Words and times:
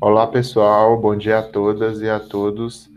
Olá, 0.00 0.28
pessoal. 0.28 0.96
Bom 0.96 1.16
dia 1.16 1.40
a 1.40 1.42
todas 1.42 2.00
e 2.00 2.08
a 2.08 2.20
todos. 2.20 2.88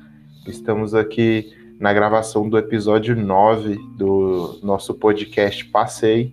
Estamos 0.46 0.94
aqui 0.94 1.52
na 1.80 1.92
gravação 1.92 2.48
do 2.48 2.60
episódio 2.60 3.16
9 3.16 3.76
do 3.98 4.60
nosso 4.62 4.94
podcast 4.94 5.66
Passei, 5.66 6.32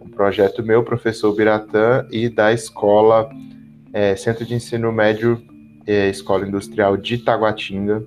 um 0.00 0.08
projeto 0.08 0.64
meu, 0.64 0.82
professor 0.82 1.32
Biratã, 1.32 2.04
e 2.10 2.28
da 2.28 2.52
escola 2.52 3.30
é, 3.92 4.16
Centro 4.16 4.44
de 4.44 4.54
Ensino 4.54 4.90
Médio, 4.90 5.40
é, 5.86 6.08
Escola 6.08 6.44
Industrial 6.44 6.96
de 6.96 7.18
Taguatinga, 7.18 8.04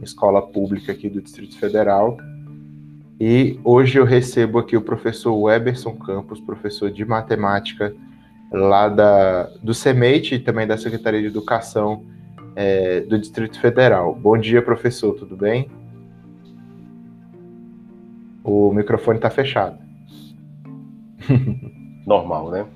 escola 0.00 0.40
pública 0.40 0.92
aqui 0.92 1.08
do 1.10 1.20
Distrito 1.20 1.58
Federal. 1.58 2.16
E 3.18 3.58
hoje 3.64 3.98
eu 3.98 4.04
recebo 4.04 4.60
aqui 4.60 4.76
o 4.76 4.82
professor 4.82 5.34
Weberson 5.34 5.96
Campos, 5.96 6.38
professor 6.38 6.92
de 6.92 7.04
matemática 7.04 7.92
lá 8.50 8.88
da, 8.88 9.44
do 9.62 9.74
CEMEIT 9.74 10.34
e 10.34 10.38
também 10.38 10.66
da 10.66 10.76
Secretaria 10.76 11.20
de 11.20 11.26
Educação 11.26 12.04
é, 12.54 13.00
do 13.00 13.18
Distrito 13.18 13.60
Federal. 13.60 14.14
Bom 14.14 14.36
dia, 14.38 14.62
professor, 14.62 15.14
tudo 15.14 15.36
bem? 15.36 15.70
O 18.42 18.72
microfone 18.72 19.18
está 19.18 19.30
fechado. 19.30 19.78
Normal, 22.06 22.50
né? 22.50 22.66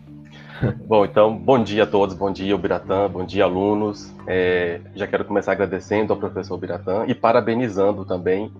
Bom, 0.87 1.05
então, 1.05 1.35
bom 1.37 1.63
dia 1.63 1.85
a 1.85 1.87
todos, 1.87 2.15
bom 2.15 2.31
dia, 2.31 2.57
Biratã, 2.59 3.09
bom 3.09 3.25
dia, 3.25 3.45
alunos. 3.45 4.15
É, 4.27 4.81
já 4.95 5.07
quero 5.07 5.25
começar 5.25 5.53
agradecendo 5.53 6.13
ao 6.13 6.19
professor 6.19 6.59
Biratã 6.59 7.05
e 7.07 7.15
parabenizando 7.15 8.05
também 8.05 8.53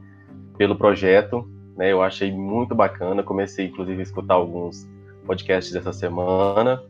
pelo 0.57 0.77
projeto 0.77 1.47
né? 1.81 1.91
Eu 1.91 2.03
achei 2.03 2.31
muito 2.31 2.75
bacana. 2.75 3.23
Comecei, 3.23 3.65
inclusive, 3.65 4.01
a 4.01 4.03
escutar 4.03 4.35
alguns 4.35 4.87
podcasts 5.25 5.73
dessa 5.73 5.95
semana. 5.95 6.83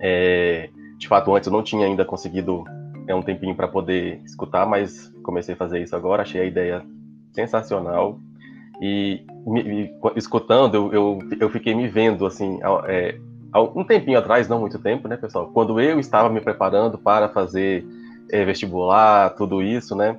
É, 0.00 0.70
de 0.98 1.06
fato, 1.08 1.34
antes 1.34 1.46
eu 1.46 1.52
não 1.52 1.62
tinha 1.62 1.86
ainda 1.86 2.04
conseguido 2.04 2.64
é, 3.06 3.14
um 3.14 3.22
tempinho 3.22 3.54
para 3.54 3.68
poder 3.68 4.20
escutar, 4.24 4.66
mas 4.66 5.12
comecei 5.22 5.54
a 5.54 5.58
fazer 5.58 5.82
isso 5.82 5.94
agora. 5.94 6.22
Achei 6.22 6.40
a 6.40 6.44
ideia 6.44 6.82
sensacional. 7.32 8.18
E 8.80 9.24
me, 9.46 9.62
me, 9.62 9.90
escutando, 10.16 10.74
eu, 10.74 10.92
eu, 10.92 11.18
eu, 11.38 11.50
fiquei 11.50 11.74
me 11.74 11.86
vendo, 11.86 12.24
assim, 12.24 12.58
é, 12.86 13.18
um 13.54 13.84
tempinho 13.84 14.18
atrás, 14.18 14.48
não 14.48 14.60
muito 14.60 14.78
tempo, 14.78 15.06
né, 15.06 15.16
pessoal? 15.16 15.50
Quando 15.52 15.78
eu 15.80 16.00
estava 16.00 16.30
me 16.30 16.40
preparando 16.40 16.96
para 16.96 17.28
fazer 17.28 17.84
é, 18.30 18.44
vestibular, 18.44 19.30
tudo 19.30 19.62
isso, 19.62 19.94
né? 19.94 20.16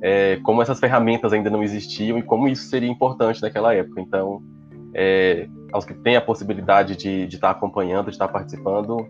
é, 0.00 0.38
como 0.42 0.62
essas 0.62 0.80
ferramentas 0.80 1.32
ainda 1.32 1.50
não 1.50 1.62
existiam 1.62 2.18
e 2.18 2.22
como 2.22 2.48
isso 2.48 2.64
seria 2.64 2.88
importante 2.88 3.42
naquela 3.42 3.74
época. 3.74 4.00
Então, 4.00 4.42
é, 4.94 5.46
aos 5.72 5.84
que 5.84 5.94
têm 5.94 6.16
a 6.16 6.20
possibilidade 6.20 6.96
de, 6.96 7.24
estar 7.26 7.50
acompanhando, 7.50 8.06
de 8.06 8.12
estar 8.12 8.28
participando, 8.28 9.06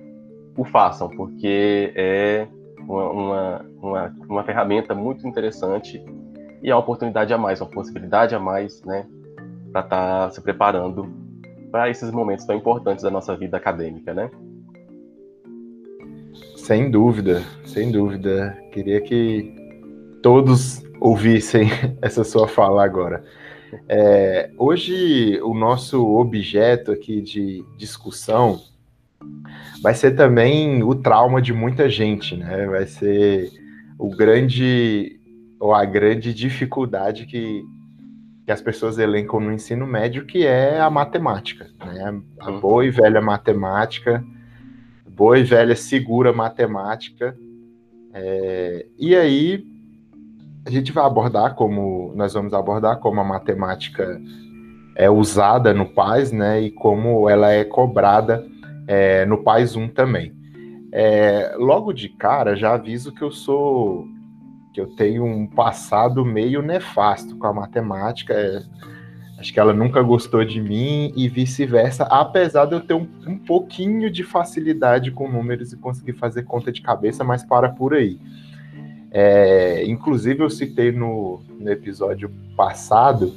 o 0.56 0.64
façam, 0.64 1.08
porque 1.08 1.92
é 1.94 2.46
uma, 2.80 3.10
uma, 3.10 3.66
uma, 3.80 4.16
uma 4.28 4.44
ferramenta 4.44 4.94
muito 4.94 5.26
interessante 5.26 6.02
e 6.62 6.70
é 6.70 6.74
uma 6.74 6.80
oportunidade 6.80 7.32
a 7.32 7.38
mais, 7.38 7.60
uma 7.60 7.70
possibilidade 7.70 8.34
a 8.34 8.38
mais, 8.38 8.82
né, 8.82 9.06
para 9.72 9.80
estar 9.82 10.24
tá 10.26 10.30
se 10.30 10.40
preparando 10.42 11.08
para 11.70 11.88
esses 11.88 12.10
momentos 12.10 12.44
tão 12.44 12.56
importantes 12.56 13.02
da 13.02 13.10
nossa 13.10 13.36
vida 13.36 13.56
acadêmica, 13.56 14.12
né? 14.12 14.30
Sem 16.56 16.90
dúvida, 16.90 17.42
sem 17.64 17.90
dúvida. 17.90 18.56
Queria 18.72 19.00
que 19.00 19.54
todos 20.22 20.82
ouvissem 21.00 21.68
essa 22.02 22.24
sua 22.24 22.46
fala 22.46 22.84
agora. 22.84 23.24
É, 23.88 24.50
hoje, 24.56 25.40
o 25.42 25.54
nosso 25.54 26.06
objeto 26.16 26.92
aqui 26.92 27.20
de 27.20 27.64
discussão 27.76 28.60
vai 29.82 29.94
ser 29.94 30.12
também 30.12 30.82
o 30.82 30.94
trauma 30.94 31.40
de 31.40 31.52
muita 31.52 31.88
gente, 31.88 32.36
né? 32.36 32.66
Vai 32.66 32.86
ser 32.86 33.50
o 33.98 34.08
grande 34.08 35.20
ou 35.58 35.74
a 35.74 35.84
grande 35.84 36.32
dificuldade 36.32 37.26
que, 37.26 37.62
que 38.46 38.52
as 38.52 38.62
pessoas 38.62 38.98
elencam 38.98 39.40
no 39.40 39.52
ensino 39.52 39.86
médio, 39.86 40.24
que 40.24 40.46
é 40.46 40.80
a 40.80 40.88
matemática, 40.88 41.68
né? 41.84 42.20
A 42.40 42.50
uhum. 42.50 42.60
boa 42.60 42.86
e 42.86 42.90
velha 42.90 43.20
matemática, 43.20 44.24
boa 45.06 45.38
e 45.38 45.42
velha 45.42 45.76
segura 45.76 46.32
matemática. 46.32 47.36
É, 48.12 48.86
e 48.98 49.14
aí 49.14 49.69
a 50.64 50.70
gente 50.70 50.92
vai 50.92 51.04
abordar 51.04 51.54
como 51.54 52.12
nós 52.14 52.34
vamos 52.34 52.52
abordar 52.52 52.98
como 52.98 53.20
a 53.20 53.24
matemática 53.24 54.20
é 54.94 55.08
usada 55.08 55.72
no 55.72 55.86
PAS, 55.86 56.32
né, 56.32 56.60
e 56.60 56.70
como 56.70 57.28
ela 57.28 57.50
é 57.50 57.64
cobrada 57.64 58.46
é, 58.86 59.24
no 59.24 59.42
PAS 59.42 59.76
1 59.76 59.88
também. 59.88 60.34
É, 60.92 61.54
logo 61.56 61.92
de 61.92 62.08
cara, 62.08 62.56
já 62.56 62.74
aviso 62.74 63.12
que 63.12 63.22
eu 63.22 63.30
sou 63.30 64.06
que 64.72 64.80
eu 64.80 64.86
tenho 64.86 65.24
um 65.24 65.46
passado 65.46 66.24
meio 66.24 66.62
nefasto 66.62 67.36
com 67.36 67.46
a 67.46 67.52
matemática. 67.52 68.34
É, 68.34 68.62
acho 69.38 69.52
que 69.52 69.58
ela 69.58 69.72
nunca 69.72 70.00
gostou 70.02 70.44
de 70.44 70.60
mim 70.60 71.12
e 71.16 71.28
vice-versa, 71.28 72.04
apesar 72.04 72.66
de 72.66 72.74
eu 72.74 72.80
ter 72.80 72.94
um, 72.94 73.08
um 73.26 73.38
pouquinho 73.38 74.10
de 74.10 74.22
facilidade 74.22 75.10
com 75.10 75.28
números 75.28 75.72
e 75.72 75.76
conseguir 75.76 76.12
fazer 76.12 76.44
conta 76.44 76.70
de 76.70 76.82
cabeça, 76.82 77.24
mas 77.24 77.42
para 77.42 77.68
por 77.68 77.94
aí. 77.94 78.20
É, 79.10 79.84
inclusive, 79.86 80.42
eu 80.42 80.50
citei 80.50 80.92
no, 80.92 81.42
no 81.58 81.70
episódio 81.70 82.30
passado 82.56 83.34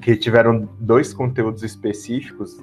que 0.00 0.16
tiveram 0.16 0.68
dois 0.78 1.12
conteúdos 1.12 1.62
específicos 1.62 2.56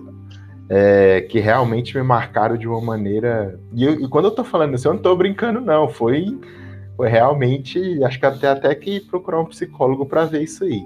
é, 0.70 1.22
que 1.22 1.40
realmente 1.40 1.96
me 1.96 2.04
marcaram 2.04 2.58
de 2.58 2.68
uma 2.68 2.82
maneira. 2.82 3.60
E, 3.74 3.84
eu, 3.84 3.94
e, 4.02 4.08
quando 4.08 4.26
eu 4.26 4.32
tô 4.32 4.44
falando 4.44 4.76
isso, 4.76 4.88
eu 4.88 4.94
não 4.94 5.02
tô 5.02 5.16
brincando, 5.16 5.62
não. 5.62 5.88
Foi, 5.88 6.38
foi 6.96 7.10
realmente. 7.10 8.04
Acho 8.04 8.20
que 8.20 8.26
até, 8.26 8.48
até 8.48 8.76
que 8.76 9.00
procurar 9.00 9.40
um 9.40 9.46
psicólogo 9.46 10.06
para 10.06 10.26
ver 10.26 10.44
isso 10.44 10.64
aí. 10.64 10.86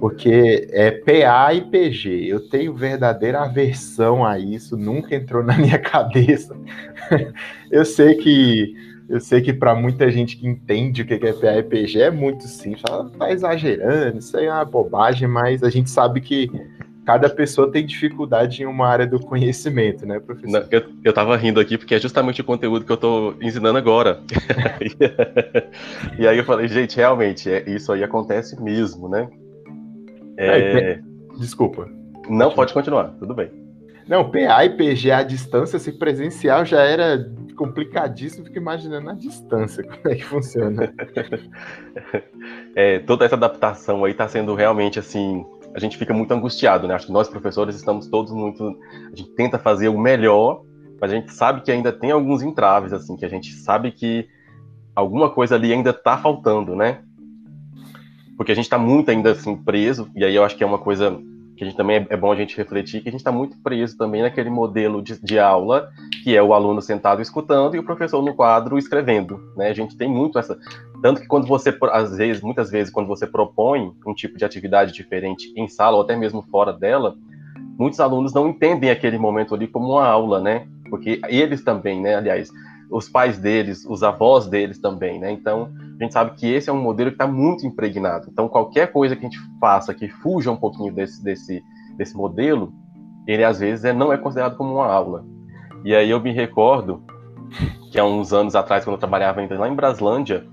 Porque 0.00 0.68
é 0.72 0.90
PA 0.90 1.54
e 1.54 1.62
PG. 1.62 2.26
Eu 2.26 2.48
tenho 2.48 2.74
verdadeira 2.74 3.42
aversão 3.42 4.24
a 4.26 4.38
isso, 4.38 4.76
nunca 4.76 5.14
entrou 5.14 5.42
na 5.42 5.56
minha 5.56 5.78
cabeça. 5.80 6.56
eu 7.70 7.84
sei 7.84 8.16
que 8.16 8.74
eu 9.08 9.20
sei 9.20 9.40
que 9.40 9.52
para 9.52 9.74
muita 9.74 10.10
gente 10.10 10.36
que 10.36 10.46
entende 10.46 11.02
o 11.02 11.06
que 11.06 11.14
é 11.14 11.32
PAEPG 11.32 12.02
é 12.02 12.10
muito 12.10 12.44
simples, 12.44 12.82
ela 12.86 13.08
tá 13.10 13.32
exagerando, 13.32 14.18
isso 14.18 14.36
aí 14.36 14.46
é 14.46 14.52
uma 14.52 14.64
bobagem, 14.64 15.26
mas 15.26 15.62
a 15.62 15.70
gente 15.70 15.88
sabe 15.88 16.20
que 16.20 16.50
cada 17.06 17.30
pessoa 17.30 17.72
tem 17.72 17.86
dificuldade 17.86 18.62
em 18.62 18.66
uma 18.66 18.86
área 18.86 19.06
do 19.06 19.18
conhecimento, 19.18 20.04
né, 20.04 20.20
professor? 20.20 20.50
Não, 20.50 20.68
eu, 20.70 20.82
eu 21.02 21.12
tava 21.12 21.34
rindo 21.38 21.58
aqui 21.58 21.78
porque 21.78 21.94
é 21.94 21.98
justamente 21.98 22.42
o 22.42 22.44
conteúdo 22.44 22.84
que 22.84 22.92
eu 22.92 22.98
tô 22.98 23.34
ensinando 23.40 23.78
agora. 23.78 24.20
e 26.18 26.28
aí 26.28 26.36
eu 26.36 26.44
falei, 26.44 26.68
gente, 26.68 26.96
realmente, 26.96 27.50
é, 27.50 27.64
isso 27.66 27.90
aí 27.92 28.04
acontece 28.04 28.62
mesmo, 28.62 29.08
né? 29.08 29.26
É... 30.36 31.00
Desculpa. 31.38 31.88
Não, 32.28 32.52
pode 32.52 32.74
continuar, 32.74 33.14
tudo 33.18 33.34
bem. 33.34 33.50
Não, 34.08 34.30
PA 34.30 34.64
e 34.64 34.70
PG 34.70 35.10
à 35.10 35.22
distância, 35.22 35.78
se 35.78 35.92
presencial 35.92 36.64
já 36.64 36.80
era 36.80 37.30
complicadíssimo, 37.54 38.46
fico 38.46 38.56
imaginando 38.56 39.10
a 39.10 39.14
distância, 39.14 39.84
como 39.84 40.08
é 40.08 40.14
que 40.14 40.24
funciona. 40.24 40.94
é, 42.74 43.00
toda 43.00 43.26
essa 43.26 43.34
adaptação 43.34 44.04
aí 44.04 44.12
está 44.12 44.26
sendo 44.26 44.54
realmente 44.54 44.98
assim. 44.98 45.44
A 45.74 45.78
gente 45.78 45.98
fica 45.98 46.14
muito 46.14 46.32
angustiado, 46.32 46.88
né? 46.88 46.94
Acho 46.94 47.06
que 47.06 47.12
nós, 47.12 47.28
professores, 47.28 47.76
estamos 47.76 48.06
todos 48.06 48.32
muito. 48.32 48.64
A 49.12 49.14
gente 49.14 49.30
tenta 49.34 49.58
fazer 49.58 49.88
o 49.88 49.98
melhor, 49.98 50.62
mas 50.98 51.12
a 51.12 51.14
gente 51.14 51.32
sabe 51.32 51.60
que 51.60 51.70
ainda 51.70 51.92
tem 51.92 52.10
alguns 52.10 52.42
entraves, 52.42 52.94
assim, 52.94 53.14
que 53.14 53.26
a 53.26 53.28
gente 53.28 53.52
sabe 53.52 53.92
que 53.92 54.26
alguma 54.94 55.28
coisa 55.28 55.54
ali 55.54 55.70
ainda 55.70 55.90
está 55.90 56.16
faltando, 56.16 56.74
né? 56.74 57.02
Porque 58.36 58.52
a 58.52 58.54
gente 58.54 58.64
está 58.64 58.78
muito 58.78 59.10
ainda 59.10 59.32
assim 59.32 59.54
preso, 59.54 60.10
e 60.16 60.24
aí 60.24 60.34
eu 60.34 60.44
acho 60.44 60.56
que 60.56 60.64
é 60.64 60.66
uma 60.66 60.78
coisa 60.78 61.20
que 61.58 61.64
a 61.64 61.66
gente 61.66 61.76
também 61.76 61.96
é, 61.96 62.06
é 62.10 62.16
bom 62.16 62.30
a 62.30 62.36
gente 62.36 62.56
refletir 62.56 63.02
que 63.02 63.08
a 63.08 63.12
gente 63.12 63.20
está 63.20 63.32
muito 63.32 63.56
preso 63.58 63.98
também 63.98 64.22
naquele 64.22 64.48
modelo 64.48 65.02
de, 65.02 65.20
de, 65.20 65.38
aula 65.38 65.90
que 66.22 66.36
é 66.36 66.42
o 66.42 66.54
aluno 66.54 66.80
sentado 66.80 67.20
escutando 67.20 67.74
e 67.74 67.78
o 67.78 67.82
professor 67.82 68.22
no 68.22 68.34
quadro 68.34 68.78
escrevendo, 68.78 69.40
né? 69.56 69.68
A 69.68 69.74
gente 69.74 69.96
tem 69.96 70.08
muito 70.08 70.38
essa 70.38 70.56
tanto 71.02 71.20
que 71.20 71.26
quando 71.26 71.46
você 71.46 71.76
às 71.92 72.16
vezes, 72.16 72.42
muitas 72.42 72.70
vezes 72.70 72.92
quando 72.92 73.08
você 73.08 73.26
propõe 73.26 73.92
um 74.06 74.14
tipo 74.14 74.38
de 74.38 74.44
atividade 74.44 74.92
diferente 74.92 75.52
em 75.56 75.68
sala 75.68 75.96
ou 75.96 76.02
até 76.02 76.16
mesmo 76.16 76.42
fora 76.42 76.72
dela, 76.72 77.16
muitos 77.78 78.00
alunos 78.00 78.32
não 78.32 78.48
entendem 78.48 78.90
aquele 78.90 79.18
momento 79.18 79.54
ali 79.54 79.66
como 79.66 79.92
uma 79.92 80.06
aula, 80.06 80.40
né? 80.40 80.66
Porque 80.88 81.20
eles 81.28 81.62
também, 81.62 82.00
né, 82.00 82.14
aliás, 82.14 82.50
os 82.90 83.08
pais 83.08 83.38
deles, 83.38 83.84
os 83.84 84.02
avós 84.02 84.46
deles 84.46 84.78
também, 84.78 85.18
né? 85.18 85.30
Então, 85.30 85.70
a 85.98 86.04
gente 86.04 86.12
sabe 86.12 86.32
que 86.36 86.46
esse 86.46 86.70
é 86.70 86.72
um 86.72 86.80
modelo 86.80 87.10
que 87.10 87.16
está 87.16 87.26
muito 87.26 87.66
impregnado. 87.66 88.28
Então, 88.30 88.48
qualquer 88.48 88.92
coisa 88.92 89.16
que 89.16 89.26
a 89.26 89.28
gente 89.28 89.40
faça 89.60 89.92
que 89.92 90.08
fuja 90.08 90.50
um 90.50 90.56
pouquinho 90.56 90.92
desse, 90.92 91.22
desse, 91.22 91.62
desse 91.96 92.16
modelo, 92.16 92.72
ele 93.26 93.42
às 93.42 93.58
vezes 93.58 93.84
é, 93.84 93.92
não 93.92 94.12
é 94.12 94.16
considerado 94.16 94.56
como 94.56 94.74
uma 94.74 94.86
aula. 94.86 95.24
E 95.84 95.94
aí 95.94 96.10
eu 96.10 96.20
me 96.20 96.32
recordo 96.32 97.02
que 97.90 97.98
há 97.98 98.04
uns 98.04 98.32
anos 98.32 98.54
atrás, 98.54 98.84
quando 98.84 98.94
eu 98.94 99.00
trabalhava 99.00 99.40
ainda 99.40 99.58
lá 99.58 99.68
em 99.68 99.74
Braslândia, 99.74 100.46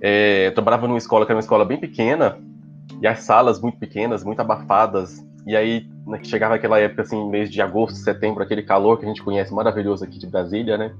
é, 0.00 0.48
eu 0.48 0.54
trabalhava 0.54 0.88
numa 0.88 0.98
escola 0.98 1.24
que 1.24 1.32
era 1.32 1.36
uma 1.36 1.42
escola 1.42 1.64
bem 1.64 1.78
pequena, 1.78 2.38
e 3.00 3.06
as 3.06 3.20
salas 3.20 3.60
muito 3.60 3.78
pequenas, 3.78 4.24
muito 4.24 4.40
abafadas, 4.40 5.24
e 5.46 5.56
aí 5.56 5.86
né, 6.06 6.20
chegava 6.22 6.54
aquela 6.54 6.78
época, 6.78 7.02
assim, 7.02 7.28
mês 7.28 7.50
de 7.50 7.62
agosto, 7.62 7.96
setembro, 7.96 8.42
aquele 8.42 8.62
calor 8.62 8.98
que 8.98 9.04
a 9.04 9.08
gente 9.08 9.22
conhece 9.22 9.54
maravilhoso 9.54 10.04
aqui 10.04 10.18
de 10.18 10.26
Brasília, 10.26 10.76
né? 10.76 10.92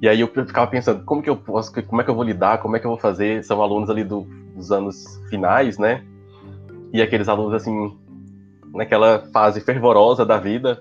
E 0.00 0.08
aí 0.08 0.20
eu 0.20 0.28
ficava 0.28 0.66
pensando, 0.66 1.04
como 1.04 1.22
que 1.22 1.28
eu 1.28 1.36
posso, 1.36 1.72
como 1.84 2.00
é 2.00 2.04
que 2.04 2.10
eu 2.10 2.14
vou 2.14 2.24
lidar, 2.24 2.58
como 2.58 2.76
é 2.76 2.78
que 2.78 2.86
eu 2.86 2.90
vou 2.90 2.98
fazer? 2.98 3.42
São 3.42 3.60
alunos 3.60 3.90
ali 3.90 4.04
do, 4.04 4.26
dos 4.54 4.70
anos 4.70 5.20
finais, 5.28 5.76
né? 5.76 6.04
E 6.92 7.02
aqueles 7.02 7.28
alunos 7.28 7.52
assim, 7.54 7.96
naquela 8.72 9.26
fase 9.32 9.60
fervorosa 9.60 10.24
da 10.24 10.38
vida, 10.38 10.80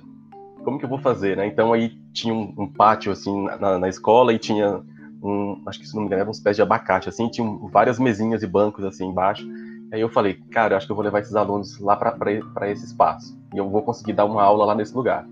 como 0.63 0.77
que 0.77 0.85
eu 0.85 0.89
vou 0.89 0.99
fazer, 0.99 1.35
né? 1.35 1.47
Então 1.47 1.73
aí 1.73 1.97
tinha 2.13 2.33
um, 2.33 2.53
um 2.57 2.67
pátio 2.67 3.11
assim 3.11 3.45
na, 3.59 3.79
na, 3.79 3.89
escola 3.89 4.33
e 4.33 4.37
tinha 4.37 4.81
um, 5.23 5.63
acho 5.65 5.79
que 5.79 5.87
se 5.87 5.95
não 5.95 6.01
me 6.01 6.07
engano, 6.07 6.29
uns 6.29 6.39
pés 6.39 6.55
de 6.55 6.61
abacate 6.61 7.09
assim, 7.09 7.27
tinha 7.29 7.47
várias 7.71 7.97
mesinhas 7.97 8.43
e 8.43 8.47
bancos 8.47 8.85
assim 8.85 9.07
embaixo. 9.07 9.47
Aí 9.91 10.01
eu 10.01 10.09
falei, 10.09 10.35
cara, 10.51 10.73
eu 10.73 10.77
acho 10.77 10.85
que 10.85 10.91
eu 10.91 10.95
vou 10.95 11.05
levar 11.05 11.21
esses 11.21 11.35
alunos 11.35 11.79
lá 11.79 11.95
para 11.95 12.69
esse 12.69 12.85
espaço 12.85 13.37
e 13.53 13.57
eu 13.57 13.69
vou 13.69 13.81
conseguir 13.81 14.13
dar 14.13 14.25
uma 14.25 14.43
aula 14.43 14.65
lá 14.65 14.75
nesse 14.75 14.93
lugar. 14.93 15.25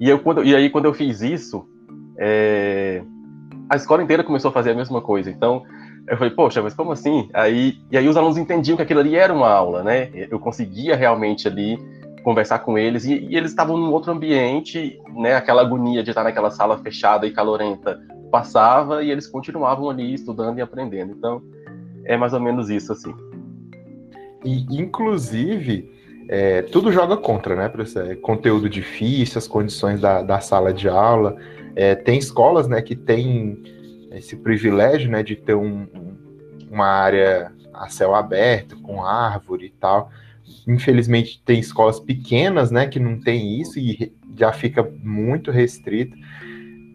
E 0.00 0.08
eu 0.08 0.18
quando 0.18 0.42
e 0.42 0.56
aí 0.56 0.70
quando 0.70 0.86
eu 0.86 0.94
fiz 0.94 1.20
isso, 1.20 1.68
é, 2.16 3.04
a 3.68 3.76
escola 3.76 4.02
inteira 4.02 4.24
começou 4.24 4.50
a 4.50 4.52
fazer 4.52 4.70
a 4.70 4.74
mesma 4.74 5.00
coisa. 5.00 5.30
Então, 5.30 5.62
eu 6.06 6.16
falei, 6.16 6.32
poxa, 6.32 6.62
mas 6.62 6.74
como 6.74 6.92
assim? 6.92 7.28
Aí, 7.34 7.78
e 7.90 7.98
aí 7.98 8.08
os 8.08 8.16
alunos 8.16 8.38
entendiam 8.38 8.76
que 8.76 8.82
aquilo 8.82 9.00
ali 9.00 9.14
era 9.14 9.32
uma 9.32 9.48
aula, 9.48 9.82
né? 9.82 10.10
Eu 10.30 10.38
conseguia 10.38 10.96
realmente 10.96 11.46
ali 11.46 11.78
conversar 12.24 12.60
com 12.60 12.78
eles 12.78 13.04
e, 13.04 13.14
e 13.14 13.36
eles 13.36 13.50
estavam 13.50 13.76
num 13.76 13.92
outro 13.92 14.12
ambiente, 14.12 14.98
né? 15.16 15.34
Aquela 15.34 15.62
agonia 15.62 16.02
de 16.02 16.10
estar 16.10 16.24
naquela 16.24 16.50
sala 16.50 16.78
fechada 16.78 17.26
e 17.26 17.30
calorenta 17.30 18.00
passava 18.30 19.02
e 19.02 19.10
eles 19.10 19.26
continuavam 19.26 19.90
ali 19.90 20.14
estudando 20.14 20.58
e 20.58 20.62
aprendendo. 20.62 21.12
Então, 21.12 21.42
é 22.04 22.16
mais 22.16 22.32
ou 22.32 22.40
menos 22.40 22.70
isso, 22.70 22.92
assim. 22.92 23.14
E, 24.44 24.80
inclusive, 24.80 25.90
é, 26.28 26.62
tudo 26.62 26.92
joga 26.92 27.16
contra, 27.16 27.54
né, 27.54 27.68
professor? 27.68 28.10
É 28.10 28.14
conteúdo 28.14 28.68
difícil, 28.68 29.38
as 29.38 29.48
condições 29.48 30.00
da, 30.00 30.22
da 30.22 30.40
sala 30.40 30.72
de 30.72 30.88
aula. 30.88 31.36
É, 31.78 31.94
tem 31.94 32.18
escolas, 32.18 32.66
né, 32.66 32.82
que 32.82 32.96
tem 32.96 33.62
esse 34.10 34.34
privilégio, 34.34 35.08
né, 35.08 35.22
de 35.22 35.36
ter 35.36 35.54
um, 35.54 35.86
uma 36.68 36.86
área 36.86 37.52
a 37.72 37.88
céu 37.88 38.16
aberto, 38.16 38.76
com 38.82 39.04
árvore 39.04 39.66
e 39.66 39.70
tal. 39.70 40.10
Infelizmente, 40.66 41.40
tem 41.46 41.60
escolas 41.60 42.00
pequenas, 42.00 42.72
né, 42.72 42.88
que 42.88 42.98
não 42.98 43.20
tem 43.20 43.60
isso 43.60 43.78
e 43.78 44.12
já 44.36 44.52
fica 44.52 44.82
muito 45.04 45.52
restrito. 45.52 46.16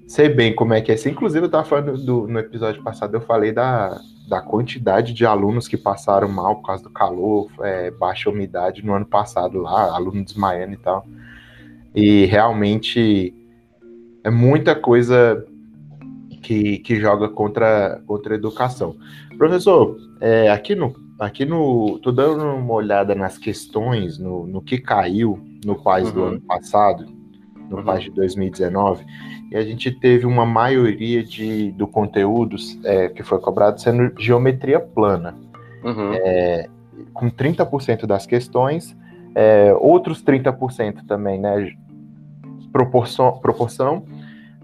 Sei 0.05 0.27
bem 0.27 0.53
como 0.53 0.73
é 0.73 0.81
que 0.81 0.91
é 0.91 0.95
isso. 0.95 1.07
Inclusive, 1.07 1.43
eu 1.43 1.45
estava 1.45 1.63
falando 1.63 1.97
do, 1.97 2.27
no 2.27 2.39
episódio 2.39 2.83
passado, 2.83 3.15
eu 3.15 3.21
falei 3.21 3.53
da, 3.53 3.97
da 4.27 4.41
quantidade 4.41 5.13
de 5.13 5.25
alunos 5.25 5.65
que 5.65 5.77
passaram 5.77 6.27
mal 6.27 6.57
por 6.57 6.67
causa 6.67 6.83
do 6.83 6.89
calor, 6.89 7.49
é, 7.61 7.89
baixa 7.89 8.29
umidade 8.29 8.85
no 8.85 8.93
ano 8.93 9.05
passado 9.05 9.61
lá, 9.61 9.95
aluno 9.95 10.25
desmaiando 10.25 10.73
e 10.73 10.77
tal. 10.77 11.07
E 11.95 12.25
realmente 12.25 13.33
é 14.23 14.29
muita 14.29 14.75
coisa 14.75 15.45
que, 16.41 16.79
que 16.79 16.99
joga 16.99 17.29
contra, 17.29 18.01
contra 18.05 18.33
a 18.33 18.37
educação. 18.37 18.95
Professor, 19.37 19.97
é, 20.21 20.49
aqui 20.49 20.75
no. 20.75 20.93
Aqui 21.19 21.45
no. 21.45 21.99
Tô 21.99 22.11
dando 22.11 22.43
uma 22.43 22.73
olhada 22.73 23.15
nas 23.15 23.37
questões, 23.37 24.17
no, 24.17 24.45
no 24.45 24.61
que 24.61 24.77
caiu 24.77 25.39
no 25.65 25.81
país 25.81 26.07
uhum. 26.09 26.13
do 26.13 26.23
ano 26.23 26.41
passado, 26.41 27.05
no 27.69 27.77
uhum. 27.77 27.83
país 27.83 28.03
de 28.03 28.11
2019, 28.11 29.05
e 29.51 29.55
a 29.55 29.63
gente 29.63 29.91
teve 29.91 30.25
uma 30.25 30.45
maioria 30.45 31.23
de, 31.23 31.71
do 31.73 31.87
conteúdo 31.87 32.55
é, 32.83 33.09
que 33.09 33.23
foi 33.23 33.39
cobrado 33.39 33.79
sendo 33.79 34.11
geometria 34.19 34.79
plana. 34.79 35.35
Uhum. 35.83 36.13
É, 36.13 36.67
com 37.13 37.29
30% 37.29 38.05
das 38.05 38.25
questões, 38.25 38.95
é, 39.35 39.73
outros 39.79 40.23
30% 40.23 41.05
também, 41.07 41.39
né? 41.39 41.73
Proporção, 42.73 43.39
proporção 43.39 44.03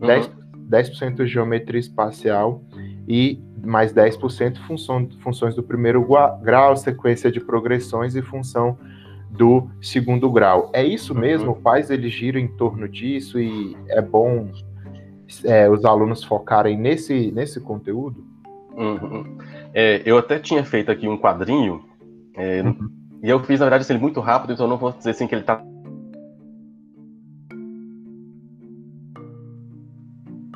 uhum. 0.02 0.08
10%, 0.08 0.30
10% 0.70 1.26
geometria 1.26 1.80
espacial 1.80 2.62
e 3.08 3.40
mais 3.64 3.94
10% 3.94 4.58
função, 4.66 5.08
funções 5.22 5.56
do 5.56 5.64
primeiro 5.64 6.06
grau, 6.42 6.76
sequência 6.76 7.32
de 7.32 7.40
progressões 7.40 8.16
e 8.16 8.22
função 8.22 8.78
do 9.30 9.70
segundo 9.82 10.30
grau. 10.32 10.70
É 10.74 10.84
isso 10.84 11.14
uhum. 11.14 11.20
mesmo? 11.20 11.52
Uhum. 11.52 11.62
Faz 11.62 11.90
ele 11.90 12.10
gira 12.10 12.40
em 12.40 12.48
torno 12.48 12.90
disso 12.90 13.40
e 13.40 13.78
é 13.88 14.02
bom 14.02 14.50
é, 15.46 15.70
os 15.70 15.86
alunos 15.86 16.24
focarem 16.24 16.78
nesse, 16.78 17.32
nesse 17.32 17.60
conteúdo? 17.60 18.26
Uhum. 18.76 19.38
É, 19.74 20.02
eu 20.06 20.18
até 20.18 20.40
tinha 20.40 20.64
feito 20.64 20.92
aqui 20.92 21.08
um 21.08 21.18
quadrinho 21.18 21.84
é, 22.36 22.62
uhum. 22.62 22.90
e 23.22 23.30
eu 23.30 23.40
fiz, 23.44 23.60
na 23.60 23.66
verdade, 23.66 23.84
assim, 23.84 23.98
muito 24.02 24.20
rápido, 24.20 24.54
então 24.54 24.66
eu 24.66 24.70
não 24.70 24.78
vou 24.78 24.92
dizer 24.92 25.12
assim 25.12 25.28
que 25.28 25.36
ele 25.36 25.42
está 25.42 25.62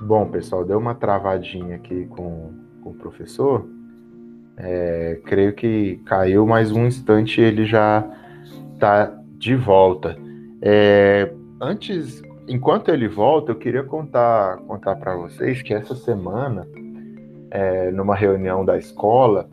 Bom, 0.05 0.27
pessoal, 0.27 0.65
deu 0.65 0.77
uma 0.77 0.93
travadinha 0.93 1.77
aqui 1.77 2.05
com, 2.07 2.51
com 2.83 2.89
o 2.89 2.93
professor. 2.93 3.65
É, 4.57 5.21
creio 5.23 5.53
que 5.53 5.95
caiu 6.05 6.45
mais 6.45 6.73
um 6.73 6.85
instante 6.85 7.39
ele 7.39 7.65
já 7.65 8.05
está 8.73 9.17
de 9.37 9.55
volta. 9.55 10.17
É, 10.61 11.33
antes, 11.61 12.21
enquanto 12.49 12.89
ele 12.89 13.07
volta, 13.07 13.53
eu 13.53 13.55
queria 13.55 13.81
contar 13.81 14.57
contar 14.67 14.97
para 14.97 15.15
vocês 15.15 15.61
que 15.61 15.73
essa 15.73 15.95
semana, 15.95 16.67
é, 17.49 17.89
numa 17.91 18.13
reunião 18.13 18.65
da 18.65 18.77
escola, 18.77 19.49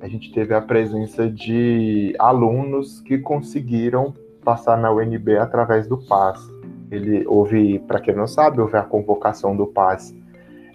a 0.00 0.06
gente 0.06 0.32
teve 0.32 0.54
a 0.54 0.60
presença 0.60 1.28
de 1.28 2.14
alunos 2.20 3.00
que 3.00 3.18
conseguiram 3.18 4.14
passar 4.44 4.78
na 4.78 4.92
UNB 4.92 5.38
através 5.38 5.88
do 5.88 5.98
PAS 5.98 6.57
ele 6.90 7.26
houve, 7.26 7.78
para 7.80 8.00
quem 8.00 8.14
não 8.14 8.26
sabe, 8.26 8.60
houve 8.60 8.76
a 8.76 8.82
convocação 8.82 9.56
do 9.56 9.66
PAS 9.66 10.14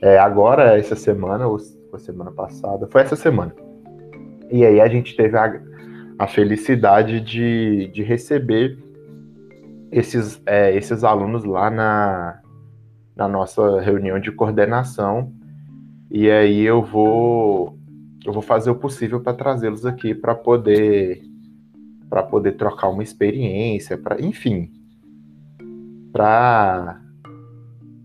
é, 0.01 0.17
agora, 0.17 0.77
essa 0.77 0.95
semana, 0.95 1.47
ou 1.47 1.57
foi 1.89 1.99
semana 1.99 2.31
passada, 2.31 2.87
foi 2.87 3.01
essa 3.01 3.15
semana. 3.15 3.53
E 4.51 4.65
aí 4.65 4.81
a 4.81 4.87
gente 4.87 5.15
teve 5.15 5.37
a, 5.37 5.61
a 6.19 6.27
felicidade 6.27 7.21
de, 7.21 7.87
de 7.87 8.03
receber 8.03 8.77
esses, 9.91 10.41
é, 10.45 10.75
esses 10.75 11.03
alunos 11.03 11.43
lá 11.45 11.69
na, 11.69 12.41
na 13.15 13.27
nossa 13.27 13.79
reunião 13.79 14.19
de 14.19 14.31
coordenação. 14.31 15.31
E 16.11 16.29
aí 16.29 16.61
eu 16.61 16.83
vou 16.83 17.77
eu 18.25 18.31
vou 18.31 18.41
fazer 18.41 18.69
o 18.69 18.75
possível 18.75 19.19
para 19.19 19.33
trazê-los 19.33 19.85
aqui 19.85 20.15
para 20.15 20.33
poder 20.33 21.21
para 22.09 22.23
poder 22.23 22.53
trocar 22.53 22.89
uma 22.89 23.03
experiência, 23.03 23.97
para 23.97 24.21
enfim, 24.21 24.71
para 26.13 26.99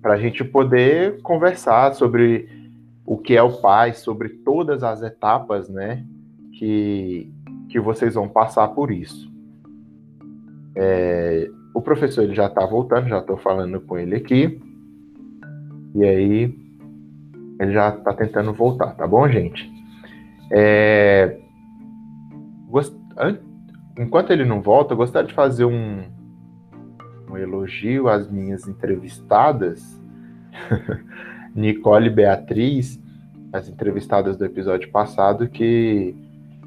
a 0.03 0.17
gente 0.17 0.43
poder 0.43 1.21
conversar 1.21 1.95
sobre 1.95 2.49
o 3.05 3.19
que 3.19 3.37
é 3.37 3.43
o 3.43 3.61
pai, 3.61 3.93
sobre 3.93 4.31
todas 4.31 4.83
as 4.83 5.03
etapas, 5.03 5.69
né, 5.69 6.05
que, 6.55 7.31
que 7.69 7.79
vocês 7.79 8.15
vão 8.15 8.29
passar 8.29 8.69
por 8.69 8.91
isso. 8.91 9.31
É, 10.75 11.51
o 11.75 11.83
professor 11.83 12.23
ele 12.23 12.35
já 12.35 12.47
está 12.47 12.65
voltando, 12.65 13.09
já 13.09 13.19
estou 13.19 13.37
falando 13.37 13.81
com 13.81 13.99
ele 13.99 14.17
aqui. 14.17 14.61
E 15.95 16.05
aí 16.05 16.55
ele 17.61 17.73
já 17.73 17.91
está 17.91 18.15
tentando 18.15 18.53
voltar, 18.53 18.95
tá 18.95 19.07
bom, 19.07 19.29
gente? 19.29 19.71
É, 20.51 21.39
gost... 22.69 22.95
Enquanto 23.99 24.31
ele 24.31 24.45
não 24.45 24.63
volta, 24.63 24.93
eu 24.93 24.97
gostaria 24.97 25.27
de 25.27 25.35
fazer 25.35 25.65
um, 25.65 26.05
um 27.31 27.37
elogio 27.37 28.09
às 28.09 28.31
minhas 28.31 28.67
entrevistadas, 28.67 30.01
Nicole 31.55 32.07
e 32.07 32.11
Beatriz, 32.11 33.01
as 33.53 33.69
entrevistadas 33.69 34.37
do 34.37 34.45
episódio 34.45 34.91
passado, 34.91 35.49
que 35.49 36.15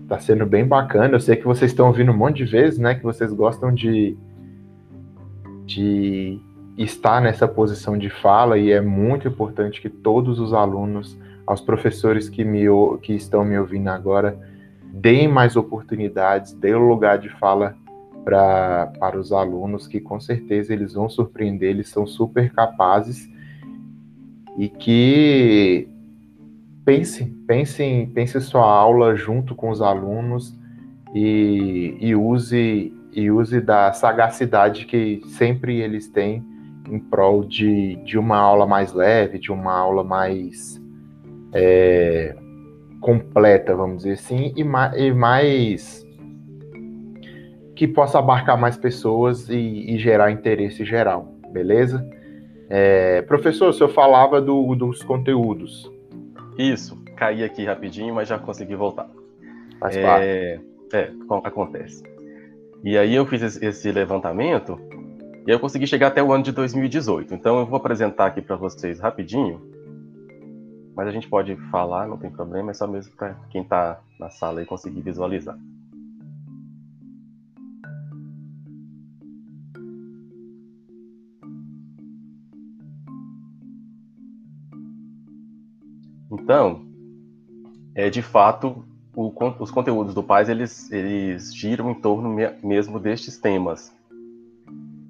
está 0.01 0.19
sendo 0.19 0.45
bem 0.45 0.65
bacana. 0.65 1.15
Eu 1.15 1.19
sei 1.19 1.35
que 1.35 1.45
vocês 1.45 1.71
estão 1.71 1.87
ouvindo 1.87 2.11
um 2.11 2.17
monte 2.17 2.37
de 2.37 2.45
vezes, 2.45 2.79
né? 2.79 2.95
Que 2.95 3.03
vocês 3.03 3.31
gostam 3.31 3.73
de, 3.73 4.17
de 5.65 6.39
estar 6.77 7.21
nessa 7.21 7.47
posição 7.47 7.97
de 7.97 8.09
fala 8.09 8.57
e 8.57 8.71
é 8.71 8.81
muito 8.81 9.27
importante 9.27 9.81
que 9.81 9.89
todos 9.89 10.39
os 10.39 10.53
alunos, 10.53 11.17
aos 11.45 11.61
professores 11.61 12.29
que, 12.29 12.43
me, 12.43 12.65
que 13.01 13.13
estão 13.13 13.45
me 13.45 13.57
ouvindo 13.57 13.89
agora, 13.89 14.37
deem 14.91 15.27
mais 15.27 15.55
oportunidades, 15.55 16.53
deem 16.53 16.75
o 16.75 16.87
lugar 16.87 17.17
de 17.17 17.29
fala 17.29 17.75
pra, 18.23 18.91
para 18.99 19.19
os 19.19 19.31
alunos 19.31 19.87
que 19.87 19.99
com 19.99 20.19
certeza 20.19 20.73
eles 20.73 20.93
vão 20.93 21.09
surpreender, 21.09 21.69
eles 21.69 21.89
são 21.89 22.05
super 22.05 22.51
capazes 22.51 23.29
e 24.57 24.69
que 24.69 25.87
pense, 26.85 27.25
pense, 27.47 28.11
pense 28.13 28.41
sua 28.41 28.65
aula 28.65 29.15
junto 29.15 29.55
com 29.55 29.69
os 29.69 29.81
alunos 29.81 30.57
e, 31.13 31.97
e 31.99 32.15
use 32.15 32.93
e 33.13 33.29
use 33.29 33.59
da 33.59 33.91
sagacidade 33.91 34.85
que 34.85 35.21
sempre 35.25 35.81
eles 35.81 36.07
têm 36.07 36.43
em 36.89 36.97
prol 36.97 37.43
de, 37.43 37.97
de 38.05 38.17
uma 38.17 38.37
aula 38.37 38.65
mais 38.65 38.93
leve, 38.93 39.37
de 39.37 39.51
uma 39.51 39.73
aula 39.73 40.03
mais 40.03 40.81
é, 41.53 42.35
completa, 43.01 43.75
vamos 43.75 43.97
dizer 43.97 44.13
assim, 44.13 44.53
e, 44.55 44.63
ma 44.63 44.97
e 44.97 45.13
mais 45.13 46.05
que 47.81 47.87
possa 47.87 48.19
abarcar 48.19 48.55
mais 48.59 48.77
pessoas 48.77 49.49
e, 49.49 49.55
e 49.55 49.97
gerar 49.97 50.29
interesse 50.29 50.85
geral, 50.85 51.33
beleza? 51.51 52.07
É, 52.69 53.23
professor, 53.23 53.69
o 53.69 53.73
senhor 53.73 53.89
falava 53.89 54.39
do, 54.39 54.75
dos 54.75 55.01
conteúdos. 55.01 55.91
Isso, 56.59 56.95
caí 57.17 57.43
aqui 57.43 57.65
rapidinho, 57.65 58.13
mas 58.13 58.29
já 58.29 58.37
consegui 58.37 58.75
voltar. 58.75 59.09
Faz 59.79 59.97
é, 59.97 60.03
parte. 60.03 60.25
É, 60.93 61.11
acontece. 61.43 62.03
E 62.83 62.95
aí 62.99 63.15
eu 63.15 63.25
fiz 63.25 63.59
esse 63.59 63.91
levantamento 63.91 64.79
e 65.47 65.49
eu 65.49 65.59
consegui 65.59 65.87
chegar 65.87 66.09
até 66.09 66.21
o 66.21 66.31
ano 66.31 66.43
de 66.43 66.51
2018. 66.51 67.33
Então 67.33 67.57
eu 67.57 67.65
vou 67.65 67.77
apresentar 67.77 68.27
aqui 68.27 68.43
para 68.43 68.57
vocês 68.57 68.99
rapidinho. 68.99 69.59
Mas 70.95 71.07
a 71.07 71.11
gente 71.11 71.27
pode 71.27 71.55
falar, 71.71 72.07
não 72.07 72.17
tem 72.17 72.29
problema, 72.29 72.69
é 72.69 72.73
só 72.75 72.85
mesmo 72.85 73.15
para 73.15 73.33
quem 73.49 73.63
está 73.63 73.99
na 74.19 74.29
sala 74.29 74.61
e 74.61 74.67
conseguir 74.67 75.01
visualizar. 75.01 75.57
Então, 86.41 86.81
é 87.93 88.09
de 88.09 88.21
fato 88.21 88.83
o, 89.15 89.31
os 89.59 89.69
conteúdos 89.69 90.13
do 90.13 90.23
Paz 90.23 90.49
eles, 90.49 90.91
eles 90.91 91.53
giram 91.53 91.91
em 91.91 91.95
torno 91.95 92.35
mesmo 92.63 92.99
destes 92.99 93.37
temas. 93.37 93.93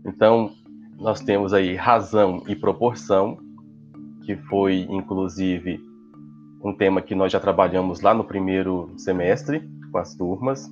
Então, 0.05 0.51
nós 0.99 1.21
temos 1.21 1.53
aí 1.53 1.75
razão 1.75 2.43
e 2.47 2.55
proporção, 2.55 3.37
que 4.25 4.35
foi 4.35 4.87
inclusive 4.89 5.79
um 6.63 6.73
tema 6.73 7.01
que 7.01 7.15
nós 7.15 7.31
já 7.31 7.39
trabalhamos 7.39 8.01
lá 8.01 8.13
no 8.13 8.23
primeiro 8.23 8.91
semestre 8.97 9.67
com 9.91 9.97
as 9.97 10.13
turmas, 10.13 10.69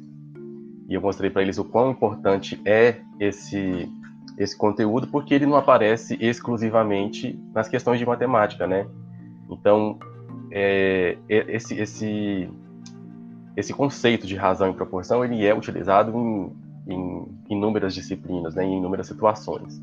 e 0.87 0.93
eu 0.93 1.01
mostrei 1.01 1.29
para 1.29 1.41
eles 1.41 1.57
o 1.57 1.63
quão 1.63 1.91
importante 1.91 2.59
é 2.65 3.01
esse 3.19 3.89
esse 4.37 4.57
conteúdo, 4.57 5.07
porque 5.07 5.33
ele 5.33 5.45
não 5.45 5.57
aparece 5.57 6.17
exclusivamente 6.21 7.37
nas 7.53 7.67
questões 7.67 7.99
de 7.99 8.05
matemática, 8.05 8.65
né? 8.65 8.87
Então, 9.49 9.99
é, 10.51 11.17
esse, 11.27 11.75
esse 11.79 12.49
esse 13.59 13.73
conceito 13.73 14.25
de 14.25 14.35
razão 14.35 14.69
e 14.69 14.73
proporção 14.73 15.23
ele 15.23 15.45
é 15.45 15.53
utilizado 15.53 16.15
em, 16.17 16.55
em 16.87 17.27
inúmeras 17.49 17.93
disciplinas, 17.93 18.55
né, 18.55 18.63
em 18.63 18.77
inúmeras 18.77 19.07
situações. 19.07 19.81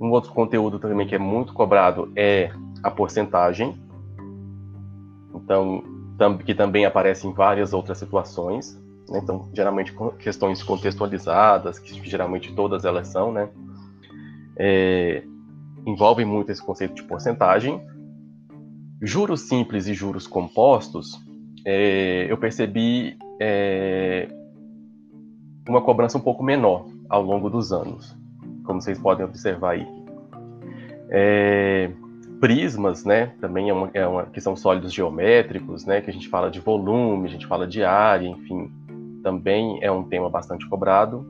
Um 0.00 0.10
outro 0.10 0.32
conteúdo 0.32 0.78
também 0.78 1.06
que 1.06 1.14
é 1.14 1.18
muito 1.18 1.52
cobrado 1.52 2.10
é 2.16 2.50
a 2.82 2.90
porcentagem, 2.90 3.74
então 5.34 5.82
tam, 6.16 6.38
que 6.38 6.54
também 6.54 6.86
aparece 6.86 7.26
em 7.26 7.32
várias 7.32 7.72
outras 7.72 7.98
situações. 7.98 8.80
Né, 9.10 9.20
então, 9.22 9.50
geralmente 9.52 9.94
questões 10.18 10.62
contextualizadas, 10.62 11.78
que 11.78 12.02
geralmente 12.08 12.54
todas 12.54 12.84
elas 12.84 13.08
são, 13.08 13.30
né, 13.30 13.50
é, 14.56 15.22
envolvem 15.86 16.24
muito 16.24 16.50
esse 16.50 16.62
conceito 16.62 16.94
de 16.94 17.02
porcentagem. 17.02 17.80
Juros 19.04 19.42
simples 19.42 19.86
e 19.86 19.92
juros 19.92 20.26
compostos 20.26 21.22
é, 21.62 22.26
eu 22.26 22.38
percebi 22.38 23.18
é, 23.38 24.28
uma 25.68 25.82
cobrança 25.82 26.16
um 26.16 26.22
pouco 26.22 26.42
menor 26.42 26.86
ao 27.10 27.22
longo 27.22 27.50
dos 27.50 27.70
anos, 27.70 28.16
como 28.64 28.80
vocês 28.80 28.98
podem 28.98 29.26
observar 29.26 29.72
aí. 29.72 29.86
É, 31.10 31.90
prismas, 32.40 33.04
né, 33.04 33.32
também 33.42 33.68
é 33.68 33.74
uma, 33.74 33.90
é 33.92 34.06
uma, 34.06 34.24
que 34.24 34.40
são 34.40 34.56
sólidos 34.56 34.90
geométricos, 34.90 35.84
né, 35.84 36.00
que 36.00 36.08
a 36.08 36.12
gente 36.12 36.28
fala 36.28 36.50
de 36.50 36.60
volume, 36.60 37.28
a 37.28 37.30
gente 37.30 37.46
fala 37.46 37.66
de 37.66 37.84
área, 37.84 38.26
enfim, 38.26 38.72
também 39.22 39.78
é 39.82 39.92
um 39.92 40.02
tema 40.02 40.30
bastante 40.30 40.66
cobrado. 40.66 41.26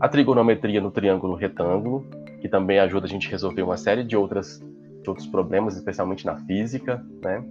A 0.00 0.08
trigonometria 0.08 0.80
no 0.80 0.90
triângulo 0.90 1.36
retângulo, 1.36 2.04
que 2.40 2.48
também 2.48 2.80
ajuda 2.80 3.06
a 3.06 3.08
gente 3.08 3.28
a 3.28 3.30
resolver 3.30 3.62
uma 3.62 3.76
série 3.76 4.02
de 4.02 4.16
outras 4.16 4.60
outros 5.08 5.26
problemas, 5.26 5.76
especialmente 5.76 6.26
na 6.26 6.36
física, 6.36 7.04
né? 7.22 7.44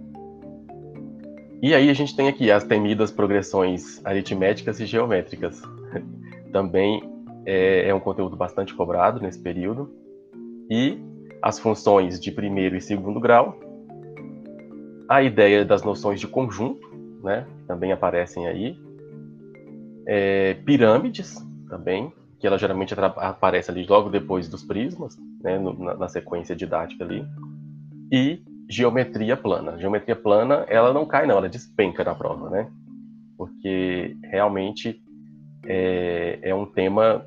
E 1.62 1.74
aí 1.74 1.88
a 1.88 1.94
gente 1.94 2.14
tem 2.14 2.28
aqui 2.28 2.50
as 2.50 2.64
temidas 2.64 3.10
progressões 3.10 4.04
aritméticas 4.04 4.78
e 4.78 4.86
geométricas. 4.86 5.62
Também 6.52 7.02
é, 7.46 7.88
é, 7.88 7.94
um 7.94 8.00
conteúdo 8.00 8.36
bastante 8.36 8.74
cobrado 8.74 9.20
nesse 9.20 9.40
período. 9.40 9.90
E 10.70 10.98
as 11.40 11.58
funções 11.58 12.20
de 12.20 12.30
primeiro 12.30 12.76
e 12.76 12.80
segundo 12.80 13.18
grau. 13.20 13.58
A 15.08 15.22
ideia 15.22 15.64
das 15.64 15.82
noções 15.82 16.20
de 16.20 16.26
conjunto, 16.26 16.86
né? 17.22 17.46
Também 17.66 17.92
aparecem 17.92 18.46
aí. 18.46 18.78
É, 20.06 20.54
pirâmides, 20.64 21.36
também, 21.68 22.12
que 22.38 22.46
ela 22.46 22.58
geralmente 22.58 22.94
aparece 22.94 23.70
ali 23.70 23.86
logo 23.86 24.10
depois 24.10 24.48
dos 24.48 24.62
prismas, 24.62 25.16
né? 25.42 25.58
No, 25.58 25.72
na, 25.72 25.94
na 25.96 26.08
sequência 26.08 26.54
didática 26.54 27.02
ali. 27.02 27.24
E 28.10 28.42
geometria 28.68 29.36
plana. 29.36 29.78
Geometria 29.78 30.16
plana, 30.16 30.64
ela 30.68 30.92
não 30.92 31.06
cai, 31.06 31.26
não, 31.26 31.38
ela 31.38 31.48
despenca 31.48 32.04
na 32.04 32.14
prova, 32.14 32.50
né? 32.50 32.70
Porque 33.36 34.16
realmente 34.24 35.00
é, 35.64 36.38
é 36.42 36.54
um 36.54 36.66
tema 36.66 37.24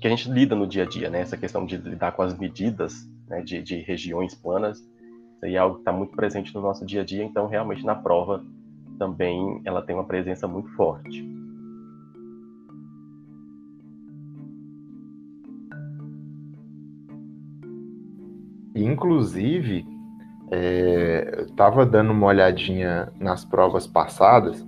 que 0.00 0.06
a 0.06 0.10
gente 0.10 0.30
lida 0.30 0.54
no 0.54 0.66
dia 0.66 0.84
a 0.84 0.86
dia, 0.86 1.10
né? 1.10 1.20
Essa 1.20 1.36
questão 1.36 1.64
de 1.64 1.76
lidar 1.76 2.12
com 2.12 2.22
as 2.22 2.36
medidas 2.38 3.08
né, 3.28 3.42
de, 3.42 3.62
de 3.62 3.76
regiões 3.78 4.34
planas, 4.34 4.78
isso 4.78 5.44
é 5.44 5.56
algo 5.56 5.76
que 5.76 5.80
está 5.82 5.92
muito 5.92 6.14
presente 6.14 6.54
no 6.54 6.60
nosso 6.60 6.84
dia 6.84 7.02
a 7.02 7.04
dia, 7.04 7.24
então 7.24 7.46
realmente 7.46 7.84
na 7.84 7.94
prova 7.94 8.44
também 8.98 9.60
ela 9.64 9.82
tem 9.82 9.94
uma 9.94 10.04
presença 10.04 10.46
muito 10.48 10.68
forte. 10.70 11.24
Inclusive, 18.74 19.86
é, 20.50 21.34
eu 21.38 21.50
tava 21.54 21.84
dando 21.84 22.12
uma 22.12 22.26
olhadinha 22.26 23.12
nas 23.18 23.44
provas 23.44 23.86
passadas 23.86 24.64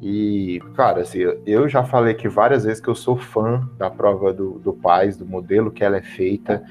e, 0.00 0.60
cara, 0.74 1.00
assim, 1.00 1.20
eu 1.46 1.68
já 1.68 1.82
falei 1.82 2.12
aqui 2.12 2.28
várias 2.28 2.64
vezes 2.64 2.80
que 2.80 2.88
eu 2.88 2.94
sou 2.94 3.16
fã 3.16 3.66
da 3.78 3.88
prova 3.88 4.32
do, 4.32 4.58
do 4.58 4.72
PAIS, 4.72 5.16
do 5.16 5.24
modelo 5.24 5.70
que 5.70 5.82
ela 5.82 5.96
é 5.96 6.02
feita. 6.02 6.62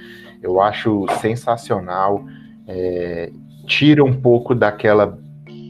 Eu 0.42 0.62
acho 0.62 1.06
sensacional. 1.20 2.24
É, 2.68 3.32
tira 3.66 4.04
um 4.04 4.14
pouco 4.14 4.54
daquela 4.54 5.18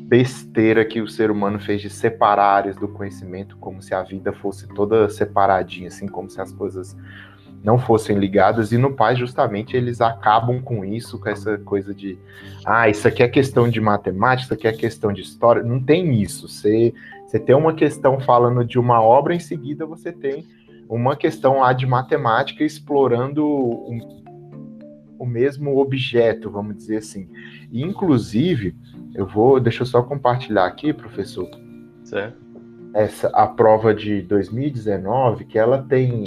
besteira 0.08 0.84
que 0.86 1.02
o 1.02 1.08
ser 1.08 1.32
humano 1.32 1.60
fez 1.60 1.82
de 1.82 1.90
separar 1.90 2.46
áreas 2.46 2.76
do 2.76 2.88
conhecimento, 2.88 3.58
como 3.58 3.82
se 3.82 3.96
a 3.96 4.04
vida 4.04 4.34
fosse 4.34 4.68
toda 4.68 5.10
separadinha, 5.10 5.88
assim, 5.88 6.08
como 6.08 6.30
se 6.30 6.40
as 6.40 6.52
coisas 6.52 6.96
não 7.66 7.80
fossem 7.80 8.18
ligadas, 8.18 8.72
e 8.72 8.78
no 8.78 8.94
Pai, 8.94 9.16
justamente, 9.16 9.76
eles 9.76 10.00
acabam 10.00 10.62
com 10.62 10.86
isso, 10.86 11.20
com 11.20 11.28
essa 11.28 11.58
coisa 11.58 11.96
de, 11.96 12.16
ah, 12.64 12.88
isso 12.88 13.08
aqui 13.08 13.24
é 13.24 13.28
questão 13.28 13.68
de 13.68 13.82
matemática, 13.82 14.46
isso 14.46 14.54
aqui 14.54 14.68
é 14.68 14.72
questão 14.72 15.12
de 15.12 15.22
história. 15.22 15.64
Não 15.64 15.84
tem 15.84 16.22
isso. 16.22 16.48
Você, 16.48 16.94
você 17.26 17.40
tem 17.40 17.56
uma 17.56 17.74
questão 17.74 18.20
falando 18.20 18.64
de 18.64 18.78
uma 18.78 19.02
obra, 19.02 19.34
em 19.34 19.40
seguida 19.40 19.84
você 19.84 20.12
tem 20.12 20.46
uma 20.88 21.16
questão 21.16 21.62
lá 21.62 21.74
de 21.74 21.88
matemática 21.88 22.64
explorando 22.64 23.44
um, 23.44 24.24
o 25.18 25.26
mesmo 25.26 25.80
objeto, 25.80 26.52
vamos 26.52 26.78
dizer 26.78 26.98
assim. 26.98 27.28
E, 27.72 27.82
inclusive, 27.82 28.76
eu 29.16 29.26
vou, 29.26 29.60
deixa 29.60 29.82
eu 29.82 29.88
só 29.88 30.04
compartilhar 30.04 30.66
aqui, 30.66 30.94
professor. 30.94 31.50
Certo. 32.04 32.38
Essa, 32.94 33.28
a 33.30 33.48
prova 33.48 33.92
de 33.92 34.22
2019, 34.22 35.46
que 35.46 35.58
ela 35.58 35.82
tem 35.82 36.24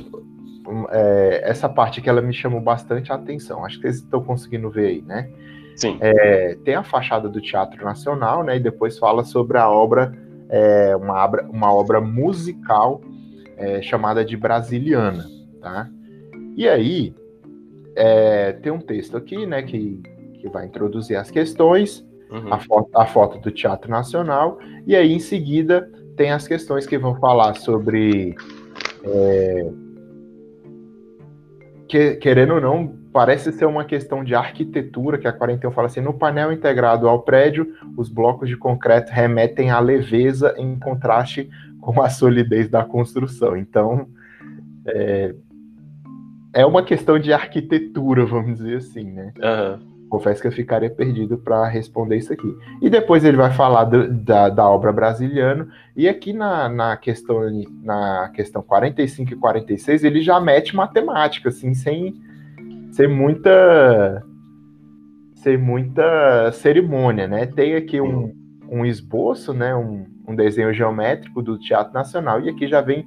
é, 0.90 1.42
essa 1.44 1.68
parte 1.68 2.00
que 2.00 2.08
ela 2.08 2.20
me 2.20 2.32
chamou 2.32 2.60
bastante 2.60 3.12
a 3.12 3.14
atenção. 3.14 3.64
Acho 3.64 3.76
que 3.76 3.82
vocês 3.82 3.96
estão 3.96 4.22
conseguindo 4.22 4.70
ver 4.70 4.86
aí, 4.86 5.02
né? 5.02 5.28
Sim. 5.76 5.96
É, 6.00 6.56
tem 6.64 6.74
a 6.74 6.82
fachada 6.82 7.28
do 7.28 7.40
Teatro 7.40 7.84
Nacional, 7.84 8.42
né? 8.42 8.56
E 8.56 8.60
depois 8.60 8.98
fala 8.98 9.24
sobre 9.24 9.58
a 9.58 9.68
obra, 9.70 10.12
é, 10.48 10.96
uma, 10.96 11.24
obra 11.24 11.46
uma 11.48 11.72
obra 11.72 12.00
musical 12.00 13.00
é, 13.56 13.80
chamada 13.80 14.24
de 14.24 14.36
Brasiliana, 14.36 15.24
tá? 15.60 15.88
E 16.56 16.68
aí 16.68 17.14
é, 17.94 18.52
tem 18.52 18.72
um 18.72 18.80
texto 18.80 19.16
aqui, 19.16 19.46
né? 19.46 19.62
Que, 19.62 20.02
que 20.34 20.48
vai 20.48 20.66
introduzir 20.66 21.16
as 21.16 21.30
questões, 21.30 22.04
uhum. 22.30 22.52
a, 22.52 22.58
foto, 22.58 22.90
a 22.94 23.06
foto 23.06 23.38
do 23.38 23.50
Teatro 23.50 23.90
Nacional, 23.90 24.58
e 24.86 24.96
aí 24.96 25.12
em 25.12 25.20
seguida 25.20 25.90
tem 26.16 26.32
as 26.32 26.48
questões 26.48 26.86
que 26.86 26.98
vão 26.98 27.14
falar 27.20 27.54
sobre 27.54 28.34
é, 29.04 29.70
que, 31.88 32.16
querendo 32.16 32.54
ou 32.54 32.60
não, 32.60 32.94
parece 33.12 33.50
ser 33.52 33.64
uma 33.64 33.84
questão 33.84 34.22
de 34.22 34.34
arquitetura, 34.34 35.18
que 35.18 35.26
a 35.26 35.32
41 35.32 35.70
fala 35.72 35.86
assim, 35.86 36.00
no 36.00 36.12
painel 36.12 36.52
integrado 36.52 37.08
ao 37.08 37.22
prédio, 37.22 37.74
os 37.96 38.08
blocos 38.08 38.48
de 38.48 38.56
concreto 38.56 39.10
remetem 39.10 39.70
à 39.70 39.80
leveza 39.80 40.54
em 40.58 40.78
contraste 40.78 41.48
com 41.80 42.00
a 42.02 42.10
solidez 42.10 42.68
da 42.68 42.84
construção. 42.84 43.56
Então, 43.56 44.08
é, 44.86 45.34
é 46.52 46.66
uma 46.66 46.82
questão 46.82 47.18
de 47.18 47.32
arquitetura, 47.32 48.24
vamos 48.26 48.58
dizer 48.58 48.76
assim, 48.76 49.04
né? 49.04 49.32
Uhum 49.38 49.97
confesso 50.08 50.40
que 50.40 50.48
eu 50.48 50.52
ficaria 50.52 50.90
perdido 50.90 51.38
para 51.38 51.66
responder 51.66 52.16
isso 52.16 52.32
aqui. 52.32 52.56
E 52.80 52.88
depois 52.88 53.24
ele 53.24 53.36
vai 53.36 53.52
falar 53.52 53.84
do, 53.84 54.08
da, 54.08 54.48
da 54.48 54.68
obra 54.68 54.92
brasiliana, 54.92 55.68
e 55.96 56.08
aqui 56.08 56.32
na, 56.32 56.68
na, 56.68 56.96
questão, 56.96 57.40
na 57.82 58.30
questão 58.34 58.62
45 58.62 59.32
e 59.32 59.36
46 59.36 60.04
ele 60.04 60.22
já 60.22 60.40
mete 60.40 60.74
matemática, 60.74 61.48
assim, 61.50 61.74
sem, 61.74 62.14
sem 62.92 63.08
muita 63.08 64.24
sem 65.34 65.56
muita 65.56 66.50
cerimônia, 66.52 67.28
né? 67.28 67.46
Tem 67.46 67.76
aqui 67.76 68.00
um, 68.00 68.34
um 68.68 68.84
esboço, 68.84 69.54
né? 69.54 69.74
Um, 69.74 70.06
um 70.26 70.34
desenho 70.34 70.74
geométrico 70.74 71.40
do 71.40 71.58
Teatro 71.58 71.94
Nacional, 71.94 72.40
e 72.40 72.48
aqui 72.48 72.66
já 72.66 72.80
vem 72.80 73.06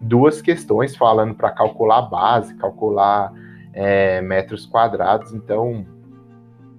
duas 0.00 0.42
questões 0.42 0.96
falando 0.96 1.34
para 1.34 1.50
calcular 1.50 2.02
base, 2.02 2.54
calcular 2.56 3.32
é, 3.72 4.20
metros 4.20 4.66
quadrados. 4.66 5.32
Então, 5.32 5.86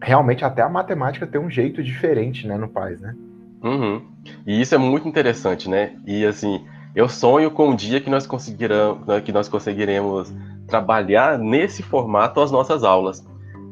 realmente 0.01 0.45
até 0.45 0.61
a 0.61 0.69
matemática 0.69 1.27
tem 1.27 1.39
um 1.39 1.49
jeito 1.49 1.83
diferente, 1.83 2.47
né, 2.47 2.57
no 2.57 2.67
PAIS, 2.67 3.01
né? 3.01 3.15
Uhum. 3.61 4.01
E 4.45 4.61
isso 4.61 4.73
é 4.73 4.77
muito 4.77 5.07
interessante, 5.07 5.69
né? 5.69 5.95
E 6.05 6.25
assim, 6.25 6.65
eu 6.95 7.09
sonho 7.09 7.51
com 7.51 7.69
um 7.69 7.75
dia 7.75 7.99
que 7.99 8.09
nós 8.09 8.25
conseguiremos, 8.25 8.99
que 9.23 9.31
nós 9.31 9.49
conseguiremos 9.49 10.33
trabalhar 10.67 11.37
nesse 11.37 11.83
formato 11.83 12.39
as 12.39 12.51
nossas 12.51 12.83
aulas. 12.83 13.25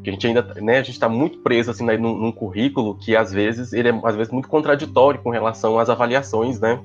Que 0.03 0.09
a 0.09 0.13
gente 0.13 0.27
ainda, 0.27 0.41
né, 0.61 0.77
a 0.77 0.83
gente 0.83 0.91
está 0.91 1.09
muito 1.09 1.39
preso 1.39 1.71
assim 1.71 1.85
né, 1.85 1.97
num, 1.97 2.17
num, 2.17 2.31
currículo 2.31 2.95
que 2.95 3.15
às 3.15 3.31
vezes 3.31 3.73
ele 3.73 3.89
é 3.89 4.01
às 4.03 4.15
vezes 4.15 4.31
muito 4.31 4.47
contraditório 4.47 5.21
com 5.21 5.29
relação 5.29 5.79
às 5.79 5.89
avaliações, 5.89 6.59
né? 6.59 6.79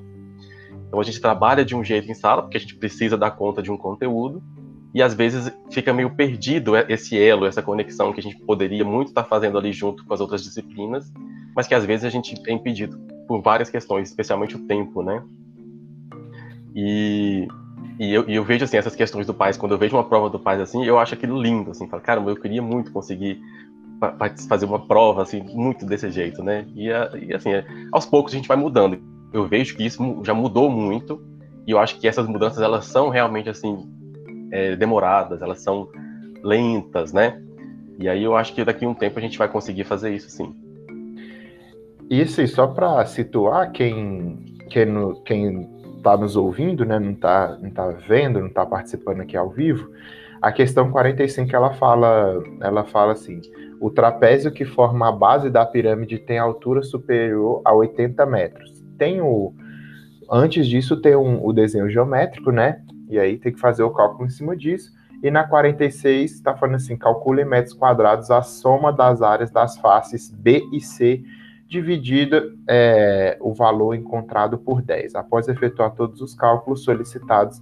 Então 0.87 0.99
a 0.99 1.03
gente 1.03 1.19
trabalha 1.19 1.65
de 1.65 1.75
um 1.75 1.83
jeito 1.83 2.09
em 2.09 2.13
sala 2.13 2.41
porque 2.41 2.57
a 2.57 2.59
gente 2.59 2.75
precisa 2.75 3.17
dar 3.17 3.31
conta 3.31 3.61
de 3.61 3.71
um 3.71 3.77
conteúdo 3.77 4.41
e 4.93 5.01
às 5.01 5.13
vezes 5.13 5.51
fica 5.71 5.91
meio 5.91 6.11
perdido 6.11 6.77
esse 6.77 7.17
elo, 7.17 7.45
essa 7.45 7.63
conexão 7.63 8.13
que 8.13 8.19
a 8.19 8.23
gente 8.23 8.37
poderia 8.37 8.85
muito 8.85 9.07
estar 9.07 9.23
fazendo 9.23 9.57
ali 9.57 9.73
junto 9.73 10.05
com 10.05 10.13
as 10.13 10.21
outras 10.21 10.43
disciplinas, 10.43 11.11
mas 11.55 11.67
que 11.67 11.73
às 11.73 11.83
vezes 11.83 12.05
a 12.05 12.09
gente 12.09 12.35
é 12.47 12.51
impedido 12.51 12.97
por 13.27 13.41
várias 13.41 13.69
questões, 13.69 14.09
especialmente 14.09 14.55
o 14.55 14.59
tempo, 14.59 15.01
né? 15.01 15.23
E, 16.75 17.47
e, 17.99 18.13
eu, 18.13 18.29
e 18.29 18.35
eu 18.35 18.43
vejo 18.43 18.65
assim 18.65 18.77
essas 18.77 18.95
questões 18.95 19.25
do 19.25 19.33
PAIS, 19.33 19.57
quando 19.57 19.71
eu 19.71 19.77
vejo 19.77 19.95
uma 19.95 20.03
prova 20.03 20.29
do 20.29 20.39
PAIS 20.39 20.61
assim, 20.61 20.85
eu 20.85 20.99
acho 20.99 21.15
aquilo 21.15 21.41
lindo, 21.41 21.71
assim, 21.71 21.87
falo, 21.87 22.01
cara, 22.01 22.21
eu 22.21 22.35
queria 22.35 22.61
muito 22.61 22.91
conseguir 22.91 23.41
fazer 24.49 24.65
uma 24.65 24.85
prova 24.85 25.21
assim 25.23 25.41
muito 25.41 25.85
desse 25.85 26.11
jeito, 26.11 26.43
né? 26.43 26.67
E, 26.75 26.87
e 26.87 27.33
assim, 27.33 27.51
é, 27.51 27.65
aos 27.91 28.05
poucos 28.05 28.33
a 28.33 28.35
gente 28.35 28.47
vai 28.47 28.57
mudando. 28.57 28.99
Eu 29.31 29.47
vejo 29.47 29.75
que 29.75 29.83
isso 29.83 30.21
já 30.23 30.33
mudou 30.33 30.69
muito 30.69 31.19
e 31.65 31.71
eu 31.71 31.79
acho 31.79 31.97
que 31.99 32.07
essas 32.07 32.27
mudanças 32.27 32.61
elas 32.61 32.85
são 32.85 33.09
realmente 33.09 33.49
assim 33.49 33.89
é, 34.53 34.75
demoradas, 34.75 35.41
elas 35.41 35.61
são 35.61 35.89
lentas, 36.43 37.11
né? 37.11 37.41
E 37.97 38.07
aí 38.07 38.23
eu 38.23 38.35
acho 38.35 38.53
que 38.53 38.63
daqui 38.63 38.85
a 38.85 38.89
um 38.89 38.93
tempo 38.93 39.17
a 39.17 39.21
gente 39.21 39.37
vai 39.37 39.47
conseguir 39.47 39.83
fazer 39.83 40.13
isso, 40.13 40.29
sim. 40.29 40.55
Isso, 42.07 42.39
e 42.39 42.47
só 42.47 42.67
para 42.67 43.03
situar 43.07 43.71
quem 43.71 44.53
quem, 44.69 44.87
quem 45.25 45.69
tá 46.03 46.15
nos 46.15 46.35
ouvindo, 46.35 46.85
né, 46.85 46.99
não 46.99 47.11
está 47.11 47.57
não 47.59 47.71
tá 47.71 47.87
vendo, 48.07 48.39
não 48.39 48.47
está 48.47 48.63
participando 48.65 49.21
aqui 49.21 49.35
ao 49.35 49.49
vivo, 49.49 49.89
a 50.39 50.51
questão 50.51 50.91
45 50.91 51.55
ela 51.55 51.73
fala, 51.73 52.43
ela 52.61 52.83
fala 52.83 53.13
assim: 53.13 53.41
o 53.79 53.89
trapézio 53.89 54.51
que 54.51 54.65
forma 54.65 55.09
a 55.09 55.11
base 55.11 55.49
da 55.49 55.65
pirâmide 55.65 56.19
tem 56.19 56.37
altura 56.37 56.83
superior 56.83 57.61
a 57.65 57.73
80 57.73 58.23
metros. 58.27 58.83
Tem 58.99 59.19
o 59.19 59.53
antes 60.31 60.67
disso 60.67 61.01
tem 61.01 61.15
um, 61.15 61.43
o 61.43 61.51
desenho 61.51 61.89
geométrico, 61.89 62.51
né? 62.51 62.81
E 63.09 63.19
aí 63.19 63.37
tem 63.37 63.53
que 63.53 63.59
fazer 63.59 63.83
o 63.83 63.91
cálculo 63.91 64.25
em 64.25 64.29
cima 64.29 64.55
disso. 64.55 64.91
E 65.21 65.31
na 65.31 65.45
46 65.45 66.31
está 66.31 66.55
falando 66.55 66.75
assim: 66.75 66.97
calcule 66.97 67.41
em 67.41 67.45
metros 67.45 67.73
quadrados 67.73 68.29
a 68.29 68.41
soma 68.41 68.91
das 68.91 69.21
áreas 69.21 69.51
das 69.51 69.77
faces 69.77 70.29
B 70.29 70.61
e 70.73 70.81
C, 70.81 71.23
dividida 71.67 72.43
é, 72.67 73.37
o 73.39 73.53
valor 73.53 73.95
encontrado 73.95 74.57
por 74.57 74.81
10. 74.81 75.15
Após 75.15 75.47
efetuar 75.47 75.91
todos 75.91 76.21
os 76.21 76.35
cálculos 76.35 76.83
solicitados, 76.83 77.61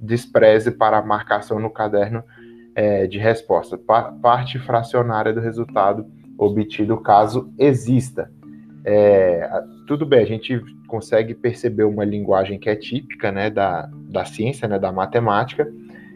despreze 0.00 0.70
para 0.70 0.98
a 0.98 1.02
marcação 1.02 1.58
no 1.58 1.70
caderno 1.70 2.22
é, 2.74 3.06
de 3.06 3.18
resposta, 3.18 3.76
pa 3.76 4.12
parte 4.12 4.58
fracionária 4.58 5.32
do 5.32 5.40
resultado 5.40 6.06
obtido, 6.36 6.96
caso 6.98 7.52
exista. 7.58 8.30
É, 8.84 9.50
tudo 9.88 10.04
bem, 10.04 10.20
a 10.20 10.26
gente 10.26 10.60
consegue 10.86 11.34
perceber 11.34 11.84
uma 11.84 12.04
linguagem 12.04 12.58
que 12.58 12.68
é 12.68 12.76
típica 12.76 13.32
né, 13.32 13.48
da, 13.48 13.88
da 14.10 14.22
ciência, 14.26 14.68
né, 14.68 14.78
da 14.78 14.92
matemática, 14.92 15.66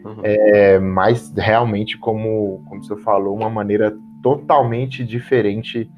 uhum. 0.05 0.21
é, 0.21 0.77
mas 0.77 1.33
realmente, 1.35 1.97
como, 1.97 2.63
como 2.69 2.83
você 2.83 2.95
falou, 2.97 3.35
uma 3.35 3.49
maneira 3.49 3.97
totalmente 4.21 5.03
diferente 5.03 5.89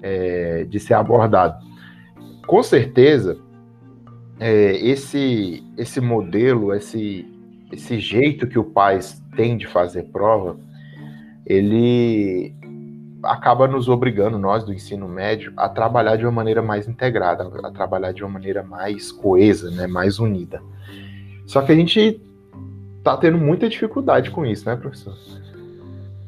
é, 0.00 0.64
de 0.64 0.78
ser 0.78 0.94
abordado. 0.94 1.58
Com 2.46 2.62
certeza, 2.62 3.38
é, 4.38 4.76
esse, 4.76 5.64
esse 5.76 6.00
modelo, 6.00 6.72
esse, 6.72 7.26
esse 7.72 7.98
jeito 7.98 8.46
que 8.46 8.58
o 8.58 8.64
pai 8.64 9.00
tem 9.34 9.56
de 9.56 9.66
fazer 9.66 10.04
prova, 10.04 10.56
ele 11.44 12.54
acaba 13.22 13.66
nos 13.66 13.88
obrigando, 13.88 14.38
nós 14.38 14.64
do 14.64 14.72
ensino 14.72 15.08
médio, 15.08 15.52
a 15.56 15.68
trabalhar 15.68 16.16
de 16.16 16.24
uma 16.24 16.32
maneira 16.32 16.62
mais 16.62 16.88
integrada, 16.88 17.50
a 17.62 17.70
trabalhar 17.70 18.12
de 18.12 18.22
uma 18.22 18.30
maneira 18.30 18.62
mais 18.62 19.12
coesa, 19.12 19.70
né, 19.70 19.86
mais 19.86 20.18
unida. 20.18 20.62
Só 21.46 21.62
que 21.62 21.72
a 21.72 21.74
gente 21.74 22.20
tá 23.02 23.16
tendo 23.16 23.38
muita 23.38 23.68
dificuldade 23.68 24.30
com 24.30 24.44
isso, 24.44 24.68
né, 24.68 24.76
professor? 24.76 25.14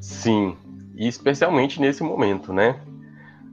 Sim, 0.01 0.57
e 0.97 1.07
especialmente 1.07 1.81
nesse 1.81 2.03
momento, 2.03 2.53
né? 2.53 2.81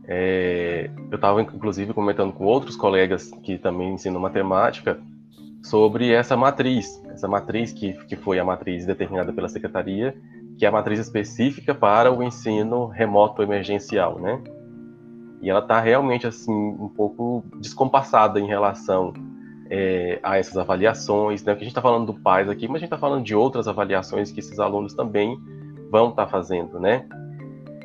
É, 0.07 0.89
eu 1.11 1.15
estava, 1.15 1.41
inclusive, 1.41 1.93
comentando 1.93 2.33
com 2.33 2.45
outros 2.45 2.75
colegas 2.75 3.29
que 3.43 3.59
também 3.59 3.93
ensinam 3.93 4.19
matemática 4.19 4.99
sobre 5.61 6.11
essa 6.11 6.35
matriz, 6.35 6.99
essa 7.11 7.27
matriz 7.27 7.71
que, 7.71 7.93
que 8.05 8.15
foi 8.15 8.39
a 8.39 8.43
matriz 8.43 8.85
determinada 8.85 9.31
pela 9.31 9.47
secretaria 9.47 10.15
que 10.59 10.65
é 10.65 10.67
a 10.69 10.71
matriz 10.71 10.99
específica 10.99 11.73
para 11.73 12.11
o 12.11 12.21
ensino 12.21 12.87
remoto 12.87 13.41
emergencial, 13.41 14.19
né? 14.19 14.41
E 15.41 15.49
ela 15.49 15.61
está 15.61 15.79
realmente 15.79 16.27
assim 16.27 16.51
um 16.51 16.89
pouco 16.89 17.45
descompassada 17.55 18.41
em 18.41 18.45
relação 18.45 19.13
é, 19.69 20.19
a 20.21 20.37
essas 20.37 20.57
avaliações, 20.57 21.45
né? 21.45 21.53
Que 21.53 21.61
a 21.61 21.63
gente 21.63 21.69
está 21.69 21.81
falando 21.81 22.07
do 22.07 22.13
PAIS 22.13 22.49
aqui, 22.49 22.67
mas 22.67 22.75
a 22.75 22.79
gente 22.79 22.87
está 22.87 22.97
falando 22.97 23.23
de 23.23 23.33
outras 23.33 23.69
avaliações 23.69 24.33
que 24.33 24.41
esses 24.41 24.59
alunos 24.59 24.93
também 24.93 25.39
vão 25.89 26.09
estar 26.09 26.25
tá 26.25 26.31
fazendo, 26.31 26.77
né? 26.77 27.07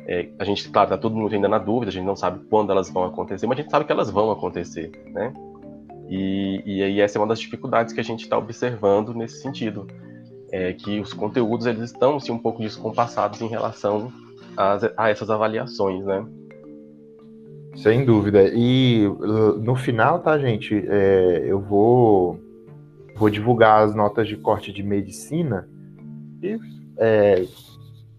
É, 0.05 0.27
a 0.37 0.43
gente, 0.43 0.69
claro, 0.69 0.87
está 0.87 0.97
todo 0.97 1.15
mundo 1.15 1.33
ainda 1.33 1.47
na 1.47 1.57
dúvida, 1.57 1.89
a 1.89 1.93
gente 1.93 2.05
não 2.05 2.15
sabe 2.15 2.41
quando 2.49 2.73
elas 2.73 2.89
vão 2.89 3.05
acontecer, 3.05 3.47
mas 3.47 3.57
a 3.57 3.61
gente 3.61 3.71
sabe 3.71 3.85
que 3.85 3.91
elas 3.93 4.09
vão 4.09 4.29
acontecer, 4.31 4.91
né? 5.13 5.33
E, 6.09 6.61
e 6.65 6.83
aí 6.83 6.99
essa 6.99 7.17
é 7.17 7.21
uma 7.21 7.27
das 7.27 7.39
dificuldades 7.39 7.93
que 7.93 8.01
a 8.01 8.03
gente 8.03 8.23
está 8.23 8.37
observando 8.37 9.13
nesse 9.13 9.41
sentido 9.41 9.87
é 10.55 10.73
que 10.73 10.99
os 10.99 11.13
conteúdos 11.13 11.65
eles 11.65 11.91
estão 11.91 12.15
assim, 12.15 12.31
um 12.31 12.39
pouco 12.39 12.61
descompassados 12.61 13.41
em 13.41 13.47
relação 13.47 14.11
a, 14.55 14.77
a 14.97 15.09
essas 15.09 15.29
avaliações, 15.29 16.05
né? 16.05 16.25
Sem 17.75 18.05
dúvida. 18.05 18.49
E 18.53 19.03
no 19.61 19.75
final, 19.75 20.19
tá, 20.19 20.39
gente? 20.39 20.73
É, 20.87 21.43
eu 21.45 21.59
vou, 21.59 22.39
vou 23.15 23.29
divulgar 23.29 23.83
as 23.83 23.93
notas 23.93 24.29
de 24.29 24.37
corte 24.37 24.71
de 24.71 24.81
medicina. 24.81 25.67
E 26.41 26.57
é, 26.97 27.45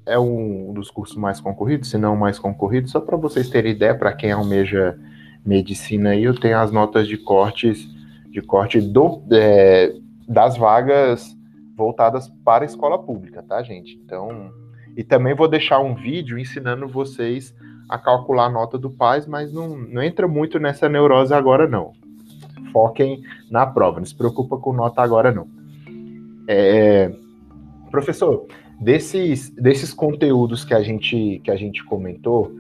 é 0.05 0.19
um 0.19 0.75
dos 0.75 0.91
cursos 0.91 1.17
mais 1.17 1.41
concorridos, 1.41 1.89
se 1.89 1.97
não 1.97 2.15
o 2.15 2.19
mais 2.19 2.39
concorrido. 2.39 2.89
Só 2.89 3.01
para 3.01 3.17
vocês 3.17 3.49
terem 3.49 3.73
ideia, 3.73 3.95
para 3.95 4.13
quem 4.13 4.31
almeja 4.31 4.99
medicina 5.45 6.11
aí, 6.11 6.25
eu 6.25 6.35
tenho 6.35 6.59
as 6.59 6.71
notas 6.71 7.09
de 7.09 7.17
cortes 7.17 7.89
de 8.31 8.43
corte 8.43 8.79
do, 8.81 9.23
é, 9.33 9.95
das 10.29 10.59
vagas 10.59 11.36
voltadas 11.77 12.29
para 12.45 12.65
a 12.65 12.67
escola 12.67 12.99
pública, 12.99 13.43
tá, 13.43 13.63
gente? 13.63 14.01
Então, 14.05 14.51
e 14.97 15.05
também 15.05 15.35
vou 15.35 15.47
deixar 15.47 15.81
um 15.81 15.95
vídeo 15.95 16.39
ensinando 16.39 16.89
vocês 16.89 17.55
a 17.89 17.99
calcular 17.99 18.47
a 18.47 18.51
nota 18.51 18.79
do 18.79 18.91
PAIS, 18.91 19.27
mas 19.27 19.53
não, 19.53 19.77
não 19.77 20.03
entra 20.03 20.27
muito 20.27 20.59
nessa 20.59 20.89
neurose 20.89 21.35
agora, 21.35 21.69
não. 21.69 21.93
Foquem 22.73 23.23
na 23.51 23.67
prova, 23.67 23.99
não 23.99 24.07
se 24.07 24.15
preocupa 24.15 24.57
com 24.57 24.73
nota 24.73 25.03
agora, 25.03 25.31
não. 25.31 25.47
É, 26.49 27.13
professor, 27.91 28.47
desses, 28.81 29.51
desses 29.51 29.93
conteúdos 29.93 30.65
que 30.65 30.75
a 30.75 30.83
gente, 30.83 31.41
que 31.45 31.51
a 31.51 31.57
gente 31.57 31.85
comentou, 31.85 32.51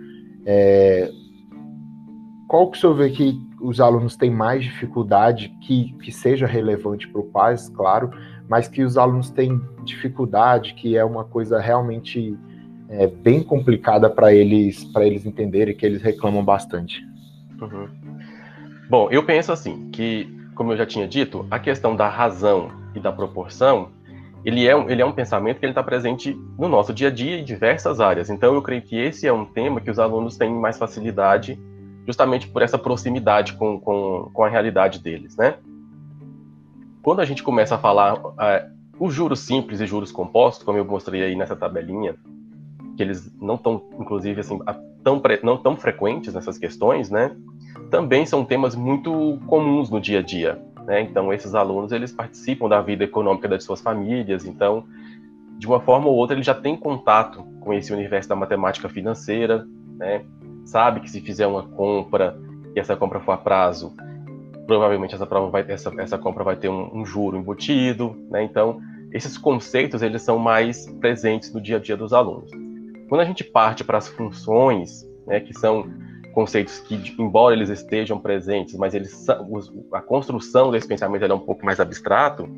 é, 0.44 1.10
qual 2.46 2.70
que 2.70 2.78
o 2.78 2.80
senhor 2.80 2.94
vê 2.94 3.10
que 3.10 3.40
os 3.60 3.80
alunos 3.80 4.16
têm 4.16 4.30
mais 4.30 4.62
dificuldade, 4.62 5.48
que, 5.62 5.92
que 6.02 6.12
seja 6.12 6.46
relevante 6.46 7.08
para 7.08 7.20
o 7.20 7.24
PAIS, 7.24 7.68
claro, 7.70 8.10
mas 8.48 8.68
que 8.68 8.82
os 8.82 8.96
alunos 8.96 9.30
têm 9.30 9.60
dificuldade, 9.84 10.74
que 10.74 10.96
é 10.96 11.04
uma 11.04 11.24
coisa 11.24 11.58
realmente 11.60 12.36
é, 12.88 13.06
bem 13.06 13.42
complicada 13.42 14.08
para 14.08 14.32
eles 14.32 14.84
para 14.84 15.04
eles 15.04 15.26
entenderem, 15.26 15.74
que 15.74 15.84
eles 15.84 16.02
reclamam 16.02 16.44
bastante. 16.44 17.02
Uhum. 17.60 17.88
Bom, 18.88 19.08
eu 19.10 19.24
penso 19.24 19.52
assim 19.52 19.90
que, 19.90 20.28
como 20.54 20.72
eu 20.72 20.76
já 20.76 20.86
tinha 20.86 21.08
dito, 21.08 21.46
a 21.50 21.58
questão 21.58 21.96
da 21.96 22.08
razão 22.08 22.70
e 22.94 23.00
da 23.00 23.10
proporção, 23.10 23.90
ele 24.44 24.66
é 24.66 24.76
um, 24.76 24.88
ele 24.88 25.02
é 25.02 25.04
um 25.04 25.12
pensamento 25.12 25.58
que 25.58 25.66
ele 25.66 25.72
está 25.72 25.82
presente 25.82 26.38
no 26.56 26.68
nosso 26.68 26.94
dia 26.94 27.08
a 27.08 27.10
dia 27.10 27.36
em 27.36 27.44
diversas 27.44 27.98
áreas. 27.98 28.30
Então, 28.30 28.54
eu 28.54 28.62
creio 28.62 28.80
que 28.80 28.96
esse 28.96 29.26
é 29.26 29.32
um 29.32 29.44
tema 29.44 29.80
que 29.80 29.90
os 29.90 29.98
alunos 29.98 30.36
têm 30.36 30.54
mais 30.54 30.78
facilidade, 30.78 31.58
justamente 32.06 32.46
por 32.46 32.62
essa 32.62 32.78
proximidade 32.78 33.54
com, 33.54 33.80
com, 33.80 34.30
com 34.32 34.44
a 34.44 34.48
realidade 34.48 35.00
deles, 35.00 35.36
né? 35.36 35.56
Quando 37.06 37.20
a 37.20 37.24
gente 37.24 37.40
começa 37.40 37.76
a 37.76 37.78
falar 37.78 38.18
uh, 38.18 38.34
os 38.98 39.14
juros 39.14 39.38
simples 39.38 39.80
e 39.80 39.86
juros 39.86 40.10
compostos, 40.10 40.64
como 40.64 40.76
eu 40.76 40.84
mostrei 40.84 41.22
aí 41.22 41.36
nessa 41.36 41.54
tabelinha, 41.54 42.16
que 42.96 43.02
eles 43.04 43.32
não 43.40 43.54
estão, 43.54 43.80
inclusive, 43.96 44.40
assim, 44.40 44.58
tão, 45.04 45.22
não 45.44 45.56
tão 45.56 45.76
frequentes 45.76 46.34
nessas 46.34 46.58
questões, 46.58 47.08
né? 47.08 47.30
Também 47.92 48.26
são 48.26 48.44
temas 48.44 48.74
muito 48.74 49.38
comuns 49.46 49.88
no 49.88 50.00
dia 50.00 50.18
a 50.18 50.22
dia, 50.22 50.60
né? 50.84 51.00
Então, 51.00 51.32
esses 51.32 51.54
alunos, 51.54 51.92
eles 51.92 52.10
participam 52.10 52.68
da 52.68 52.80
vida 52.80 53.04
econômica 53.04 53.46
das 53.46 53.62
suas 53.62 53.80
famílias, 53.80 54.44
então, 54.44 54.82
de 55.58 55.66
uma 55.68 55.78
forma 55.78 56.08
ou 56.08 56.16
outra, 56.16 56.34
ele 56.34 56.42
já 56.42 56.54
tem 56.54 56.76
contato 56.76 57.44
com 57.60 57.72
esse 57.72 57.92
universo 57.92 58.28
da 58.28 58.34
matemática 58.34 58.88
financeira, 58.88 59.64
né? 59.96 60.24
Sabe 60.64 60.98
que 60.98 61.08
se 61.08 61.20
fizer 61.20 61.46
uma 61.46 61.62
compra 61.62 62.36
e 62.74 62.80
essa 62.80 62.96
compra 62.96 63.20
for 63.20 63.30
a 63.30 63.36
prazo, 63.36 63.94
provavelmente 64.66 65.14
essa, 65.14 65.26
prova 65.26 65.50
vai, 65.50 65.64
essa, 65.68 65.92
essa 65.98 66.18
compra 66.18 66.44
vai 66.44 66.56
ter 66.56 66.68
um, 66.68 66.90
um 66.92 67.06
juro 67.06 67.36
embutido, 67.36 68.16
né? 68.30 68.42
Então, 68.42 68.80
esses 69.12 69.38
conceitos 69.38 70.02
eles 70.02 70.22
são 70.22 70.38
mais 70.38 70.86
presentes 71.00 71.52
no 71.52 71.60
dia 71.60 71.76
a 71.76 71.80
dia 71.80 71.96
dos 71.96 72.12
alunos. 72.12 72.50
Quando 73.08 73.20
a 73.20 73.24
gente 73.24 73.44
parte 73.44 73.84
para 73.84 73.98
as 73.98 74.08
funções, 74.08 75.08
né, 75.26 75.40
que 75.40 75.54
são 75.54 75.88
conceitos 76.34 76.80
que, 76.80 77.14
embora 77.18 77.54
eles 77.54 77.70
estejam 77.70 78.18
presentes, 78.18 78.76
mas 78.76 78.94
eles 78.94 79.26
a 79.92 80.02
construção 80.02 80.70
desse 80.70 80.86
pensamento 80.86 81.24
é 81.24 81.34
um 81.34 81.40
pouco 81.40 81.64
mais 81.64 81.80
abstrato, 81.80 82.48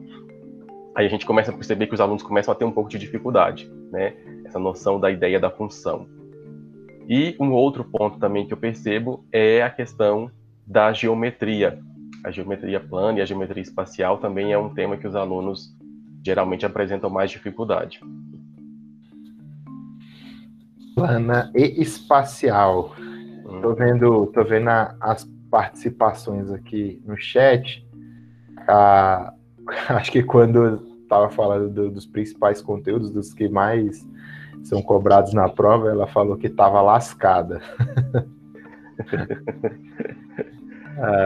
aí 0.97 1.07
a 1.07 1.09
gente 1.09 1.27
começa 1.27 1.53
a 1.53 1.55
perceber 1.55 1.87
que 1.87 1.95
os 1.95 2.01
alunos 2.01 2.23
começam 2.23 2.51
a 2.51 2.55
ter 2.57 2.65
um 2.65 2.73
pouco 2.73 2.91
de 2.91 2.99
dificuldade, 2.99 3.71
né? 3.93 4.15
Essa 4.45 4.59
noção 4.59 4.99
da 4.99 5.11
ideia 5.11 5.39
da 5.39 5.51
função. 5.51 6.09
E 7.09 7.37
um 7.39 7.53
outro 7.53 7.85
ponto 7.85 8.19
também 8.19 8.47
que 8.47 8.53
eu 8.53 8.57
percebo 8.57 9.25
é 9.31 9.63
a 9.63 9.71
questão 9.71 10.31
da 10.67 10.93
geometria. 10.93 11.79
A 12.25 12.31
geometria 12.31 12.81
plana 12.81 13.19
e 13.19 13.23
a 13.23 13.25
geometria 13.25 13.63
espacial 13.63 14.19
também 14.19 14.53
é 14.53 14.59
um 14.59 14.75
tema 14.75 14.97
que 14.97 15.07
os 15.07 15.15
alunos 15.15 15.75
geralmente 16.25 16.67
apresentam 16.67 17.09
mais 17.09 17.31
dificuldade. 17.31 18.01
Plana 20.95 21.51
e 21.55 21.81
espacial. 21.81 22.95
Hum. 22.99 23.61
Tô 23.63 23.75
vendo, 23.75 24.27
tô 24.27 24.45
vendo 24.45 24.69
a, 24.69 24.97
as 25.01 25.25
participações 25.51 26.51
aqui 26.51 27.01
no 27.07 27.17
chat. 27.17 27.87
Ah, 28.67 29.33
acho 29.91 30.11
que 30.11 30.23
quando 30.23 30.87
estava 31.03 31.31
falando 31.31 31.71
do, 31.71 31.91
dos 31.91 32.05
principais 32.05 32.61
conteúdos, 32.61 33.11
dos 33.11 33.33
que 33.33 33.49
mais 33.49 34.07
são 34.65 34.83
cobrados 34.83 35.33
na 35.33 35.49
prova, 35.49 35.89
ela 35.89 36.07
falou 36.07 36.37
que 36.37 36.49
estava 36.49 36.83
lascada. 36.83 37.63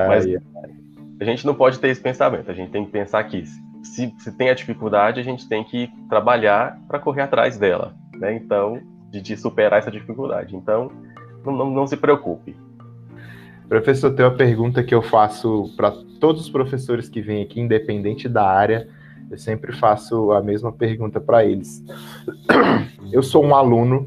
Mas 0.09 0.27
a 1.21 1.25
gente 1.25 1.47
não 1.47 1.55
pode 1.55 1.79
ter 1.79 1.89
esse 1.89 2.01
pensamento, 2.01 2.51
a 2.51 2.55
gente 2.55 2.71
tem 2.71 2.85
que 2.85 2.91
pensar 2.91 3.23
que 3.25 3.45
se, 3.83 4.15
se 4.19 4.37
tem 4.37 4.51
a 4.51 4.55
dificuldade, 4.55 5.21
a 5.21 5.25
gente 5.25 5.49
tem 5.49 5.65
que 5.65 5.91
trabalhar 6.09 6.79
para 6.89 6.99
correr 6.99 7.23
atrás 7.23 7.59
dela, 7.59 7.95
né? 8.15 8.35
Então, 8.35 8.81
de, 9.11 9.21
de 9.21 9.37
superar 9.37 9.79
essa 9.79 9.91
dificuldade. 9.91 10.57
Então, 10.57 10.91
não, 11.45 11.53
não, 11.53 11.71
não 11.71 11.87
se 11.87 11.97
preocupe. 11.97 12.57
Professor, 13.69 14.15
tem 14.15 14.25
uma 14.25 14.37
pergunta 14.37 14.83
que 14.83 14.95
eu 14.95 15.03
faço 15.03 15.73
para 15.77 15.93
todos 16.21 16.43
os 16.43 16.51
professores 16.51 17.09
que 17.09 17.21
vêm 17.21 17.43
aqui, 17.43 17.61
independente 17.61 18.29
da 18.29 18.47
área, 18.47 18.89
eu 19.31 19.39
sempre 19.39 19.73
faço 19.73 20.31
a 20.33 20.43
mesma 20.43 20.71
pergunta 20.71 21.19
para 21.19 21.43
eles. 21.43 21.83
Eu 23.11 23.23
sou 23.23 23.43
um 23.43 23.55
aluno 23.55 24.07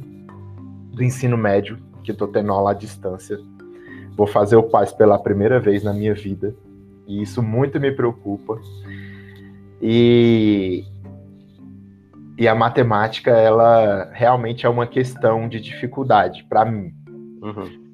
do 0.94 1.04
ensino 1.04 1.36
médio, 1.36 1.80
que 2.04 2.12
estou 2.12 2.28
tendo 2.28 2.52
aula 2.52 2.72
à 2.72 2.74
distância. 2.76 3.40
Vou 4.16 4.28
fazer 4.28 4.56
o 4.56 4.64
PAS 4.64 4.94
pela 4.94 5.18
primeira 5.18 5.60
vez 5.60 5.84
na 5.84 5.94
minha 5.94 6.14
vida, 6.14 6.56
e 7.08 7.22
isso 7.22 7.42
muito 7.42 7.80
me 7.80 7.92
preocupa. 7.92 8.60
E, 9.82 10.84
e 12.38 12.48
a 12.48 12.56
matemática, 12.56 13.32
ela 13.32 14.10
realmente 14.14 14.66
é 14.66 14.70
uma 14.70 14.88
questão 14.88 15.48
de 15.48 15.60
dificuldade 15.60 16.44
para 16.50 16.66
mim. 16.66 16.94
Uhum. 17.42 17.86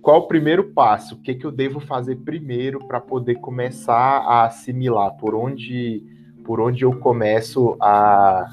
Qual 0.00 0.20
o 0.20 0.26
primeiro 0.26 0.64
passo? 0.64 1.14
O 1.14 1.18
que, 1.18 1.34
que 1.34 1.44
eu 1.44 1.52
devo 1.52 1.78
fazer 1.78 2.16
primeiro 2.16 2.84
para 2.86 3.00
poder 3.00 3.36
começar 3.36 4.18
a 4.18 4.46
assimilar? 4.46 5.16
Por 5.16 5.34
onde, 5.34 6.02
por 6.44 6.60
onde 6.60 6.84
eu 6.84 6.98
começo 6.98 7.76
a, 7.80 8.48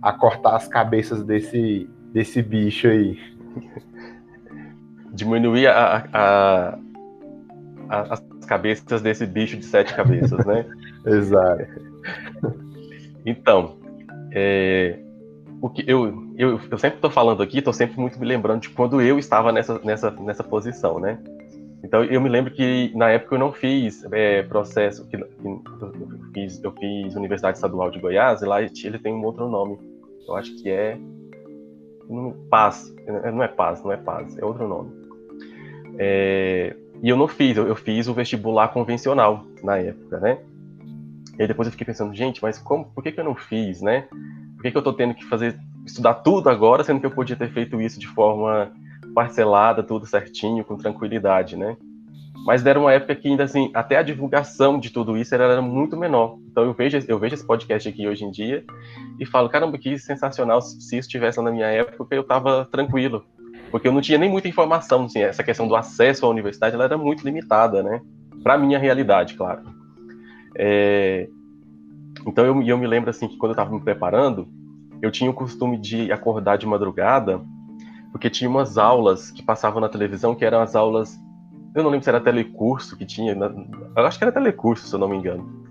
a 0.00 0.12
cortar 0.12 0.56
as 0.56 0.66
cabeças 0.66 1.22
desse, 1.22 1.88
desse 2.12 2.40
bicho 2.40 2.88
aí? 2.88 3.18
Diminuir 5.12 5.66
a, 5.66 6.08
a, 6.12 6.78
a, 7.88 8.14
as 8.14 8.20
cabeças 8.46 9.02
desse 9.02 9.26
bicho 9.26 9.56
de 9.56 9.64
sete 9.64 9.94
cabeças, 9.94 10.44
né? 10.46 10.64
Exato. 11.04 11.66
Então, 13.24 13.76
é, 14.32 14.98
o 15.60 15.68
que 15.68 15.84
eu, 15.86 16.32
eu, 16.36 16.60
eu 16.70 16.78
sempre 16.78 16.96
estou 16.96 17.10
falando 17.10 17.42
aqui, 17.42 17.58
estou 17.58 17.72
sempre 17.72 17.98
muito 17.98 18.18
me 18.18 18.26
lembrando 18.26 18.62
de 18.62 18.70
quando 18.70 19.00
eu 19.00 19.18
estava 19.18 19.52
nessa, 19.52 19.78
nessa, 19.80 20.10
nessa 20.10 20.44
posição, 20.44 20.98
né? 21.00 21.18
Então, 21.82 22.02
eu 22.04 22.20
me 22.20 22.28
lembro 22.28 22.52
que 22.52 22.90
na 22.96 23.10
época 23.10 23.34
eu 23.34 23.38
não 23.38 23.52
fiz 23.52 24.04
é, 24.12 24.42
processo, 24.42 25.06
que, 25.08 25.16
eu, 25.16 25.28
fiz, 26.32 26.62
eu 26.62 26.72
fiz 26.72 27.14
Universidade 27.14 27.58
Estadual 27.58 27.90
de 27.90 28.00
Goiás, 28.00 28.42
e 28.42 28.46
lá 28.46 28.60
ele 28.60 28.98
tem 28.98 29.14
um 29.14 29.24
outro 29.24 29.48
nome. 29.48 29.78
Eu 30.26 30.34
acho 30.34 30.54
que 30.56 30.68
é. 30.68 30.98
Paz. 32.50 32.94
Não 33.32 33.42
é 33.42 33.48
Paz, 33.48 33.82
não 33.82 33.92
é 33.92 33.96
Paz, 33.96 34.36
é 34.38 34.44
outro 34.44 34.66
nome. 34.66 34.90
É, 35.98 36.76
e 37.02 37.08
eu 37.08 37.16
não 37.16 37.28
fiz, 37.28 37.56
eu, 37.56 37.66
eu 37.66 37.76
fiz 37.76 38.08
o 38.08 38.14
vestibular 38.14 38.68
convencional 38.68 39.44
na 39.62 39.76
época, 39.76 40.18
né? 40.18 40.38
E 41.38 41.42
aí 41.42 41.48
depois 41.48 41.66
eu 41.66 41.72
fiquei 41.72 41.86
pensando, 41.86 42.14
gente, 42.14 42.42
mas 42.42 42.58
como, 42.58 42.86
por 42.86 43.02
que, 43.02 43.12
que 43.12 43.20
eu 43.20 43.24
não 43.24 43.34
fiz, 43.34 43.82
né? 43.82 44.08
Por 44.56 44.62
que, 44.62 44.70
que 44.70 44.76
eu 44.76 44.82
tô 44.82 44.92
tendo 44.92 45.14
que 45.14 45.24
fazer, 45.24 45.58
estudar 45.84 46.14
tudo 46.14 46.48
agora, 46.48 46.82
sendo 46.82 47.00
que 47.00 47.06
eu 47.06 47.10
podia 47.10 47.36
ter 47.36 47.50
feito 47.50 47.80
isso 47.80 48.00
de 48.00 48.06
forma 48.06 48.72
parcelada, 49.14 49.82
tudo 49.82 50.06
certinho, 50.06 50.64
com 50.64 50.76
tranquilidade, 50.76 51.56
né? 51.56 51.76
Mas 52.46 52.64
era 52.64 52.78
uma 52.78 52.92
época 52.92 53.14
que 53.16 53.26
ainda 53.26 53.42
assim, 53.42 53.70
até 53.74 53.96
a 53.96 54.02
divulgação 54.02 54.78
de 54.78 54.90
tudo 54.90 55.16
isso 55.16 55.34
era, 55.34 55.44
era 55.44 55.60
muito 55.60 55.96
menor. 55.96 56.38
Então 56.48 56.64
eu 56.64 56.72
vejo, 56.72 56.96
eu 57.08 57.18
vejo 57.18 57.34
esse 57.34 57.46
podcast 57.46 57.88
aqui 57.88 58.06
hoje 58.06 58.24
em 58.24 58.30
dia 58.30 58.64
e 59.18 59.26
falo, 59.26 59.48
caramba, 59.48 59.76
que 59.76 59.98
sensacional, 59.98 60.62
se 60.62 60.78
isso 60.78 61.08
estivesse 61.08 61.42
na 61.42 61.50
minha 61.50 61.66
época, 61.66 62.14
eu 62.14 62.22
tava 62.22 62.64
tranquilo. 62.70 63.24
Porque 63.70 63.88
eu 63.88 63.92
não 63.92 64.00
tinha 64.00 64.18
nem 64.18 64.30
muita 64.30 64.48
informação, 64.48 65.04
assim, 65.04 65.20
essa 65.20 65.42
questão 65.42 65.66
do 65.66 65.76
acesso 65.76 66.24
à 66.24 66.28
universidade, 66.28 66.74
ela 66.74 66.84
era 66.84 66.96
muito 66.96 67.24
limitada, 67.24 67.82
né? 67.82 68.00
Para 68.42 68.56
minha 68.56 68.78
realidade, 68.78 69.34
claro. 69.34 69.62
É... 70.56 71.28
Então 72.26 72.44
eu, 72.44 72.62
eu 72.62 72.78
me 72.78 72.86
lembro 72.86 73.10
assim 73.10 73.28
que 73.28 73.36
quando 73.36 73.50
eu 73.50 73.54
estava 73.54 73.70
me 73.70 73.80
preparando, 73.80 74.48
eu 75.02 75.10
tinha 75.10 75.30
o 75.30 75.34
costume 75.34 75.76
de 75.76 76.10
acordar 76.10 76.56
de 76.56 76.66
madrugada, 76.66 77.40
porque 78.10 78.30
tinha 78.30 78.48
umas 78.48 78.78
aulas 78.78 79.30
que 79.30 79.42
passavam 79.42 79.80
na 79.80 79.88
televisão 79.88 80.34
que 80.34 80.44
eram 80.44 80.60
as 80.60 80.74
aulas. 80.74 81.18
Eu 81.74 81.82
não 81.82 81.90
lembro 81.90 82.04
se 82.04 82.08
era 82.08 82.20
telecurso 82.20 82.96
que 82.96 83.04
tinha, 83.04 83.34
eu 83.34 84.06
acho 84.06 84.18
que 84.18 84.24
era 84.24 84.32
telecurso, 84.32 84.86
se 84.86 84.94
eu 84.94 84.98
não 84.98 85.08
me 85.08 85.16
engano. 85.16 85.66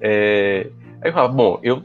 É... 0.00 0.70
Aí 1.00 1.10
eu 1.10 1.12
falava, 1.12 1.32
bom, 1.32 1.58
eu 1.62 1.82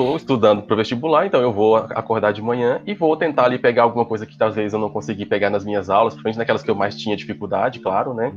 estou 0.00 0.16
estudando 0.16 0.62
para 0.62 0.74
o 0.74 0.76
vestibular, 0.76 1.26
então 1.26 1.40
eu 1.40 1.52
vou 1.52 1.76
acordar 1.76 2.32
de 2.32 2.40
manhã 2.40 2.80
e 2.86 2.94
vou 2.94 3.16
tentar 3.16 3.44
ali 3.44 3.58
pegar 3.58 3.82
alguma 3.82 4.04
coisa 4.04 4.24
que 4.24 4.36
talvez 4.36 4.72
eu 4.72 4.78
não 4.78 4.88
consegui 4.88 5.26
pegar 5.26 5.50
nas 5.50 5.64
minhas 5.64 5.90
aulas, 5.90 6.14
principalmente 6.14 6.38
naquelas 6.38 6.62
que 6.62 6.70
eu 6.70 6.74
mais 6.74 6.96
tinha 6.96 7.16
dificuldade, 7.16 7.80
claro, 7.80 8.14
né? 8.14 8.32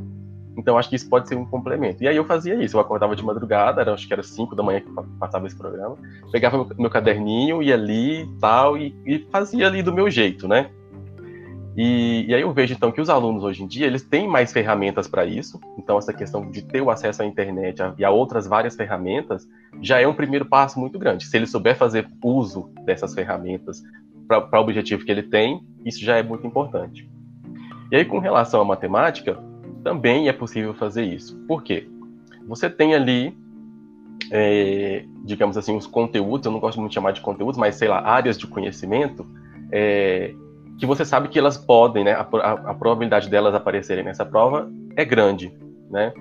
Então 0.57 0.77
acho 0.77 0.89
que 0.89 0.95
isso 0.95 1.09
pode 1.09 1.27
ser 1.27 1.35
um 1.35 1.45
complemento. 1.45 2.03
E 2.03 2.07
aí 2.07 2.15
eu 2.15 2.25
fazia 2.25 2.55
isso, 2.55 2.77
eu 2.77 2.81
acordava 2.81 3.15
de 3.15 3.23
madrugada, 3.23 3.81
era, 3.81 3.93
acho 3.93 4.05
que 4.05 4.13
era 4.13 4.21
5 4.21 4.55
da 4.55 4.61
manhã 4.61 4.81
que 4.81 4.89
passava 5.19 5.47
esse 5.47 5.57
programa, 5.57 5.97
pegava 6.31 6.67
meu, 6.77 6.89
caderninho, 6.89 7.63
ia 7.63 7.73
ali 7.73 8.27
tal, 8.39 8.77
e, 8.77 8.95
e 9.05 9.19
fazia 9.31 9.65
ali 9.65 9.81
do 9.81 9.93
meu 9.93 10.09
jeito, 10.09 10.47
né? 10.47 10.69
E, 11.75 12.25
e, 12.27 12.35
aí 12.35 12.41
eu 12.41 12.53
vejo 12.53 12.73
então 12.73 12.91
que 12.91 13.01
os 13.01 13.09
alunos 13.09 13.43
hoje 13.43 13.63
em 13.63 13.67
dia 13.67 13.87
eles 13.87 14.03
têm 14.03 14.27
mais 14.27 14.53
ferramentas 14.53 15.07
para 15.07 15.25
isso. 15.25 15.59
Então 15.77 15.97
essa 15.97 16.13
questão 16.13 16.49
de 16.49 16.61
ter 16.61 16.81
o 16.81 16.89
acesso 16.89 17.23
à 17.23 17.25
internet 17.25 17.81
e 17.97 18.05
a 18.05 18.11
outras 18.11 18.45
várias 18.45 18.75
ferramentas 18.75 19.47
já 19.81 19.99
é 19.99 20.07
um 20.07 20.13
primeiro 20.13 20.45
passo 20.45 20.79
muito 20.79 20.99
grande. 20.99 21.25
Se 21.25 21.35
ele 21.35 21.47
souber 21.47 21.75
fazer 21.75 22.07
uso 22.23 22.69
dessas 22.85 23.13
ferramentas 23.13 23.81
para 24.27 24.59
o 24.59 24.61
objetivo 24.61 25.03
que 25.03 25.11
ele 25.11 25.23
tem, 25.23 25.61
isso 25.83 26.03
já 26.03 26.17
é 26.17 26.23
muito 26.23 26.45
importante. 26.45 27.09
E 27.91 27.95
aí 27.95 28.05
com 28.05 28.19
relação 28.19 28.61
à 28.61 28.65
matemática, 28.65 29.37
também 29.83 30.29
é 30.29 30.33
possível 30.33 30.73
fazer 30.73 31.03
isso. 31.03 31.37
Por 31.47 31.63
quê? 31.63 31.87
Você 32.47 32.69
tem 32.69 32.93
ali, 32.93 33.35
é, 34.31 35.05
digamos 35.25 35.57
assim, 35.57 35.75
os 35.75 35.87
conteúdos, 35.87 36.45
eu 36.45 36.51
não 36.51 36.59
gosto 36.59 36.79
muito 36.79 36.91
de 36.91 36.95
chamar 36.95 37.11
de 37.11 37.21
conteúdos, 37.21 37.57
mas 37.57 37.75
sei 37.75 37.87
lá, 37.87 38.01
áreas 38.01 38.37
de 38.37 38.47
conhecimento, 38.47 39.25
é, 39.71 40.33
que 40.79 40.85
você 40.85 41.05
sabe 41.05 41.27
que 41.27 41.39
elas 41.39 41.57
podem, 41.57 42.03
né, 42.03 42.13
a, 42.13 42.21
a, 42.21 42.51
a, 42.71 42.73
probabilidade 42.73 43.29
delas 43.29 43.53
aparecerem 43.53 44.03
nessa 44.03 44.25
prova 44.25 44.69
é 44.95 45.05
grande, 45.05 45.53
né? 45.89 46.13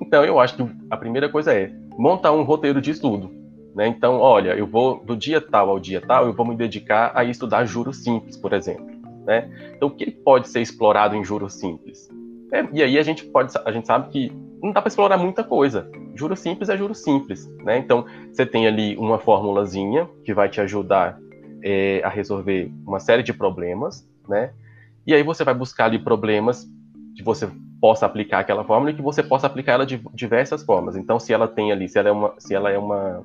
Então 0.00 0.24
eu 0.24 0.40
acho 0.40 0.56
que 0.56 0.66
a 0.90 0.96
primeira 0.96 1.28
coisa 1.28 1.52
é 1.52 1.70
montar 1.98 2.32
um 2.32 2.42
roteiro 2.42 2.80
de 2.80 2.90
estudo, 2.90 3.30
né? 3.74 3.86
Então, 3.86 4.18
olha, 4.18 4.56
eu 4.56 4.66
vou 4.66 5.04
do 5.04 5.16
dia 5.16 5.40
tal 5.40 5.68
ao 5.68 5.78
dia 5.78 6.00
tal, 6.00 6.26
eu 6.26 6.32
vou 6.32 6.46
me 6.46 6.56
dedicar 6.56 7.12
a 7.14 7.24
estudar 7.24 7.64
juros 7.64 8.02
simples, 8.02 8.36
por 8.36 8.52
exemplo, 8.52 8.86
né? 9.26 9.50
Então, 9.76 9.88
o 9.88 9.90
que 9.90 10.10
pode 10.10 10.48
ser 10.48 10.60
explorado 10.60 11.14
em 11.14 11.24
juros 11.24 11.54
simples? 11.54 12.08
É, 12.52 12.66
e 12.72 12.82
aí 12.82 12.98
a 12.98 13.02
gente 13.02 13.24
pode, 13.24 13.52
a 13.64 13.70
gente 13.70 13.86
sabe 13.86 14.08
que 14.08 14.32
não 14.62 14.72
dá 14.72 14.82
para 14.82 14.88
explorar 14.88 15.16
muita 15.16 15.44
coisa. 15.44 15.90
Juro 16.14 16.36
simples 16.36 16.68
é 16.68 16.76
juro 16.76 16.94
simples, 16.94 17.46
né? 17.64 17.78
Então 17.78 18.04
você 18.32 18.44
tem 18.44 18.66
ali 18.66 18.96
uma 18.96 19.18
formulazinha 19.18 20.08
que 20.24 20.34
vai 20.34 20.48
te 20.48 20.60
ajudar 20.60 21.18
é, 21.62 22.02
a 22.04 22.08
resolver 22.08 22.70
uma 22.86 23.00
série 23.00 23.22
de 23.22 23.32
problemas, 23.32 24.08
né? 24.28 24.52
E 25.06 25.14
aí 25.14 25.22
você 25.22 25.44
vai 25.44 25.54
buscar 25.54 25.86
ali 25.86 25.98
problemas 25.98 26.68
que 27.16 27.22
você 27.22 27.48
possa 27.80 28.06
aplicar 28.06 28.40
aquela 28.40 28.64
fórmula 28.64 28.90
e 28.90 28.94
que 28.94 29.02
você 29.02 29.22
possa 29.22 29.46
aplicar 29.46 29.72
ela 29.72 29.86
de 29.86 30.00
diversas 30.14 30.62
formas. 30.62 30.96
Então, 30.96 31.18
se 31.18 31.32
ela 31.32 31.48
tem 31.48 31.72
ali, 31.72 31.88
se 31.88 31.98
ela 31.98 32.08
é 32.08 32.12
uma, 32.12 32.34
se 32.38 32.54
ela 32.54 32.70
é 32.70 32.78
uma, 32.78 33.22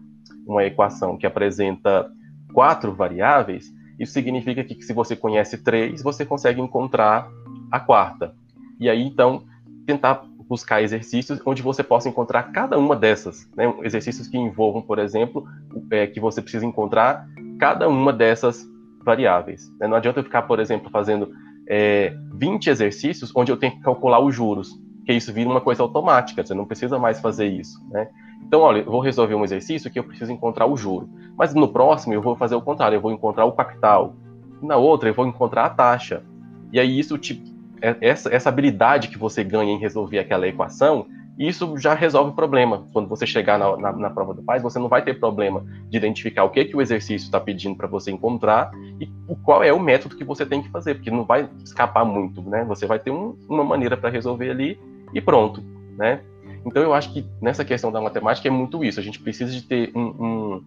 uma 0.48 0.64
equação 0.64 1.18
que 1.18 1.28
apresenta 1.28 2.10
quatro 2.54 2.94
variáveis, 2.94 3.74
isso 4.00 4.14
significa 4.14 4.64
que 4.64 4.82
se 4.82 4.94
você 4.94 5.16
conhece 5.16 5.58
três, 5.58 6.02
você 6.02 6.26
consegue 6.26 6.62
encontrar 6.62 7.30
a 7.72 7.80
quarta. 7.80 8.34
E 8.80 8.90
aí, 8.90 9.02
então, 9.02 9.44
tentar 9.86 10.26
buscar 10.48 10.82
exercícios 10.82 11.42
onde 11.46 11.62
você 11.62 11.84
possa 11.84 12.08
encontrar 12.08 12.44
cada 12.52 12.78
uma 12.78 12.96
dessas, 12.96 13.50
né? 13.56 13.74
exercícios 13.84 14.28
que 14.28 14.38
envolvam, 14.38 14.82
por 14.82 15.00
exemplo, 15.00 15.46
é, 15.92 16.06
que 16.08 16.20
você 16.20 16.42
precisa 16.42 16.66
encontrar 16.66 17.28
cada 17.60 17.88
uma 17.88 18.12
dessas 18.12 18.66
variáveis. 19.04 19.72
Né? 19.80 19.88
Não 19.88 19.96
adianta 19.96 20.20
eu 20.20 20.24
ficar, 20.24 20.44
por 20.44 20.60
exemplo, 20.60 20.90
fazendo 20.90 21.32
é, 21.68 22.16
20 22.34 22.70
exercícios 22.70 23.32
onde 23.36 23.52
eu 23.52 23.58
tenho 23.58 23.74
que 23.74 23.82
calcular 23.82 24.20
os 24.20 24.34
juros, 24.34 24.70
que 25.06 25.14
isso 25.14 25.32
vira 25.32 25.50
uma 25.50 25.62
coisa 25.62 25.84
automática, 25.84 26.44
você 26.44 26.54
não 26.54 26.66
precisa 26.66 26.98
mais 26.98 27.20
fazer 27.20 27.48
isso. 27.48 27.80
Né? 27.90 28.10
Então, 28.42 28.62
olha, 28.62 28.80
eu 28.80 28.92
vou 28.92 29.00
resolver 29.00 29.36
um 29.36 29.44
exercício 29.44 29.90
que 29.90 30.00
eu 30.00 30.04
preciso 30.04 30.32
encontrar 30.32 30.66
o 30.66 30.76
juro, 30.76 31.10
mas 31.38 31.54
no 31.54 31.68
próximo 31.68 32.14
eu 32.14 32.22
vou 32.22 32.36
fazer 32.36 32.56
o 32.56 32.62
contrário, 32.62 32.96
eu 32.96 33.02
vou 33.02 33.12
encontrar 33.12 33.46
o 33.46 33.52
capital, 33.52 34.16
na 34.62 34.78
outra 34.78 35.10
eu 35.10 35.14
vou 35.14 35.28
encontrar 35.28 35.66
a 35.66 35.70
taxa. 35.70 36.24
E 36.72 36.80
aí 36.80 36.98
isso 37.00 37.18
te, 37.18 37.42
é, 37.82 37.96
essa, 38.02 38.34
essa 38.34 38.50
habilidade 38.50 39.10
que 39.10 39.18
você 39.18 39.44
ganha 39.44 39.72
em 39.72 39.80
resolver 39.80 40.20
aquela 40.20 40.48
equação 40.48 41.08
isso 41.38 41.78
já 41.78 41.94
resolve 41.94 42.32
o 42.32 42.34
problema. 42.34 42.86
Quando 42.94 43.10
você 43.10 43.26
chegar 43.28 43.60
na, 43.60 43.76
na, 43.78 43.92
na, 43.92 44.10
prova 44.10 44.34
do 44.34 44.42
PAIS, 44.42 44.64
você 44.64 44.80
não 44.80 44.88
vai 44.88 45.04
ter 45.04 45.20
problema 45.20 45.66
de 45.90 45.98
identificar 45.98 46.44
o 46.44 46.50
que, 46.50 46.66
que 46.66 46.76
o 46.76 46.82
exercício 46.82 47.26
está 47.26 47.40
pedindo 47.40 47.76
para 47.76 47.88
você 47.88 48.12
encontrar 48.12 48.72
e 49.00 49.10
qual 49.44 49.62
é 49.64 49.74
o 49.74 49.80
método 49.80 50.16
que 50.16 50.24
você 50.24 50.46
tem 50.46 50.62
que 50.62 50.70
fazer, 50.70 50.96
porque 50.96 51.12
não 51.12 51.26
vai 51.26 51.50
escapar 51.64 52.06
muito, 52.06 52.42
né? 52.42 52.64
Você 52.66 52.86
vai 52.86 53.00
ter 53.00 53.12
um, 53.12 53.38
uma 53.50 53.64
maneira 53.64 53.98
para 53.98 54.10
resolver 54.10 54.50
ali 54.50 54.80
e 55.14 55.20
pronto, 55.20 55.62
né? 55.98 56.22
Então 56.66 56.82
eu 56.82 56.94
acho 56.94 57.12
que 57.14 57.26
nessa 57.42 57.66
questão 57.66 57.92
da 57.92 58.02
matemática 58.02 58.48
é 58.48 58.52
muito 58.52 58.84
isso. 58.84 59.00
A 59.00 59.04
gente 59.04 59.20
precisa 59.20 59.52
de 59.52 59.62
ter 59.62 59.92
um, 59.94 60.02
um, 60.02 60.64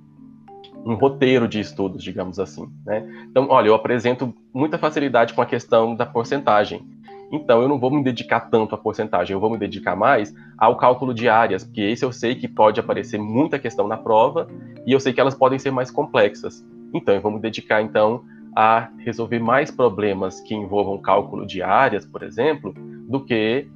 um 0.84 0.94
roteiro 0.94 1.48
de 1.48 1.60
estudos, 1.60 2.02
digamos 2.02 2.38
assim, 2.38 2.68
né? 2.84 3.26
Então, 3.30 3.46
olha, 3.48 3.68
eu 3.68 3.74
apresento 3.74 4.34
muita 4.52 4.78
facilidade 4.78 5.32
com 5.32 5.40
a 5.40 5.46
questão 5.46 5.96
da 5.96 6.04
porcentagem 6.04 6.97
então, 7.30 7.60
eu 7.60 7.68
não 7.68 7.78
vou 7.78 7.90
me 7.90 8.02
dedicar 8.02 8.40
tanto 8.40 8.74
à 8.74 8.78
porcentagem, 8.78 9.34
eu 9.34 9.40
vou 9.40 9.50
me 9.50 9.58
dedicar 9.58 9.94
mais 9.94 10.34
ao 10.56 10.76
cálculo 10.76 11.12
de 11.12 11.28
áreas, 11.28 11.62
porque 11.62 11.82
esse 11.82 12.04
eu 12.04 12.10
sei 12.10 12.34
que 12.34 12.48
pode 12.48 12.80
aparecer 12.80 13.18
muita 13.18 13.58
questão 13.58 13.86
na 13.86 13.98
prova 13.98 14.48
e 14.86 14.92
eu 14.92 15.00
sei 15.00 15.12
que 15.12 15.20
elas 15.20 15.34
podem 15.34 15.58
ser 15.58 15.70
mais 15.70 15.90
complexas. 15.90 16.64
Então, 16.92 17.14
eu 17.14 17.20
vou 17.20 17.30
me 17.30 17.38
dedicar, 17.38 17.82
então, 17.82 18.22
a 18.56 18.88
resolver 18.98 19.38
mais 19.38 19.70
problemas 19.70 20.40
que 20.40 20.54
envolvam 20.54 20.96
cálculo 20.98 21.46
de 21.46 21.62
áreas, 21.62 22.06
por 22.06 22.22
exemplo, 22.22 22.72
do 23.06 23.22
que 23.22 23.68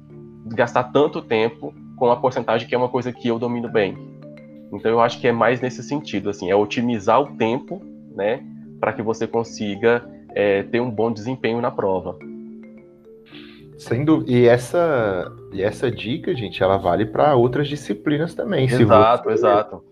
gastar 0.47 0.85
tanto 0.85 1.21
tempo 1.21 1.73
com 1.95 2.09
a 2.11 2.15
porcentagem, 2.15 2.67
que 2.67 2.73
é 2.73 2.77
uma 2.77 2.89
coisa 2.89 3.13
que 3.13 3.27
eu 3.27 3.37
domino 3.37 3.69
bem. 3.69 3.95
Então, 4.71 4.89
eu 4.89 4.99
acho 4.99 5.21
que 5.21 5.27
é 5.27 5.31
mais 5.31 5.61
nesse 5.61 5.83
sentido, 5.83 6.31
assim, 6.31 6.49
é 6.49 6.55
otimizar 6.55 7.21
o 7.21 7.37
tempo, 7.37 7.79
né, 8.15 8.43
para 8.79 8.91
que 8.91 9.03
você 9.03 9.27
consiga 9.27 10.03
é, 10.35 10.63
ter 10.63 10.81
um 10.81 10.89
bom 10.89 11.11
desempenho 11.11 11.61
na 11.61 11.69
prova. 11.69 12.17
Sendo 13.83 14.23
e 14.25 14.47
essa 14.47 15.29
e 15.51 15.61
essa 15.61 15.91
dica, 15.91 16.33
gente, 16.33 16.63
ela 16.63 16.77
vale 16.77 17.05
para 17.05 17.35
outras 17.35 17.67
disciplinas 17.67 18.33
também. 18.33 18.65
Exato, 18.65 19.25
você, 19.25 19.33
exato. 19.33 19.83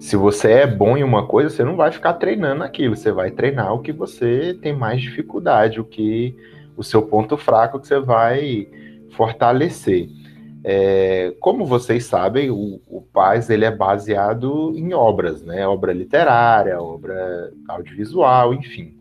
Se 0.00 0.16
você 0.16 0.52
é 0.52 0.66
bom 0.66 0.96
em 0.96 1.04
uma 1.04 1.26
coisa, 1.26 1.50
você 1.50 1.62
não 1.62 1.76
vai 1.76 1.92
ficar 1.92 2.14
treinando 2.14 2.64
aquilo, 2.64 2.96
você 2.96 3.12
vai 3.12 3.30
treinar 3.30 3.74
o 3.74 3.80
que 3.80 3.92
você 3.92 4.56
tem 4.62 4.74
mais 4.74 5.02
dificuldade, 5.02 5.78
o 5.78 5.84
que 5.84 6.34
o 6.74 6.82
seu 6.82 7.02
ponto 7.02 7.36
fraco 7.36 7.78
que 7.78 7.86
você 7.86 8.00
vai 8.00 8.66
fortalecer. 9.10 10.08
É, 10.64 11.34
como 11.38 11.66
vocês 11.66 12.04
sabem, 12.04 12.50
o, 12.50 12.80
o 12.88 13.02
PAS 13.12 13.50
ele 13.50 13.66
é 13.66 13.70
baseado 13.70 14.72
em 14.74 14.94
obras, 14.94 15.42
né? 15.42 15.68
Obra 15.68 15.92
literária, 15.92 16.80
obra 16.80 17.52
audiovisual, 17.68 18.54
enfim. 18.54 18.96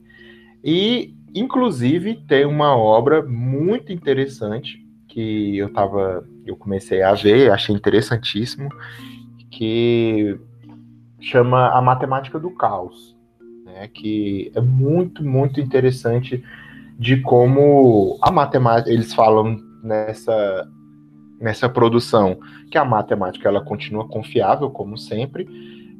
E 0.61 1.15
Inclusive, 1.37 2.15
tem 2.27 2.45
uma 2.45 2.75
obra 2.75 3.21
muito 3.21 3.91
interessante 3.91 4.83
que 5.07 5.57
eu 5.57 5.71
tava, 5.71 6.27
eu 6.45 6.55
comecei 6.55 7.03
a 7.03 7.13
ver, 7.13 7.51
achei 7.51 7.75
interessantíssimo, 7.75 8.69
que 9.51 10.39
chama 11.19 11.69
A 11.69 11.81
Matemática 11.81 12.39
do 12.39 12.49
Caos, 12.51 13.15
né? 13.65 13.87
Que 13.87 14.51
é 14.55 14.61
muito, 14.61 15.23
muito 15.23 15.59
interessante 15.61 16.43
de 16.97 17.17
como 17.21 18.17
a 18.21 18.31
matemática, 18.31 18.91
eles 18.91 19.13
falam 19.13 19.57
nessa 19.83 20.67
nessa 21.39 21.69
produção 21.69 22.39
que 22.71 22.79
a 22.79 22.83
matemática 22.83 23.47
ela 23.47 23.61
continua 23.61 24.07
confiável 24.07 24.71
como 24.71 24.97
sempre, 24.97 25.47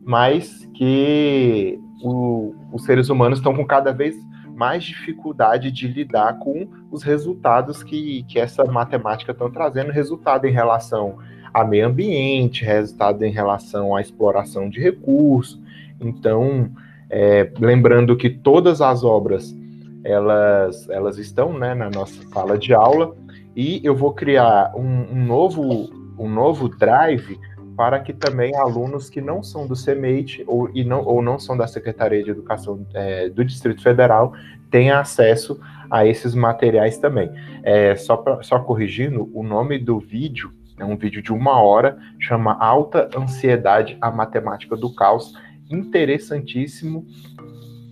mas 0.04 0.67
que 0.73 1.80
o, 2.02 2.56
os 2.73 2.84
seres 2.84 3.10
humanos 3.10 3.38
estão 3.38 3.56
com 3.56 3.63
cada 3.63 3.91
vez 3.91 4.15
mais 4.58 4.84
dificuldade 4.84 5.72
de 5.72 5.88
lidar 5.88 6.39
com 6.39 6.67
os 6.91 7.04
resultados 7.04 7.84
que, 7.84 8.24
que 8.24 8.39
essa 8.39 8.65
matemática 8.65 9.32
estão 9.32 9.52
trazendo, 9.52 9.91
resultado 9.91 10.48
em 10.48 10.52
relação 10.52 11.20
a 11.54 11.63
meio 11.63 11.88
ambiente, 11.88 12.65
resultado 12.65 13.24
em 13.24 13.32
relação 13.32 13.96
à 13.96 14.02
exploração 14.02 14.67
de 14.67 14.82
recursos. 14.82 15.62
Então, 16.02 16.72
é, 17.08 17.52
lembrando 17.60 18.17
que 18.17 18.32
todas 18.32 18.82
as 18.82 19.04
obras 19.04 19.56
elas, 20.04 20.89
elas 20.89 21.20
estão 21.20 21.54
né, 21.54 21.76
na 21.76 21.89
nossa 21.89 22.24
sala 22.30 22.58
de 22.58 22.74
aula 22.74 23.15
e 23.56 23.80
eu 23.84 23.96
vou 23.96 24.13
criar 24.13 24.72
um, 24.76 25.12
um 25.12 25.26
novo, 25.26 25.89
um 26.17 26.30
novo 26.30 26.67
drive 26.67 27.38
para 27.78 28.00
que 28.00 28.12
também 28.12 28.56
alunos 28.56 29.08
que 29.08 29.22
não 29.22 29.44
são 29.44 29.68
do 29.68 29.76
CEMEIT 29.76 30.44
ou, 30.48 30.68
e 30.74 30.84
não, 30.84 31.06
ou 31.06 31.22
não 31.22 31.38
são 31.38 31.56
da 31.56 31.68
Secretaria 31.68 32.24
de 32.24 32.32
Educação 32.32 32.84
é, 32.92 33.30
do 33.30 33.46
Distrito 33.46 33.84
Federal 33.84 34.34
tenham 34.72 35.00
acesso 35.00 35.60
a 35.90 36.06
esses 36.06 36.34
materiais 36.34 36.98
também. 36.98 37.30
É, 37.63 37.96
só, 37.96 38.18
pra, 38.18 38.42
só 38.42 38.60
corrigindo, 38.60 39.30
o 39.32 39.44
nome 39.44 39.78
do 39.78 40.00
vídeo 40.00 40.52
é 40.80 40.84
um 40.84 40.98
vídeo 40.98 41.22
de 41.22 41.32
uma 41.32 41.62
hora, 41.62 41.98
chama 42.20 42.54
Alta 42.60 43.10
Ansiedade, 43.16 43.96
a 44.02 44.10
Matemática 44.12 44.76
do 44.76 44.94
Caos. 44.94 45.34
Interessantíssimo, 45.70 47.06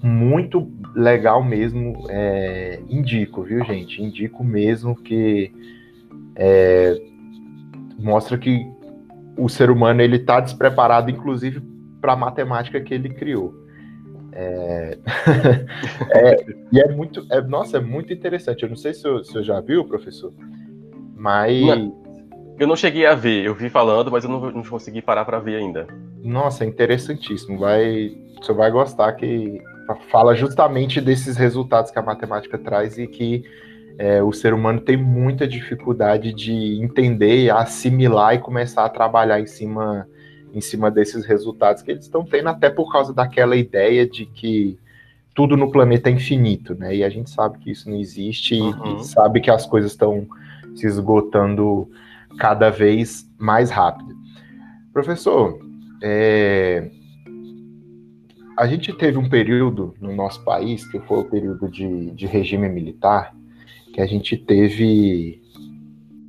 muito 0.04 0.72
legal 0.96 1.44
mesmo. 1.44 2.06
É, 2.10 2.80
indico, 2.90 3.44
viu, 3.44 3.64
gente? 3.64 4.02
Indico 4.02 4.44
mesmo 4.44 4.96
que 4.96 5.52
é, 6.36 7.00
mostra 7.98 8.38
que 8.38 8.75
o 9.38 9.50
ser 9.50 9.70
humano 9.70 10.02
ele 10.02 10.18
está 10.18 10.40
despreparado, 10.40 11.10
inclusive, 11.10 11.62
para 12.02 12.14
a 12.14 12.16
matemática 12.16 12.80
que 12.80 12.94
ele 12.94 13.10
criou. 13.10 13.54
É... 14.32 14.98
é, 16.12 16.46
e 16.72 16.80
é 16.80 16.92
muito, 16.92 17.26
é, 17.32 17.42
nossa, 17.42 17.78
é 17.78 17.80
muito 17.80 18.14
interessante. 18.14 18.64
Eu 18.64 18.70
não 18.70 18.76
sei 18.76 18.94
se 18.94 19.08
o 19.08 19.24
senhor 19.24 19.44
já 19.44 19.62
viu, 19.62 19.86
professor, 19.86 20.34
mas. 21.16 21.66
Não, 21.66 22.06
eu 22.60 22.68
não 22.68 22.76
cheguei 22.76 23.06
a 23.06 23.16
ver, 23.16 23.46
eu 23.46 23.54
vi 23.54 23.70
falando, 23.70 24.12
mas 24.12 24.24
eu 24.24 24.30
não, 24.30 24.52
não 24.52 24.64
consegui 24.64 25.02
parar 25.02 25.26
para 25.26 25.40
ver 25.40 25.58
ainda. 25.58 25.88
Nossa, 26.24 26.64
é 26.64 26.68
interessantíssimo. 26.68 27.60
Vai, 27.60 28.16
você 28.42 28.54
vai 28.54 28.72
gostar 28.72 29.14
que 29.14 29.62
fala 30.10 30.36
justamente 30.36 31.00
desses 31.00 31.38
resultados 31.38 31.92
que 31.92 32.00
a 32.00 32.02
matemática 32.02 32.58
traz 32.58 32.98
e 32.98 33.08
que 33.08 33.44
é, 33.98 34.22
o 34.22 34.32
ser 34.34 34.54
humano 34.54 34.82
tem 34.82 34.98
muita 34.98 35.48
dificuldade 35.48 36.34
de 36.34 36.82
entender, 36.82 37.50
assimilar 37.50 38.36
e 38.36 38.40
começar 38.40 38.86
a 38.86 38.90
trabalhar 38.90 39.40
em 39.40 39.46
cima, 39.46 40.08
em 40.54 40.62
cima 40.62 40.92
desses 40.92 41.26
resultados 41.26 41.82
que 41.82 41.92
eles 41.92 42.06
estão 42.06 42.26
tendo, 42.26 42.50
até 42.50 42.70
por 42.70 42.92
causa 42.92 43.14
daquela 43.14 43.56
ideia 43.56 44.08
de 44.08 44.26
que 44.26 44.78
tudo 45.34 45.58
no 45.58 45.72
planeta 45.72 46.10
é 46.10 46.14
infinito, 46.14 46.76
né? 46.76 46.96
E 46.96 47.04
a 47.04 47.10
gente 47.10 47.30
sabe 47.30 47.60
que 47.60 47.72
isso 47.72 47.90
não 47.90 47.98
existe 47.98 48.60
uhum. 48.60 48.98
e 48.98 49.04
sabe 49.04 49.42
que 49.42 49.52
as 49.52 49.66
coisas 49.66 49.92
estão 49.92 50.28
se 50.76 50.88
esgotando 50.88 51.90
cada 52.38 52.70
vez 52.70 53.30
mais 53.38 53.70
rápido. 53.70 54.14
Professor, 54.94 55.60
é, 56.02 56.90
a 58.58 58.66
gente 58.68 58.94
teve 58.94 59.18
um 59.18 59.28
período 59.28 59.94
no 60.00 60.16
nosso 60.16 60.44
país, 60.44 60.90
que 60.90 61.00
foi 61.02 61.20
o 61.20 61.26
período 61.26 61.70
de, 61.70 62.12
de 62.12 62.26
regime 62.26 62.70
militar, 62.70 63.34
que 63.96 64.02
a 64.02 64.06
gente 64.06 64.36
teve 64.36 65.42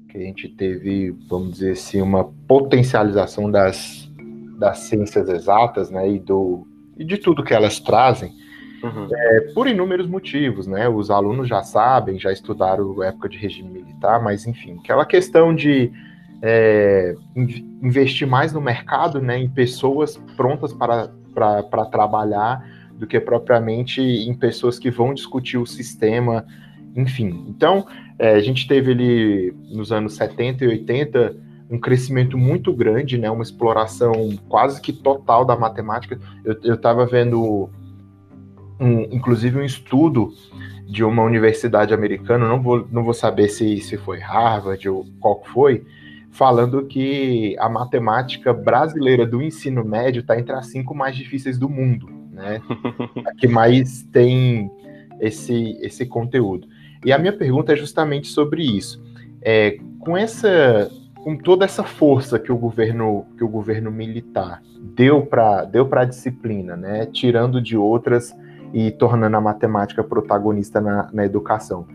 que 0.08 0.16
a 0.16 0.20
gente 0.20 0.48
teve, 0.48 1.10
vamos 1.28 1.54
dizer 1.54 1.72
assim, 1.72 2.00
uma 2.00 2.24
potencialização 2.46 3.50
das, 3.50 4.08
das 4.56 4.78
ciências 4.78 5.28
exatas, 5.28 5.90
né, 5.90 6.08
e 6.08 6.20
do 6.20 6.64
e 6.96 7.04
de 7.04 7.18
tudo 7.18 7.42
que 7.42 7.52
elas 7.52 7.80
trazem, 7.80 8.32
uhum. 8.84 9.08
é, 9.12 9.40
por 9.52 9.66
inúmeros 9.66 10.06
motivos, 10.06 10.66
né? 10.66 10.88
Os 10.88 11.10
alunos 11.10 11.46
já 11.46 11.62
sabem, 11.62 12.18
já 12.18 12.32
estudaram 12.32 13.02
época 13.02 13.28
de 13.28 13.36
regime 13.36 13.68
militar, 13.68 14.22
mas 14.22 14.46
enfim, 14.46 14.78
aquela 14.78 15.04
questão 15.04 15.54
de 15.54 15.90
é, 16.40 17.14
investir 17.82 18.28
mais 18.28 18.52
no 18.52 18.60
mercado, 18.60 19.20
né, 19.20 19.38
em 19.38 19.48
pessoas 19.48 20.16
prontas 20.36 20.72
para, 20.72 21.10
para, 21.34 21.64
para 21.64 21.84
trabalhar 21.86 22.64
do 22.94 23.06
que 23.08 23.20
propriamente 23.20 24.00
em 24.00 24.32
pessoas 24.34 24.78
que 24.78 24.90
vão 24.90 25.12
discutir 25.12 25.58
o 25.58 25.66
sistema, 25.66 26.46
enfim. 26.96 27.44
Então, 27.48 27.86
é, 28.18 28.34
a 28.34 28.40
gente 28.40 28.66
teve 28.66 28.92
ali 28.92 29.54
nos 29.70 29.92
anos 29.92 30.14
70 30.14 30.64
e 30.64 30.68
80 30.68 31.36
um 31.68 31.78
crescimento 31.78 32.38
muito 32.38 32.72
grande, 32.72 33.18
né, 33.18 33.30
uma 33.30 33.42
exploração 33.42 34.38
quase 34.48 34.80
que 34.80 34.92
total 34.92 35.44
da 35.44 35.56
matemática. 35.56 36.18
Eu 36.44 36.74
estava 36.74 37.04
vendo, 37.04 37.68
um, 38.80 39.02
inclusive, 39.12 39.58
um 39.58 39.64
estudo 39.64 40.32
de 40.86 41.02
uma 41.02 41.22
universidade 41.22 41.92
americana, 41.92 42.46
não 42.46 42.62
vou, 42.62 42.86
não 42.90 43.02
vou 43.02 43.14
saber 43.14 43.48
se, 43.48 43.80
se 43.80 43.96
foi 43.96 44.20
Harvard 44.20 44.88
ou 44.88 45.04
qual 45.18 45.42
foi, 45.44 45.84
falando 46.30 46.86
que 46.86 47.56
a 47.58 47.68
matemática 47.68 48.52
brasileira 48.52 49.26
do 49.26 49.42
ensino 49.42 49.84
médio 49.84 50.20
está 50.20 50.38
entre 50.38 50.54
as 50.54 50.68
cinco 50.68 50.94
mais 50.94 51.16
difíceis 51.16 51.58
do 51.58 51.68
mundo, 51.68 52.08
né? 52.30 52.60
a 53.26 53.34
que 53.34 53.48
mais 53.48 54.04
tem 54.12 54.70
esse, 55.20 55.76
esse 55.80 56.06
conteúdo. 56.06 56.68
E 57.06 57.12
a 57.12 57.18
minha 57.18 57.32
pergunta 57.32 57.72
é 57.72 57.76
justamente 57.76 58.26
sobre 58.26 58.64
isso. 58.64 59.00
É, 59.40 59.78
com 60.00 60.16
essa 60.16 60.90
com 61.22 61.36
toda 61.36 61.64
essa 61.64 61.84
força 61.84 62.36
que 62.36 62.50
o 62.50 62.56
governo 62.56 63.24
que 63.38 63.44
o 63.44 63.48
governo 63.48 63.92
militar 63.92 64.60
deu 64.76 65.24
para 65.24 65.64
deu 65.64 65.86
para 65.86 66.00
a 66.00 66.04
disciplina, 66.04 66.76
né, 66.76 67.06
tirando 67.06 67.62
de 67.62 67.76
outras 67.76 68.34
e 68.74 68.90
tornando 68.90 69.36
a 69.36 69.40
matemática 69.40 70.02
protagonista 70.02 70.80
na, 70.80 71.08
na 71.12 71.24
educação. 71.24 71.86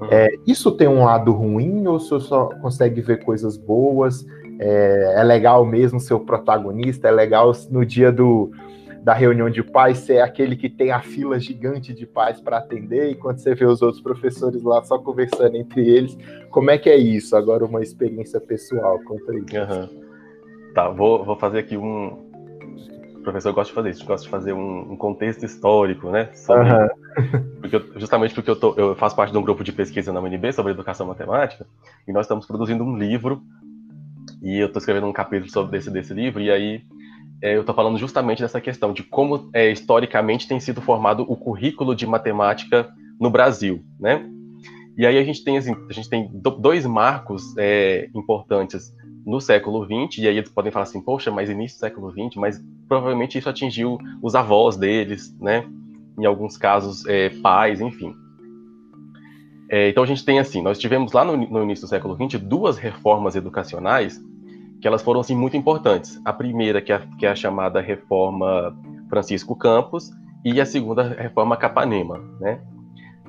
Uhum. 0.00 0.08
É, 0.10 0.34
isso 0.44 0.72
tem 0.72 0.88
um 0.88 1.04
lado 1.04 1.32
ruim 1.32 1.86
ou 1.86 2.00
você 2.00 2.18
só 2.18 2.46
consegue 2.60 3.00
ver 3.00 3.24
coisas 3.24 3.56
boas? 3.56 4.26
É, 4.58 5.14
é, 5.16 5.22
legal 5.22 5.64
mesmo 5.64 6.00
ser 6.00 6.14
o 6.14 6.20
protagonista? 6.20 7.06
É 7.06 7.12
legal 7.12 7.52
no 7.70 7.86
dia 7.86 8.10
do, 8.10 8.50
da 9.06 9.14
reunião 9.14 9.48
de 9.48 9.62
pais 9.62 9.98
ser 9.98 10.18
aquele 10.18 10.56
que 10.56 10.68
tem 10.68 10.90
a 10.90 11.00
fila 11.00 11.38
gigante 11.38 11.94
de 11.94 12.04
pais 12.04 12.40
para 12.40 12.58
atender, 12.58 13.12
enquanto 13.12 13.38
você 13.38 13.54
vê 13.54 13.64
os 13.64 13.80
outros 13.80 14.02
professores 14.02 14.64
lá 14.64 14.82
só 14.82 14.98
conversando 14.98 15.56
entre 15.56 15.88
eles? 15.88 16.18
Como 16.50 16.72
é 16.72 16.76
que 16.76 16.90
é 16.90 16.96
isso? 16.96 17.36
Agora, 17.36 17.64
uma 17.64 17.80
experiência 17.80 18.40
pessoal, 18.40 18.98
conta 19.04 19.30
aí. 19.30 19.38
Uhum. 19.38 20.72
Tá, 20.74 20.88
vou, 20.88 21.24
vou 21.24 21.36
fazer 21.36 21.60
aqui 21.60 21.76
um, 21.76 22.18
professor 23.22 23.52
gosta 23.52 23.70
de 23.70 23.74
fazer 23.76 23.90
isso, 23.90 24.04
gosta 24.04 24.24
de 24.24 24.28
fazer 24.28 24.52
um, 24.52 24.94
um 24.94 24.96
contexto 24.96 25.44
histórico, 25.44 26.10
né? 26.10 26.28
Sobre, 26.34 26.68
uhum. 26.68 27.44
porque 27.62 27.76
eu, 27.76 28.00
justamente 28.00 28.34
porque 28.34 28.50
eu, 28.50 28.56
tô, 28.56 28.74
eu 28.76 28.96
faço 28.96 29.14
parte 29.14 29.30
de 29.30 29.38
um 29.38 29.42
grupo 29.42 29.62
de 29.62 29.70
pesquisa 29.70 30.12
na 30.12 30.18
UNB 30.18 30.52
sobre 30.52 30.72
educação 30.72 31.06
matemática, 31.06 31.64
e 32.08 32.12
nós 32.12 32.26
estamos 32.26 32.44
produzindo 32.44 32.82
um 32.82 32.98
livro, 32.98 33.40
e 34.42 34.58
eu 34.58 34.66
estou 34.66 34.80
escrevendo 34.80 35.06
um 35.06 35.12
capítulo 35.12 35.48
sobre 35.48 35.78
esse 35.78 35.92
desse 35.92 36.12
livro, 36.12 36.42
e 36.42 36.50
aí 36.50 36.74
é, 36.74 36.80
eu 37.42 37.60
estou 37.60 37.74
falando 37.74 37.98
justamente 37.98 38.42
dessa 38.42 38.60
questão 38.60 38.92
de 38.92 39.02
como 39.02 39.50
é, 39.52 39.70
historicamente 39.70 40.48
tem 40.48 40.58
sido 40.58 40.80
formado 40.80 41.24
o 41.28 41.36
currículo 41.36 41.94
de 41.94 42.06
matemática 42.06 42.88
no 43.20 43.30
Brasil, 43.30 43.84
né? 43.98 44.28
E 44.96 45.06
aí 45.06 45.18
a 45.18 45.24
gente 45.24 45.44
tem 45.44 45.58
assim, 45.58 45.74
a 45.88 45.92
gente 45.92 46.08
tem 46.08 46.30
dois 46.32 46.86
marcos 46.86 47.54
é, 47.58 48.08
importantes 48.14 48.94
no 49.26 49.40
século 49.40 49.84
XX, 49.84 50.18
e 50.22 50.28
aí 50.28 50.38
eles 50.38 50.48
podem 50.48 50.72
falar 50.72 50.84
assim, 50.84 51.00
poxa, 51.00 51.30
mas 51.30 51.50
início 51.50 51.76
do 51.76 51.80
século 51.80 52.10
XX, 52.10 52.36
mas 52.36 52.64
provavelmente 52.88 53.36
isso 53.36 53.48
atingiu 53.48 53.98
os 54.22 54.34
avós 54.34 54.76
deles, 54.76 55.36
né? 55.38 55.68
Em 56.18 56.24
alguns 56.24 56.56
casos, 56.56 57.04
é, 57.06 57.28
pais, 57.42 57.80
enfim. 57.80 58.14
É, 59.68 59.88
então 59.88 60.04
a 60.04 60.06
gente 60.06 60.24
tem 60.24 60.38
assim, 60.38 60.62
nós 60.62 60.78
tivemos 60.78 61.12
lá 61.12 61.24
no, 61.24 61.36
no, 61.36 61.62
início 61.62 61.84
do 61.86 61.88
século 61.88 62.14
XX 62.14 62.40
duas 62.40 62.78
reformas 62.78 63.34
educacionais 63.34 64.20
que 64.80 64.86
elas 64.86 65.02
foram 65.02 65.20
assim 65.20 65.34
muito 65.34 65.56
importantes. 65.56 66.20
A 66.24 66.32
primeira 66.32 66.80
que 66.80 66.92
é, 66.92 67.00
que 67.18 67.26
é 67.26 67.30
a 67.30 67.36
chamada 67.36 67.80
reforma 67.80 68.76
Francisco 69.08 69.56
Campos 69.56 70.10
e 70.44 70.60
a 70.60 70.66
segunda 70.66 71.02
reforma 71.02 71.56
Capanema, 71.56 72.18
né? 72.40 72.60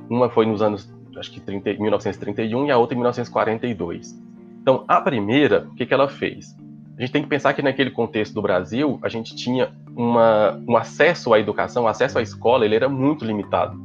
Uma 0.09 0.29
foi 0.29 0.45
nos 0.45 0.61
anos 0.61 0.89
acho 1.17 1.31
que 1.31 1.39
30, 1.39 1.73
1931 1.73 2.67
e 2.67 2.71
a 2.71 2.77
outra 2.77 2.95
em 2.95 2.99
1942. 2.99 4.15
Então, 4.61 4.83
a 4.87 5.01
primeira, 5.01 5.67
o 5.71 5.75
que, 5.75 5.85
que 5.85 5.93
ela 5.93 6.07
fez? 6.07 6.55
A 6.97 7.01
gente 7.01 7.11
tem 7.11 7.21
que 7.21 7.29
pensar 7.29 7.53
que 7.53 7.61
naquele 7.61 7.91
contexto 7.91 8.33
do 8.33 8.41
Brasil, 8.41 8.99
a 9.03 9.09
gente 9.09 9.35
tinha 9.35 9.71
uma, 9.95 10.59
um 10.67 10.75
acesso 10.75 11.33
à 11.33 11.39
educação, 11.39 11.83
um 11.83 11.87
acesso 11.87 12.17
à 12.17 12.21
escola, 12.21 12.65
ele 12.65 12.75
era 12.75 12.89
muito 12.89 13.23
limitado. 13.23 13.79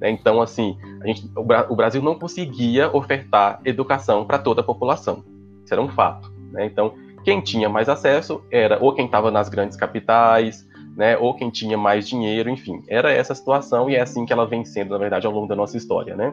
Né? 0.00 0.10
Então, 0.10 0.42
assim, 0.42 0.76
gente, 1.04 1.30
o, 1.34 1.72
o, 1.72 1.76
Brasil 1.76 2.02
não 2.02 2.14
conseguia 2.14 2.94
ofertar 2.94 3.60
educação 3.64 4.26
para 4.26 4.38
toda 4.38 4.60
a 4.60 4.64
população. 4.64 5.24
Isso 5.64 5.72
era 5.72 5.82
um 5.82 5.88
fato. 5.88 6.33
Né? 6.54 6.66
Então, 6.66 6.94
quem 7.24 7.40
tinha 7.40 7.68
mais 7.68 7.88
acesso 7.88 8.42
era 8.50 8.78
ou 8.80 8.94
quem 8.94 9.06
estava 9.06 9.30
nas 9.30 9.48
grandes 9.48 9.76
capitais, 9.76 10.66
né, 10.96 11.18
ou 11.18 11.34
quem 11.34 11.50
tinha 11.50 11.76
mais 11.76 12.08
dinheiro, 12.08 12.48
enfim. 12.48 12.82
Era 12.88 13.10
essa 13.10 13.34
situação 13.34 13.90
e 13.90 13.96
é 13.96 14.00
assim 14.00 14.24
que 14.24 14.32
ela 14.32 14.46
vem 14.46 14.64
sendo, 14.64 14.90
na 14.90 14.98
verdade, 14.98 15.26
ao 15.26 15.32
longo 15.32 15.48
da 15.48 15.56
nossa 15.56 15.76
história, 15.76 16.14
né? 16.14 16.32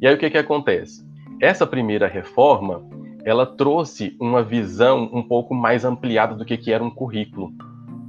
E 0.00 0.06
aí 0.06 0.14
o 0.14 0.18
que 0.18 0.30
que 0.30 0.38
acontece? 0.38 1.06
Essa 1.38 1.66
primeira 1.66 2.06
reforma, 2.06 2.82
ela 3.22 3.44
trouxe 3.44 4.16
uma 4.18 4.42
visão 4.42 5.10
um 5.12 5.22
pouco 5.22 5.54
mais 5.54 5.84
ampliada 5.84 6.34
do 6.34 6.44
que, 6.44 6.56
que 6.56 6.72
era 6.72 6.82
um 6.82 6.90
currículo. 6.90 7.52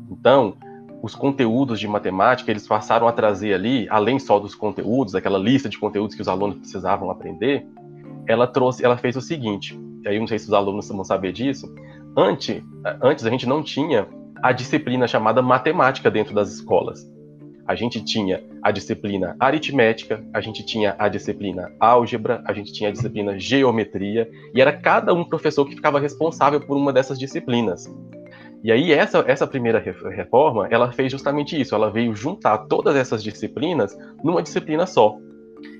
Então, 0.09 0.55
os 1.01 1.15
conteúdos 1.15 1.79
de 1.79 1.87
matemática, 1.87 2.49
eles 2.49 2.65
passaram 2.65 3.07
a 3.07 3.11
trazer 3.11 3.53
ali, 3.53 3.87
além 3.89 4.19
só 4.19 4.39
dos 4.39 4.55
conteúdos, 4.55 5.15
aquela 5.15 5.37
lista 5.37 5.67
de 5.67 5.77
conteúdos 5.77 6.15
que 6.15 6.21
os 6.21 6.29
alunos 6.29 6.57
precisavam 6.57 7.09
aprender, 7.09 7.65
ela 8.25 8.47
trouxe, 8.47 8.85
ela 8.85 8.95
fez 8.95 9.17
o 9.17 9.21
seguinte, 9.21 9.77
aí 10.07 10.19
não 10.19 10.27
sei 10.27 10.39
se 10.39 10.45
os 10.45 10.53
alunos 10.53 10.87
vão 10.87 11.03
saber 11.03 11.31
disso, 11.31 11.73
antes, 12.17 12.61
antes 13.01 13.25
a 13.25 13.29
gente 13.29 13.47
não 13.47 13.63
tinha 13.63 14.07
a 14.41 14.51
disciplina 14.51 15.07
chamada 15.07 15.41
matemática 15.41 16.09
dentro 16.09 16.33
das 16.33 16.51
escolas. 16.51 17.09
A 17.67 17.75
gente 17.75 18.03
tinha 18.03 18.43
a 18.61 18.71
disciplina 18.71 19.35
aritmética, 19.39 20.23
a 20.33 20.41
gente 20.41 20.65
tinha 20.65 20.95
a 20.97 21.07
disciplina 21.07 21.71
álgebra, 21.79 22.43
a 22.45 22.53
gente 22.53 22.73
tinha 22.73 22.89
a 22.89 22.91
disciplina 22.91 23.39
geometria, 23.39 24.29
e 24.53 24.59
era 24.59 24.73
cada 24.73 25.13
um 25.13 25.23
professor 25.23 25.65
que 25.65 25.75
ficava 25.75 25.99
responsável 25.99 26.59
por 26.59 26.75
uma 26.75 26.91
dessas 26.91 27.17
disciplinas. 27.17 27.85
E 28.63 28.71
aí 28.71 28.91
essa, 28.91 29.23
essa 29.27 29.47
primeira 29.47 29.79
reforma, 29.79 30.67
ela 30.69 30.91
fez 30.91 31.11
justamente 31.11 31.59
isso, 31.59 31.73
ela 31.73 31.89
veio 31.89 32.15
juntar 32.15 32.57
todas 32.59 32.95
essas 32.95 33.23
disciplinas 33.23 33.97
numa 34.23 34.41
disciplina 34.41 34.85
só. 34.85 35.17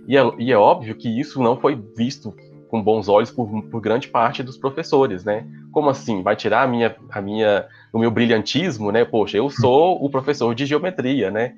E 0.07 0.17
é, 0.17 0.21
e 0.39 0.51
é 0.51 0.57
óbvio 0.57 0.95
que 0.95 1.19
isso 1.19 1.41
não 1.41 1.59
foi 1.59 1.79
visto 1.95 2.33
com 2.71 2.81
bons 2.81 3.09
olhos 3.09 3.29
por, 3.29 3.61
por, 3.63 3.81
grande 3.81 4.07
parte 4.07 4.41
dos 4.41 4.57
professores, 4.57 5.25
né? 5.25 5.45
Como 5.73 5.89
assim? 5.89 6.23
Vai 6.23 6.37
tirar 6.37 6.63
a 6.63 6.67
minha, 6.67 6.95
a 7.11 7.21
minha, 7.21 7.67
o 7.91 7.99
meu 7.99 8.09
brilhantismo, 8.09 8.93
né? 8.93 9.03
Poxa, 9.03 9.35
eu 9.35 9.49
sou 9.49 10.01
o 10.01 10.09
professor 10.09 10.55
de 10.55 10.65
geometria, 10.65 11.29
né? 11.29 11.53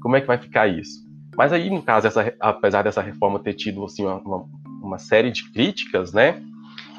Como 0.00 0.14
é 0.14 0.20
que 0.20 0.28
vai 0.28 0.38
ficar 0.38 0.68
isso? 0.68 1.04
Mas 1.36 1.52
aí, 1.52 1.68
no 1.68 1.82
caso, 1.82 2.06
essa, 2.06 2.32
apesar 2.38 2.82
dessa 2.82 3.02
reforma 3.02 3.40
ter 3.40 3.54
tido 3.54 3.84
assim, 3.84 4.06
uma, 4.06 4.44
uma 4.80 4.98
série 4.98 5.32
de 5.32 5.50
críticas, 5.50 6.12
né? 6.12 6.40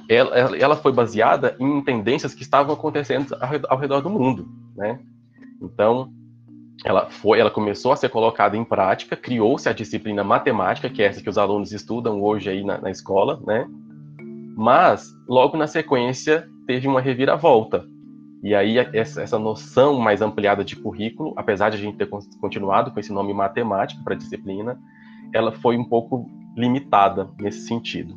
Ela, 0.09 0.57
ela, 0.57 0.75
foi 0.75 0.91
baseada 0.91 1.55
em 1.57 1.81
tendências 1.81 2.33
que 2.33 2.43
estavam 2.43 2.73
acontecendo 2.73 3.37
ao 3.69 3.77
redor 3.77 4.01
do 4.01 4.09
mundo, 4.09 4.49
né? 4.75 4.99
Então, 5.61 6.11
ela 6.83 7.09
foi, 7.09 7.39
ela 7.39 7.49
começou 7.49 7.91
a 7.91 7.95
ser 7.95 8.09
colocada 8.09 8.57
em 8.57 8.63
prática, 8.63 9.15
criou-se 9.15 9.67
a 9.67 9.73
disciplina 9.73 10.23
matemática, 10.23 10.89
que 10.89 11.01
é 11.01 11.05
essa 11.05 11.21
que 11.21 11.29
os 11.29 11.37
alunos 11.37 11.71
estudam 11.71 12.21
hoje 12.21 12.49
aí 12.49 12.63
na, 12.63 12.79
na 12.79 12.91
escola, 12.91 13.39
né? 13.45 13.67
Mas 14.57 15.11
logo 15.27 15.57
na 15.57 15.67
sequência 15.67 16.47
teve 16.67 16.87
uma 16.87 17.01
reviravolta, 17.01 17.85
e 18.45 18.53
aí, 18.53 18.77
essa, 18.77 19.23
essa 19.23 19.39
noção 19.39 19.99
mais 19.99 20.21
ampliada 20.21 20.63
de 20.63 20.75
currículo, 20.75 21.33
apesar 21.35 21.71
de 21.71 21.77
a 21.77 21.79
gente 21.79 21.97
ter 21.97 22.07
continuado 22.39 22.91
com 22.91 22.99
esse 22.99 23.11
nome 23.11 23.33
matemático 23.33 24.03
para 24.03 24.13
a 24.13 24.17
disciplina, 24.17 24.79
ela 25.33 25.51
foi 25.51 25.75
um 25.75 25.83
pouco 25.83 26.29
limitada 26.55 27.27
nesse 27.39 27.61
sentido. 27.61 28.15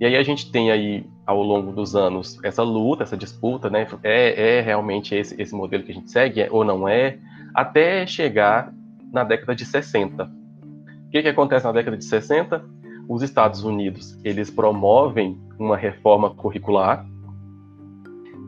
E 0.00 0.06
aí 0.06 0.14
a 0.14 0.22
gente 0.22 0.52
tem 0.52 0.70
aí, 0.70 1.04
ao 1.26 1.42
longo 1.42 1.72
dos 1.72 1.96
anos, 1.96 2.38
essa 2.44 2.62
luta, 2.62 3.02
essa 3.02 3.16
disputa, 3.16 3.68
né? 3.68 3.84
É, 4.04 4.58
é 4.58 4.60
realmente 4.60 5.16
esse, 5.16 5.34
esse 5.42 5.52
modelo 5.52 5.82
que 5.82 5.90
a 5.90 5.94
gente 5.94 6.08
segue, 6.08 6.40
é, 6.40 6.48
ou 6.52 6.64
não 6.64 6.86
é, 6.86 7.18
até 7.54 8.06
chegar 8.06 8.72
na 9.12 9.24
década 9.24 9.54
de 9.54 9.64
60. 9.64 10.24
O 10.24 11.10
que, 11.10 11.22
que 11.22 11.28
acontece 11.28 11.64
na 11.64 11.72
década 11.72 11.96
de 11.96 12.04
60? 12.04 12.64
Os 13.08 13.22
Estados 13.22 13.64
Unidos, 13.64 14.18
eles 14.22 14.50
promovem 14.50 15.40
uma 15.58 15.76
reforma 15.76 16.34
curricular, 16.34 17.06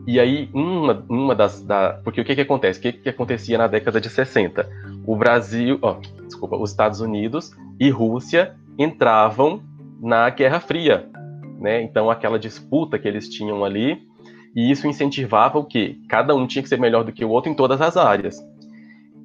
e 0.07 0.19
aí, 0.19 0.49
uma, 0.53 1.05
uma 1.07 1.35
das. 1.35 1.61
Da, 1.61 1.99
porque 2.03 2.21
o 2.21 2.25
que, 2.25 2.33
que 2.33 2.41
acontece? 2.41 2.79
O 2.79 2.81
que, 2.81 2.91
que 2.91 3.09
acontecia 3.09 3.57
na 3.57 3.67
década 3.67 4.01
de 4.01 4.09
60? 4.09 4.67
O 5.05 5.15
Brasil, 5.15 5.77
ó, 5.81 5.97
desculpa, 6.25 6.57
os 6.57 6.71
Estados 6.71 7.01
Unidos 7.01 7.51
e 7.79 7.89
Rússia 7.89 8.55
entravam 8.77 9.61
na 10.01 10.29
Guerra 10.29 10.59
Fria, 10.59 11.07
né? 11.59 11.81
Então, 11.83 12.09
aquela 12.09 12.39
disputa 12.39 12.97
que 12.97 13.07
eles 13.07 13.29
tinham 13.29 13.63
ali, 13.63 14.01
e 14.55 14.71
isso 14.71 14.87
incentivava 14.87 15.59
o 15.59 15.65
quê? 15.65 15.97
Cada 16.09 16.35
um 16.35 16.47
tinha 16.47 16.63
que 16.63 16.69
ser 16.69 16.79
melhor 16.79 17.03
do 17.03 17.11
que 17.11 17.23
o 17.23 17.29
outro 17.29 17.51
em 17.51 17.55
todas 17.55 17.79
as 17.79 17.95
áreas. 17.95 18.35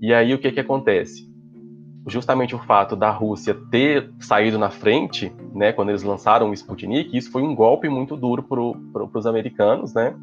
E 0.00 0.12
aí, 0.12 0.34
o 0.34 0.38
que, 0.38 0.52
que 0.52 0.60
acontece? 0.60 1.26
Justamente 2.06 2.54
o 2.54 2.58
fato 2.58 2.94
da 2.94 3.10
Rússia 3.10 3.56
ter 3.70 4.10
saído 4.20 4.58
na 4.58 4.70
frente, 4.70 5.32
né, 5.54 5.72
quando 5.72 5.88
eles 5.88 6.02
lançaram 6.02 6.50
o 6.50 6.54
Sputnik, 6.54 7.16
isso 7.16 7.32
foi 7.32 7.42
um 7.42 7.54
golpe 7.54 7.88
muito 7.88 8.16
duro 8.16 8.42
para 8.42 8.56
pro, 8.92 9.10
os 9.12 9.26
americanos, 9.26 9.92
né? 9.92 10.14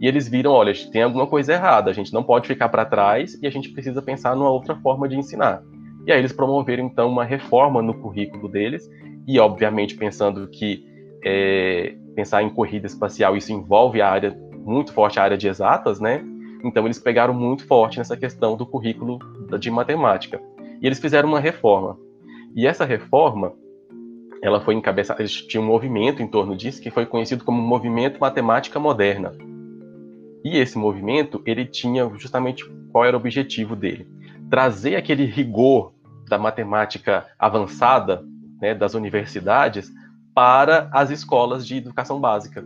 E 0.00 0.06
eles 0.06 0.28
viram, 0.28 0.52
olha, 0.52 0.72
tem 0.90 1.02
alguma 1.02 1.26
coisa 1.26 1.52
errada, 1.52 1.90
a 1.90 1.94
gente 1.94 2.12
não 2.12 2.22
pode 2.22 2.48
ficar 2.48 2.68
para 2.68 2.84
trás 2.84 3.38
e 3.40 3.46
a 3.46 3.50
gente 3.50 3.68
precisa 3.70 4.00
pensar 4.02 4.34
numa 4.34 4.50
outra 4.50 4.76
forma 4.76 5.08
de 5.08 5.16
ensinar. 5.16 5.62
E 6.06 6.12
aí 6.12 6.18
eles 6.18 6.32
promoveram 6.32 6.86
então 6.86 7.08
uma 7.08 7.24
reforma 7.24 7.82
no 7.82 7.94
currículo 7.94 8.48
deles 8.48 8.88
e, 9.26 9.38
obviamente, 9.38 9.96
pensando 9.96 10.48
que 10.48 10.84
é, 11.24 11.94
pensar 12.14 12.42
em 12.42 12.48
corrida 12.48 12.86
espacial 12.86 13.36
isso 13.36 13.52
envolve 13.52 14.00
a 14.00 14.08
área 14.08 14.36
muito 14.64 14.92
forte 14.92 15.20
a 15.20 15.22
área 15.22 15.36
de 15.36 15.48
exatas, 15.48 16.00
né? 16.00 16.24
Então 16.64 16.84
eles 16.84 16.98
pegaram 16.98 17.34
muito 17.34 17.66
forte 17.66 17.98
nessa 17.98 18.16
questão 18.16 18.56
do 18.56 18.66
currículo 18.66 19.18
de 19.58 19.70
matemática. 19.70 20.40
E 20.80 20.86
eles 20.86 20.98
fizeram 20.98 21.28
uma 21.28 21.40
reforma. 21.40 21.98
E 22.54 22.66
essa 22.66 22.84
reforma, 22.84 23.52
ela 24.42 24.60
foi 24.60 24.74
encabeçada, 24.74 25.20
eles 25.20 25.32
tinham 25.32 25.64
um 25.64 25.66
movimento 25.66 26.22
em 26.22 26.26
torno 26.26 26.56
disso 26.56 26.82
que 26.82 26.90
foi 26.90 27.06
conhecido 27.06 27.44
como 27.44 27.60
Movimento 27.60 28.20
Matemática 28.20 28.78
Moderna. 28.78 29.32
E 30.44 30.56
esse 30.56 30.78
movimento, 30.78 31.42
ele 31.44 31.64
tinha 31.64 32.08
justamente 32.16 32.64
qual 32.90 33.04
era 33.04 33.16
o 33.16 33.20
objetivo 33.20 33.76
dele? 33.76 34.08
Trazer 34.48 34.96
aquele 34.96 35.24
rigor 35.24 35.92
da 36.28 36.38
matemática 36.38 37.26
avançada, 37.38 38.24
né, 38.60 38.74
das 38.74 38.94
universidades, 38.94 39.90
para 40.34 40.88
as 40.92 41.10
escolas 41.10 41.66
de 41.66 41.76
educação 41.76 42.20
básica. 42.20 42.64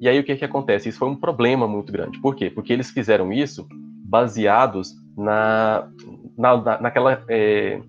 E 0.00 0.08
aí 0.08 0.18
o 0.18 0.24
que, 0.24 0.36
que 0.36 0.44
acontece? 0.44 0.88
Isso 0.88 0.98
foi 0.98 1.08
um 1.08 1.16
problema 1.16 1.66
muito 1.66 1.92
grande. 1.92 2.20
Por 2.20 2.34
quê? 2.34 2.50
Porque 2.50 2.72
eles 2.72 2.90
fizeram 2.90 3.32
isso 3.32 3.66
baseados 4.04 4.94
na, 5.16 5.88
na, 6.36 6.80
naquela, 6.80 7.22
é, 7.28 7.80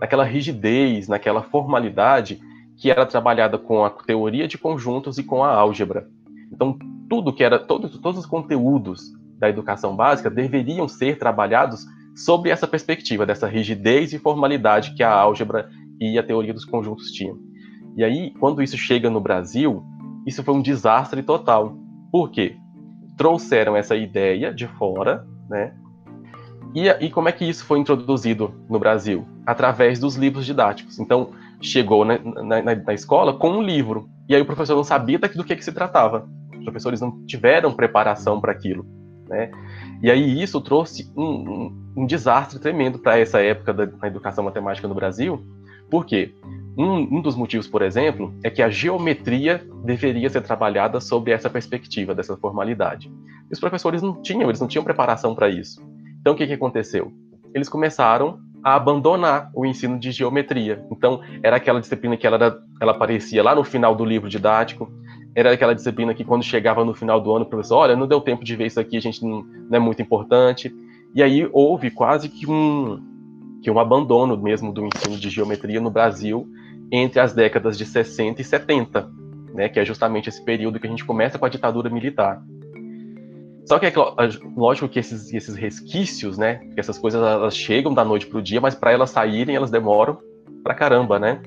naquela 0.00 0.24
rigidez, 0.24 1.08
naquela 1.08 1.42
formalidade 1.42 2.40
que 2.76 2.90
era 2.90 3.06
trabalhada 3.06 3.56
com 3.56 3.84
a 3.84 3.90
teoria 3.90 4.46
de 4.46 4.58
conjuntos 4.58 5.18
e 5.18 5.24
com 5.24 5.42
a 5.42 5.54
álgebra. 5.54 6.06
Então, 6.52 6.78
tudo 7.08 7.32
que 7.32 7.42
era, 7.42 7.58
todos, 7.58 7.98
todos 7.98 8.20
os 8.20 8.26
conteúdos 8.26 9.12
da 9.38 9.48
educação 9.48 9.96
básica 9.96 10.30
deveriam 10.30 10.86
ser 10.86 11.18
trabalhados 11.18 11.86
sob 12.14 12.50
essa 12.50 12.66
perspectiva, 12.66 13.26
dessa 13.26 13.46
rigidez 13.46 14.12
e 14.12 14.18
formalidade 14.18 14.94
que 14.94 15.02
a 15.02 15.12
álgebra 15.12 15.68
e 16.00 16.18
a 16.18 16.22
teoria 16.22 16.52
dos 16.52 16.64
conjuntos 16.64 17.10
tinham. 17.10 17.38
E 17.96 18.04
aí, 18.04 18.30
quando 18.38 18.62
isso 18.62 18.76
chega 18.76 19.08
no 19.08 19.20
Brasil, 19.20 19.82
isso 20.26 20.42
foi 20.42 20.54
um 20.54 20.60
desastre 20.60 21.22
total. 21.22 21.76
Por 22.10 22.30
quê? 22.30 22.56
Trouxeram 23.16 23.76
essa 23.76 23.94
ideia 23.94 24.52
de 24.52 24.66
fora, 24.66 25.26
né? 25.48 25.72
E, 26.74 26.88
e 26.88 27.10
como 27.10 27.28
é 27.28 27.32
que 27.32 27.48
isso 27.48 27.64
foi 27.64 27.78
introduzido 27.78 28.52
no 28.68 28.78
Brasil? 28.78 29.26
Através 29.46 29.98
dos 29.98 30.16
livros 30.16 30.44
didáticos. 30.44 30.98
Então, 30.98 31.30
chegou 31.60 32.04
na, 32.04 32.18
na, 32.18 32.74
na 32.74 32.94
escola 32.94 33.32
com 33.32 33.50
um 33.50 33.62
livro, 33.62 34.08
e 34.28 34.34
aí 34.34 34.42
o 34.42 34.46
professor 34.46 34.74
não 34.74 34.84
sabia 34.84 35.18
do 35.18 35.44
que, 35.44 35.56
que 35.56 35.64
se 35.64 35.72
tratava. 35.72 36.28
Os 36.56 36.64
professores 36.64 37.00
não 37.00 37.24
tiveram 37.24 37.72
preparação 37.72 38.40
para 38.40 38.52
aquilo, 38.52 38.84
né? 39.28 39.50
E 40.02 40.10
aí 40.10 40.42
isso 40.42 40.60
trouxe 40.60 41.10
um, 41.16 41.24
um, 41.24 41.92
um 41.98 42.06
desastre 42.06 42.58
tremendo 42.58 42.98
para 42.98 43.18
essa 43.18 43.40
época 43.40 43.72
da, 43.72 43.84
da 43.86 44.06
educação 44.06 44.44
matemática 44.44 44.86
no 44.86 44.94
Brasil. 44.94 45.42
Por 45.90 46.04
quê? 46.04 46.34
Um, 46.76 47.16
um, 47.16 47.20
dos 47.22 47.34
motivos, 47.34 47.66
por 47.66 47.80
exemplo, 47.80 48.34
é 48.44 48.50
que 48.50 48.62
a 48.62 48.68
geometria 48.68 49.66
deveria 49.82 50.28
ser 50.28 50.42
trabalhada 50.42 51.00
sob 51.00 51.30
essa 51.30 51.48
perspectiva, 51.48 52.14
dessa 52.14 52.36
formalidade. 52.36 53.10
E 53.50 53.52
os 53.52 53.58
professores 53.58 54.02
não 54.02 54.20
tinham, 54.20 54.50
eles 54.50 54.60
não 54.60 54.68
tinham 54.68 54.84
preparação 54.84 55.34
para 55.34 55.48
isso. 55.48 55.80
Então, 56.20 56.34
o 56.34 56.36
que, 56.36 56.46
que 56.46 56.52
aconteceu? 56.52 57.10
Eles 57.54 57.68
começaram 57.68 58.38
a 58.62 58.74
abandonar 58.74 59.50
o 59.54 59.64
ensino 59.64 59.98
de 59.98 60.10
geometria. 60.10 60.84
Então, 60.90 61.20
era 61.42 61.56
aquela 61.56 61.80
disciplina 61.80 62.16
que 62.16 62.26
ela, 62.26 62.36
era, 62.36 62.58
ela 62.80 62.92
aparecia 62.92 63.42
lá 63.42 63.54
no 63.54 63.64
final 63.64 63.94
do 63.94 64.04
livro 64.04 64.28
didático, 64.28 64.90
era 65.36 65.52
aquela 65.52 65.74
disciplina 65.74 66.14
que 66.14 66.24
quando 66.24 66.42
chegava 66.42 66.84
no 66.84 66.94
final 66.94 67.20
do 67.20 67.30
ano, 67.30 67.44
o 67.44 67.48
professor, 67.48 67.76
olha, 67.76 67.94
não 67.94 68.06
deu 68.06 68.20
tempo 68.20 68.42
de 68.42 68.56
ver 68.56 68.66
isso 68.66 68.80
aqui, 68.80 68.96
a 68.96 69.00
gente 69.00 69.22
não, 69.22 69.42
não 69.42 69.76
é 69.76 69.78
muito 69.78 70.02
importante. 70.02 70.74
E 71.14 71.22
aí 71.22 71.48
houve 71.52 71.90
quase 71.90 72.28
que 72.28 72.50
um, 72.50 73.00
que 73.62 73.70
um 73.70 73.78
abandono 73.78 74.36
mesmo 74.36 74.72
do 74.72 74.86
ensino 74.86 75.18
de 75.18 75.28
geometria 75.28 75.80
no 75.80 75.90
Brasil, 75.90 76.48
entre 76.90 77.20
as 77.20 77.32
décadas 77.32 77.76
de 77.76 77.84
60 77.84 78.40
e 78.40 78.44
70, 78.44 79.10
né, 79.54 79.68
que 79.68 79.80
é 79.80 79.84
justamente 79.84 80.28
esse 80.28 80.42
período 80.44 80.78
que 80.78 80.86
a 80.86 80.90
gente 80.90 81.04
começa 81.04 81.38
com 81.38 81.46
a 81.46 81.48
ditadura 81.48 81.90
militar. 81.90 82.42
Só 83.66 83.80
que 83.80 83.86
é 83.86 83.92
lógico 84.56 84.88
que 84.88 85.00
esses, 85.00 85.32
esses 85.32 85.56
resquícios, 85.56 86.38
né, 86.38 86.56
que 86.72 86.78
essas 86.78 86.98
coisas 86.98 87.20
elas 87.20 87.56
chegam 87.56 87.92
da 87.92 88.04
noite 88.04 88.26
para 88.26 88.38
o 88.38 88.42
dia, 88.42 88.60
mas 88.60 88.74
para 88.74 88.92
elas 88.92 89.10
saírem 89.10 89.56
elas 89.56 89.70
demoram 89.70 90.18
para 90.62 90.74
caramba, 90.74 91.18
né? 91.18 91.42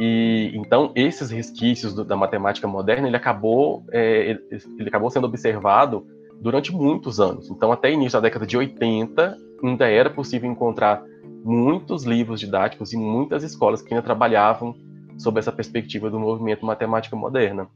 E 0.00 0.50
então 0.54 0.90
esses 0.96 1.30
resquícios 1.30 1.94
do, 1.94 2.04
da 2.04 2.16
matemática 2.16 2.66
moderna 2.66 3.06
ele 3.06 3.16
acabou 3.16 3.84
é, 3.92 4.38
ele 4.78 4.88
acabou 4.88 5.10
sendo 5.10 5.26
observado 5.26 6.04
durante 6.40 6.74
muitos 6.74 7.20
anos. 7.20 7.48
Então 7.50 7.70
até 7.70 7.92
início 7.92 8.18
da 8.18 8.26
década 8.26 8.46
de 8.46 8.56
80 8.56 9.36
ainda 9.62 9.86
era 9.86 10.10
possível 10.10 10.50
encontrar 10.50 11.04
muitos 11.44 12.04
livros 12.04 12.40
didáticos 12.40 12.92
e 12.92 12.96
muitas 12.96 13.42
escolas 13.42 13.82
que 13.82 13.92
ainda 13.92 14.04
trabalhavam 14.04 14.74
sob 15.18 15.38
essa 15.38 15.52
perspectiva 15.52 16.10
do 16.10 16.18
movimento 16.18 16.64
matemática 16.64 17.16
moderna. 17.16 17.68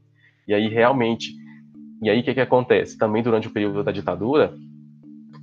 E 0.47 0.53
aí 0.53 0.67
realmente, 0.67 1.33
e 2.01 2.09
aí 2.09 2.19
o 2.19 2.23
que, 2.23 2.33
que 2.33 2.41
acontece? 2.41 2.97
Também 2.97 3.21
durante 3.21 3.47
o 3.47 3.51
período 3.51 3.83
da 3.83 3.91
ditadura 3.91 4.53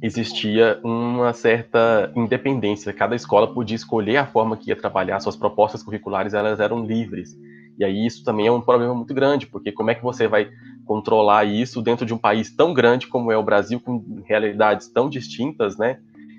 existia 0.02 0.78
uma 0.82 1.32
certa 1.32 2.12
independência. 2.14 2.92
Cada 2.92 3.14
escola 3.14 3.52
podia 3.52 3.76
escolher 3.76 4.18
a 4.18 4.26
forma 4.26 4.56
que 4.56 4.70
ia 4.70 4.76
trabalhar, 4.76 5.20
suas 5.20 5.36
propostas 5.36 5.82
curriculares 5.82 6.34
elas 6.34 6.60
eram 6.60 6.84
livres. 6.84 7.30
E 7.78 7.84
aí 7.84 8.06
isso 8.06 8.22
também 8.22 8.46
é 8.46 8.52
um 8.52 8.60
problema 8.60 8.94
muito 8.94 9.12
grande, 9.14 9.46
porque 9.46 9.72
como 9.72 9.90
é 9.90 9.94
que 9.94 10.02
você 10.02 10.28
vai 10.28 10.48
controlar 10.84 11.44
isso 11.44 11.82
dentro 11.82 12.04
de 12.04 12.14
um 12.14 12.18
país 12.18 12.54
tão 12.54 12.72
grande 12.72 13.06
como 13.06 13.32
é 13.32 13.36
o 13.36 13.42
Brasil, 13.42 13.80
com 13.80 14.22
realidades 14.26 14.88
tão 14.88 15.08
distintas, 15.08 15.76
né? 15.76 15.98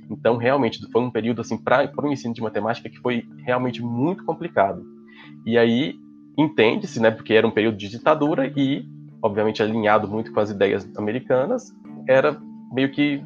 Então, 0.10 0.38
realmente, 0.38 0.80
foi 0.92 1.02
um 1.02 1.10
período, 1.10 1.42
assim, 1.42 1.58
para 1.58 1.90
o 2.02 2.12
ensino 2.12 2.34
de 2.34 2.42
matemática 2.42 2.90
que 2.90 3.00
foi 3.00 3.28
realmente 3.46 3.82
muito 3.82 4.24
complicado. 4.24 4.84
E 5.46 5.58
aí, 5.58 5.96
entende-se, 6.38 7.00
né, 7.00 7.12
porque 7.12 7.34
era 7.34 7.48
um 7.48 7.52
período 7.52 7.78
de 7.78 7.90
ditadura 7.90 8.52
e, 8.56 8.86
obviamente, 9.22 9.62
alinhado 9.64 10.08
muito 10.08 10.32
com 10.32 10.40
as 10.40 10.50
ideias 10.52 10.88
americanas, 10.98 11.74
era 12.08 12.38
meio 12.72 12.92
que 12.92 13.22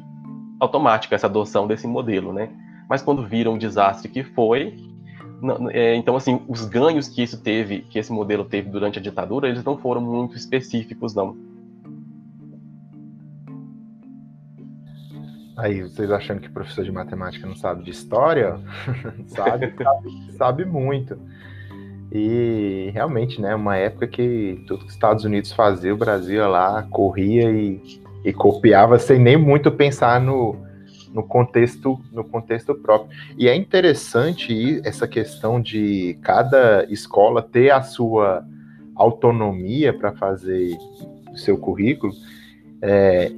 automática 0.58 1.14
essa 1.14 1.26
adoção 1.26 1.66
desse 1.66 1.86
modelo, 1.86 2.32
né? 2.32 2.50
Mas 2.88 3.02
quando 3.02 3.26
viram 3.26 3.54
o 3.54 3.58
desastre 3.58 4.08
que 4.08 4.22
foi, 4.22 4.74
não, 5.40 5.70
é, 5.70 5.94
então 5.94 6.16
assim, 6.16 6.40
os 6.46 6.64
ganhos 6.66 7.08
que 7.08 7.22
isso 7.22 7.40
teve, 7.40 7.80
que 7.82 7.98
esse 7.98 8.12
modelo 8.12 8.44
teve 8.44 8.68
durante 8.68 8.98
a 8.98 9.02
ditadura, 9.02 9.48
eles 9.48 9.64
não 9.64 9.78
foram 9.78 10.00
muito 10.00 10.36
específicos, 10.36 11.14
não. 11.14 11.36
Aí, 15.60 15.82
vocês 15.82 16.10
achando 16.10 16.40
que 16.40 16.48
professor 16.48 16.82
de 16.82 16.90
matemática 16.90 17.46
não 17.46 17.54
sabe 17.54 17.84
de 17.84 17.90
história? 17.90 18.58
sabe, 19.28 19.74
sabe, 19.76 20.32
sabe, 20.32 20.64
muito. 20.64 21.18
E 22.10 22.90
realmente, 22.94 23.42
né, 23.42 23.54
uma 23.54 23.76
época 23.76 24.06
que 24.06 24.64
tudo 24.66 24.80
que 24.80 24.86
os 24.86 24.94
Estados 24.94 25.24
Unidos 25.24 25.52
fazia, 25.52 25.92
o 25.92 25.98
Brasil 25.98 26.36
ia 26.36 26.48
lá, 26.48 26.82
corria 26.84 27.50
e, 27.50 28.00
e 28.24 28.32
copiava 28.32 28.98
sem 28.98 29.18
nem 29.18 29.36
muito 29.36 29.70
pensar 29.70 30.18
no, 30.18 30.56
no 31.12 31.22
contexto 31.22 32.00
no 32.10 32.24
contexto 32.24 32.74
próprio. 32.74 33.14
E 33.36 33.46
é 33.46 33.54
interessante 33.54 34.80
essa 34.82 35.06
questão 35.06 35.60
de 35.60 36.18
cada 36.22 36.86
escola 36.88 37.42
ter 37.42 37.70
a 37.70 37.82
sua 37.82 38.42
autonomia 38.96 39.92
para 39.92 40.12
fazer 40.12 40.74
o 41.30 41.36
seu 41.36 41.58
currículo. 41.58 42.14
É, 42.80 43.30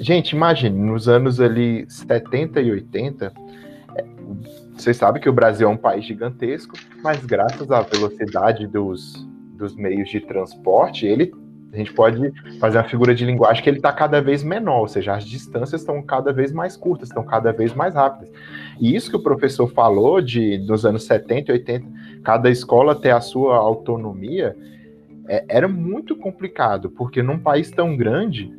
Gente, 0.00 0.32
imagine, 0.32 0.76
nos 0.76 1.08
anos 1.08 1.40
ali 1.40 1.84
70 1.88 2.60
e 2.60 2.70
80, 2.70 3.32
é, 3.96 4.04
vocês 4.74 4.96
sabem 4.96 5.22
que 5.22 5.28
o 5.28 5.32
Brasil 5.32 5.68
é 5.68 5.70
um 5.70 5.76
país 5.76 6.04
gigantesco, 6.04 6.76
mas 7.02 7.24
graças 7.24 7.70
à 7.70 7.80
velocidade 7.82 8.66
dos, 8.66 9.26
dos 9.56 9.76
meios 9.76 10.08
de 10.08 10.20
transporte, 10.20 11.06
ele 11.06 11.32
a 11.74 11.76
gente 11.76 11.92
pode 11.92 12.32
fazer 12.60 12.78
uma 12.78 12.84
figura 12.84 13.12
de 13.12 13.24
linguagem 13.24 13.60
que 13.60 13.68
ele 13.68 13.78
está 13.78 13.92
cada 13.92 14.22
vez 14.22 14.44
menor, 14.44 14.82
ou 14.82 14.88
seja, 14.88 15.12
as 15.12 15.24
distâncias 15.24 15.80
estão 15.80 16.00
cada 16.00 16.32
vez 16.32 16.52
mais 16.52 16.76
curtas, 16.76 17.08
estão 17.08 17.24
cada 17.24 17.52
vez 17.52 17.74
mais 17.74 17.96
rápidas. 17.96 18.30
E 18.80 18.94
isso 18.94 19.10
que 19.10 19.16
o 19.16 19.22
professor 19.22 19.66
falou 19.66 20.20
de 20.20 20.56
dos 20.58 20.86
anos 20.86 21.02
70 21.02 21.50
e 21.50 21.54
80, 21.54 21.86
cada 22.22 22.48
escola 22.48 22.94
ter 22.94 23.10
a 23.10 23.20
sua 23.20 23.56
autonomia, 23.56 24.56
é, 25.26 25.44
era 25.48 25.66
muito 25.66 26.14
complicado, 26.14 26.90
porque 26.90 27.24
num 27.24 27.40
país 27.40 27.72
tão 27.72 27.96
grande, 27.96 28.52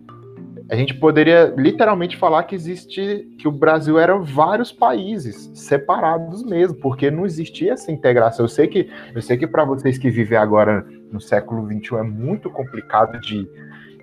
a 0.70 0.76
gente 0.76 0.95
poderia 0.95 1.53
literalmente 1.55 2.18
falar 2.18 2.43
que 2.43 2.55
existe 2.55 3.28
que 3.38 3.47
o 3.47 3.51
Brasil 3.51 3.99
era 3.99 4.18
vários 4.18 4.72
países 4.72 5.51
separados 5.53 6.43
mesmo, 6.43 6.76
porque 6.78 7.11
não 7.11 7.26
existia 7.26 7.74
essa 7.74 7.91
integração. 7.91 8.45
Eu 8.45 8.49
sei 8.49 8.68
que 8.68 8.89
eu 9.13 9.22
sei 9.22 9.38
que 9.38 9.45
para 9.45 9.63
vocês 9.63 9.97
que 9.97 10.09
vivem 10.09 10.38
agora 10.38 10.86
no 11.11 11.22
século 11.22 11.66
XXI 11.68 11.97
é 11.97 12.03
muito 12.03 12.49
complicado 12.49 13.20
de 13.20 13.47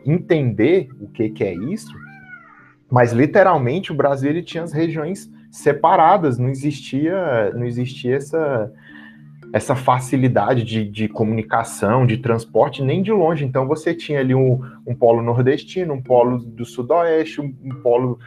entender 0.07 0.89
o 1.01 1.09
que, 1.09 1.31
que 1.31 1.43
é 1.43 1.55
isso, 1.55 1.93
mas 2.91 3.13
literalmente 3.13 3.91
o 3.91 3.97
Brasil 3.97 4.31
ele 4.31 4.43
tinha 4.43 4.63
as 4.63 4.73
regiões 4.73 5.31
separadas, 5.51 6.39
não 6.39 6.49
existia 6.49 7.53
não 7.55 7.65
existia 7.65 8.17
essa 8.17 8.73
essa 9.53 9.77
facilidade 9.77 10.65
de, 10.65 10.85
de, 10.85 11.09
comunicação, 11.09 12.07
de 12.07 12.17
transporte, 12.17 12.83
nem 12.83 13.03
de 13.03 13.13
longe. 13.13 13.45
Então 13.45 13.67
você 13.67 13.95
tinha 13.95 14.21
ali 14.21 14.35
um, 14.35 14.61
um 14.87 14.95
polo 14.95 15.23
nordestino, 15.23 15.93
um 15.93 16.03
polo 16.03 16.39
do 16.39 16.65
sudoeste, 16.65 17.41
um, 17.41 17.55
um 17.63 17.75
polo 17.83 18.19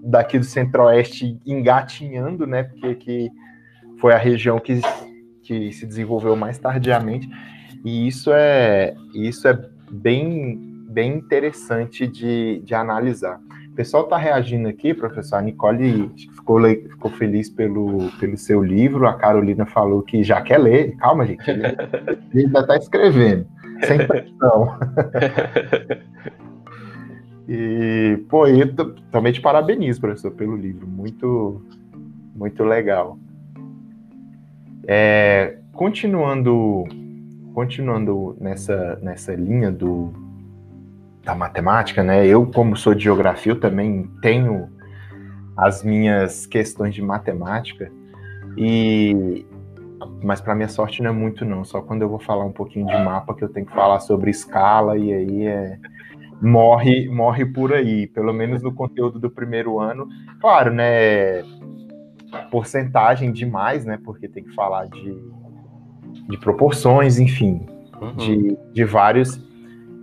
daqui 0.00 0.38
do 0.38 0.44
centro-oeste 0.44 1.40
engatinhando, 1.46 2.46
né? 2.46 2.64
Porque 2.64 2.94
que 2.94 3.30
foi 3.98 4.12
a 4.12 4.18
região 4.18 4.58
que, 4.58 4.80
que 5.42 5.72
se 5.72 5.86
desenvolveu 5.86 6.36
mais 6.36 6.58
tardiamente. 6.58 7.28
E 7.84 8.06
isso 8.06 8.30
é, 8.32 8.94
isso 9.14 9.48
é 9.48 9.58
bem, 9.90 10.84
bem 10.90 11.14
interessante 11.14 12.06
de, 12.06 12.60
de 12.64 12.74
analisar. 12.74 13.40
O 13.78 13.80
pessoal 13.80 14.02
está 14.02 14.16
reagindo 14.16 14.66
aqui, 14.66 14.92
professor. 14.92 15.36
A 15.36 15.40
Nicole 15.40 16.10
ficou, 16.34 16.60
ficou 16.64 17.12
feliz 17.12 17.48
pelo, 17.48 18.10
pelo 18.18 18.36
seu 18.36 18.60
livro. 18.60 19.06
A 19.06 19.14
Carolina 19.14 19.64
falou 19.64 20.02
que 20.02 20.24
já 20.24 20.42
quer 20.42 20.58
ler. 20.58 20.96
Calma, 20.96 21.24
gente. 21.24 21.48
Ele 21.48 21.62
ainda 22.34 22.58
está 22.58 22.76
escrevendo. 22.76 23.46
Sem 23.86 24.04
pressão. 24.04 24.76
e, 27.48 28.20
pô, 28.28 28.48
eu 28.48 28.74
também 29.12 29.32
te 29.32 29.40
parabenizo, 29.40 30.00
professor, 30.00 30.32
pelo 30.32 30.56
livro. 30.56 30.84
Muito, 30.84 31.62
muito 32.34 32.64
legal. 32.64 33.16
É, 34.88 35.56
continuando 35.72 36.84
continuando 37.54 38.36
nessa, 38.40 38.98
nessa 39.02 39.34
linha 39.36 39.70
do, 39.70 40.12
da 41.28 41.34
matemática, 41.34 42.02
né? 42.02 42.26
Eu, 42.26 42.46
como 42.46 42.74
sou 42.74 42.94
de 42.94 43.04
geografia, 43.04 43.52
eu 43.52 43.60
também 43.60 44.10
tenho 44.22 44.70
as 45.54 45.84
minhas 45.84 46.46
questões 46.46 46.94
de 46.94 47.02
matemática 47.02 47.92
e 48.56 49.44
mas 50.22 50.40
para 50.40 50.54
minha 50.54 50.68
sorte 50.68 51.02
não 51.02 51.10
é 51.10 51.12
muito 51.12 51.44
não, 51.44 51.64
só 51.64 51.82
quando 51.82 52.00
eu 52.00 52.08
vou 52.08 52.18
falar 52.18 52.44
um 52.44 52.52
pouquinho 52.52 52.86
de 52.86 52.96
mapa 53.04 53.34
que 53.34 53.44
eu 53.44 53.48
tenho 53.48 53.66
que 53.66 53.74
falar 53.74 54.00
sobre 54.00 54.30
escala 54.30 54.96
e 54.96 55.12
aí 55.12 55.46
é 55.46 55.78
morre 56.40 57.08
morre 57.10 57.44
por 57.44 57.74
aí, 57.74 58.06
pelo 58.06 58.32
menos 58.32 58.62
no 58.62 58.72
conteúdo 58.72 59.18
do 59.18 59.28
primeiro 59.28 59.78
ano. 59.78 60.08
Claro, 60.40 60.72
né, 60.72 61.42
porcentagem 62.50 63.32
demais, 63.32 63.84
né, 63.84 63.98
porque 64.02 64.28
tem 64.28 64.44
que 64.44 64.54
falar 64.54 64.86
de 64.86 65.14
de 66.26 66.38
proporções, 66.38 67.18
enfim, 67.18 67.66
uhum. 68.00 68.16
de, 68.16 68.58
de, 68.72 68.84
vários, 68.84 69.40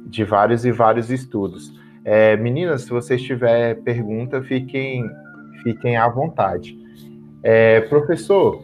de 0.05 0.23
vários 0.23 0.65
e 0.65 0.71
vários 0.71 1.09
estudos. 1.09 1.73
É, 2.03 2.37
meninas, 2.37 2.83
se 2.83 2.89
vocês 2.89 3.21
tiverem 3.21 3.81
pergunta, 3.81 4.41
fiquem, 4.41 5.09
fiquem 5.63 5.97
à 5.97 6.07
vontade. 6.07 6.77
É, 7.41 7.81
professor, 7.81 8.61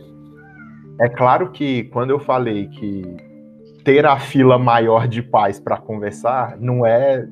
é 0.99 1.09
claro 1.09 1.51
que 1.51 1.85
quando 1.85 2.11
eu 2.11 2.19
falei 2.19 2.67
que 2.67 3.01
ter 3.83 4.05
a 4.05 4.19
fila 4.19 4.59
maior 4.59 5.07
de 5.07 5.23
pais 5.23 5.59
para 5.59 5.77
conversar 5.77 6.57
não 6.59 6.85
é 6.85 7.27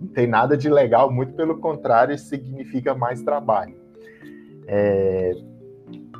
não 0.00 0.08
tem 0.08 0.26
nada 0.26 0.56
de 0.56 0.70
legal, 0.70 1.12
muito 1.12 1.34
pelo 1.34 1.58
contrário, 1.58 2.16
significa 2.16 2.94
mais 2.94 3.22
trabalho. 3.22 3.74
É, 4.66 5.32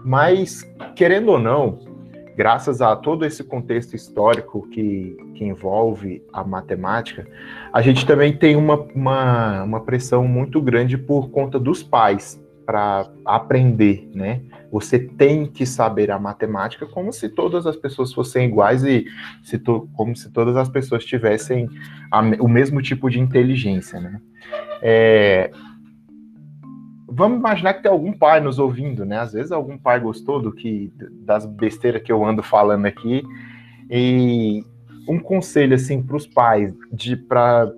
mas, 0.05 0.63
querendo 0.95 1.31
ou 1.31 1.39
não, 1.39 1.79
graças 2.41 2.81
a 2.81 2.97
todo 2.97 3.27
esse 3.27 3.45
contexto 3.45 3.95
histórico 3.95 4.67
que, 4.69 5.15
que 5.35 5.45
envolve 5.45 6.23
a 6.33 6.43
matemática, 6.43 7.29
a 7.71 7.83
gente 7.83 8.07
também 8.07 8.35
tem 8.35 8.57
uma, 8.57 8.81
uma, 8.95 9.63
uma 9.63 9.81
pressão 9.81 10.27
muito 10.27 10.59
grande 10.63 10.97
por 10.97 11.29
conta 11.29 11.59
dos 11.61 11.83
pais 11.83 12.43
para 12.65 13.11
aprender, 13.27 14.09
né? 14.15 14.41
Você 14.73 14.99
tem 14.99 15.45
que 15.45 15.67
saber 15.67 16.11
a 16.11 16.19
matemática 16.19 16.87
como 16.87 17.13
se 17.13 17.29
todas 17.29 17.67
as 17.67 17.77
pessoas 17.77 18.11
fossem 18.11 18.47
iguais 18.47 18.85
e 18.85 19.05
se 19.43 19.59
to, 19.59 19.87
como 19.95 20.17
se 20.17 20.33
todas 20.33 20.57
as 20.57 20.71
pessoas 20.71 21.05
tivessem 21.05 21.69
a, 22.11 22.21
o 22.41 22.49
mesmo 22.49 22.81
tipo 22.81 23.11
de 23.11 23.21
inteligência, 23.21 24.01
né? 24.01 24.19
É, 24.81 25.51
vamos 27.11 27.39
imaginar 27.39 27.75
que 27.75 27.83
tem 27.83 27.91
algum 27.91 28.13
pai 28.13 28.41
nos 28.41 28.59
ouvindo, 28.59 29.05
né? 29.05 29.19
Às 29.19 29.33
vezes 29.33 29.53
algum 29.53 29.77
pai 29.77 29.99
gostou 30.01 30.41
do 30.41 30.53
que 30.53 30.93
das 31.25 31.45
besteiras 31.45 32.03
que 32.03 32.13
eu 32.13 32.25
ando 32.25 32.43
falando 32.43 32.87
aqui 32.87 33.23
e 33.91 34.65
um 35.09 35.19
conselho 35.19 35.75
assim 35.75 36.03
para 36.03 36.17
os 36.17 36.27
pais 36.27 36.73
de 36.93 37.17
para 37.17 37.73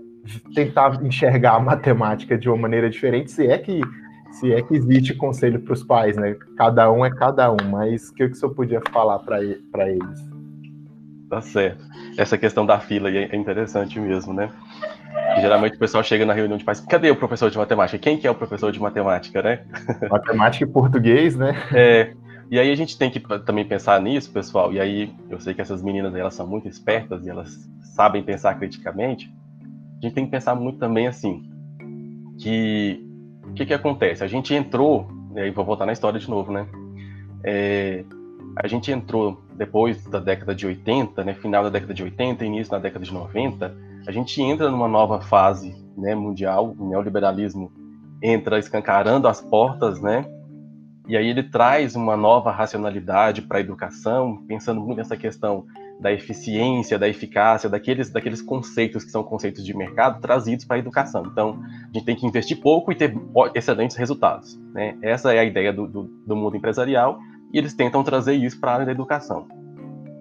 tentar 0.54 1.02
enxergar 1.02 1.56
a 1.56 1.60
matemática 1.60 2.36
de 2.36 2.48
uma 2.48 2.56
maneira 2.56 2.88
diferente, 2.88 3.30
se 3.30 3.46
é 3.46 3.58
que 3.58 3.80
se 4.30 4.52
é 4.52 4.62
que 4.62 4.74
existe 4.74 5.14
conselho 5.14 5.60
para 5.60 5.74
os 5.74 5.82
pais, 5.82 6.16
né? 6.16 6.34
Cada 6.56 6.90
um 6.90 7.04
é 7.04 7.10
cada 7.10 7.52
um, 7.52 7.68
mas 7.70 8.08
o 8.08 8.14
que, 8.14 8.26
que 8.28 8.32
o 8.32 8.34
senhor 8.34 8.54
podia 8.54 8.80
falar 8.90 9.18
para 9.18 9.42
eles? 9.42 10.30
Tá 11.28 11.40
certo. 11.42 11.84
Essa 12.16 12.36
questão 12.36 12.66
da 12.66 12.78
fila 12.78 13.10
é 13.10 13.34
interessante 13.34 13.98
mesmo, 13.98 14.32
né? 14.32 14.50
Geralmente 15.40 15.76
o 15.76 15.78
pessoal 15.78 16.02
chega 16.02 16.26
na 16.26 16.32
reunião 16.32 16.58
de 16.58 16.64
pais, 16.64 16.80
cadê 16.80 17.10
o 17.10 17.16
professor 17.16 17.50
de 17.50 17.56
matemática? 17.56 17.98
Quem 17.98 18.18
que 18.18 18.26
é 18.26 18.30
o 18.30 18.34
professor 18.34 18.70
de 18.70 18.80
matemática, 18.80 19.42
né? 19.42 19.60
Matemática 20.10 20.64
e 20.64 20.66
português, 20.66 21.36
né? 21.36 21.54
É. 21.72 22.12
E 22.50 22.58
aí 22.58 22.70
a 22.70 22.74
gente 22.74 22.98
tem 22.98 23.10
que 23.10 23.20
também 23.40 23.64
pensar 23.64 24.00
nisso, 24.00 24.30
pessoal. 24.30 24.72
E 24.72 24.80
aí 24.80 25.14
eu 25.30 25.40
sei 25.40 25.54
que 25.54 25.60
essas 25.62 25.82
meninas 25.82 26.14
elas 26.14 26.34
são 26.34 26.46
muito 26.46 26.68
espertas 26.68 27.26
e 27.26 27.30
elas 27.30 27.68
sabem 27.94 28.22
pensar 28.22 28.54
criticamente. 28.58 29.32
A 29.98 30.06
gente 30.06 30.14
tem 30.14 30.24
que 30.24 30.30
pensar 30.30 30.54
muito 30.54 30.78
também 30.78 31.06
assim, 31.06 31.48
que 32.38 33.06
o 33.44 33.54
que 33.54 33.66
que 33.66 33.74
acontece? 33.74 34.22
A 34.24 34.26
gente 34.26 34.54
entrou, 34.54 35.08
e 35.34 35.40
aí 35.40 35.50
vou 35.50 35.64
voltar 35.64 35.86
na 35.86 35.92
história 35.92 36.18
de 36.18 36.28
novo, 36.28 36.52
né? 36.52 36.66
É, 37.44 38.04
a 38.56 38.66
gente 38.66 38.90
entrou 38.90 39.42
depois 39.62 40.04
da 40.06 40.18
década 40.18 40.56
de 40.56 40.66
80, 40.66 41.22
né, 41.22 41.34
final 41.34 41.62
da 41.62 41.70
década 41.70 41.94
de 41.94 42.02
80, 42.02 42.44
início 42.44 42.72
da 42.72 42.80
década 42.80 43.04
de 43.04 43.14
90, 43.14 43.72
a 44.04 44.10
gente 44.10 44.42
entra 44.42 44.68
numa 44.68 44.88
nova 44.88 45.20
fase 45.20 45.72
né, 45.96 46.16
mundial, 46.16 46.74
o 46.76 46.88
neoliberalismo 46.88 47.70
entra 48.20 48.58
escancarando 48.58 49.28
as 49.28 49.40
portas, 49.40 50.00
né? 50.00 50.26
E 51.06 51.16
aí 51.16 51.28
ele 51.28 51.44
traz 51.44 51.94
uma 51.94 52.16
nova 52.16 52.50
racionalidade 52.50 53.42
para 53.42 53.58
a 53.58 53.60
educação, 53.60 54.44
pensando 54.48 54.80
muito 54.80 54.98
nessa 54.98 55.16
questão 55.16 55.64
da 56.00 56.12
eficiência, 56.12 56.98
da 56.98 57.08
eficácia, 57.08 57.68
daqueles, 57.70 58.10
daqueles 58.10 58.42
conceitos 58.42 59.04
que 59.04 59.10
são 59.10 59.22
conceitos 59.22 59.64
de 59.64 59.76
mercado 59.76 60.20
trazidos 60.20 60.64
para 60.64 60.76
a 60.76 60.78
educação. 60.78 61.24
Então, 61.26 61.60
a 61.62 61.92
gente 61.92 62.04
tem 62.04 62.16
que 62.16 62.26
investir 62.26 62.60
pouco 62.60 62.90
e 62.90 62.96
ter 62.96 63.14
excelentes 63.54 63.96
resultados. 63.96 64.58
Né? 64.72 64.96
Essa 65.02 65.32
é 65.34 65.38
a 65.38 65.44
ideia 65.44 65.72
do, 65.72 65.86
do, 65.86 66.02
do 66.26 66.34
mundo 66.34 66.56
empresarial 66.56 67.20
e 67.52 67.58
eles 67.58 67.74
tentam 67.74 68.02
trazer 68.02 68.34
isso 68.34 68.58
para 68.58 68.70
a 68.70 68.74
área 68.74 68.86
da 68.86 68.92
educação. 68.92 69.46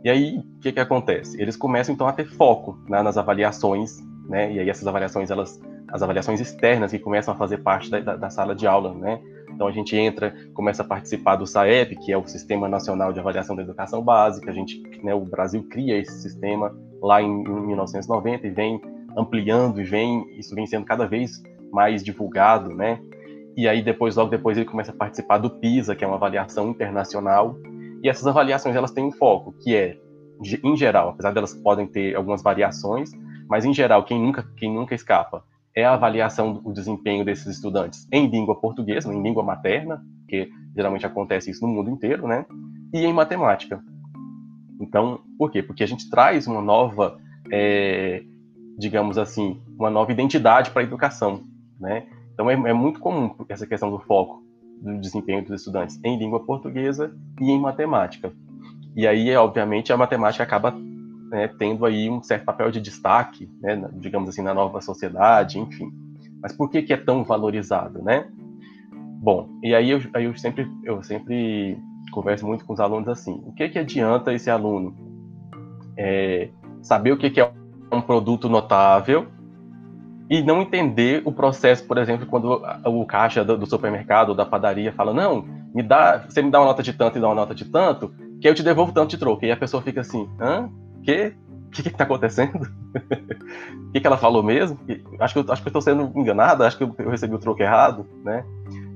E 0.04 0.10
aí, 0.10 0.38
o 0.38 0.60
que, 0.60 0.72
que 0.72 0.80
acontece? 0.80 1.40
Eles 1.40 1.56
começam 1.56 1.94
então 1.94 2.08
a 2.08 2.14
ter 2.14 2.26
foco 2.26 2.80
né, 2.90 3.02
nas 3.02 3.18
avaliações, 3.18 4.00
né? 4.28 4.52
E 4.52 4.60
aí 4.60 4.70
essas 4.70 4.88
avaliações, 4.88 5.30
elas, 5.30 5.62
as 5.88 6.02
avaliações 6.02 6.40
externas 6.40 6.92
que 6.92 7.00
começam 7.00 7.34
a 7.34 7.38
fazer 7.38 7.58
parte 7.60 7.90
da, 7.92 8.00
da, 8.00 8.16
da 8.16 8.30
sala 8.30 8.56
de 8.56 8.66
aula, 8.66 8.94
né? 8.96 9.22
Então 9.54 9.68
a 9.68 9.72
gente 9.72 9.96
entra, 9.96 10.34
começa 10.56 10.82
a 10.82 10.86
participar 10.86 11.36
do 11.36 11.46
SAEP, 11.46 11.96
que 11.98 12.12
é 12.12 12.18
o 12.18 12.26
Sistema 12.26 12.68
Nacional 12.68 13.14
de 13.14 13.20
Avaliação 13.20 13.56
da 13.56 13.62
Educação 13.62 14.02
Básica. 14.02 14.50
A 14.50 14.54
gente, 14.54 14.82
né, 15.04 15.14
o 15.14 15.22
Brasil 15.22 15.64
cria 15.70 16.00
esse 16.00 16.20
sistema 16.22 16.76
lá 17.02 17.22
em, 17.22 17.28
em 17.28 17.68
1990 17.68 18.48
e 18.48 18.50
vem 18.50 18.82
ampliando 19.16 19.80
e 19.80 19.84
vem 19.84 20.26
isso 20.40 20.56
vem 20.56 20.66
sendo 20.66 20.86
cada 20.86 21.06
vez 21.06 21.44
mais 21.72 22.04
divulgado, 22.04 22.74
né? 22.74 23.00
E 23.56 23.68
aí 23.68 23.82
depois, 23.82 24.16
logo 24.16 24.30
depois, 24.30 24.58
ele 24.58 24.66
começa 24.66 24.92
a 24.92 24.96
participar 24.96 25.38
do 25.38 25.50
PISA, 25.50 25.96
que 25.96 26.04
é 26.04 26.08
uma 26.08 26.16
avaliação 26.16 26.70
internacional 26.70 27.56
e 28.04 28.10
essas 28.10 28.26
avaliações 28.26 28.76
elas 28.76 28.92
têm 28.92 29.06
um 29.06 29.12
foco, 29.12 29.54
que 29.62 29.76
é, 29.76 29.98
em 30.64 30.76
geral, 30.76 31.10
apesar 31.10 31.32
delas 31.32 31.54
podem 31.54 31.86
ter 31.86 32.16
algumas 32.16 32.42
variações, 32.42 33.12
mas 33.48 33.64
em 33.64 33.74
geral, 33.74 34.04
quem 34.04 34.20
nunca, 34.20 34.44
quem 34.58 34.74
nunca 34.74 34.96
escapa 34.96 35.44
é 35.76 35.86
a 35.86 35.94
avaliação 35.94 36.54
do 36.54 36.74
desempenho 36.74 37.24
desses 37.24 37.46
estudantes 37.46 38.08
em 38.12 38.28
língua 38.28 38.60
portuguesa, 38.60 39.14
em 39.14 39.22
língua 39.22 39.44
materna, 39.44 40.04
que 40.28 40.50
geralmente 40.76 41.06
acontece 41.06 41.52
isso 41.52 41.66
no 41.66 41.72
mundo 41.72 41.92
inteiro, 41.92 42.28
né? 42.28 42.46
E 42.94 43.06
em 43.06 43.14
matemática. 43.14 43.82
Então, 44.80 45.22
por 45.38 45.52
quê? 45.52 45.62
Porque 45.62 45.84
a 45.84 45.88
gente 45.88 46.10
traz 46.10 46.48
uma 46.48 46.62
nova, 46.62 47.18
é, 47.52 48.24
digamos 48.78 49.18
assim, 49.18 49.62
uma 49.78 49.90
nova 49.90 50.12
identidade 50.12 50.72
para 50.72 50.82
a 50.82 50.86
educação, 50.86 51.44
né? 51.80 52.08
Então 52.42 52.50
é, 52.50 52.72
é 52.72 52.74
muito 52.74 53.00
comum 53.00 53.36
essa 53.48 53.68
questão 53.68 53.92
do 53.92 54.00
foco 54.00 54.44
do 54.82 55.00
desempenho 55.00 55.44
dos 55.44 55.60
estudantes 55.60 56.00
em 56.04 56.18
língua 56.18 56.44
portuguesa 56.44 57.16
e 57.40 57.52
em 57.52 57.60
matemática. 57.60 58.34
E 58.96 59.06
aí, 59.06 59.34
obviamente, 59.36 59.94
a 59.94 59.98
matemática 59.98 60.44
acaba 60.44 60.72
né, 61.30 61.48
tendo 61.60 61.86
aí 61.86 62.10
um 62.10 62.24
certo 62.24 62.44
papel 62.44 62.72
de 62.72 62.82
destaque, 62.82 63.48
né, 63.62 63.88
digamos 63.94 64.28
assim, 64.28 64.42
na 64.42 64.56
nova 64.56 64.82
sociedade, 64.82 65.60
enfim. 65.60 65.92
Mas 66.42 66.52
por 66.52 66.68
que, 66.68 66.82
que 66.82 66.92
é 66.92 66.98
tão 66.98 67.24
valorizado, 67.24 68.02
né? 68.02 68.28
Bom, 69.22 69.48
e 69.62 69.76
aí 69.76 69.92
eu, 69.92 70.02
aí 70.16 70.26
eu 70.26 70.36
sempre 70.36 70.68
eu 70.84 71.04
sempre 71.04 71.78
converso 72.12 72.48
muito 72.48 72.66
com 72.66 72.74
os 72.74 72.80
alunos 72.80 73.08
assim: 73.08 73.40
o 73.46 73.54
que 73.54 73.70
que 73.70 73.78
adianta 73.78 74.34
esse 74.34 74.50
aluno 74.50 74.96
é, 75.96 76.50
saber 76.82 77.12
o 77.12 77.18
que 77.18 77.30
que 77.30 77.40
é 77.40 77.52
um 77.92 78.02
produto 78.02 78.50
notável 78.50 79.28
e 80.32 80.42
não 80.42 80.62
entender 80.62 81.22
o 81.26 81.32
processo, 81.34 81.86
por 81.86 81.98
exemplo, 81.98 82.26
quando 82.26 82.64
o 82.86 83.06
caixa 83.06 83.44
do, 83.44 83.66
supermercado 83.66 84.30
ou 84.30 84.36
da 84.36 84.46
padaria 84.46 84.94
fala, 84.94 85.14
não, 85.14 85.46
me 85.76 85.84
dá, 85.84 86.20
você 86.20 86.42
me 86.42 86.50
dá 86.50 86.62
uma 86.62 86.68
nota 86.68 86.82
de 86.82 86.94
tanto 86.94 87.18
e 87.18 87.22
dá 87.22 87.28
uma 87.28 87.36
nota 87.36 87.54
de 87.54 87.66
tanto, 87.66 88.16
que 88.40 88.48
eu 88.48 88.56
te 88.56 88.64
devolvo 88.64 88.94
tanto 88.94 89.10
de 89.10 89.18
troco. 89.18 89.44
E 89.44 89.52
a 89.52 89.58
pessoa 89.58 89.84
fica 89.84 90.00
assim, 90.00 90.30
hã? 90.40 90.70
Que? 91.04 91.36
O 91.68 91.70
que 91.70 91.86
está 91.86 92.06
acontecendo? 92.06 92.66
O 93.90 93.92
que, 93.92 94.00
que 94.00 94.08
ela 94.08 94.18
falou 94.18 94.42
mesmo? 94.42 94.80
Acho 95.20 95.34
que 95.34 95.40
eu 95.42 95.52
acho 95.52 95.62
que 95.62 95.68
estou 95.68 95.82
sendo 95.82 96.10
enganada, 96.16 96.66
acho 96.66 96.78
que 96.78 96.86
eu 96.86 97.10
recebi 97.10 97.36
o 97.36 97.40
troco 97.40 97.62
errado, 97.62 98.08
né? 98.24 98.46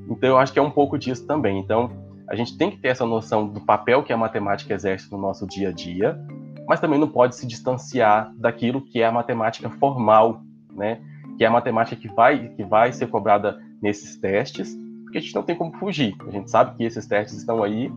Então 0.09 0.29
eu 0.29 0.37
acho 0.37 0.53
que 0.53 0.59
é 0.59 0.61
um 0.61 0.71
pouco 0.71 0.97
disso 0.97 1.27
também. 1.27 1.59
Então 1.59 1.91
a 2.29 2.35
gente 2.37 2.57
tem 2.57 2.71
que 2.71 2.77
ter 2.77 2.87
essa 2.87 3.05
noção 3.05 3.45
do 3.45 3.59
papel 3.59 4.03
que 4.03 4.13
a 4.13 4.17
matemática 4.17 4.73
exerce 4.73 5.11
no 5.11 5.17
nosso 5.17 5.45
dia 5.45 5.67
a 5.67 5.71
dia, 5.73 6.17
mas 6.65 6.79
também 6.79 6.97
não 6.97 7.09
pode 7.09 7.35
se 7.35 7.45
distanciar 7.45 8.31
daquilo 8.37 8.85
que 8.85 9.01
é 9.01 9.05
a 9.05 9.11
matemática 9.11 9.69
formal, 9.69 10.41
né? 10.73 11.01
Que 11.37 11.43
é 11.43 11.47
a 11.47 11.51
matemática 11.51 11.95
que 11.95 12.07
vai 12.07 12.49
que 12.49 12.63
vai 12.63 12.91
ser 12.91 13.07
cobrada 13.07 13.61
nesses 13.81 14.15
testes, 14.17 14.75
porque 15.03 15.17
a 15.17 15.21
gente 15.21 15.35
não 15.35 15.43
tem 15.43 15.55
como 15.55 15.71
fugir. 15.77 16.15
A 16.27 16.31
gente 16.31 16.49
sabe 16.49 16.75
que 16.75 16.83
esses 16.83 17.05
testes 17.05 17.37
estão 17.37 17.63
aí, 17.63 17.91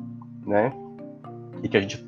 né? 0.46 0.72
E 1.62 1.68
que 1.68 1.76
a 1.76 1.80
gente, 1.80 2.04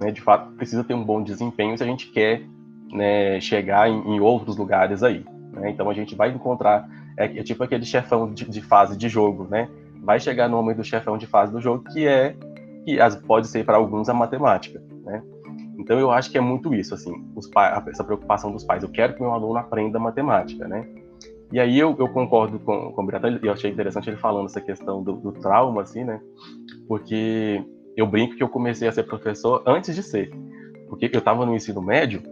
né, 0.00 0.10
de 0.10 0.20
fato, 0.20 0.50
precisa 0.52 0.82
ter 0.82 0.94
um 0.94 1.04
bom 1.04 1.22
desempenho 1.22 1.76
se 1.76 1.84
a 1.84 1.86
gente 1.86 2.10
quer 2.10 2.42
né, 2.90 3.40
chegar 3.40 3.88
em, 3.88 4.14
em, 4.14 4.20
outros 4.20 4.56
lugares 4.56 5.02
aí. 5.02 5.24
Né? 5.52 5.70
Então 5.70 5.88
a 5.88 5.94
gente 5.94 6.14
vai 6.14 6.30
encontrar 6.30 6.88
é, 7.16 7.24
é 7.38 7.42
tipo 7.42 7.62
aquele 7.62 7.84
chefão 7.84 8.32
de, 8.32 8.44
de, 8.44 8.60
fase 8.62 8.96
de 8.96 9.08
jogo, 9.08 9.46
né? 9.50 9.68
Vai 10.02 10.18
chegar 10.18 10.48
no 10.48 10.56
momento 10.56 10.78
do 10.78 10.84
chefão 10.84 11.18
de 11.18 11.26
fase 11.26 11.52
do 11.52 11.60
jogo 11.60 11.84
que 11.92 12.06
é 12.06 12.34
que 12.84 13.00
as, 13.00 13.16
pode 13.16 13.48
ser 13.48 13.64
para 13.64 13.76
alguns 13.76 14.08
a 14.08 14.14
matemática, 14.14 14.82
né? 15.04 15.22
Então 15.78 15.98
eu 15.98 16.10
acho 16.10 16.30
que 16.30 16.36
é 16.36 16.40
muito 16.40 16.74
isso, 16.74 16.94
assim, 16.94 17.12
essa 17.86 18.02
preocupação 18.02 18.50
dos 18.50 18.64
pais. 18.64 18.82
Eu 18.82 18.90
quero 18.90 19.14
que 19.14 19.20
meu 19.20 19.30
aluno 19.30 19.56
aprenda 19.56 19.98
matemática, 19.98 20.66
né? 20.66 20.86
E 21.52 21.58
aí 21.58 21.78
eu, 21.78 21.96
eu 21.98 22.08
concordo 22.08 22.58
com, 22.58 22.92
com 22.92 23.02
o 23.02 23.08
e 23.42 23.46
eu 23.46 23.52
achei 23.52 23.70
interessante 23.70 24.10
ele 24.10 24.18
falando 24.18 24.46
essa 24.46 24.60
questão 24.60 25.02
do, 25.02 25.12
do 25.14 25.32
trauma, 25.32 25.82
assim, 25.82 26.04
né? 26.04 26.20
Porque 26.86 27.64
eu 27.96 28.06
brinco 28.06 28.36
que 28.36 28.42
eu 28.42 28.48
comecei 28.48 28.88
a 28.88 28.92
ser 28.92 29.04
professor 29.04 29.62
antes 29.66 29.94
de 29.94 30.02
ser. 30.02 30.30
Porque 30.88 31.08
eu 31.12 31.18
estava 31.18 31.46
no 31.46 31.54
ensino 31.54 31.80
médio, 31.80 32.22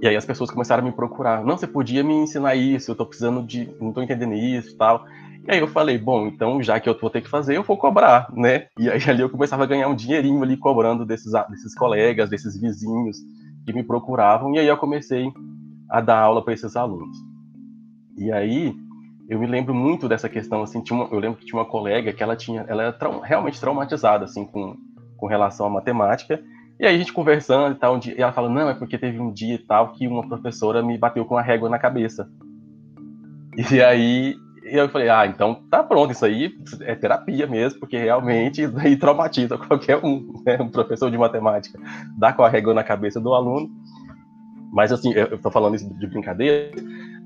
e 0.00 0.06
aí 0.06 0.16
as 0.16 0.24
pessoas 0.26 0.50
começaram 0.50 0.82
a 0.82 0.86
me 0.86 0.92
procurar. 0.92 1.44
Não, 1.44 1.56
você 1.56 1.66
podia 1.66 2.02
me 2.02 2.14
ensinar 2.14 2.54
isso, 2.54 2.90
eu 2.90 2.94
estou 2.94 3.06
precisando 3.06 3.42
de. 3.42 3.70
não 3.80 3.88
estou 3.88 4.02
entendendo 4.02 4.34
isso 4.34 4.74
e 4.74 4.76
tal. 4.76 5.04
E 5.46 5.52
aí 5.52 5.60
eu 5.60 5.68
falei, 5.68 5.96
bom, 5.96 6.26
então 6.26 6.60
já 6.60 6.80
que 6.80 6.88
eu 6.88 6.98
vou 6.98 7.08
ter 7.08 7.20
que 7.20 7.30
fazer, 7.30 7.56
eu 7.56 7.62
vou 7.62 7.76
cobrar, 7.76 8.28
né? 8.34 8.66
E 8.76 8.90
aí 8.90 9.00
ali 9.08 9.22
eu 9.22 9.30
começava 9.30 9.62
a 9.62 9.66
ganhar 9.66 9.88
um 9.88 9.94
dinheirinho 9.94 10.42
ali 10.42 10.56
cobrando 10.56 11.06
desses, 11.06 11.32
desses 11.48 11.72
colegas, 11.74 12.28
desses 12.28 12.60
vizinhos 12.60 13.18
que 13.64 13.72
me 13.72 13.84
procuravam, 13.84 14.54
e 14.54 14.58
aí 14.58 14.66
eu 14.66 14.76
comecei 14.76 15.30
a 15.88 16.00
dar 16.00 16.18
aula 16.18 16.42
para 16.42 16.52
esses 16.52 16.74
alunos. 16.74 17.16
E 18.18 18.32
aí 18.32 18.74
eu 19.28 19.38
me 19.38 19.46
lembro 19.46 19.72
muito 19.72 20.08
dessa 20.08 20.28
questão, 20.28 20.62
assim, 20.62 20.82
uma, 20.90 21.04
eu 21.12 21.18
lembro 21.20 21.38
que 21.38 21.46
tinha 21.46 21.58
uma 21.58 21.64
colega 21.64 22.12
que 22.12 22.22
ela 22.22 22.34
tinha, 22.34 22.64
ela 22.68 22.82
era 22.82 22.92
trau, 22.92 23.20
realmente 23.20 23.60
traumatizada, 23.60 24.24
assim, 24.24 24.44
com, 24.44 24.76
com 25.16 25.26
relação 25.26 25.66
à 25.66 25.70
matemática, 25.70 26.42
e 26.78 26.86
aí 26.86 26.94
a 26.94 26.98
gente 26.98 27.12
conversando 27.12 27.74
e 27.74 27.78
tal, 27.78 27.94
um 27.94 27.98
dia, 28.00 28.14
e 28.18 28.22
ela 28.22 28.32
fala, 28.32 28.48
não, 28.48 28.68
é 28.68 28.74
porque 28.74 28.98
teve 28.98 29.20
um 29.20 29.32
dia 29.32 29.54
e 29.54 29.58
tal 29.58 29.92
que 29.92 30.08
uma 30.08 30.26
professora 30.26 30.82
me 30.82 30.98
bateu 30.98 31.24
com 31.24 31.36
a 31.36 31.42
régua 31.42 31.68
na 31.68 31.78
cabeça. 31.78 32.28
E 33.70 33.80
aí 33.80 34.36
eu 34.70 34.88
falei, 34.88 35.08
ah, 35.08 35.26
então 35.26 35.62
tá 35.70 35.82
pronto, 35.82 36.12
isso 36.12 36.24
aí 36.24 36.52
é 36.80 36.94
terapia 36.94 37.46
mesmo, 37.46 37.80
porque 37.80 37.96
realmente 37.96 38.62
isso 38.62 38.78
aí 38.78 38.96
traumatiza 38.96 39.56
qualquer 39.58 39.98
um, 40.04 40.42
né? 40.44 40.58
um 40.60 40.68
professor 40.68 41.10
de 41.10 41.18
matemática, 41.18 41.78
dá 42.18 42.32
com 42.32 42.42
a 42.42 42.48
régua 42.48 42.74
na 42.74 42.84
cabeça 42.84 43.20
do 43.20 43.34
aluno. 43.34 43.70
Mas 44.72 44.92
assim, 44.92 45.12
eu 45.12 45.38
tô 45.38 45.50
falando 45.50 45.76
isso 45.76 45.88
de 45.98 46.06
brincadeira, 46.06 46.70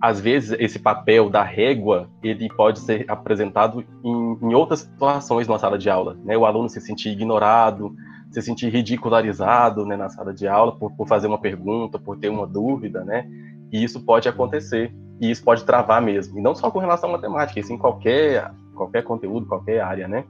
às 0.01 0.20
vezes 0.20 0.57
esse 0.59 0.78
papel 0.78 1.28
da 1.28 1.43
régua, 1.43 2.09
ele 2.22 2.49
pode 2.49 2.80
ser 2.80 3.05
apresentado 3.09 3.84
em, 4.05 4.38
em 4.41 4.55
outras 4.55 4.80
situações 4.80 5.49
na 5.49 5.59
sala 5.59 5.76
de 5.76 5.91
aula, 5.91 6.16
né? 6.24 6.36
O 6.36 6.47
aluno 6.47 6.68
se 6.68 6.80
sentir 6.80 7.11
ignorado, 7.11 7.95
se 8.30 8.41
sentir 8.41 8.70
ridicularizado 8.70 9.84
né, 9.84 9.97
na 9.97 10.09
sala 10.09 10.32
de 10.32 10.47
aula 10.47 10.76
por, 10.76 10.93
por 10.93 11.07
fazer 11.09 11.26
uma 11.26 11.38
pergunta, 11.38 11.99
por 11.99 12.16
ter 12.16 12.28
uma 12.28 12.47
dúvida, 12.47 13.05
né? 13.05 13.28
E 13.72 13.82
isso 13.82 14.01
pode 14.01 14.28
acontecer, 14.28 14.95
e 15.21 15.31
isso 15.31 15.45
pode 15.45 15.64
travar 15.64 16.01
mesmo. 16.01 16.39
E 16.39 16.43
não 16.43 16.55
só 16.55 16.71
com 16.71 16.79
relação 16.79 17.11
à 17.11 17.12
matemática, 17.12 17.61
isso 17.61 17.73
em 17.73 17.79
qualquer, 17.79 18.51
qualquer 18.75 19.03
conteúdo, 19.05 19.47
qualquer 19.47 19.81
área, 19.81 20.09
né? 20.09 20.25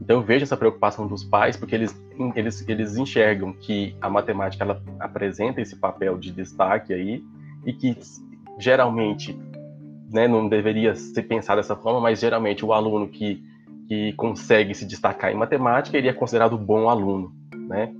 Então 0.00 0.16
eu 0.16 0.22
vejo 0.22 0.42
essa 0.42 0.56
preocupação 0.56 1.06
dos 1.06 1.22
pais, 1.22 1.56
porque 1.56 1.74
eles, 1.74 1.94
eles, 2.34 2.68
eles 2.68 2.96
enxergam 2.96 3.52
que 3.52 3.96
a 4.00 4.10
matemática 4.10 4.64
ela 4.64 4.82
apresenta 4.98 5.60
esse 5.60 5.76
papel 5.76 6.18
de 6.18 6.32
destaque 6.32 6.92
aí, 6.92 7.22
e 7.64 7.72
que 7.72 7.96
geralmente, 8.58 9.38
né, 10.10 10.26
não 10.26 10.48
deveria 10.48 10.96
ser 10.96 11.22
pensado 11.22 11.60
dessa 11.60 11.76
forma, 11.76 12.00
mas 12.00 12.18
geralmente 12.18 12.64
o 12.64 12.72
aluno 12.72 13.08
que 13.08 13.42
que 13.92 14.12
consegue 14.14 14.74
se 14.74 14.86
destacar 14.86 15.30
em 15.30 15.36
matemática, 15.36 15.98
ele 15.98 16.08
é 16.08 16.12
considerado 16.14 16.56
bom 16.56 16.88
aluno, 16.88 17.30
né? 17.54 17.92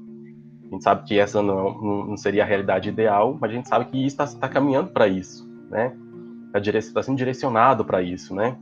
A 0.64 0.74
gente 0.74 0.84
sabe 0.84 1.06
que 1.06 1.18
essa 1.18 1.42
não, 1.42 2.06
não 2.06 2.16
seria 2.16 2.44
a 2.44 2.46
realidade 2.46 2.88
ideal, 2.88 3.36
mas 3.38 3.50
a 3.50 3.54
gente 3.54 3.68
sabe 3.68 3.84
que 3.86 4.06
está 4.06 4.26
tá 4.26 4.48
caminhando 4.48 4.90
para 4.90 5.06
isso, 5.06 5.46
né? 5.72 5.96
Está 6.54 6.94
tá 6.94 7.02
sendo 7.02 7.16
direcionado 7.16 7.84
para 7.84 8.02
isso, 8.02 8.34
né? 8.34 8.56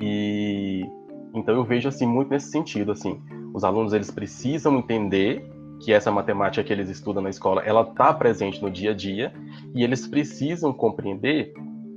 E 0.00 0.86
então 1.34 1.54
eu 1.54 1.64
vejo 1.64 1.88
assim 1.88 2.06
muito 2.06 2.30
nesse 2.30 2.50
sentido, 2.50 2.92
assim, 2.92 3.20
os 3.52 3.64
alunos 3.64 3.92
eles 3.92 4.10
precisam 4.10 4.78
entender 4.78 5.44
que 5.80 5.92
essa 5.92 6.10
matemática 6.10 6.64
que 6.64 6.72
eles 6.72 6.88
estudam 6.88 7.22
na 7.22 7.30
escola, 7.30 7.62
ela 7.62 7.82
está 7.82 8.12
presente 8.12 8.62
no 8.62 8.70
dia 8.70 8.90
a 8.90 8.94
dia 8.94 9.32
e 9.74 9.84
eles 9.84 10.06
precisam 10.06 10.72
compreender 10.72 11.52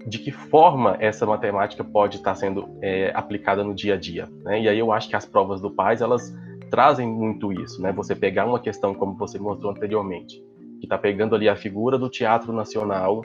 de 0.08 0.20
que 0.20 0.32
forma 0.32 0.98
essa 1.00 1.26
matemática 1.26 1.84
pode 1.84 2.18
estar 2.18 2.36
sendo 2.36 2.68
é, 2.82 3.12
aplicada 3.14 3.64
no 3.64 3.74
dia 3.74 3.96
a 3.96 3.98
dia. 3.98 4.28
Né? 4.44 4.62
E 4.62 4.70
aí 4.70 4.78
eu 4.78 4.92
acho 4.92 5.10
que 5.10 5.16
as 5.16 5.26
provas 5.26 5.62
do 5.62 5.72
PAIS, 5.72 6.02
elas 6.02 6.34
trazem 6.70 7.08
muito 7.08 7.52
isso, 7.52 7.82
né? 7.82 7.92
Você 7.92 8.16
pegar 8.16 8.46
uma 8.46 8.60
questão, 8.60 8.94
como 8.94 9.16
você 9.16 9.38
mostrou 9.38 9.72
anteriormente, 9.72 10.42
que 10.80 10.86
está 10.86 10.98
pegando 10.98 11.36
ali 11.36 11.50
a 11.50 11.56
figura 11.56 11.98
do 11.98 12.10
teatro 12.10 12.54
nacional, 12.54 13.22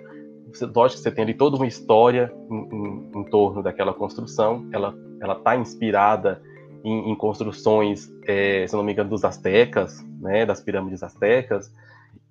lógico 0.75 0.99
que 0.99 1.09
você 1.09 1.11
tem 1.11 1.25
ali 1.25 1.35
toda 1.35 1.57
uma 1.57 1.67
história 1.67 2.33
em, 2.51 2.57
em, 2.57 3.21
em 3.21 3.25
torno 3.25 3.63
daquela 3.63 3.93
construção, 3.93 4.69
ela 4.73 4.95
está 5.35 5.57
inspirada 5.57 6.41
em, 6.85 7.11
em 7.11 7.15
construções, 7.17 8.09
é, 8.27 8.67
se 8.67 8.75
não 8.75 8.85
me 8.85 8.93
engano, 8.93 9.11
dos 9.11 9.25
astecas, 9.25 10.05
né, 10.21 10.47
das 10.47 10.61
pirâmides 10.61 11.03
astecas, 11.03 11.73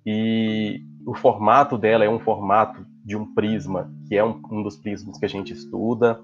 e 0.04 0.80
o 1.06 1.14
formato 1.14 1.76
dela 1.76 2.04
é 2.04 2.08
um 2.08 2.18
formato 2.18 2.86
de 3.04 3.16
um 3.16 3.34
prisma, 3.34 3.90
que 4.08 4.16
é 4.16 4.24
um, 4.24 4.40
um 4.50 4.62
dos 4.62 4.76
prismas 4.76 5.18
que 5.18 5.24
a 5.24 5.28
gente 5.28 5.52
estuda. 5.52 6.20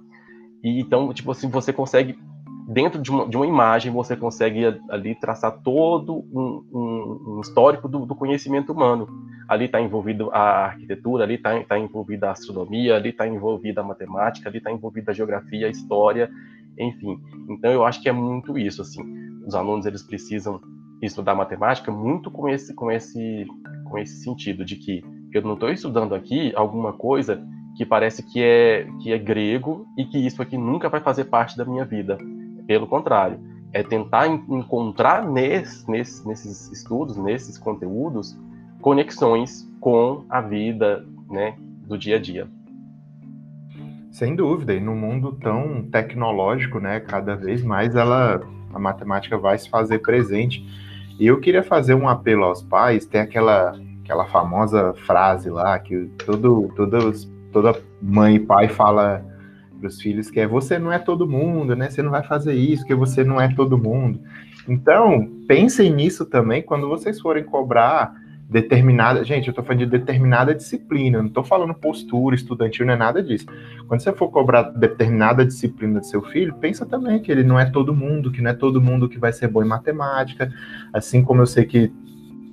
E 0.62 0.80
então, 0.80 1.12
tipo 1.12 1.30
assim, 1.30 1.48
você 1.48 1.72
consegue 1.72 2.18
dentro 2.68 3.00
de 3.02 3.10
uma, 3.10 3.28
de 3.28 3.36
uma 3.36 3.46
imagem 3.46 3.92
você 3.92 4.16
consegue 4.16 4.64
ali 4.88 5.14
traçar 5.16 5.60
todo 5.62 6.24
um, 6.32 6.64
um, 6.72 7.36
um 7.36 7.40
histórico 7.40 7.88
do, 7.88 8.06
do, 8.06 8.14
conhecimento 8.14 8.72
humano. 8.72 9.08
Ali 9.52 9.66
está 9.66 9.78
envolvido 9.80 10.30
a 10.32 10.64
arquitetura, 10.64 11.24
ali 11.24 11.34
está 11.34 11.62
tá 11.64 11.78
envolvida 11.78 12.28
a 12.28 12.32
astronomia, 12.32 12.96
ali 12.96 13.10
está 13.10 13.26
envolvida 13.26 13.82
a 13.82 13.84
matemática, 13.84 14.48
ali 14.48 14.56
está 14.58 14.72
envolvida 14.72 15.10
a 15.10 15.14
geografia, 15.14 15.66
a 15.66 15.70
história, 15.70 16.30
enfim. 16.78 17.20
Então 17.50 17.70
eu 17.70 17.84
acho 17.84 18.00
que 18.00 18.08
é 18.08 18.12
muito 18.12 18.56
isso 18.56 18.80
assim. 18.80 19.02
Os 19.46 19.54
alunos 19.54 19.84
eles 19.84 20.02
precisam 20.02 20.58
estudar 21.02 21.34
matemática 21.34 21.92
muito 21.92 22.30
com 22.30 22.48
esse 22.48 22.72
com 22.72 22.90
esse 22.90 23.46
com 23.90 23.98
esse 23.98 24.22
sentido 24.22 24.64
de 24.64 24.76
que 24.76 25.04
eu 25.34 25.42
não 25.42 25.52
estou 25.52 25.70
estudando 25.70 26.14
aqui 26.14 26.52
alguma 26.56 26.94
coisa 26.94 27.46
que 27.76 27.84
parece 27.84 28.22
que 28.22 28.42
é, 28.42 28.86
que 29.02 29.12
é 29.12 29.18
grego 29.18 29.86
e 29.98 30.06
que 30.06 30.18
isso 30.18 30.40
aqui 30.40 30.56
nunca 30.56 30.88
vai 30.88 31.00
fazer 31.00 31.24
parte 31.24 31.58
da 31.58 31.64
minha 31.64 31.84
vida. 31.84 32.16
Pelo 32.66 32.86
contrário, 32.86 33.38
é 33.72 33.82
tentar 33.82 34.28
encontrar 34.28 35.26
nesse, 35.26 35.90
nesse, 35.90 36.26
nesses 36.26 36.70
estudos, 36.70 37.16
nesses 37.18 37.58
conteúdos, 37.58 38.38
conexões 38.82 39.66
com 39.80 40.24
a 40.28 40.40
vida 40.40 41.06
né, 41.30 41.54
do 41.86 41.96
dia 41.96 42.16
a 42.16 42.18
dia. 42.18 42.46
Sem 44.10 44.36
dúvida, 44.36 44.74
e 44.74 44.80
no 44.80 44.94
mundo 44.94 45.32
tão 45.40 45.84
tecnológico, 45.84 46.78
né, 46.78 47.00
cada 47.00 47.34
vez 47.34 47.62
mais 47.62 47.94
ela, 47.94 48.42
a 48.74 48.78
matemática 48.78 49.38
vai 49.38 49.56
se 49.56 49.70
fazer 49.70 50.00
presente. 50.00 50.62
E 51.18 51.26
eu 51.26 51.40
queria 51.40 51.62
fazer 51.62 51.94
um 51.94 52.08
apelo 52.08 52.44
aos 52.44 52.60
pais, 52.60 53.06
tem 53.06 53.20
aquela 53.22 53.74
aquela 54.02 54.26
famosa 54.26 54.92
frase 55.06 55.48
lá 55.48 55.78
que 55.78 56.06
todo, 56.26 56.70
todos, 56.74 57.30
toda 57.52 57.80
mãe 58.02 58.34
e 58.34 58.40
pai 58.40 58.68
fala 58.68 59.24
para 59.78 59.86
os 59.86 60.02
filhos 60.02 60.28
que 60.28 60.40
é 60.40 60.46
você 60.46 60.76
não 60.76 60.92
é 60.92 60.98
todo 60.98 61.26
mundo, 61.26 61.76
né? 61.76 61.88
Você 61.88 62.02
não 62.02 62.10
vai 62.10 62.22
fazer 62.24 62.52
isso, 62.52 62.84
que 62.84 62.94
você 62.94 63.22
não 63.22 63.40
é 63.40 63.48
todo 63.54 63.78
mundo. 63.78 64.20
Então, 64.68 65.28
pensem 65.46 65.92
nisso 65.92 66.26
também 66.26 66.62
quando 66.62 66.88
vocês 66.88 67.20
forem 67.20 67.44
cobrar 67.44 68.12
determinada. 68.52 69.24
Gente, 69.24 69.48
eu 69.48 69.52
estou 69.52 69.64
falando 69.64 69.80
de 69.80 69.86
determinada 69.86 70.54
disciplina, 70.54 71.18
não 71.18 71.28
estou 71.28 71.42
falando 71.42 71.74
postura 71.74 72.36
estudantil, 72.36 72.84
não 72.84 72.92
é 72.92 72.96
nada 72.96 73.22
disso. 73.22 73.46
Quando 73.88 74.00
você 74.00 74.12
for 74.12 74.28
cobrar 74.30 74.62
determinada 74.62 75.44
disciplina 75.44 75.98
do 75.98 76.06
seu 76.06 76.22
filho, 76.22 76.54
pensa 76.54 76.84
também 76.84 77.20
que 77.20 77.32
ele 77.32 77.42
não 77.42 77.58
é 77.58 77.64
todo 77.64 77.94
mundo, 77.94 78.30
que 78.30 78.42
não 78.42 78.50
é 78.50 78.54
todo 78.54 78.80
mundo 78.80 79.08
que 79.08 79.18
vai 79.18 79.32
ser 79.32 79.48
bom 79.48 79.62
em 79.62 79.66
matemática, 79.66 80.52
assim 80.92 81.24
como 81.24 81.40
eu 81.40 81.46
sei 81.46 81.64
que 81.64 81.90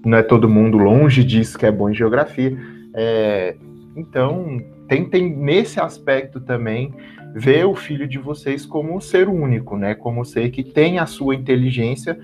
não 0.05 0.17
é 0.17 0.23
todo 0.23 0.47
mundo 0.47 0.77
longe 0.77 1.23
disso 1.23 1.59
que 1.59 1.65
é 1.65 1.71
bom 1.71 1.89
em 1.89 1.93
geografia. 1.93 2.57
É, 2.93 3.57
então, 3.95 4.61
tentem 4.87 5.35
nesse 5.35 5.79
aspecto 5.79 6.39
também 6.39 6.93
ver 7.35 7.65
o 7.65 7.75
filho 7.75 8.07
de 8.07 8.17
vocês 8.17 8.65
como 8.65 8.95
um 8.95 9.01
ser 9.01 9.27
único, 9.27 9.77
né? 9.77 9.93
Como 9.93 10.25
ser 10.25 10.49
que 10.49 10.63
tem 10.63 10.97
a 10.97 11.05
sua 11.05 11.35
inteligência, 11.35 12.17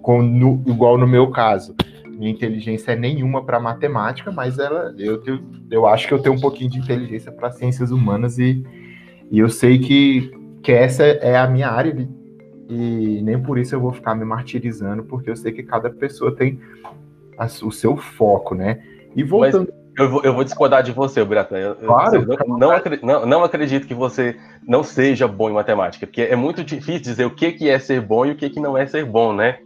com, 0.00 0.20
no, 0.22 0.62
igual 0.66 0.98
no 0.98 1.06
meu 1.06 1.30
caso, 1.30 1.74
minha 2.22 2.32
inteligência 2.32 2.92
é 2.92 2.96
nenhuma 2.96 3.44
para 3.44 3.58
matemática, 3.58 4.30
mas 4.30 4.56
ela, 4.56 4.94
eu, 4.96 5.18
tenho, 5.18 5.42
eu 5.68 5.86
acho 5.86 6.06
que 6.06 6.14
eu 6.14 6.20
tenho 6.20 6.36
um 6.36 6.40
pouquinho 6.40 6.70
de 6.70 6.78
inteligência 6.78 7.32
para 7.32 7.50
ciências 7.50 7.90
humanas 7.90 8.38
e, 8.38 8.64
e 9.28 9.40
eu 9.40 9.48
sei 9.48 9.80
que, 9.80 10.30
que 10.62 10.70
essa 10.70 11.02
é 11.02 11.36
a 11.36 11.48
minha 11.48 11.68
área 11.68 12.08
e 12.68 13.20
nem 13.22 13.42
por 13.42 13.58
isso 13.58 13.74
eu 13.74 13.80
vou 13.80 13.92
ficar 13.92 14.14
me 14.14 14.24
martirizando, 14.24 15.02
porque 15.02 15.30
eu 15.30 15.36
sei 15.36 15.50
que 15.50 15.64
cada 15.64 15.90
pessoa 15.90 16.32
tem 16.32 16.60
a, 17.36 17.46
o 17.46 17.72
seu 17.72 17.96
foco, 17.96 18.54
né? 18.54 18.80
E 19.16 19.24
voltando. 19.24 19.68
Mas... 19.72 19.82
Eu 19.98 20.08
vou, 20.08 20.22
eu 20.22 20.32
vou, 20.32 20.42
discordar 20.42 20.82
de 20.82 20.90
você, 20.90 21.22
Biratan. 21.22 21.74
Claro. 21.74 22.26
não, 22.46 22.56
não, 22.56 22.70
acredito, 22.70 23.04
não, 23.04 23.26
não, 23.26 23.44
acredito 23.44 23.86
que 23.86 23.92
você 23.92 24.34
não 24.66 24.82
seja 24.82 25.28
bom 25.28 25.50
em 25.50 25.52
matemática, 25.52 26.06
porque 26.06 26.22
é 26.22 26.34
muito 26.34 26.64
difícil 26.64 27.02
dizer 27.02 27.26
o 27.26 27.30
que, 27.30 27.52
que 27.52 27.68
é 27.68 27.78
ser 27.78 28.00
bom 28.00 28.24
e 28.24 28.30
o 28.30 28.34
que, 28.34 28.48
que 28.48 28.58
não 28.58 28.78
é 28.78 28.86
ser 28.86 29.04
bom, 29.04 29.34
né? 29.34 29.58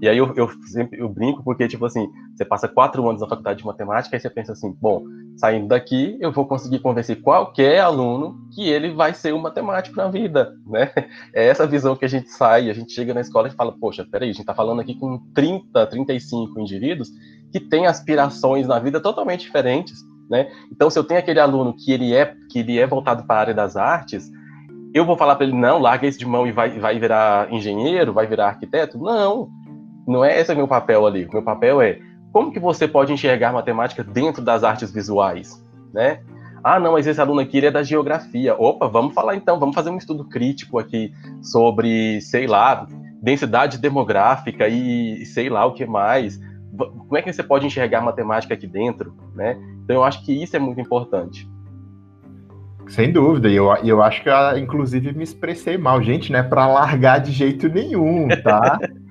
E 0.00 0.08
aí 0.08 0.18
eu, 0.18 0.32
eu 0.34 0.50
sempre 0.66 1.00
eu 1.00 1.08
brinco 1.08 1.42
porque, 1.42 1.68
tipo 1.68 1.84
assim, 1.86 2.08
você 2.34 2.44
passa 2.44 2.68
quatro 2.68 3.08
anos 3.08 3.20
na 3.20 3.28
faculdade 3.28 3.60
de 3.60 3.66
matemática 3.66 4.16
e 4.16 4.20
você 4.20 4.28
pensa 4.28 4.52
assim, 4.52 4.76
bom, 4.80 5.04
saindo 5.36 5.68
daqui 5.68 6.16
eu 6.20 6.32
vou 6.32 6.46
conseguir 6.46 6.80
convencer 6.80 7.20
qualquer 7.20 7.80
aluno 7.80 8.36
que 8.52 8.68
ele 8.68 8.92
vai 8.92 9.14
ser 9.14 9.32
um 9.32 9.40
matemático 9.40 9.96
na 9.96 10.08
vida, 10.08 10.54
né? 10.66 10.90
É 11.32 11.46
essa 11.46 11.66
visão 11.66 11.96
que 11.96 12.04
a 12.04 12.08
gente 12.08 12.30
sai, 12.30 12.70
a 12.70 12.74
gente 12.74 12.92
chega 12.92 13.14
na 13.14 13.20
escola 13.20 13.48
e 13.48 13.52
fala, 13.52 13.72
poxa, 13.72 14.06
peraí, 14.10 14.30
a 14.30 14.32
gente 14.32 14.44
tá 14.44 14.54
falando 14.54 14.80
aqui 14.80 14.94
com 14.94 15.18
30, 15.34 15.86
35 15.86 16.60
indivíduos 16.60 17.08
que 17.52 17.60
têm 17.60 17.86
aspirações 17.86 18.66
na 18.66 18.78
vida 18.78 19.00
totalmente 19.00 19.42
diferentes, 19.42 20.04
né? 20.28 20.50
Então, 20.72 20.90
se 20.90 20.98
eu 20.98 21.04
tenho 21.04 21.20
aquele 21.20 21.40
aluno 21.40 21.74
que 21.74 21.92
ele 21.92 22.14
é, 22.14 22.34
que 22.50 22.58
ele 22.58 22.78
é 22.78 22.86
voltado 22.86 23.24
para 23.24 23.36
a 23.36 23.40
área 23.40 23.54
das 23.54 23.76
artes, 23.76 24.30
eu 24.94 25.04
vou 25.04 25.16
falar 25.16 25.34
para 25.36 25.46
ele, 25.46 25.56
não, 25.56 25.80
larga 25.80 26.06
isso 26.06 26.18
de 26.18 26.26
mão 26.26 26.46
e 26.46 26.52
vai, 26.52 26.78
vai 26.78 26.98
virar 26.98 27.52
engenheiro, 27.52 28.12
vai 28.12 28.26
virar 28.26 28.46
arquiteto? 28.46 28.96
Não, 28.96 29.50
não 30.06 30.24
é 30.24 30.40
esse 30.40 30.52
o 30.52 30.56
meu 30.56 30.68
papel 30.68 31.06
ali. 31.06 31.24
O 31.26 31.32
meu 31.32 31.42
papel 31.42 31.80
é 31.80 31.98
como 32.32 32.50
que 32.52 32.58
você 32.58 32.88
pode 32.88 33.12
enxergar 33.12 33.52
matemática 33.52 34.02
dentro 34.02 34.42
das 34.42 34.64
artes 34.64 34.90
visuais, 34.90 35.62
né? 35.92 36.20
Ah, 36.62 36.80
não, 36.80 36.92
mas 36.92 37.06
esse 37.06 37.20
aluno 37.20 37.40
aqui 37.40 37.58
ele 37.58 37.66
é 37.66 37.70
da 37.70 37.82
geografia. 37.82 38.54
Opa, 38.58 38.88
vamos 38.88 39.12
falar 39.12 39.36
então, 39.36 39.60
vamos 39.60 39.74
fazer 39.74 39.90
um 39.90 39.98
estudo 39.98 40.24
crítico 40.24 40.78
aqui 40.78 41.12
sobre, 41.42 42.20
sei 42.22 42.46
lá, 42.46 42.86
densidade 43.22 43.78
demográfica 43.78 44.66
e 44.66 45.24
sei 45.26 45.48
lá 45.48 45.66
o 45.66 45.74
que 45.74 45.84
mais. 45.84 46.40
Como 46.76 47.16
é 47.16 47.22
que 47.22 47.32
você 47.32 47.42
pode 47.42 47.66
enxergar 47.66 48.00
matemática 48.00 48.54
aqui 48.54 48.66
dentro, 48.66 49.14
né? 49.34 49.58
Então 49.84 49.96
eu 49.96 50.04
acho 50.04 50.24
que 50.24 50.32
isso 50.32 50.56
é 50.56 50.58
muito 50.58 50.80
importante. 50.80 51.48
Sem 52.88 53.12
dúvida, 53.12 53.48
e 53.48 53.56
eu, 53.56 53.74
eu 53.76 54.02
acho 54.02 54.22
que 54.22 54.28
eu, 54.28 54.58
inclusive 54.58 55.12
me 55.12 55.24
expressei 55.24 55.78
mal, 55.78 56.02
gente, 56.02 56.32
não 56.32 56.40
é 56.40 56.42
para 56.42 56.66
largar 56.66 57.18
de 57.18 57.30
jeito 57.30 57.68
nenhum, 57.68 58.28
tá? 58.42 58.78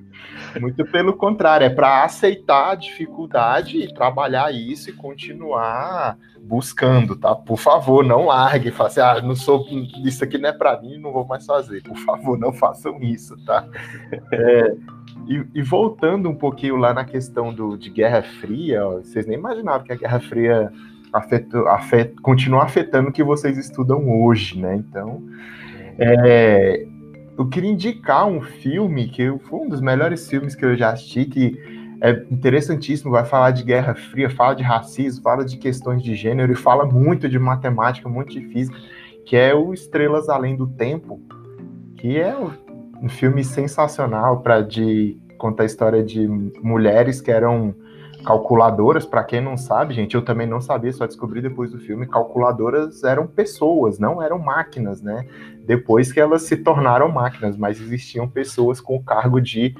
Muito 0.60 0.84
pelo 0.86 1.14
contrário, 1.14 1.64
é 1.64 1.70
para 1.70 2.04
aceitar 2.04 2.72
a 2.72 2.74
dificuldade 2.74 3.78
e 3.78 3.92
trabalhar 3.92 4.52
isso 4.52 4.90
e 4.90 4.92
continuar 4.92 6.16
buscando, 6.40 7.16
tá? 7.16 7.34
Por 7.34 7.58
favor, 7.58 8.04
não 8.04 8.26
largue, 8.26 8.70
faça, 8.70 9.06
assim, 9.06 9.18
ah, 9.18 9.22
não 9.26 9.34
sou, 9.34 9.66
isso 10.04 10.22
aqui 10.22 10.36
não 10.36 10.50
é 10.50 10.52
para 10.52 10.80
mim, 10.80 10.98
não 10.98 11.12
vou 11.12 11.26
mais 11.26 11.46
fazer. 11.46 11.82
Por 11.82 11.96
favor, 11.96 12.38
não 12.38 12.52
façam 12.52 13.00
isso, 13.00 13.34
tá? 13.44 13.66
É, 14.30 14.76
e, 15.26 15.44
e, 15.54 15.62
voltando 15.62 16.28
um 16.28 16.34
pouquinho 16.34 16.76
lá 16.76 16.92
na 16.92 17.04
questão 17.04 17.52
do, 17.52 17.76
de 17.76 17.88
Guerra 17.88 18.22
Fria, 18.22 18.86
ó, 18.86 18.96
vocês 18.96 19.26
nem 19.26 19.38
imaginavam 19.38 19.84
que 19.84 19.92
a 19.92 19.96
Guerra 19.96 20.20
Fria 20.20 20.70
afetou, 21.12 21.66
afet, 21.68 22.14
continua 22.20 22.64
afetando 22.64 23.08
o 23.08 23.12
que 23.12 23.22
vocês 23.22 23.56
estudam 23.56 24.06
hoje, 24.22 24.60
né? 24.60 24.76
Então, 24.76 25.22
é, 25.98 26.86
eu 27.36 27.48
queria 27.48 27.70
indicar 27.70 28.26
um 28.26 28.40
filme 28.40 29.08
que 29.08 29.36
foi 29.40 29.60
um 29.60 29.68
dos 29.68 29.80
melhores 29.80 30.28
filmes 30.28 30.54
que 30.54 30.64
eu 30.64 30.76
já 30.76 30.92
assisti, 30.92 31.24
que 31.24 31.58
é 32.00 32.10
interessantíssimo, 32.30 33.10
vai 33.10 33.24
falar 33.24 33.50
de 33.50 33.62
Guerra 33.62 33.94
Fria, 33.94 34.30
fala 34.30 34.54
de 34.54 34.62
racismo, 34.62 35.22
fala 35.22 35.44
de 35.44 35.56
questões 35.56 36.02
de 36.02 36.14
gênero 36.14 36.52
e 36.52 36.56
fala 36.56 36.84
muito 36.84 37.28
de 37.28 37.38
matemática, 37.38 38.08
muito 38.08 38.32
de 38.32 38.40
física, 38.48 38.76
que 39.24 39.36
é 39.36 39.54
o 39.54 39.72
Estrelas 39.72 40.28
Além 40.28 40.56
do 40.56 40.66
Tempo, 40.66 41.20
que 41.96 42.18
é 42.18 42.36
um 43.02 43.08
filme 43.08 43.42
sensacional 43.42 44.40
para 44.40 44.60
de 44.60 45.18
contar 45.38 45.64
a 45.64 45.66
história 45.66 46.02
de 46.02 46.28
mulheres 46.62 47.20
que 47.20 47.30
eram 47.30 47.74
calculadoras, 48.24 49.04
para 49.04 49.22
quem 49.22 49.40
não 49.40 49.56
sabe, 49.56 49.94
gente, 49.94 50.14
eu 50.14 50.22
também 50.22 50.46
não 50.46 50.60
sabia, 50.60 50.92
só 50.92 51.06
descobri 51.06 51.42
depois 51.42 51.70
do 51.70 51.78
filme, 51.78 52.06
calculadoras 52.06 53.04
eram 53.04 53.26
pessoas, 53.26 53.98
não 53.98 54.22
eram 54.22 54.38
máquinas, 54.38 55.02
né? 55.02 55.26
Depois 55.66 56.12
que 56.12 56.18
elas 56.18 56.42
se 56.42 56.56
tornaram 56.56 57.10
máquinas, 57.10 57.56
mas 57.56 57.80
existiam 57.80 58.28
pessoas 58.28 58.80
com 58.80 58.96
o 58.96 59.02
cargo 59.02 59.40
de 59.40 59.74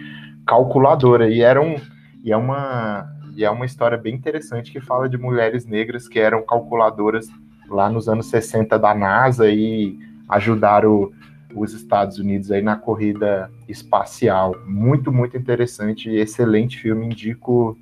calculadora 0.47 1.29
e 1.29 1.41
eram 1.41 1.77
e 2.23 2.33
é 2.33 2.37
uma 2.37 3.11
e 3.37 3.45
é 3.45 3.51
uma 3.51 3.67
história 3.67 3.99
bem 3.99 4.15
interessante 4.15 4.71
que 4.71 4.81
fala 4.81 5.09
de 5.09 5.19
mulheres 5.19 5.67
negras 5.67 6.07
que 6.07 6.21
eram 6.21 6.43
calculadoras 6.45 7.27
lá 7.69 7.89
nos 7.91 8.09
anos 8.09 8.27
60 8.27 8.79
da 8.79 8.95
NASA 8.95 9.51
e 9.51 9.99
ajudaram 10.29 11.11
os 11.55 11.73
Estados 11.73 12.19
Unidos 12.19 12.51
aí 12.51 12.63
na 12.63 12.77
corrida 12.77 13.51
espacial. 13.69 14.55
Muito, 14.67 15.13
muito 15.13 15.37
interessante 15.37 16.11
excelente 16.11 16.79
filme. 16.79 17.07
Indico 17.07 17.77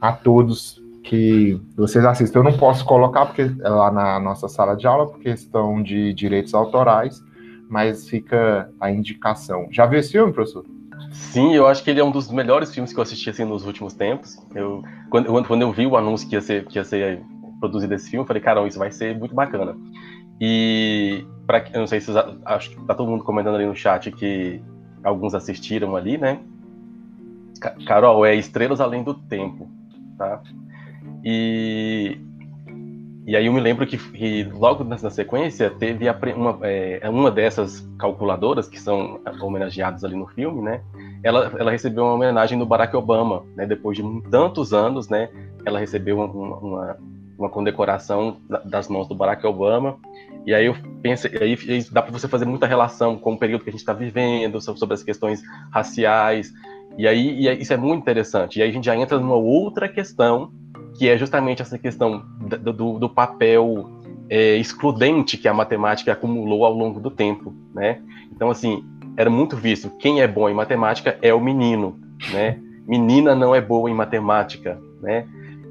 a 0.00 0.12
todos 0.12 0.82
que 1.02 1.58
vocês 1.74 2.04
assistem. 2.04 2.40
Eu 2.40 2.50
não 2.50 2.56
posso 2.56 2.84
colocar 2.84 3.26
porque 3.26 3.42
é 3.42 3.68
lá 3.68 3.90
na 3.90 4.20
nossa 4.20 4.46
sala 4.48 4.76
de 4.76 4.86
aula, 4.86 5.06
por 5.06 5.18
questão 5.20 5.82
de 5.82 6.12
direitos 6.12 6.52
autorais, 6.54 7.22
mas 7.68 8.08
fica 8.08 8.70
a 8.78 8.90
indicação. 8.90 9.68
Já 9.70 9.86
viu 9.86 9.98
esse 9.98 10.12
filme, 10.12 10.32
professor? 10.32 10.64
Sim, 11.10 11.54
eu 11.54 11.66
acho 11.66 11.82
que 11.82 11.90
ele 11.90 12.00
é 12.00 12.04
um 12.04 12.10
dos 12.10 12.30
melhores 12.30 12.74
filmes 12.74 12.92
que 12.92 12.98
eu 12.98 13.02
assisti 13.02 13.30
assim, 13.30 13.44
nos 13.44 13.64
últimos 13.64 13.94
tempos. 13.94 14.36
Eu, 14.54 14.82
quando, 15.08 15.44
quando 15.46 15.62
eu 15.62 15.72
vi 15.72 15.86
o 15.86 15.96
anúncio 15.96 16.28
que 16.28 16.34
ia 16.34 16.42
ser, 16.42 16.66
que 16.66 16.78
ia 16.78 16.84
ser 16.84 17.22
produzido 17.58 17.94
esse 17.94 18.10
filme, 18.10 18.22
eu 18.22 18.26
falei, 18.26 18.42
cara, 18.42 18.66
isso 18.66 18.78
vai 18.78 18.90
ser 18.90 19.18
muito 19.18 19.34
bacana. 19.34 19.76
E 20.40 21.24
para 21.46 21.64
eu 21.72 21.80
não 21.80 21.86
sei 21.86 22.00
se 22.00 22.12
acho 22.44 22.70
que 22.70 22.84
tá 22.84 22.94
todo 22.94 23.10
mundo 23.10 23.24
comentando 23.24 23.54
ali 23.54 23.66
no 23.66 23.74
chat 23.74 24.12
que 24.12 24.60
alguns 25.02 25.34
assistiram 25.34 25.96
ali, 25.96 26.18
né? 26.18 26.38
Carol, 27.86 28.24
é 28.24 28.34
Estrelas 28.36 28.80
Além 28.80 29.02
do 29.02 29.14
Tempo 29.14 29.77
tá? 30.18 30.42
E, 31.24 32.18
e 33.26 33.36
aí 33.36 33.46
eu 33.46 33.52
me 33.52 33.60
lembro 33.60 33.86
que, 33.86 33.96
que 33.96 34.44
logo 34.44 34.84
na 34.84 34.96
sequência 35.10 35.70
teve 35.70 36.06
uma, 36.36 36.58
é, 36.62 37.08
uma 37.08 37.30
dessas 37.30 37.86
calculadoras 37.98 38.68
que 38.68 38.80
são 38.80 39.20
homenageadas 39.40 40.04
ali 40.04 40.16
no 40.16 40.26
filme, 40.26 40.62
né? 40.62 40.82
Ela, 41.22 41.52
ela 41.58 41.70
recebeu 41.70 42.04
uma 42.04 42.14
homenagem 42.14 42.58
do 42.58 42.66
Barack 42.66 42.96
Obama, 42.96 43.44
né? 43.56 43.66
Depois 43.66 43.96
de 43.96 44.22
tantos 44.30 44.72
anos, 44.72 45.08
né? 45.08 45.28
Ela 45.64 45.78
recebeu 45.78 46.18
uma, 46.18 46.26
uma, 46.26 46.96
uma 47.38 47.48
condecoração 47.48 48.38
das 48.64 48.88
mãos 48.88 49.06
do 49.06 49.14
Barack 49.14 49.46
Obama. 49.46 49.96
E 50.46 50.54
aí 50.54 50.66
eu 50.66 50.74
pensei, 51.02 51.30
aí 51.38 51.84
dá 51.90 52.00
para 52.00 52.12
você 52.12 52.26
fazer 52.26 52.46
muita 52.46 52.66
relação 52.66 53.18
com 53.18 53.34
o 53.34 53.38
período 53.38 53.62
que 53.62 53.68
a 53.68 53.72
gente 53.72 53.80
está 53.80 53.92
vivendo, 53.92 54.60
sobre 54.60 54.94
as 54.94 55.02
questões 55.02 55.42
raciais, 55.70 56.52
e 56.98 57.06
aí, 57.06 57.46
e 57.46 57.62
isso 57.62 57.72
é 57.72 57.76
muito 57.76 58.02
interessante. 58.02 58.58
E 58.58 58.62
aí 58.62 58.68
a 58.68 58.72
gente 58.72 58.86
já 58.86 58.96
entra 58.96 59.20
numa 59.20 59.36
outra 59.36 59.88
questão, 59.88 60.50
que 60.96 61.08
é 61.08 61.16
justamente 61.16 61.62
essa 61.62 61.78
questão 61.78 62.24
do, 62.40 62.98
do 62.98 63.08
papel 63.08 63.88
é, 64.28 64.56
excludente 64.56 65.38
que 65.38 65.46
a 65.46 65.54
matemática 65.54 66.12
acumulou 66.12 66.64
ao 66.64 66.72
longo 66.72 66.98
do 66.98 67.08
tempo, 67.08 67.54
né? 67.72 68.00
Então, 68.32 68.50
assim, 68.50 68.84
era 69.16 69.30
muito 69.30 69.56
visto, 69.56 69.90
quem 69.98 70.20
é 70.20 70.26
bom 70.26 70.48
em 70.48 70.54
matemática 70.54 71.16
é 71.22 71.32
o 71.32 71.40
menino, 71.40 71.98
né? 72.32 72.58
Menina 72.86 73.34
não 73.34 73.54
é 73.54 73.60
boa 73.60 73.88
em 73.88 73.94
matemática, 73.94 74.76
né? 75.00 75.24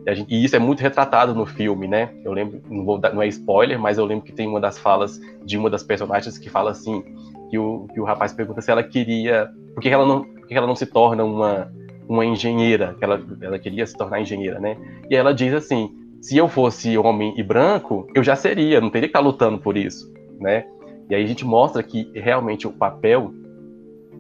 E, 0.06 0.16
gente, 0.16 0.34
e 0.34 0.46
isso 0.46 0.56
é 0.56 0.60
muito 0.60 0.80
retratado 0.80 1.36
no 1.36 1.46
filme, 1.46 1.88
né? 1.88 2.10
Eu 2.24 2.32
lembro, 2.32 2.62
não, 2.70 2.86
vou 2.86 2.98
dar, 2.98 3.14
não 3.14 3.22
é 3.22 3.28
spoiler, 3.28 3.78
mas 3.78 3.98
eu 3.98 4.06
lembro 4.06 4.24
que 4.24 4.32
tem 4.32 4.48
uma 4.48 4.62
das 4.62 4.78
falas 4.78 5.20
de 5.44 5.58
uma 5.58 5.70
das 5.70 5.84
personagens 5.84 6.38
que 6.38 6.50
fala 6.50 6.72
assim, 6.72 7.04
que 7.50 7.58
o, 7.58 7.88
que 7.94 8.00
o 8.00 8.06
rapaz 8.06 8.32
pergunta 8.32 8.62
se 8.62 8.72
ela 8.72 8.84
queria, 8.84 9.50
por 9.74 9.82
que 9.82 9.90
ela 9.90 10.06
não, 10.06 10.26
que 10.48 10.56
ela 10.56 10.68
não 10.68 10.76
se 10.76 10.86
torna 10.86 11.24
uma, 11.24 11.72
uma 12.08 12.26
engenheira, 12.26 12.96
que 12.98 13.04
ela, 13.04 13.22
ela 13.42 13.60
queria 13.60 13.86
se 13.86 13.96
tornar 13.96 14.22
engenheira, 14.22 14.60
né? 14.60 14.78
E 15.10 15.16
ela 15.16 15.34
diz 15.34 15.54
assim: 15.54 15.92
se 16.22 16.38
eu 16.38 16.48
fosse 16.48 16.98
homem 16.98 17.34
e 17.38 17.44
branco, 17.44 18.08
eu 18.16 18.24
já 18.24 18.36
seria, 18.36 18.82
não 18.82 18.90
teria 18.90 19.08
que 19.08 19.18
estar 19.18 19.20
lutando 19.20 19.60
por 19.60 19.78
isso, 19.78 20.12
né? 20.40 20.66
E 21.10 21.16
aí 21.16 21.24
a 21.24 21.28
gente 21.28 21.46
mostra 21.46 21.82
que 21.84 22.12
realmente 22.14 22.68
o 22.68 22.72
papel 22.72 23.32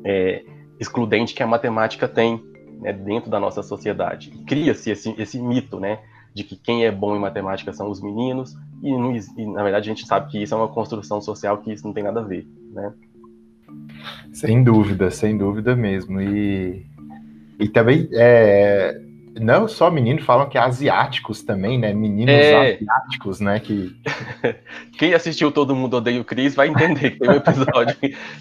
é, 0.05 0.43
excludente 0.79 1.33
que 1.33 1.43
a 1.43 1.47
matemática 1.47 2.07
tem 2.07 2.41
né, 2.79 2.93
dentro 2.93 3.29
da 3.29 3.39
nossa 3.39 3.61
sociedade. 3.61 4.31
Cria-se 4.45 4.91
esse, 4.91 5.13
esse 5.17 5.41
mito, 5.41 5.79
né? 5.79 5.99
De 6.33 6.43
que 6.43 6.55
quem 6.55 6.85
é 6.85 6.91
bom 6.91 7.15
em 7.15 7.19
matemática 7.19 7.73
são 7.73 7.89
os 7.89 8.01
meninos, 8.01 8.53
e, 8.83 8.91
não, 8.91 9.15
e, 9.15 9.45
na 9.47 9.63
verdade 9.63 9.89
a 9.89 9.93
gente 9.93 10.05
sabe 10.05 10.29
que 10.29 10.41
isso 10.41 10.53
é 10.53 10.57
uma 10.57 10.67
construção 10.67 11.19
social 11.19 11.57
que 11.57 11.73
isso 11.73 11.85
não 11.85 11.93
tem 11.93 12.03
nada 12.03 12.19
a 12.19 12.23
ver, 12.23 12.47
né? 12.71 12.93
Sem 14.31 14.63
dúvida, 14.63 15.09
sem 15.09 15.37
dúvida 15.37 15.75
mesmo. 15.75 16.21
E, 16.21 16.85
e 17.59 17.67
também 17.67 18.07
é, 18.13 18.99
não 19.39 19.67
só 19.67 19.89
meninos, 19.89 20.23
falam 20.23 20.49
que 20.49 20.57
asiáticos 20.57 21.43
também, 21.43 21.77
né? 21.77 21.93
Meninos 21.93 22.33
é... 22.33 22.75
asiáticos, 22.75 23.39
né? 23.39 23.59
Que... 23.59 23.95
Quem 24.97 25.13
assistiu 25.13 25.51
Todo 25.51 25.75
Mundo 25.75 25.97
Odeia 25.97 26.21
o 26.21 26.25
Cris 26.25 26.55
vai 26.55 26.67
entender 26.67 27.11
que 27.11 27.19
tem 27.19 27.29
um 27.29 27.33
episódio 27.33 27.95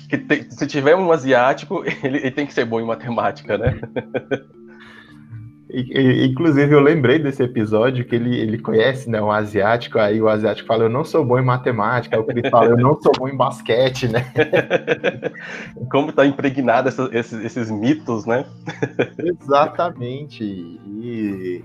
que 0.09 0.19
tem, 0.19 0.51
se 0.51 0.67
tiver 0.67 0.97
um 0.97 1.13
asiático, 1.13 1.83
ele, 2.03 2.19
ele 2.19 2.31
tem 2.31 2.47
que 2.47 2.55
ser 2.55 2.65
bom 2.65 2.81
em 2.81 2.87
matemática, 2.87 3.59
né? 3.59 3.79
Inclusive, 5.69 6.73
eu 6.73 6.81
lembrei 6.81 7.19
desse 7.19 7.43
episódio 7.43 8.05
que 8.05 8.15
ele, 8.15 8.39
ele 8.39 8.57
conhece 8.57 9.11
né, 9.11 9.21
um 9.21 9.33
asiático, 9.33 9.99
aí 9.99 10.23
o 10.23 10.29
asiático 10.29 10.69
fala, 10.69 10.85
eu 10.85 10.89
não 10.89 11.05
sou 11.05 11.25
bom 11.25 11.39
em 11.41 11.45
matemática, 11.45 12.15
aí 12.15 12.23
o 12.23 12.25
Cris 12.25 12.49
fala, 12.49 12.67
eu 12.69 12.77
não 12.77 13.01
sou 13.03 13.13
bom 13.19 13.29
em 13.29 13.37
basquete, 13.37 14.07
né? 14.07 14.33
Como 15.91 16.13
tá 16.13 16.25
impregnado 16.25 16.89
essa, 16.89 17.11
esses, 17.13 17.45
esses, 17.45 17.71
mitos, 17.71 18.25
né? 18.27 18.45
Exatamente. 19.19 20.45
E, 20.45 21.65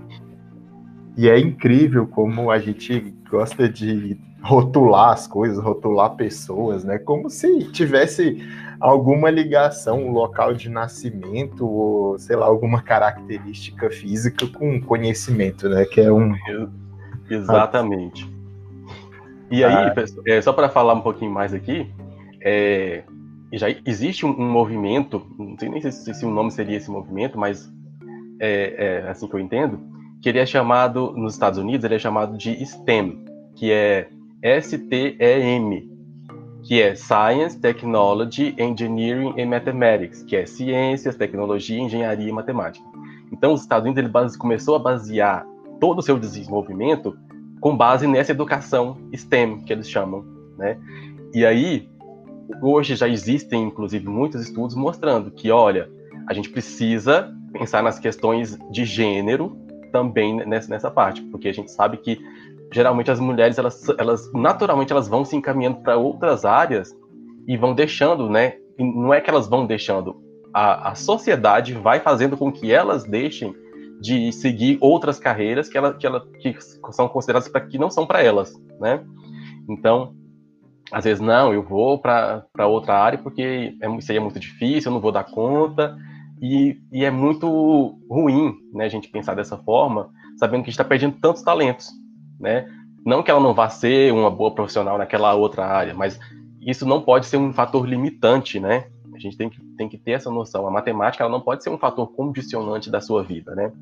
e 1.16 1.28
é 1.28 1.38
incrível 1.38 2.06
como 2.06 2.50
a 2.50 2.58
gente 2.58 3.14
gosta 3.30 3.68
de 3.68 4.18
rotular 4.42 5.12
as 5.12 5.28
coisas, 5.28 5.62
rotular 5.62 6.16
pessoas, 6.16 6.82
né? 6.82 6.98
Como 6.98 7.30
se 7.30 7.70
tivesse 7.70 8.42
alguma 8.82 9.30
ligação, 9.30 10.10
local 10.10 10.54
de 10.54 10.68
nascimento, 10.68 11.66
ou 11.66 12.18
sei 12.18 12.34
lá, 12.34 12.46
alguma 12.46 12.82
característica 12.82 13.88
física 13.90 14.46
com 14.48 14.80
conhecimento, 14.80 15.68
né? 15.68 15.84
Que 15.84 16.00
é 16.00 16.12
um. 16.12 16.34
Exatamente. 17.30 18.28
E 19.50 19.62
aí, 19.62 19.72
ah. 19.72 19.94
é, 20.26 20.40
só 20.40 20.52
para 20.52 20.68
falar 20.68 20.94
um 20.94 21.00
pouquinho 21.00 21.30
mais 21.30 21.54
aqui, 21.54 21.88
é, 22.40 23.04
já 23.52 23.68
existe 23.86 24.26
um, 24.26 24.30
um, 24.30 24.50
movimento, 24.50 25.24
não 25.38 25.56
sei 25.58 25.68
nem 25.68 25.80
se, 25.80 25.92
se 25.92 26.26
o 26.26 26.30
nome 26.30 26.50
seria 26.50 26.76
esse 26.76 26.90
movimento, 26.90 27.38
mas 27.38 27.72
é, 28.40 29.02
é, 29.04 29.08
assim 29.08 29.28
que 29.28 29.34
eu 29.34 29.40
entendo, 29.40 29.78
que 30.20 30.28
ele 30.28 30.38
é 30.38 30.46
chamado, 30.46 31.12
nos 31.12 31.34
Estados 31.34 31.58
Unidos, 31.58 31.84
ele 31.84 31.94
é 31.94 31.98
chamado 31.98 32.36
de 32.36 32.64
STEM, 32.64 33.24
que 33.54 33.70
é 33.70 34.08
S-T-E-M, 34.42 35.91
que 36.62 36.80
é 36.80 36.94
Science, 36.94 37.58
Technology, 37.58 38.54
Engineering 38.58 39.40
and 39.40 39.46
Mathematics, 39.46 40.22
que 40.22 40.36
é 40.36 40.46
ciências, 40.46 41.16
tecnologia, 41.16 41.80
engenharia 41.80 42.28
e 42.28 42.32
matemática. 42.32 42.84
Então, 43.32 43.52
os 43.52 43.62
Estados 43.62 43.84
Unidos 43.84 44.02
ele 44.02 44.38
começou 44.38 44.76
a 44.76 44.78
basear 44.78 45.46
todo 45.80 45.98
o 45.98 46.02
seu 46.02 46.18
desenvolvimento 46.18 47.16
com 47.60 47.76
base 47.76 48.06
nessa 48.06 48.32
educação 48.32 48.98
STEM, 49.14 49.60
que 49.60 49.72
eles 49.72 49.88
chamam, 49.88 50.24
né? 50.58 50.78
E 51.34 51.46
aí, 51.46 51.88
hoje 52.60 52.94
já 52.94 53.08
existem, 53.08 53.64
inclusive, 53.64 54.06
muitos 54.08 54.42
estudos 54.42 54.76
mostrando 54.76 55.30
que, 55.30 55.50
olha, 55.50 55.90
a 56.28 56.34
gente 56.34 56.50
precisa 56.50 57.34
pensar 57.52 57.82
nas 57.82 57.98
questões 57.98 58.58
de 58.70 58.84
gênero 58.84 59.56
também 59.90 60.36
nessa, 60.46 60.68
nessa 60.68 60.90
parte, 60.90 61.22
porque 61.22 61.48
a 61.48 61.52
gente 61.52 61.70
sabe 61.70 61.98
que 61.98 62.18
geralmente 62.72 63.10
as 63.10 63.20
mulheres 63.20 63.58
elas, 63.58 63.88
elas 63.98 64.32
naturalmente 64.32 64.92
elas 64.92 65.06
vão 65.06 65.24
se 65.24 65.36
encaminhando 65.36 65.80
para 65.80 65.96
outras 65.96 66.44
áreas 66.44 66.96
e 67.46 67.56
vão 67.56 67.74
deixando, 67.74 68.28
né? 68.28 68.56
E 68.78 68.84
não 68.84 69.12
é 69.12 69.20
que 69.20 69.30
elas 69.30 69.48
vão 69.48 69.66
deixando, 69.66 70.20
a, 70.52 70.90
a 70.90 70.94
sociedade 70.94 71.74
vai 71.74 72.00
fazendo 72.00 72.36
com 72.36 72.52
que 72.52 72.72
elas 72.72 73.04
deixem 73.04 73.54
de 74.00 74.32
seguir 74.32 74.78
outras 74.80 75.18
carreiras 75.18 75.68
que, 75.68 75.78
ela, 75.78 75.94
que, 75.94 76.06
ela, 76.06 76.26
que 76.40 76.56
são 76.90 77.08
consideradas 77.08 77.48
para 77.48 77.60
que 77.60 77.78
não 77.78 77.90
são 77.90 78.06
para 78.06 78.22
elas, 78.22 78.52
né? 78.80 79.04
Então, 79.68 80.14
às 80.90 81.04
vezes 81.04 81.20
não, 81.20 81.54
eu 81.54 81.62
vou 81.62 81.98
para 81.98 82.44
outra 82.66 82.94
área 82.94 83.18
porque 83.18 83.76
é, 83.80 84.00
seria 84.00 84.20
muito 84.20 84.40
difícil, 84.40 84.90
eu 84.90 84.94
não 84.94 85.00
vou 85.00 85.12
dar 85.12 85.24
conta 85.24 85.96
e, 86.40 86.76
e 86.90 87.04
é 87.04 87.10
muito 87.10 87.46
ruim, 88.10 88.56
né? 88.72 88.86
A 88.86 88.88
gente 88.88 89.08
pensar 89.08 89.34
dessa 89.34 89.56
forma, 89.56 90.10
sabendo 90.36 90.62
que 90.62 90.70
a 90.70 90.70
gente 90.70 90.80
está 90.80 90.84
perdendo 90.84 91.16
tantos 91.20 91.42
talentos, 91.42 91.88
né? 92.42 92.68
Não 93.04 93.22
que 93.22 93.30
ela 93.30 93.40
não 93.40 93.54
vá 93.54 93.68
ser 93.68 94.12
uma 94.12 94.30
boa 94.30 94.54
profissional 94.54 94.98
naquela 94.98 95.34
outra 95.34 95.64
área, 95.64 95.94
mas 95.94 96.18
isso 96.60 96.86
não 96.86 97.00
pode 97.00 97.26
ser 97.26 97.36
um 97.36 97.52
fator 97.52 97.86
limitante, 97.86 98.60
né? 98.60 98.86
A 99.14 99.18
gente 99.18 99.36
tem 99.36 99.48
que, 99.48 99.60
tem 99.76 99.88
que 99.88 99.98
ter 99.98 100.12
essa 100.12 100.30
noção. 100.30 100.66
A 100.66 100.70
matemática 100.70 101.24
ela 101.24 101.32
não 101.32 101.40
pode 101.40 101.62
ser 101.62 101.70
um 101.70 101.78
fator 101.78 102.06
condicionante 102.12 102.90
da 102.90 103.00
sua 103.00 103.22
vida, 103.22 103.54
né? 103.54 103.72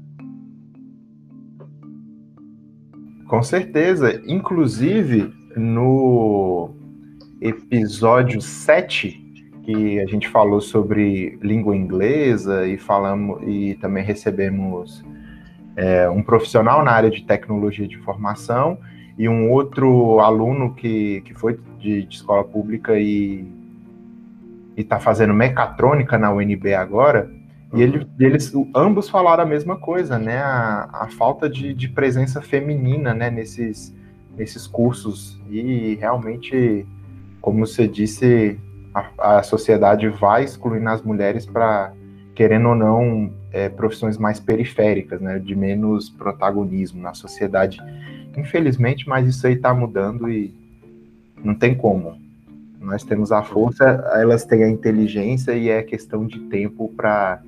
Com 3.26 3.42
certeza. 3.42 4.20
Inclusive, 4.26 5.32
no 5.56 6.70
episódio 7.40 8.40
7, 8.40 9.20
que 9.62 10.00
a 10.00 10.06
gente 10.06 10.28
falou 10.28 10.61
sobre 10.61 11.38
língua 11.40 11.76
inglesa 11.76 12.66
e 12.66 12.76
falamos 12.76 13.40
e 13.46 13.76
também 13.76 14.02
recebemos 14.02 15.04
é, 15.76 16.08
um 16.08 16.22
profissional 16.22 16.84
na 16.84 16.92
área 16.92 17.10
de 17.10 17.22
tecnologia 17.24 17.86
de 17.86 17.96
informação 17.96 18.78
e 19.18 19.28
um 19.28 19.50
outro 19.50 20.20
aluno 20.20 20.74
que, 20.74 21.20
que 21.22 21.34
foi 21.34 21.58
de, 21.78 22.04
de 22.04 22.16
escola 22.16 22.44
pública 22.44 22.98
e 22.98 23.46
está 24.76 24.98
fazendo 24.98 25.34
mecatrônica 25.34 26.16
na 26.16 26.32
UNB 26.32 26.74
agora, 26.74 27.30
e 27.72 27.82
ele, 27.82 28.06
eles 28.18 28.52
ambos 28.74 29.08
falaram 29.08 29.44
a 29.44 29.46
mesma 29.46 29.76
coisa, 29.76 30.18
né? 30.18 30.38
A, 30.38 30.88
a 30.92 31.08
falta 31.08 31.48
de, 31.48 31.72
de, 31.72 31.88
presença 31.88 32.42
feminina 32.42 33.14
né? 33.14 33.30
nesses, 33.30 33.94
nesses 34.36 34.66
cursos. 34.66 35.40
E 35.48 35.94
realmente, 36.00 36.84
como 37.40 37.64
você 37.64 37.86
disse, 37.86 38.58
a, 38.92 39.38
a 39.38 39.42
sociedade 39.44 40.08
vai 40.08 40.42
excluindo 40.42 40.88
as 40.88 41.02
mulheres 41.02 41.46
para, 41.46 41.92
querendo 42.41 42.70
ou 42.70 42.74
não, 42.74 43.30
é, 43.53 43.68
profissões 43.68 44.16
mais 44.16 44.41
periféricas, 44.41 45.20
né, 45.20 45.38
de 45.38 45.55
menos 45.55 46.09
protagonismo 46.09 47.03
na 47.03 47.12
sociedade. 47.12 47.78
Infelizmente, 48.34 49.07
mas 49.07 49.28
isso 49.28 49.47
aí 49.47 49.53
está 49.53 49.74
mudando 49.74 50.26
e 50.26 50.51
não 51.45 51.55
tem 51.55 51.74
como. 51.74 52.16
Nós 52.80 53.05
temos 53.05 53.30
a 53.30 53.43
força, 53.43 53.84
elas 54.14 54.43
têm 54.47 54.64
a 54.64 54.70
inteligência 54.70 55.53
e 55.53 55.68
é 55.68 55.82
questão 55.82 56.26
de 56.26 56.41
tempo 56.49 56.91
para 56.97 57.43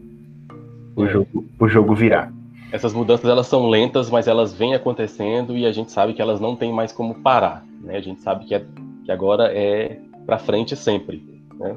o, 0.94 1.06
é. 1.06 1.08
jogo, 1.08 1.46
o 1.58 1.66
jogo 1.66 1.94
virar. 1.94 2.30
Essas 2.70 2.92
mudanças 2.92 3.24
elas 3.24 3.46
são 3.46 3.70
lentas, 3.70 4.10
mas 4.10 4.28
elas 4.28 4.52
vêm 4.52 4.74
acontecendo 4.74 5.56
e 5.56 5.64
a 5.64 5.72
gente 5.72 5.90
sabe 5.90 6.12
que 6.12 6.20
elas 6.20 6.38
não 6.38 6.54
têm 6.54 6.70
mais 6.70 6.92
como 6.92 7.14
parar. 7.14 7.64
Né? 7.82 7.96
A 7.96 8.02
gente 8.02 8.20
sabe 8.20 8.44
que, 8.44 8.54
é, 8.54 8.62
que 9.06 9.10
agora 9.10 9.50
é 9.54 9.98
para 10.26 10.38
frente 10.38 10.76
sempre. 10.76 11.24
Né? 11.58 11.76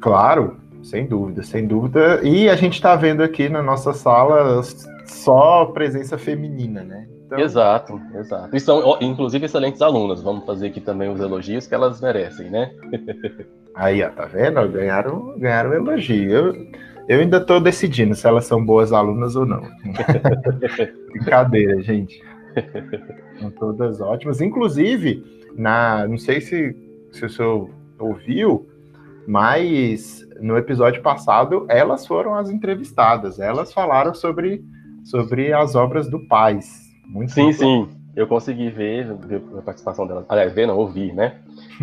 Claro, 0.00 0.56
sem 0.82 1.06
dúvida, 1.06 1.42
sem 1.42 1.66
dúvida. 1.66 2.20
E 2.22 2.48
a 2.48 2.56
gente 2.56 2.74
está 2.74 2.96
vendo 2.96 3.22
aqui 3.22 3.48
na 3.48 3.62
nossa 3.62 3.92
sala 3.92 4.62
só 5.04 5.66
presença 5.66 6.16
feminina, 6.16 6.82
né? 6.82 7.08
Então... 7.26 7.38
Exato, 7.38 8.00
exato. 8.14 8.56
E 8.56 8.60
são, 8.60 8.98
inclusive, 9.02 9.44
excelentes 9.44 9.82
alunas. 9.82 10.22
Vamos 10.22 10.46
fazer 10.46 10.68
aqui 10.68 10.80
também 10.80 11.10
os 11.10 11.20
elogios 11.20 11.66
que 11.66 11.74
elas 11.74 12.00
merecem, 12.00 12.48
né? 12.48 12.70
Aí, 13.74 14.02
ó, 14.02 14.08
tá 14.08 14.24
vendo? 14.24 14.66
Ganharam, 14.68 15.38
ganharam 15.38 15.74
elogio. 15.74 16.30
Eu, 16.30 16.66
eu 17.06 17.20
ainda 17.20 17.36
estou 17.36 17.60
decidindo 17.60 18.14
se 18.14 18.26
elas 18.26 18.46
são 18.46 18.64
boas 18.64 18.92
alunas 18.92 19.36
ou 19.36 19.44
não. 19.44 19.60
Brincadeira, 21.12 21.80
gente. 21.82 22.22
São 23.38 23.50
todas 23.50 24.00
ótimas. 24.00 24.40
Inclusive, 24.40 25.22
na, 25.54 26.08
não 26.08 26.16
sei 26.16 26.40
se, 26.40 26.74
se 27.12 27.26
o 27.26 27.28
senhor 27.28 27.70
ouviu, 27.98 28.66
mas 29.26 30.26
no 30.40 30.56
episódio 30.56 31.02
passado 31.02 31.66
elas 31.68 32.06
foram 32.06 32.34
as 32.34 32.50
entrevistadas, 32.50 33.38
elas 33.38 33.72
falaram 33.72 34.14
sobre, 34.14 34.62
sobre 35.04 35.52
as 35.52 35.74
obras 35.74 36.08
do 36.08 36.26
Paz. 36.26 36.88
Muito 37.06 37.32
sim, 37.32 37.52
sim, 37.52 37.88
eu 38.14 38.26
consegui 38.26 38.68
ver, 38.68 39.14
ver, 39.14 39.42
a 39.56 39.62
participação 39.62 40.06
delas. 40.06 40.24
Aliás, 40.28 40.52
ver 40.52 40.66
não, 40.66 40.76
ouvir, 40.76 41.14
né? 41.14 41.40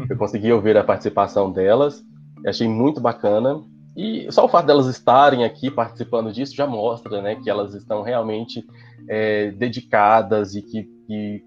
Eu 0.10 0.18
consegui 0.18 0.52
ouvir 0.52 0.76
a 0.76 0.84
participação 0.84 1.52
delas, 1.52 2.04
achei 2.46 2.68
muito 2.68 3.00
bacana. 3.00 3.64
E 3.96 4.30
só 4.30 4.44
o 4.44 4.50
fato 4.50 4.66
delas 4.66 4.88
estarem 4.88 5.46
aqui 5.46 5.72
participando 5.72 6.34
disso 6.34 6.54
já 6.54 6.68
mostra, 6.68 7.22
né, 7.22 7.36
que 7.36 7.50
elas 7.50 7.74
estão 7.74 8.02
realmente 8.02 8.62
é, 9.08 9.52
dedicadas 9.52 10.54
e 10.54 10.62
que, 10.62 10.84
que 11.08 11.44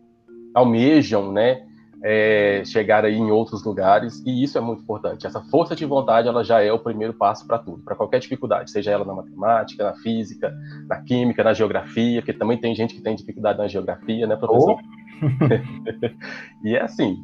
almejam, 0.55 1.31
né, 1.31 1.68
é, 2.03 2.63
chegar 2.65 3.05
aí 3.05 3.17
em 3.17 3.31
outros 3.31 3.65
lugares 3.65 4.23
e 4.25 4.43
isso 4.43 4.57
é 4.57 4.61
muito 4.61 4.83
importante. 4.83 5.27
Essa 5.27 5.41
força 5.43 5.75
de 5.75 5.85
vontade 5.85 6.29
ela 6.29 6.45
já 6.45 6.63
é 6.63 6.73
o 6.73 6.79
primeiro 6.79 7.13
passo 7.13 7.47
para 7.47 7.59
tudo, 7.59 7.83
para 7.83 7.97
qualquer 7.97 8.21
dificuldade, 8.21 8.71
seja 8.71 8.91
ela 8.91 9.05
na 9.05 9.15
matemática, 9.15 9.85
na 9.85 9.95
física, 9.95 10.55
na 10.87 11.03
química, 11.03 11.43
na 11.43 11.53
geografia, 11.53 12.21
porque 12.21 12.33
também 12.33 12.59
tem 12.59 12.75
gente 12.75 12.95
que 12.95 13.03
tem 13.03 13.17
dificuldade 13.17 13.59
na 13.59 13.67
geografia, 13.67 14.27
né, 14.27 14.37
professor? 14.37 14.79
Oh. 14.79 16.65
e 16.67 16.77
é 16.77 16.83
assim. 16.83 17.17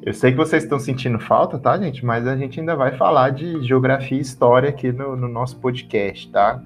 Eu 0.00 0.12
sei 0.12 0.32
que 0.32 0.36
vocês 0.36 0.64
estão 0.64 0.80
sentindo 0.80 1.20
falta, 1.20 1.58
tá, 1.58 1.78
gente? 1.78 2.04
Mas 2.04 2.26
a 2.26 2.36
gente 2.36 2.58
ainda 2.58 2.74
vai 2.74 2.96
falar 2.96 3.30
de 3.30 3.62
geografia 3.62 4.18
e 4.18 4.20
história 4.20 4.68
aqui 4.68 4.90
no, 4.90 5.14
no 5.14 5.28
nosso 5.28 5.60
podcast, 5.60 6.28
tá? 6.30 6.60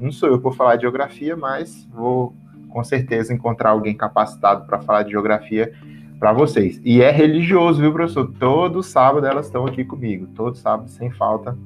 Não 0.00 0.10
sou 0.10 0.28
eu 0.28 0.40
por 0.40 0.56
falar 0.56 0.74
de 0.74 0.82
geografia, 0.82 1.36
mas 1.36 1.86
vou 1.92 2.34
com 2.70 2.82
certeza 2.82 3.32
encontrar 3.32 3.70
alguém 3.70 3.96
capacitado 3.96 4.66
para 4.66 4.80
falar 4.80 5.04
de 5.04 5.12
geografia 5.12 5.72
para 6.18 6.32
vocês. 6.32 6.80
E 6.84 7.02
é 7.02 7.10
religioso, 7.10 7.80
viu, 7.80 7.92
professor? 7.92 8.32
Todo 8.38 8.82
sábado 8.82 9.26
elas 9.26 9.46
estão 9.46 9.66
aqui 9.66 9.84
comigo. 9.84 10.26
Todo 10.34 10.56
sábado, 10.56 10.88
sem 10.88 11.10
falta. 11.10 11.56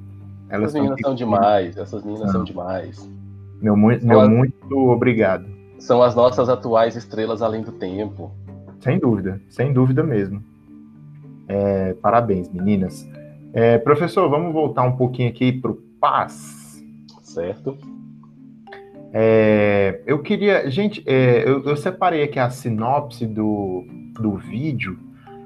Elas 0.49 0.71
essas 0.71 0.75
meninas 0.75 1.01
são 1.01 1.15
demais, 1.15 1.77
essas 1.77 2.05
meninas 2.05 2.33
são 2.33 2.43
demais. 2.43 3.09
Meu, 3.63 3.77
meu 3.77 4.21
as... 4.21 4.29
muito 4.29 4.77
obrigado. 4.91 5.47
São 5.79 6.03
as 6.03 6.15
nossas 6.15 6.49
atuais 6.49 6.97
estrelas 6.97 7.41
além 7.41 7.63
do 7.63 7.73
tempo. 7.73 8.33
Sem 8.81 8.99
dúvida, 8.99 9.41
sem 9.49 9.73
dúvida 9.73 10.03
mesmo. 10.03 10.43
É, 11.47 11.95
parabéns, 11.95 12.49
meninas. 12.49 13.09
É, 13.53 13.79
professor, 13.79 14.29
vamos 14.29 14.53
voltar 14.53 14.83
um 14.83 14.97
pouquinho 14.97 15.29
aqui 15.29 15.53
para 15.53 15.71
o 15.71 15.75
Paz. 16.01 16.83
Certo. 17.23 17.77
É, 19.13 20.01
eu 20.07 20.21
queria. 20.21 20.71
Gente, 20.71 21.03
é, 21.07 21.49
eu, 21.49 21.63
eu, 21.65 21.77
separei 21.77 22.23
aqui 22.23 22.39
a 22.39 22.49
sinopse 22.49 23.27
do, 23.27 23.85
do 24.21 24.37
vídeo, 24.37 24.99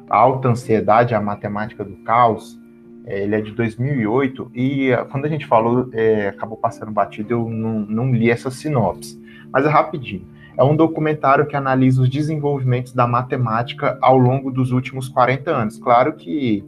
a 0.09 0.17
Alta 0.17 0.49
Ansiedade, 0.49 1.15
a 1.15 1.21
Matemática 1.21 1.85
do 1.85 1.97
Caos. 1.97 2.59
É, 3.07 3.23
ele 3.23 3.35
é 3.35 3.41
de 3.41 3.53
2008 3.53 4.51
e 4.55 4.91
é, 4.91 4.97
quando 5.05 5.27
a 5.27 5.29
gente 5.29 5.47
falou, 5.47 5.91
é, 5.93 6.29
acabou 6.29 6.57
passando 6.57 6.91
batido, 6.91 7.35
eu 7.35 7.49
não, 7.51 7.81
não 7.81 8.15
li 8.15 8.31
essa 8.31 8.51
sinopse. 8.51 9.23
Mas 9.53 9.67
é 9.67 9.69
rapidinho. 9.69 10.27
É 10.57 10.63
um 10.63 10.75
documentário 10.75 11.47
que 11.47 11.57
analisa 11.57 12.01
os 12.01 12.09
desenvolvimentos 12.09 12.93
da 12.93 13.07
matemática 13.07 13.99
ao 14.01 14.17
longo 14.17 14.51
dos 14.51 14.71
últimos 14.71 15.09
40 15.09 15.51
anos. 15.51 15.79
Claro 15.79 16.15
que 16.15 16.65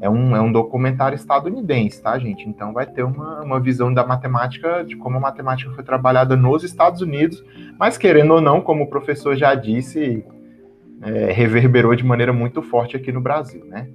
é 0.00 0.10
um, 0.10 0.36
é 0.36 0.40
um 0.40 0.52
documentário 0.52 1.16
estadunidense, 1.16 2.02
tá, 2.02 2.18
gente? 2.18 2.46
Então 2.48 2.72
vai 2.72 2.86
ter 2.86 3.02
uma, 3.02 3.40
uma 3.40 3.58
visão 3.58 3.92
da 3.92 4.06
matemática, 4.06 4.84
de 4.84 4.96
como 4.96 5.16
a 5.16 5.20
matemática 5.20 5.70
foi 5.72 5.82
trabalhada 5.82 6.36
nos 6.36 6.62
Estados 6.62 7.00
Unidos, 7.00 7.42
mas 7.78 7.96
querendo 7.96 8.34
ou 8.34 8.40
não, 8.40 8.60
como 8.60 8.84
o 8.84 8.86
professor 8.86 9.34
já 9.34 9.54
disse, 9.54 10.24
é, 11.04 11.32
reverberou 11.32 11.94
de 11.94 12.04
maneira 12.04 12.32
muito 12.32 12.62
forte 12.62 12.96
aqui 12.96 13.12
no 13.12 13.20
Brasil, 13.20 13.64
né? 13.64 13.88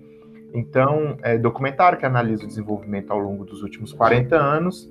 Então, 0.53 1.18
é 1.22 1.38
documentário 1.38 1.97
que 1.97 2.05
analisa 2.05 2.43
o 2.43 2.47
desenvolvimento 2.47 3.12
ao 3.12 3.20
longo 3.20 3.45
dos 3.45 3.62
últimos 3.62 3.93
40 3.93 4.36
anos, 4.36 4.89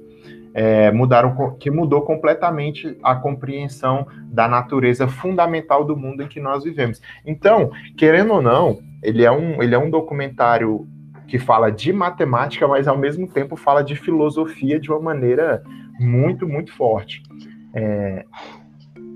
é, 0.55 0.91
mudaram, 0.91 1.57
que 1.59 1.71
mudou 1.71 2.03
completamente 2.03 2.97
a 3.03 3.15
compreensão 3.15 4.07
da 4.25 4.49
natureza 4.49 5.07
fundamental 5.07 5.85
do 5.85 5.97
mundo 5.97 6.23
em 6.23 6.29
que 6.29 6.41
nós 6.41 6.65
vivemos. 6.65 7.01
Então, 7.25 7.71
querendo 7.97 8.33
ou 8.35 8.43
não, 8.43 8.79
ele 9.03 9.25
é 9.25 9.31
um, 9.31 9.63
ele 9.63 9.75
é 9.75 9.79
um 9.79 9.91
documentário 9.91 10.87
que 11.27 11.39
fala 11.39 11.71
de 11.71 11.93
matemática, 11.93 12.67
mas 12.67 12.89
ao 12.89 12.97
mesmo 12.97 13.29
tempo 13.29 13.57
fala 13.57 13.83
de 13.83 13.95
filosofia 13.95 14.81
de 14.81 14.91
uma 14.91 15.01
maneira 15.01 15.63
muito, 16.01 16.49
muito 16.49 16.73
forte. 16.73 17.23
É, 17.75 18.25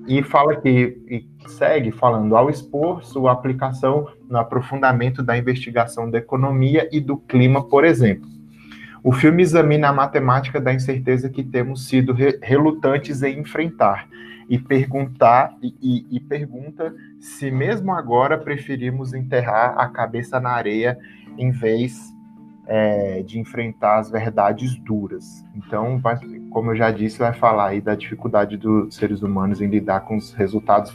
e 0.06 0.22
fala 0.22 0.56
que 0.56 0.98
e 1.08 1.26
segue 1.48 1.90
falando 1.90 2.36
ao 2.36 2.50
expor 2.50 3.04
sua 3.04 3.32
aplicação 3.32 4.08
no 4.28 4.38
aprofundamento 4.38 5.22
da 5.22 5.36
investigação 5.36 6.10
da 6.10 6.18
economia 6.18 6.88
e 6.92 7.00
do 7.00 7.16
clima, 7.16 7.66
por 7.68 7.84
exemplo. 7.84 8.28
O 9.04 9.12
filme 9.12 9.42
examina 9.42 9.88
a 9.88 9.92
matemática 9.92 10.60
da 10.60 10.72
incerteza 10.72 11.28
que 11.28 11.42
temos 11.42 11.88
sido 11.88 12.12
re 12.12 12.38
relutantes 12.40 13.22
em 13.22 13.40
enfrentar 13.40 14.08
e 14.48 14.58
perguntar 14.58 15.56
e, 15.62 15.74
e, 15.80 16.16
e, 16.16 16.20
pergunta 16.20 16.94
se 17.20 17.50
mesmo 17.50 17.92
agora 17.92 18.38
preferimos 18.38 19.14
enterrar 19.14 19.74
a 19.78 19.88
cabeça 19.88 20.38
na 20.38 20.50
areia 20.50 20.98
em 21.38 21.50
vez 21.50 22.12
é, 22.74 23.22
de 23.22 23.38
enfrentar 23.38 23.98
as 23.98 24.10
verdades 24.10 24.74
duras. 24.76 25.44
Então, 25.54 25.98
vai, 25.98 26.16
como 26.48 26.70
eu 26.70 26.76
já 26.76 26.90
disse, 26.90 27.18
vai 27.18 27.34
falar 27.34 27.66
aí 27.66 27.82
da 27.82 27.94
dificuldade 27.94 28.56
dos 28.56 28.94
seres 28.94 29.22
humanos 29.22 29.60
em 29.60 29.66
lidar 29.66 30.00
com 30.00 30.16
os 30.16 30.32
resultados 30.32 30.90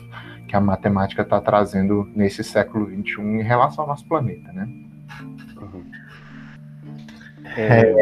que 0.47 0.55
a 0.55 0.59
matemática 0.59 1.21
está 1.21 1.39
trazendo 1.39 2.09
nesse 2.15 2.43
século 2.43 2.87
XXI 2.87 3.21
em 3.21 3.43
relação 3.43 3.83
ao 3.83 3.89
nosso 3.91 4.07
planeta, 4.07 4.51
né? 4.51 4.67
Uhum. 5.61 5.85
É, 7.55 7.93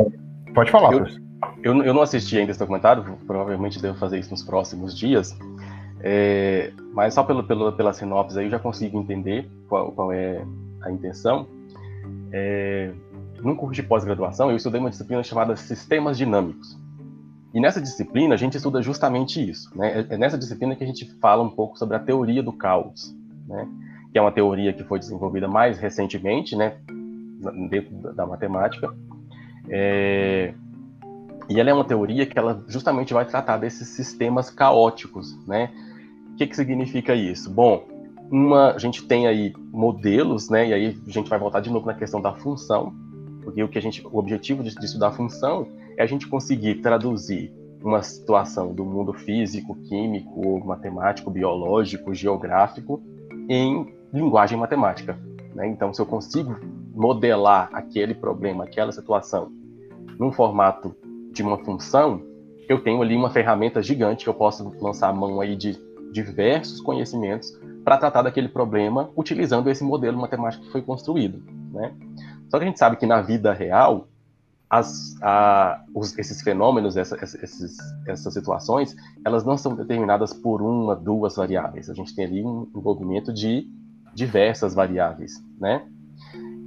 pode 0.53 0.71
falar, 0.71 0.93
eu, 0.93 0.99
professor. 0.99 1.21
Eu, 1.61 1.83
eu 1.83 1.93
não 1.93 2.01
assisti 2.01 2.37
ainda 2.37 2.51
esse 2.51 2.59
documentário, 2.59 3.03
provavelmente 3.27 3.81
devo 3.81 3.97
fazer 3.97 4.19
isso 4.19 4.31
nos 4.31 4.41
próximos 4.41 4.97
dias, 4.97 5.37
é, 5.99 6.71
mas 6.93 7.13
só 7.13 7.23
pelo, 7.23 7.43
pelo, 7.43 7.73
pela 7.73 7.91
sinopse 7.91 8.39
aí 8.39 8.45
eu 8.45 8.51
já 8.51 8.59
consigo 8.59 8.97
entender 9.01 9.49
qual, 9.67 9.91
qual 9.91 10.13
é 10.13 10.45
a 10.81 10.89
intenção. 10.89 11.45
É, 12.31 12.93
no 13.41 13.55
curso 13.55 13.75
de 13.75 13.83
pós-graduação, 13.83 14.49
eu 14.49 14.57
estudei 14.57 14.79
uma 14.79 14.89
disciplina 14.89 15.23
chamada 15.23 15.55
Sistemas 15.55 16.17
Dinâmicos. 16.17 16.77
E 17.53 17.59
nessa 17.59 17.81
disciplina, 17.81 18.35
a 18.35 18.37
gente 18.37 18.57
estuda 18.57 18.81
justamente 18.81 19.49
isso. 19.49 19.69
Né? 19.77 20.05
É, 20.09 20.15
é 20.15 20.17
nessa 20.17 20.37
disciplina 20.37 20.75
que 20.75 20.83
a 20.83 20.87
gente 20.87 21.05
fala 21.21 21.41
um 21.41 21.49
pouco 21.49 21.77
sobre 21.77 21.95
a 21.95 21.99
teoria 21.99 22.43
do 22.43 22.51
caos, 22.51 23.15
né? 23.47 23.67
que 24.11 24.17
é 24.17 24.21
uma 24.21 24.31
teoria 24.31 24.73
que 24.73 24.83
foi 24.83 24.99
desenvolvida 24.99 25.47
mais 25.47 25.77
recentemente, 25.77 26.55
né? 26.55 26.77
dentro 27.69 28.13
da 28.13 28.25
matemática. 28.25 28.93
É... 29.69 30.53
E 31.47 31.59
ela 31.59 31.69
é 31.69 31.73
uma 31.73 31.85
teoria 31.85 32.25
que 32.25 32.37
ela 32.37 32.63
justamente 32.67 33.13
vai 33.13 33.25
tratar 33.25 33.57
desses 33.57 33.89
sistemas 33.89 34.49
caóticos. 34.49 35.37
Né? 35.47 35.71
O 36.33 36.35
que, 36.35 36.47
que 36.47 36.55
significa 36.55 37.13
isso? 37.13 37.49
Bom, 37.49 37.87
uma, 38.29 38.71
a 38.71 38.77
gente 38.77 39.03
tem 39.03 39.27
aí 39.27 39.53
modelos, 39.71 40.49
né? 40.49 40.67
E 40.69 40.73
aí 40.73 40.97
a 41.07 41.11
gente 41.11 41.29
vai 41.29 41.39
voltar 41.39 41.59
de 41.59 41.69
novo 41.69 41.85
na 41.85 41.93
questão 41.93 42.21
da 42.21 42.33
função, 42.33 42.93
porque 43.45 43.63
o 43.63 43.69
que 43.69 43.77
a 43.77 43.81
gente, 43.81 44.05
o 44.05 44.17
objetivo 44.17 44.63
de, 44.63 44.75
de 44.75 44.85
estudar 44.85 45.11
função 45.11 45.67
é 45.95 46.03
a 46.03 46.05
gente 46.05 46.27
conseguir 46.27 46.81
traduzir 46.81 47.53
uma 47.81 48.01
situação 48.01 48.73
do 48.73 48.83
mundo 48.83 49.13
físico, 49.13 49.75
químico, 49.75 50.59
matemático, 50.65 51.29
biológico, 51.29 52.13
geográfico 52.15 53.01
em 53.47 53.93
linguagem 54.11 54.57
matemática. 54.57 55.17
Né? 55.53 55.67
Então, 55.67 55.93
se 55.93 56.01
eu 56.01 56.05
consigo 56.05 56.57
modelar 56.93 57.69
aquele 57.71 58.15
problema, 58.15 58.63
aquela 58.63 58.91
situação, 58.91 59.51
num 60.17 60.31
formato 60.31 60.95
de 61.31 61.43
uma 61.43 61.63
função, 61.63 62.21
eu 62.67 62.81
tenho 62.81 63.01
ali 63.01 63.15
uma 63.15 63.29
ferramenta 63.29 63.83
gigante 63.83 64.23
que 64.23 64.29
eu 64.29 64.33
posso 64.33 64.73
lançar 64.81 65.09
a 65.09 65.13
mão 65.13 65.39
aí 65.39 65.55
de 65.55 65.77
diversos 66.11 66.81
conhecimentos 66.81 67.51
para 67.83 67.97
tratar 67.97 68.23
daquele 68.23 68.49
problema 68.49 69.11
utilizando 69.15 69.69
esse 69.69 69.83
modelo 69.83 70.17
matemático 70.17 70.65
que 70.65 70.71
foi 70.71 70.81
construído. 70.81 71.43
Né? 71.71 71.93
Só 72.49 72.57
que 72.57 72.63
a 72.63 72.67
gente 72.67 72.79
sabe 72.79 72.97
que 72.97 73.05
na 73.05 73.21
vida 73.21 73.53
real, 73.53 74.07
as, 74.69 75.15
a, 75.21 75.83
os, 75.93 76.17
esses 76.17 76.41
fenômenos, 76.41 76.97
essa, 76.97 77.15
esses, 77.23 77.77
essas 78.07 78.33
situações, 78.33 78.95
elas 79.25 79.43
não 79.43 79.57
são 79.57 79.75
determinadas 79.75 80.33
por 80.33 80.61
uma, 80.61 80.95
duas 80.95 81.35
variáveis. 81.35 81.89
A 81.89 81.93
gente 81.93 82.15
tem 82.15 82.25
ali 82.25 82.43
um 82.43 82.67
envolvimento 82.75 83.33
de 83.33 83.67
diversas 84.13 84.73
variáveis, 84.73 85.33
né? 85.59 85.85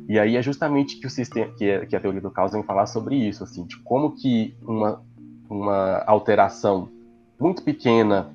E 0.09 0.19
aí 0.19 0.37
é 0.37 0.43
justamente 0.43 0.99
que 0.99 1.07
o 1.07 1.11
sistema, 1.11 1.53
que, 1.55 1.69
é, 1.69 1.85
que 1.85 1.95
a 1.95 2.01
teoria 2.01 2.21
do 2.21 2.31
caos 2.31 2.53
vem 2.53 2.63
falar 2.63 2.87
sobre 2.87 3.17
isso, 3.17 3.45
assim, 3.45 3.65
de 3.67 3.77
como 3.83 4.13
que 4.13 4.57
uma, 4.63 5.03
uma 5.51 6.03
alteração 6.07 6.89
muito 7.39 7.63
pequena 7.63 8.31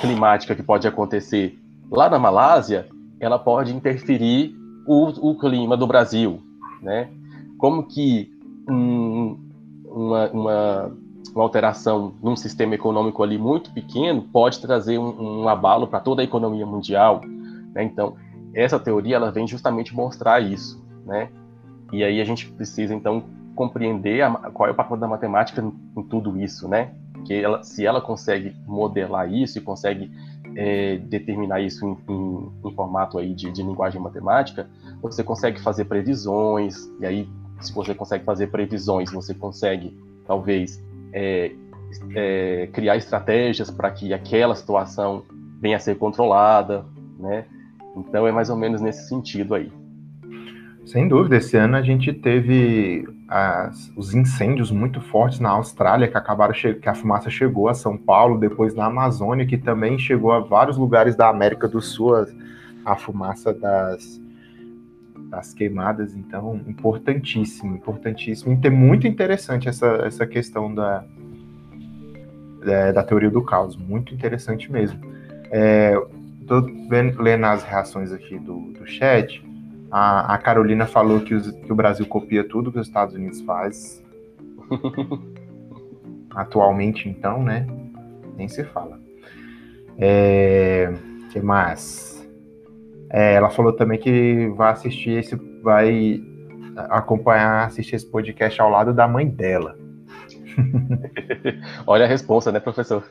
climática 0.00 0.54
que 0.54 0.62
pode 0.62 0.86
acontecer 0.88 1.58
lá 1.90 2.08
na 2.08 2.18
Malásia, 2.18 2.88
ela 3.20 3.38
pode 3.38 3.74
interferir 3.74 4.56
o, 4.86 5.30
o 5.30 5.38
clima 5.38 5.76
do 5.76 5.86
Brasil, 5.86 6.42
né? 6.82 7.08
Como 7.58 7.84
que 7.84 8.30
um, 8.68 9.38
uma, 9.84 10.30
uma, 10.30 10.92
uma, 11.34 11.42
alteração 11.42 12.14
num 12.22 12.36
sistema 12.36 12.74
econômico 12.74 13.22
ali 13.22 13.38
muito 13.38 13.70
pequeno 13.72 14.22
pode 14.22 14.60
trazer 14.60 14.98
um, 14.98 15.42
um 15.42 15.48
abalo 15.48 15.86
para 15.86 16.00
toda 16.00 16.22
a 16.22 16.24
economia 16.24 16.66
mundial, 16.66 17.20
né? 17.74 17.84
Então, 17.84 18.16
essa 18.54 18.78
teoria 18.78 19.16
ela 19.16 19.30
vem 19.30 19.46
justamente 19.46 19.94
mostrar 19.94 20.40
isso, 20.40 20.84
né? 21.06 21.30
E 21.92 22.02
aí 22.02 22.20
a 22.20 22.24
gente 22.24 22.50
precisa 22.50 22.94
então 22.94 23.22
compreender 23.54 24.22
a, 24.22 24.30
qual 24.50 24.68
é 24.68 24.72
o 24.72 24.74
papel 24.74 24.96
da 24.96 25.06
matemática 25.06 25.62
em, 25.62 26.02
tudo 26.04 26.40
isso, 26.40 26.68
né? 26.68 26.92
Que 27.24 27.34
ela, 27.34 27.62
se 27.62 27.86
ela 27.86 28.00
consegue 28.00 28.56
modelar 28.66 29.32
isso 29.32 29.58
e 29.58 29.60
consegue 29.60 30.10
é, 30.56 30.96
determinar 30.98 31.60
isso 31.60 31.84
em, 31.86 31.96
em, 32.08 32.68
em, 32.68 32.74
formato 32.74 33.18
aí 33.18 33.34
de, 33.34 33.50
de 33.50 33.62
linguagem 33.62 34.00
matemática, 34.00 34.68
você 35.00 35.22
consegue 35.22 35.60
fazer 35.60 35.84
previsões, 35.86 36.90
e 37.00 37.06
aí, 37.06 37.28
se 37.60 37.72
você 37.72 37.94
consegue 37.94 38.24
fazer 38.24 38.48
previsões, 38.48 39.10
você 39.12 39.34
consegue, 39.34 39.96
talvez, 40.26 40.82
é, 41.12 41.52
é, 42.14 42.68
criar 42.72 42.96
estratégias 42.96 43.70
para 43.70 43.90
que 43.90 44.12
aquela 44.12 44.54
situação 44.54 45.22
venha 45.60 45.76
a 45.76 45.80
ser 45.80 45.96
controlada, 45.96 46.84
né? 47.18 47.44
Então, 47.96 48.26
é 48.26 48.32
mais 48.32 48.48
ou 48.48 48.56
menos 48.56 48.80
nesse 48.80 49.08
sentido 49.08 49.54
aí. 49.54 49.70
Sem 50.86 51.06
dúvida, 51.06 51.36
esse 51.36 51.56
ano 51.56 51.76
a 51.76 51.82
gente 51.82 52.12
teve 52.12 53.06
as, 53.32 53.90
os 53.96 54.14
incêndios 54.14 54.70
muito 54.70 55.00
fortes 55.00 55.40
na 55.40 55.48
Austrália, 55.48 56.06
que 56.06 56.18
acabaram 56.18 56.52
que 56.52 56.86
a 56.86 56.94
fumaça 56.94 57.30
chegou 57.30 57.66
a 57.66 57.72
São 57.72 57.96
Paulo, 57.96 58.38
depois 58.38 58.74
na 58.74 58.84
Amazônia, 58.84 59.46
que 59.46 59.56
também 59.56 59.98
chegou 59.98 60.32
a 60.32 60.40
vários 60.40 60.76
lugares 60.76 61.16
da 61.16 61.30
América 61.30 61.66
do 61.66 61.80
Sul, 61.80 62.14
a, 62.14 62.26
a 62.84 62.94
fumaça 62.94 63.54
das, 63.54 64.20
das 65.30 65.54
queimadas, 65.54 66.14
então 66.14 66.60
importantíssimo, 66.66 67.74
importantíssimo, 67.74 68.52
e 68.52 68.66
é 68.66 68.70
muito 68.70 69.06
interessante 69.06 69.66
essa, 69.66 69.86
essa 70.04 70.26
questão 70.26 70.74
da, 70.74 71.02
da, 72.62 72.92
da 72.92 73.02
teoria 73.02 73.30
do 73.30 73.42
caos, 73.42 73.78
muito 73.78 74.12
interessante 74.12 74.70
mesmo. 74.70 75.00
É, 75.50 75.98
tô 76.46 76.60
vendo, 76.86 77.22
lendo 77.22 77.46
as 77.46 77.62
reações 77.62 78.12
aqui 78.12 78.38
do, 78.38 78.72
do 78.72 78.86
chat, 78.86 79.42
a, 79.92 80.34
a 80.34 80.38
Carolina 80.38 80.86
falou 80.86 81.20
que, 81.20 81.34
os, 81.34 81.50
que, 81.50 81.70
o 81.70 81.76
Brasil 81.76 82.06
copia 82.06 82.42
tudo 82.42 82.72
que 82.72 82.78
os 82.78 82.86
Estados 82.86 83.14
Unidos 83.14 83.42
faz. 83.42 84.02
Atualmente, 86.34 87.10
então, 87.10 87.42
né? 87.42 87.66
nem 88.36 88.48
se 88.48 88.64
fala. 88.64 88.98
É, 89.98 90.92
que 91.30 91.40
mais? 91.40 92.26
É, 93.10 93.34
ela 93.34 93.50
falou 93.50 93.74
também 93.74 93.98
que 93.98 94.48
vai 94.56 94.72
assistir 94.72 95.18
esse, 95.18 95.36
vai 95.62 96.22
acompanhar, 96.88 97.66
assistir 97.66 97.96
esse 97.96 98.06
podcast 98.06 98.60
ao 98.60 98.70
lado 98.70 98.94
da 98.94 99.06
mãe 99.06 99.28
dela. 99.28 99.76
Olha 101.86 102.04
a 102.04 102.08
resposta, 102.08 102.52
né, 102.52 102.60
professor? 102.60 103.04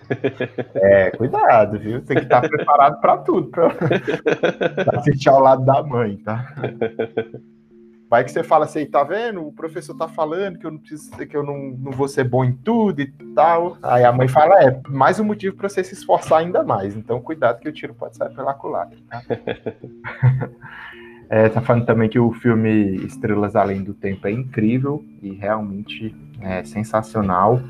É, 0.75 1.11
cuidado, 1.11 1.79
viu? 1.79 2.01
Tem 2.01 2.17
que 2.17 2.23
estar 2.23 2.41
preparado 2.41 2.99
para 2.99 3.17
tudo, 3.17 3.49
para 3.49 3.71
assistir 4.97 5.29
ao 5.29 5.41
lado 5.41 5.65
da 5.65 5.81
mãe, 5.83 6.17
tá? 6.17 6.53
Vai 8.11 8.25
que 8.25 8.31
você 8.31 8.43
fala 8.43 8.65
assim, 8.65 8.85
tá 8.85 9.05
vendo? 9.05 9.47
O 9.47 9.53
professor 9.53 9.95
tá 9.95 10.05
falando 10.05 10.59
que 10.59 10.65
eu 10.65 10.71
não 10.71 10.79
preciso, 10.79 11.11
que 11.11 11.37
eu 11.37 11.43
não, 11.43 11.57
não 11.79 11.93
vou 11.93 12.09
ser 12.09 12.25
bom 12.25 12.43
em 12.43 12.51
tudo 12.51 12.99
e 13.01 13.07
tal. 13.33 13.77
Aí 13.81 14.03
a 14.03 14.11
mãe 14.11 14.27
fala, 14.27 14.61
é, 14.61 14.81
mais 14.89 15.17
um 15.17 15.23
motivo 15.23 15.55
para 15.55 15.69
você 15.69 15.81
se 15.81 15.93
esforçar 15.93 16.39
ainda 16.39 16.61
mais. 16.61 16.93
Então, 16.93 17.21
cuidado 17.21 17.61
que 17.61 17.69
o 17.69 17.71
tiro 17.71 17.93
pode 17.93 18.17
sair 18.17 18.35
pela 18.35 18.53
culatra. 18.53 18.97
Tá? 19.09 19.21
É, 21.33 21.47
tá 21.47 21.61
falando 21.61 21.85
também 21.85 22.09
que 22.09 22.19
o 22.19 22.33
filme 22.33 22.97
Estrelas 23.05 23.55
Além 23.55 23.81
do 23.81 23.93
Tempo 23.93 24.27
é 24.27 24.31
incrível 24.31 25.01
e 25.21 25.31
realmente 25.31 26.13
é 26.41 26.61
sensacional. 26.65 27.61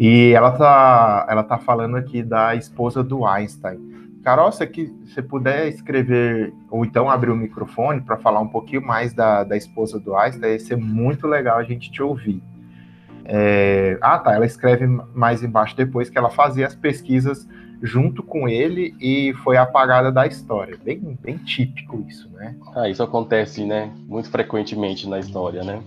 E 0.00 0.32
ela 0.32 0.50
tá, 0.50 1.26
ela 1.30 1.44
tá 1.44 1.58
falando 1.58 1.96
aqui 1.96 2.20
da 2.20 2.56
esposa 2.56 3.04
do 3.04 3.24
Einstein. 3.24 3.78
Carol, 4.24 4.50
se 4.50 4.66
você 5.04 5.22
puder 5.22 5.68
escrever, 5.68 6.52
ou 6.68 6.84
então 6.84 7.08
abrir 7.08 7.30
o 7.30 7.36
microfone 7.36 8.00
para 8.00 8.16
falar 8.16 8.40
um 8.40 8.48
pouquinho 8.48 8.84
mais 8.84 9.12
da, 9.12 9.44
da 9.44 9.56
esposa 9.56 10.00
do 10.00 10.16
Einstein, 10.16 10.54
ia 10.54 10.58
ser 10.58 10.76
muito 10.76 11.28
legal 11.28 11.56
a 11.56 11.62
gente 11.62 11.88
te 11.88 12.02
ouvir. 12.02 12.42
É, 13.24 13.96
ah, 14.00 14.18
tá. 14.18 14.34
Ela 14.34 14.46
escreve 14.46 14.88
mais 15.14 15.44
embaixo 15.44 15.76
depois 15.76 16.10
que 16.10 16.18
ela 16.18 16.30
fazia 16.30 16.66
as 16.66 16.74
pesquisas 16.74 17.48
junto 17.82 18.22
com 18.22 18.48
ele 18.48 18.94
e 19.00 19.34
foi 19.42 19.56
apagada 19.56 20.12
da 20.12 20.24
história. 20.24 20.78
Bem, 20.82 21.18
bem 21.20 21.36
típico 21.38 22.04
isso, 22.08 22.28
né? 22.30 22.56
Ah, 22.76 22.88
isso 22.88 23.02
acontece, 23.02 23.64
né? 23.64 23.92
Muito 24.06 24.30
frequentemente 24.30 25.08
na 25.08 25.18
história, 25.18 25.64
né? 25.64 25.82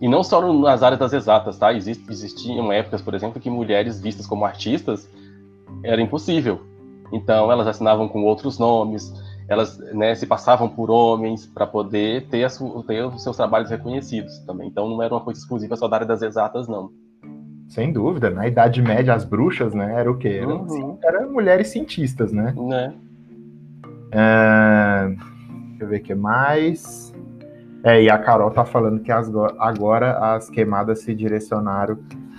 E 0.00 0.06
não 0.06 0.22
só 0.22 0.52
nas 0.52 0.82
áreas 0.82 1.00
das 1.00 1.14
exatas, 1.14 1.56
tá? 1.56 1.72
Exist, 1.72 2.06
existiam 2.10 2.70
épocas, 2.70 3.00
por 3.00 3.14
exemplo, 3.14 3.40
que 3.40 3.48
mulheres 3.48 3.98
vistas 4.00 4.26
como 4.26 4.44
artistas 4.44 5.08
era 5.82 6.02
impossível. 6.02 6.60
Então, 7.10 7.50
elas 7.50 7.66
assinavam 7.66 8.06
com 8.06 8.24
outros 8.24 8.58
nomes, 8.58 9.10
elas 9.48 9.78
né, 9.94 10.14
se 10.14 10.26
passavam 10.26 10.68
por 10.68 10.90
homens 10.90 11.46
para 11.46 11.66
poder 11.66 12.26
ter, 12.28 12.46
ter 12.86 13.06
os 13.06 13.22
seus 13.22 13.36
trabalhos 13.36 13.70
reconhecidos 13.70 14.38
também. 14.40 14.68
Então, 14.68 14.86
não 14.86 15.02
era 15.02 15.14
uma 15.14 15.20
coisa 15.20 15.40
exclusiva 15.40 15.76
só 15.76 15.88
da 15.88 15.96
área 15.96 16.06
das 16.06 16.20
exatas, 16.20 16.68
não. 16.68 16.90
Sem 17.68 17.92
dúvida, 17.92 18.30
na 18.30 18.46
Idade 18.46 18.80
Média 18.82 19.14
as 19.14 19.24
bruxas, 19.24 19.74
né, 19.74 19.94
era 19.98 20.10
o 20.10 20.16
quê? 20.16 20.40
Eram, 20.42 20.62
uhum. 20.62 20.98
eram 21.02 21.32
mulheres 21.32 21.68
cientistas, 21.68 22.32
né? 22.32 22.54
né? 22.56 22.94
É, 24.12 25.08
deixa 25.70 25.84
eu 25.84 25.88
ver 25.88 26.00
o 26.00 26.02
que 26.02 26.14
mais. 26.14 27.12
É, 27.82 28.02
e 28.02 28.08
a 28.08 28.16
Carol 28.16 28.50
tá 28.50 28.64
falando 28.64 29.00
que 29.00 29.12
as, 29.12 29.30
agora 29.58 30.34
as 30.34 30.48
queimadas 30.48 31.00
se 31.00 31.14
direcionaram 31.14 31.98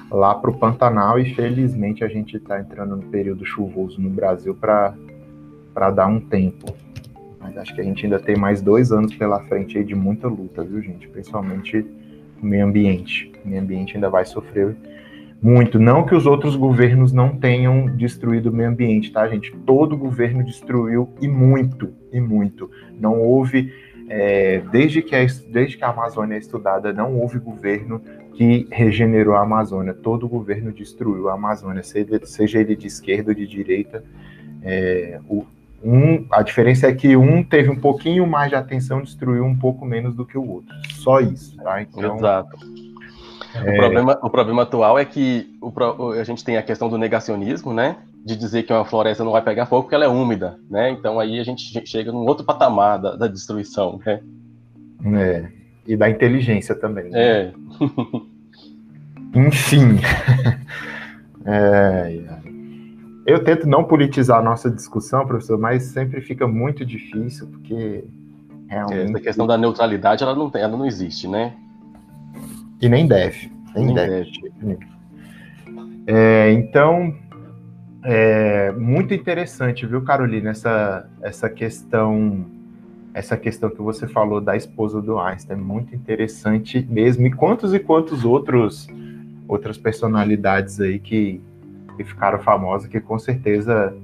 lá 0.09 0.33
para 0.33 0.49
o 0.49 0.57
Pantanal 0.57 1.19
e 1.19 1.35
felizmente 1.35 2.03
a 2.03 2.07
gente 2.07 2.37
está 2.37 2.59
entrando 2.59 2.95
no 2.95 3.03
período 3.03 3.45
chuvoso 3.45 4.01
no 4.01 4.09
Brasil 4.09 4.55
para 4.55 4.95
dar 5.91 6.07
um 6.07 6.19
tempo. 6.19 6.73
Mas 7.39 7.57
acho 7.57 7.75
que 7.75 7.81
a 7.81 7.83
gente 7.83 8.05
ainda 8.05 8.19
tem 8.19 8.35
mais 8.35 8.61
dois 8.61 8.91
anos 8.91 9.13
pela 9.13 9.39
frente 9.41 9.77
aí 9.77 9.83
de 9.83 9.93
muita 9.93 10.27
luta, 10.27 10.63
viu, 10.63 10.81
gente? 10.81 11.07
Principalmente 11.07 11.85
o 12.41 12.45
meio 12.45 12.65
ambiente. 12.65 13.31
O 13.43 13.47
meio 13.47 13.61
ambiente 13.61 13.95
ainda 13.95 14.09
vai 14.09 14.25
sofrer 14.25 14.75
muito. 15.45 15.77
Não 15.77 16.03
que 16.03 16.15
os 16.15 16.25
outros 16.25 16.55
governos 16.55 17.11
não 17.11 17.37
tenham 17.37 17.85
destruído 17.85 18.49
o 18.49 18.51
meio 18.51 18.69
ambiente, 18.69 19.11
tá, 19.11 19.27
gente? 19.27 19.55
Todo 19.63 19.95
governo 19.95 20.43
destruiu 20.43 21.13
e 21.21 21.27
muito, 21.27 21.93
e 22.11 22.19
muito. 22.19 22.71
Não 22.99 23.21
houve, 23.21 23.71
é, 24.09 24.63
desde, 24.71 25.03
que 25.03 25.15
a, 25.15 25.23
desde 25.51 25.77
que 25.77 25.83
a 25.83 25.89
Amazônia 25.89 26.33
é 26.33 26.39
estudada, 26.39 26.91
não 26.91 27.19
houve 27.19 27.37
governo 27.37 28.01
que 28.33 28.67
regenerou 28.71 29.35
a 29.35 29.43
Amazônia. 29.43 29.93
Todo 29.93 30.27
governo 30.27 30.73
destruiu 30.73 31.29
a 31.29 31.33
Amazônia, 31.33 31.83
seja, 31.83 32.59
ele 32.59 32.75
de 32.75 32.87
esquerda 32.87 33.29
ou 33.29 33.35
de 33.35 33.45
direita. 33.45 34.03
É, 34.63 35.19
o, 35.29 35.45
um, 35.83 36.25
a 36.31 36.41
diferença 36.41 36.87
é 36.87 36.93
que 36.93 37.15
um 37.15 37.43
teve 37.43 37.69
um 37.69 37.75
pouquinho 37.75 38.25
mais 38.25 38.49
de 38.49 38.55
atenção, 38.55 38.99
destruiu 38.99 39.45
um 39.45 39.55
pouco 39.55 39.85
menos 39.85 40.15
do 40.15 40.25
que 40.25 40.39
o 40.39 40.49
outro. 40.49 40.73
Só 40.93 41.19
isso, 41.19 41.55
tá? 41.57 41.83
Então, 41.83 42.15
Exato 42.17 42.84
é... 43.63 43.71
O, 43.71 43.77
problema, 43.77 44.19
o 44.21 44.29
problema 44.29 44.61
atual 44.63 44.99
é 44.99 45.05
que 45.05 45.57
o, 45.61 46.11
a 46.11 46.23
gente 46.23 46.43
tem 46.43 46.57
a 46.57 46.63
questão 46.63 46.89
do 46.89 46.97
negacionismo, 46.97 47.73
né? 47.73 47.97
De 48.25 48.35
dizer 48.35 48.63
que 48.63 48.73
uma 48.73 48.85
floresta 48.85 49.23
não 49.23 49.31
vai 49.31 49.41
pegar 49.41 49.65
fogo 49.65 49.83
porque 49.83 49.95
ela 49.95 50.05
é 50.05 50.09
úmida, 50.09 50.59
né? 50.69 50.89
Então 50.89 51.19
aí 51.19 51.39
a 51.39 51.43
gente 51.43 51.85
chega 51.85 52.11
num 52.11 52.25
outro 52.25 52.45
patamar 52.45 52.99
da, 52.99 53.15
da 53.15 53.27
destruição, 53.27 53.99
né? 54.05 54.21
É. 55.19 55.45
E 55.87 55.95
da 55.95 56.09
inteligência 56.09 56.75
também. 56.75 57.11
Né? 57.11 57.19
É. 57.21 57.53
Enfim. 59.37 59.99
é, 61.45 62.21
eu 63.25 63.43
tento 63.43 63.67
não 63.67 63.83
politizar 63.83 64.39
a 64.39 64.43
nossa 64.43 64.69
discussão, 64.69 65.25
professor, 65.25 65.57
mas 65.57 65.83
sempre 65.83 66.21
fica 66.21 66.47
muito 66.47 66.85
difícil, 66.85 67.47
porque 67.47 68.03
realmente... 68.67 69.11
Essa 69.11 69.19
questão 69.19 69.47
da 69.47 69.57
neutralidade, 69.57 70.23
ela 70.23 70.35
não, 70.35 70.49
tem, 70.49 70.61
ela 70.61 70.77
não 70.77 70.85
existe, 70.85 71.27
né? 71.27 71.53
E 72.81 72.89
nem 72.89 73.07
deve. 73.07 73.51
Nem, 73.75 73.85
nem 73.85 73.95
deve. 73.95 74.31
deve. 74.61 74.79
É, 76.07 76.51
então, 76.51 77.15
é 78.03 78.71
muito 78.71 79.13
interessante, 79.13 79.85
viu, 79.85 80.01
Carolina, 80.03 80.51
essa, 80.51 81.09
essa 81.21 81.49
questão 81.49 82.45
essa 83.15 83.37
questão 83.37 83.69
que 83.69 83.81
você 83.81 84.09
falou 84.09 84.41
da 84.41 84.57
esposa 84.57 85.01
do 85.01 85.17
Einstein, 85.17 85.55
muito 85.55 85.95
interessante 85.95 86.85
mesmo. 86.89 87.25
E 87.25 87.31
quantos 87.31 87.73
e 87.73 87.79
quantos 87.79 88.25
outros 88.25 88.89
outras 89.47 89.77
personalidades 89.77 90.81
aí 90.81 90.99
que, 90.99 91.41
que 91.95 92.03
ficaram 92.03 92.39
famosas, 92.39 92.89
que 92.89 92.99
com 92.99 93.17
certeza 93.17 93.95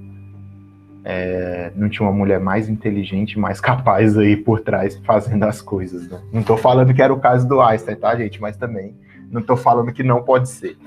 é, 1.04 1.72
não 1.76 1.89
tinha 1.89 2.08
uma 2.08 2.16
mulher 2.16 2.39
mais 2.39 2.70
inteligente, 2.70 3.39
mais 3.39 3.60
capaz 3.62 4.18
aí 4.18 4.36
por 4.36 4.62
trás 4.62 4.99
fazendo 5.06 5.43
as 5.43 5.62
coisas, 5.62 6.08
né? 6.10 6.22
Não 6.32 6.41
estou 6.41 6.58
falando 6.58 6.93
que 6.93 7.02
era 7.02 7.14
o 7.14 7.20
caso 7.20 7.47
do 7.47 7.62
Einstein, 7.62 7.95
tá, 7.95 8.16
gente? 8.16 8.39
Mas 8.41 8.58
também 8.58 8.95
não 9.32 9.41
estou 9.41 9.56
falando 9.56 9.93
que 9.93 10.04
não 10.04 10.22
pode 10.22 10.49
ser. 10.49 10.78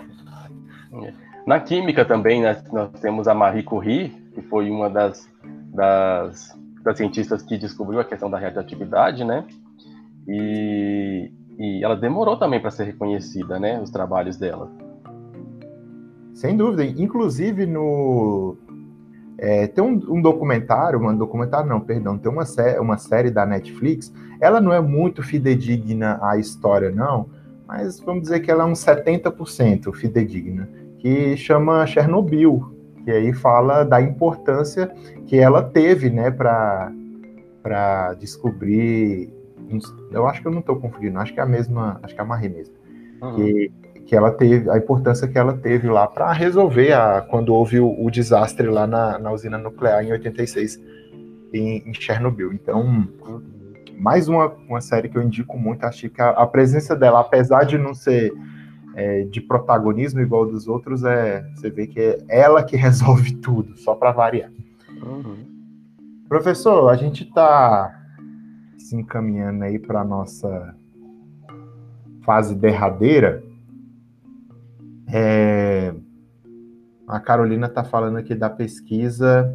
Na 1.47 1.59
química 1.59 2.05
também, 2.05 2.43
né, 2.43 2.63
nós 2.73 2.91
temos 3.01 3.27
a 3.27 3.35
Marie 3.35 3.63
Curie, 3.63 4.11
que 4.35 4.43
foi 4.43 4.71
uma 4.71 4.89
das, 4.89 5.29
das, 5.73 6.59
das 6.83 6.97
cientistas 6.97 7.43
que 7.43 7.59
descobriu 7.59 8.01
a 8.01 8.05
questão 8.05 8.31
da 8.31 8.39
radioatividade, 8.39 9.25
né? 9.25 9.45
E, 10.29 11.31
e 11.59 11.85
ela 11.85 11.97
demorou 11.97 12.37
também 12.37 12.61
para 12.61 12.71
ser 12.71 12.85
reconhecida, 12.85 13.59
né? 13.59 13.81
Os 13.81 13.91
trabalhos 13.91 14.37
dela. 14.37 14.71
Sem 16.35 16.57
dúvida. 16.57 16.85
Inclusive 16.85 17.67
no 17.67 18.57
é, 19.45 19.67
tem 19.67 19.85
um, 19.85 20.01
um, 20.09 20.23
documentário, 20.23 20.99
um 20.99 21.15
documentário 21.15 21.69
não, 21.69 21.79
perdão, 21.79 22.17
tem 22.17 22.33
uma, 22.33 22.47
sé 22.47 22.81
uma 22.81 22.97
série 22.97 23.31
da 23.31 23.45
Netflix, 23.45 24.11
ela 24.41 24.59
não 24.59 24.73
é 24.73 24.81
muito 24.81 25.23
fidedigna 25.23 26.19
à 26.23 26.39
história, 26.39 26.91
não, 26.91 27.29
mas 27.69 28.01
vamos 28.01 28.23
dizer 28.23 28.41
que 28.41 28.51
ela 28.51 28.65
é 28.65 28.67
uns 28.67 28.83
70% 28.83 29.93
fidedigna, 29.93 30.67
que 30.99 31.37
chama 31.37 31.87
Chernobyl, 31.87 32.75
que 33.05 33.11
aí 33.11 33.35
fala 33.35 33.85
da 33.85 34.01
importância 34.01 34.91
que 35.27 35.39
ela 35.39 35.63
teve, 35.63 36.09
né, 36.09 36.31
para 36.31 38.15
descobrir, 38.19 39.31
eu 40.11 40.27
acho 40.27 40.41
que 40.41 40.49
eu 40.49 40.53
não 40.53 40.61
estou 40.61 40.77
confundindo, 40.77 41.19
acho 41.19 41.35
que 41.35 41.41
é 41.41 41.43
a 41.43 41.47
mesma, 41.47 42.01
acho 42.03 42.15
que 42.15 42.21
é 42.21 42.25
a 42.25 42.27
Marie 42.27 42.49
mesmo, 42.49 42.75
uhum. 43.21 43.35
que 43.35 43.71
que 44.07 44.15
ela 44.15 44.31
teve, 44.31 44.71
a 44.71 44.77
importância 44.77 45.27
que 45.27 45.39
ela 45.39 45.55
teve 45.55 45.89
lá 45.89 46.07
para 46.07 46.33
resolver 46.33 46.93
a, 46.93 47.21
quando 47.23 47.55
houve 47.55 47.81
o, 47.81 48.05
o 48.05 48.11
desastre 48.11 48.67
lá 48.67 48.87
na, 48.87 49.19
na, 49.19 49.33
usina 49.33 49.57
nuclear 49.57 50.05
em 50.05 50.13
86 50.13 50.81
em, 51.53 51.89
em 51.89 51.95
Chernobyl. 51.95 52.53
Então, 52.53 53.09
mais 53.99 54.29
uma, 54.29 54.53
uma 54.69 54.81
série 54.81 55.09
que 55.09 55.17
eu 55.17 55.23
indico 55.23 55.59
muito, 55.59 55.85
acho 55.85 56.11
que 56.11 56.21
a, 56.21 56.31
a 56.31 56.47
presença 56.47 56.95
dela, 56.95 57.21
apesar 57.21 57.65
de 57.65 57.79
não 57.79 57.95
ser 57.95 58.33
é, 58.95 59.25
de 59.25 59.41
protagonismo 59.41 60.21
igual 60.21 60.47
dos 60.47 60.69
outros, 60.69 61.05
é 61.05 61.43
você 61.55 61.71
vê 61.71 61.87
que 61.87 62.01
é 62.01 62.19
ela 62.29 62.63
que 62.63 62.77
resolve 62.77 63.35
tudo, 63.37 63.77
só 63.77 63.95
para 63.95 64.13
variar. 64.13 64.51
Uhum. 65.03 65.37
Professor, 66.29 66.89
a 66.89 66.97
gente 66.97 67.25
está 67.25 68.01
se 68.79 68.97
encaminhando 68.97 69.65
aí 69.65 69.79
para 69.79 70.05
nossa 70.05 70.75
fase 72.25 72.55
derradeira. 72.55 73.43
É, 75.17 75.95
a 77.07 77.21
Carolina 77.21 77.69
está 77.69 77.85
falando 77.85 78.17
aqui 78.17 78.35
da 78.35 78.51
pesquisa 78.51 79.49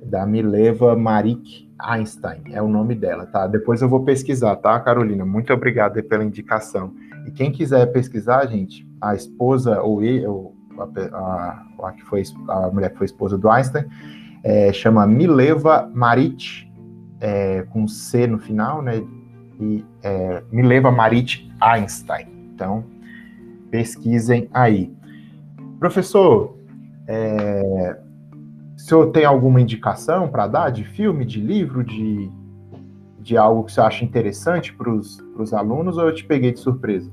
da 0.00 0.24
Mileva 0.24 0.94
Marik 0.94 1.68
Einstein, 1.76 2.40
é 2.52 2.62
o 2.62 2.68
nome 2.68 2.94
dela, 2.94 3.26
tá? 3.26 3.48
Depois 3.48 3.82
eu 3.82 3.88
vou 3.88 4.04
pesquisar, 4.04 4.54
tá, 4.56 4.78
Carolina? 4.78 5.24
Muito 5.24 5.52
obrigado 5.52 6.00
pela 6.04 6.22
indicação. 6.22 6.94
E 7.26 7.32
quem 7.32 7.50
quiser 7.50 7.86
pesquisar, 7.86 8.46
gente, 8.46 8.88
a 9.00 9.16
esposa, 9.16 9.82
ou, 9.82 10.00
ou 10.24 10.54
a, 10.78 11.16
a, 11.16 11.88
a, 11.88 11.92
que 11.92 12.04
foi, 12.04 12.22
a 12.48 12.70
mulher 12.70 12.90
que 12.90 12.98
foi 12.98 13.06
esposa 13.06 13.36
do 13.36 13.50
Einstein, 13.50 13.86
é, 14.44 14.72
chama 14.72 15.04
Mileva 15.04 15.90
Marit, 15.92 16.72
é, 17.20 17.62
com 17.70 17.88
C 17.88 18.28
no 18.28 18.38
final, 18.38 18.82
né? 18.82 19.02
E 19.58 19.84
é, 20.00 20.44
Mileva 20.52 20.92
Marit 20.92 21.50
Einstein. 21.60 22.28
Então, 22.54 22.93
pesquisem 23.74 24.48
aí. 24.54 24.94
Professor, 25.80 26.56
é, 27.08 27.98
o 28.76 28.78
senhor 28.78 29.10
tem 29.10 29.24
alguma 29.24 29.60
indicação 29.60 30.28
para 30.28 30.46
dar 30.46 30.70
de 30.70 30.84
filme, 30.84 31.24
de 31.24 31.40
livro, 31.40 31.82
de, 31.82 32.30
de 33.18 33.36
algo 33.36 33.64
que 33.64 33.72
você 33.72 33.80
acha 33.80 34.04
interessante 34.04 34.72
para 34.72 34.88
os 34.88 35.52
alunos 35.52 35.98
ou 35.98 36.04
eu 36.04 36.14
te 36.14 36.22
peguei 36.22 36.52
de 36.52 36.60
surpresa? 36.60 37.10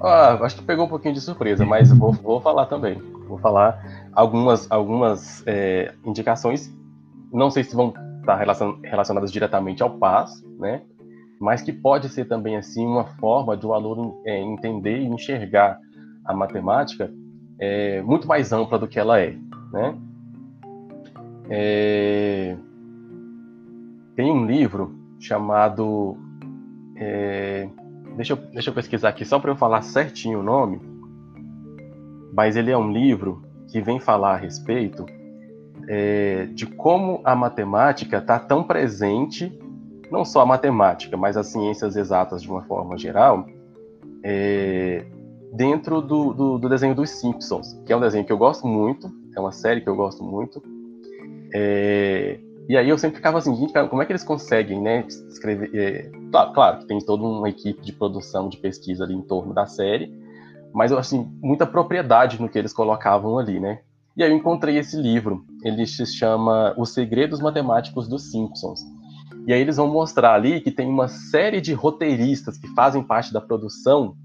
Ah, 0.00 0.38
acho 0.42 0.58
que 0.58 0.62
pegou 0.62 0.86
um 0.86 0.88
pouquinho 0.88 1.14
de 1.14 1.20
surpresa, 1.20 1.66
mas 1.66 1.90
vou, 1.90 2.12
vou 2.12 2.40
falar 2.40 2.66
também. 2.66 3.02
Vou 3.26 3.38
falar 3.38 4.08
algumas, 4.12 4.70
algumas 4.70 5.42
é, 5.44 5.92
indicações, 6.04 6.72
não 7.32 7.50
sei 7.50 7.64
se 7.64 7.74
vão 7.74 7.92
estar 8.20 8.36
relacionadas 8.36 9.32
diretamente 9.32 9.82
ao 9.82 9.90
PAS, 9.90 10.40
né? 10.56 10.82
Mas 11.40 11.62
que 11.62 11.72
pode 11.72 12.08
ser 12.08 12.26
também 12.26 12.56
assim 12.56 12.86
uma 12.86 13.04
forma 13.04 13.56
de 13.56 13.66
o 13.66 13.72
aluno 13.72 14.20
é, 14.24 14.40
entender 14.40 14.98
e 14.98 15.06
enxergar 15.06 15.78
a 16.24 16.32
matemática 16.32 17.10
é, 17.58 18.02
muito 18.02 18.26
mais 18.26 18.52
ampla 18.52 18.78
do 18.78 18.88
que 18.88 18.98
ela 18.98 19.20
é. 19.20 19.36
Né? 19.72 19.98
É... 21.48 22.56
Tem 24.16 24.30
um 24.30 24.46
livro 24.46 24.94
chamado. 25.18 26.16
É... 26.96 27.68
Deixa, 28.16 28.34
eu, 28.34 28.36
deixa 28.36 28.70
eu 28.70 28.74
pesquisar 28.74 29.08
aqui 29.08 29.24
só 29.24 29.38
para 29.38 29.50
eu 29.50 29.56
falar 29.56 29.82
certinho 29.82 30.40
o 30.40 30.42
nome. 30.42 30.80
Mas 32.32 32.56
ele 32.56 32.70
é 32.70 32.78
um 32.78 32.90
livro 32.90 33.42
que 33.68 33.80
vem 33.80 33.98
falar 33.98 34.34
a 34.34 34.36
respeito 34.36 35.04
é, 35.88 36.46
de 36.46 36.66
como 36.66 37.20
a 37.24 37.34
matemática 37.34 38.18
está 38.18 38.38
tão 38.38 38.62
presente, 38.62 39.56
não 40.14 40.24
só 40.24 40.42
a 40.42 40.46
matemática, 40.46 41.16
mas 41.16 41.36
as 41.36 41.48
ciências 41.48 41.96
exatas 41.96 42.40
de 42.40 42.48
uma 42.48 42.62
forma 42.62 42.96
geral, 42.96 43.46
é, 44.22 45.04
dentro 45.52 46.00
do, 46.00 46.32
do, 46.32 46.58
do, 46.58 46.68
desenho 46.68 46.94
dos 46.94 47.10
Simpsons, 47.10 47.74
que 47.84 47.92
é 47.92 47.96
um 47.96 48.00
desenho 48.00 48.24
que 48.24 48.32
eu 48.32 48.38
gosto 48.38 48.64
muito, 48.66 49.10
é 49.36 49.40
uma 49.40 49.50
série 49.50 49.80
que 49.80 49.88
eu 49.88 49.96
gosto 49.96 50.22
muito. 50.22 50.62
É, 51.52 52.38
e 52.68 52.76
aí 52.76 52.88
eu 52.88 52.96
sempre 52.96 53.16
ficava 53.16 53.38
assim, 53.38 53.54
gente, 53.56 53.72
como 53.88 54.00
é 54.02 54.06
que 54.06 54.12
eles 54.12 54.24
conseguem, 54.24 54.80
né, 54.80 55.04
escrever... 55.06 55.70
É, 55.74 56.10
claro, 56.30 56.52
claro 56.52 56.78
que 56.78 56.86
tem 56.86 56.98
toda 57.00 57.24
uma 57.24 57.48
equipe 57.48 57.82
de 57.82 57.92
produção, 57.92 58.48
de 58.48 58.56
pesquisa 58.56 59.02
ali 59.02 59.14
em 59.14 59.22
torno 59.22 59.52
da 59.52 59.66
série, 59.66 60.14
mas 60.72 60.92
assim, 60.92 61.28
muita 61.42 61.66
propriedade 61.66 62.40
no 62.40 62.48
que 62.48 62.58
eles 62.58 62.72
colocavam 62.72 63.36
ali, 63.38 63.58
né? 63.58 63.80
E 64.16 64.22
aí 64.22 64.30
eu 64.30 64.36
encontrei 64.36 64.78
esse 64.78 64.96
livro, 64.96 65.44
ele 65.64 65.84
se 65.86 66.06
chama 66.06 66.72
Os 66.78 66.94
Segredos 66.94 67.40
Matemáticos 67.40 68.06
dos 68.06 68.30
Simpsons. 68.30 68.80
E 69.46 69.52
aí 69.52 69.60
eles 69.60 69.76
vão 69.76 69.88
mostrar 69.88 70.34
ali 70.34 70.60
que 70.60 70.70
tem 70.70 70.88
uma 70.88 71.08
série 71.08 71.60
de 71.60 71.72
roteiristas 71.72 72.56
que 72.56 72.68
fazem 72.68 73.02
parte 73.02 73.32
da 73.32 73.40
produção 73.40 74.16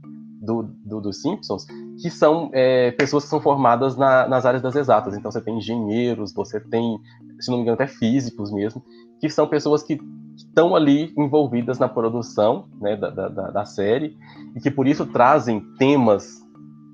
do, 0.42 0.64
do, 0.86 1.02
dos 1.02 1.22
Simpsons, 1.22 1.66
que 2.02 2.10
são 2.10 2.50
é, 2.54 2.92
pessoas 2.92 3.26
que 3.26 3.30
são 3.30 3.42
formadas 3.42 3.98
na, 3.98 4.28
nas 4.28 4.46
áreas 4.46 4.62
das 4.62 4.76
exatas. 4.76 5.18
Então 5.18 5.30
você 5.30 5.42
tem 5.42 5.58
engenheiros, 5.58 6.34
você 6.34 6.60
tem, 6.60 6.98
se 7.40 7.50
não 7.50 7.58
me 7.58 7.64
engano, 7.64 7.76
até 7.76 7.88
físicos 7.88 8.52
mesmo, 8.52 8.84
que 9.20 9.30
são 9.30 9.48
pessoas 9.48 9.84
que 9.84 10.00
estão 10.38 10.74
ali 10.74 11.14
envolvidas 11.18 11.78
na 11.78 11.90
produção 11.90 12.70
né, 12.80 12.96
da, 12.96 13.10
da, 13.10 13.28
da 13.28 13.66
série 13.66 14.18
e 14.56 14.62
que 14.62 14.72
por 14.72 14.88
isso 14.88 15.06
trazem 15.06 15.60
temas 15.78 16.40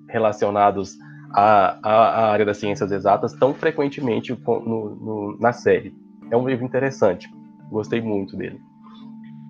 relacionados 0.10 0.98
à, 1.32 1.78
à, 1.84 2.32
área 2.32 2.46
das 2.46 2.58
ciências 2.58 2.92
exatas 2.92 3.34
tão 3.34 3.54
frequentemente 3.54 4.36
no, 4.48 4.96
no, 4.96 5.38
na 5.40 5.54
série. 5.54 5.94
É 6.32 6.38
um 6.38 6.48
livro 6.48 6.66
interessante, 6.66 7.30
gostei 7.70 8.02
muito 8.02 8.36
dele. 8.36 8.60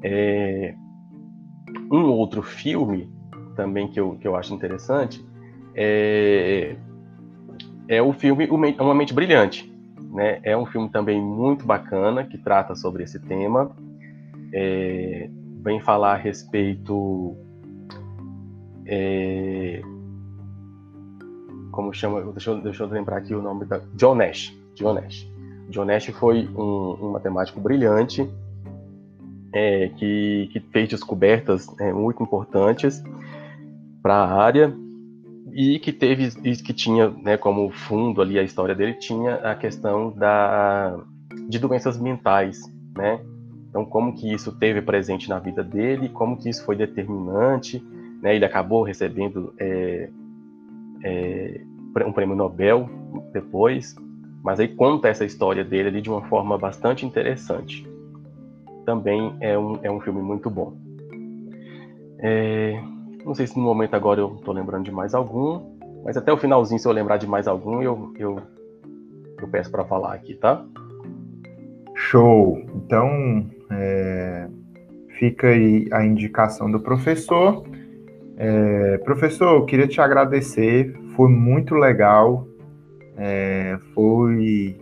É... 0.04 0.76
Um 1.92 2.04
outro 2.10 2.42
filme 2.42 3.10
também 3.56 3.88
que 3.88 4.00
eu, 4.00 4.18
que 4.18 4.28
eu 4.28 4.36
acho 4.36 4.54
interessante 4.54 5.26
é, 5.76 6.76
é 7.88 8.02
o 8.02 8.14
filme 8.14 8.48
Uma 8.48 8.96
Mente 8.96 9.14
Brilhante. 9.14 9.72
Né? 10.12 10.40
É 10.44 10.56
um 10.56 10.66
filme 10.66 10.90
também 10.90 11.22
muito 11.22 11.66
bacana 11.66 12.24
que 12.24 12.38
trata 12.38 12.74
sobre 12.76 13.04
esse 13.04 13.20
tema. 13.20 13.72
É, 14.54 15.30
vem 15.62 15.82
falar 15.82 16.14
a 16.14 16.18
respeito. 16.18 17.36
É, 18.86 19.82
como 21.72 21.94
chama? 21.94 22.22
Deixa 22.32 22.52
eu, 22.52 22.62
deixa 22.62 22.84
eu 22.84 22.88
lembrar 22.88 23.18
aqui 23.18 23.36
o 23.36 23.42
nome 23.42 23.66
da. 23.66 23.80
John 23.96 24.16
Nash. 24.16 24.58
John 24.76 24.94
Nash. 24.94 25.30
John 25.70 25.86
Nash 25.86 26.08
foi 26.08 26.48
um, 26.56 26.98
um 27.02 27.12
matemático 27.12 27.60
brilhante 27.60 28.30
é, 29.54 29.90
que, 29.90 30.50
que, 30.52 30.60
fez 30.60 30.90
descobertas 30.90 31.68
é, 31.80 31.92
muito 31.94 32.22
importantes 32.22 33.02
para 34.02 34.16
a 34.16 34.44
área 34.44 34.74
e 35.54 35.80
que 35.80 35.94
teve 35.94 36.30
que 36.58 36.74
tinha 36.74 37.10
né, 37.10 37.38
como 37.38 37.72
fundo 37.72 38.22
ali 38.22 38.38
a 38.38 38.44
história 38.44 38.76
dele 38.76 38.94
tinha 38.96 39.36
a 39.36 39.56
questão 39.56 40.12
da 40.12 41.00
de 41.48 41.58
doenças 41.58 41.98
mentais, 41.98 42.62
né? 42.96 43.22
Então 43.70 43.86
como 43.86 44.14
que 44.14 44.32
isso 44.32 44.52
teve 44.58 44.82
presente 44.82 45.30
na 45.30 45.40
vida 45.40 45.64
dele, 45.64 46.10
como 46.10 46.38
que 46.38 46.50
isso 46.50 46.66
foi 46.66 46.76
determinante, 46.76 47.82
né? 48.22 48.36
Ele 48.36 48.44
acabou 48.44 48.84
recebendo 48.84 49.54
é, 49.58 50.10
é, 51.04 51.62
um 52.06 52.12
prêmio 52.12 52.36
Nobel 52.36 52.90
depois, 53.32 53.96
mas 54.46 54.60
aí 54.60 54.68
conta 54.68 55.08
essa 55.08 55.26
história 55.26 55.64
dele 55.64 55.88
ali 55.88 56.02
de 56.02 56.10
uma 56.10 56.22
forma 56.28 56.56
bastante 56.56 57.04
interessante. 57.04 57.84
Também 58.86 59.36
é 59.42 59.58
um, 59.58 59.80
é 59.82 59.90
um 59.90 60.00
filme 60.00 60.22
muito 60.22 60.52
bom. 60.52 60.78
É, 62.20 62.80
não 63.26 63.34
sei 63.34 63.48
se 63.48 63.58
no 63.58 63.64
momento 63.64 63.96
agora 63.96 64.22
eu 64.22 64.40
tô 64.46 64.52
lembrando 64.52 64.84
de 64.84 64.92
mais 64.92 65.16
algum, 65.16 65.76
mas 66.04 66.16
até 66.16 66.32
o 66.32 66.38
finalzinho, 66.38 66.80
se 66.80 66.88
eu 66.88 66.92
lembrar 66.92 67.18
de 67.18 67.26
mais 67.26 67.48
algum, 67.48 67.82
eu, 67.82 68.14
eu, 68.20 68.40
eu 69.42 69.48
peço 69.48 69.72
para 69.72 69.84
falar 69.84 70.14
aqui, 70.14 70.36
tá? 70.36 70.64
Show! 71.96 72.64
Então, 72.76 73.50
é, 73.72 74.48
fica 75.18 75.48
aí 75.48 75.88
a 75.92 76.06
indicação 76.06 76.70
do 76.70 76.80
professor. 76.80 77.64
É, 78.38 79.00
professor, 79.00 79.56
eu 79.56 79.66
queria 79.66 79.88
te 79.88 80.00
agradecer, 80.00 80.96
foi 81.16 81.30
muito 81.30 81.74
legal, 81.74 82.48
é, 83.18 83.78
foi 83.94 84.80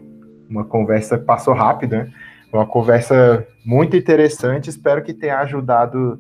uma 0.50 0.64
conversa 0.64 1.18
que 1.18 1.26
passou 1.26 1.54
rápido, 1.54 1.92
né? 1.92 2.12
Uma 2.52 2.68
conversa 2.68 3.48
muito 3.66 3.98
interessante, 3.98 4.70
espero 4.70 5.02
que 5.02 5.14
tenha 5.14 5.40
ajudado 5.40 6.20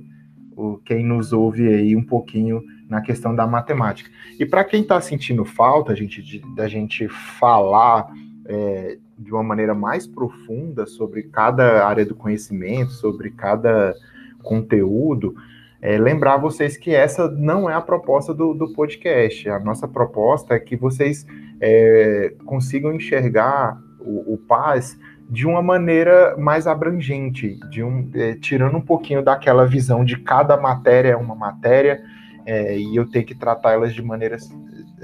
o, 0.56 0.77
quem 0.84 1.06
nos 1.06 1.31
ouve 1.31 1.68
aí 1.68 1.95
um 1.95 2.03
pouquinho 2.03 2.64
na 2.90 3.02
questão 3.02 3.35
da 3.35 3.45
matemática. 3.45 4.10
E 4.40 4.45
para 4.45 4.64
quem 4.64 4.81
está 4.81 4.99
sentindo 4.99 5.45
falta, 5.45 5.95
gente, 5.95 6.22
de, 6.22 6.40
da 6.56 6.68
gente 6.68 7.07
falar 7.07 8.11
é, 8.45 8.98
de 9.18 9.31
uma 9.31 9.44
maneira 9.44 9.73
mais 9.73 10.07
profunda 10.07 10.85
sobre 10.85 11.23
cada 11.23 11.85
área 11.85 12.06
do 12.06 12.15
conhecimento, 12.15 12.91
sobre 12.91 13.31
cada 13.31 13.94
conteúdo, 14.41 15.35
é, 15.81 15.98
lembrar 15.98 16.38
vocês 16.38 16.77
que 16.77 16.91
essa 16.95 17.30
não 17.30 17.69
é 17.69 17.73
a 17.73 17.81
proposta 17.81 18.34
do, 18.34 18.53
do 18.53 18.73
podcast. 18.73 19.49
A 19.49 19.60
nossa 19.60 19.88
proposta 19.88 20.53
é 20.53 20.60
que 20.60 20.76
vocês 20.76 21.26
é, 21.65 22.34
consigam 22.45 22.94
enxergar 22.94 23.80
o, 24.02 24.34
o 24.34 24.38
paz 24.38 24.99
de 25.30 25.48
uma 25.48 25.61
maneira 25.61 26.35
mais 26.38 26.68
abrangente, 26.68 27.57
de 27.69 27.81
um, 27.81 28.11
é, 28.14 28.35
tirando 28.35 28.76
um 28.76 28.81
pouquinho 28.81 29.23
daquela 29.23 29.65
visão 29.65 30.03
de 30.03 30.18
cada 30.18 30.57
matéria 30.57 31.11
é 31.11 31.15
uma 31.15 31.34
matéria 31.34 32.03
é, 32.45 32.77
e 32.77 32.94
eu 32.94 33.10
tenho 33.10 33.26
que 33.26 33.34
tratar 33.34 33.72
elas 33.72 33.94
de 33.94 34.02
maneiras 34.02 34.53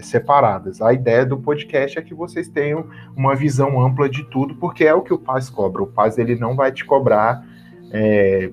separadas. 0.02 0.82
A 0.82 0.92
ideia 0.92 1.26
do 1.26 1.38
podcast 1.38 1.98
é 1.98 2.02
que 2.02 2.14
vocês 2.14 2.50
tenham 2.50 2.88
uma 3.16 3.36
visão 3.36 3.80
ampla 3.82 4.10
de 4.10 4.26
tudo, 4.26 4.56
porque 4.56 4.84
é 4.84 4.94
o 4.94 5.02
que 5.02 5.14
o 5.14 5.18
Paz 5.18 5.50
cobra. 5.50 5.82
O 5.82 5.88
Paz 5.88 6.18
ele 6.18 6.36
não 6.36 6.56
vai 6.56 6.74
te 6.74 6.84
cobrar 6.84 7.42
é, 7.92 8.52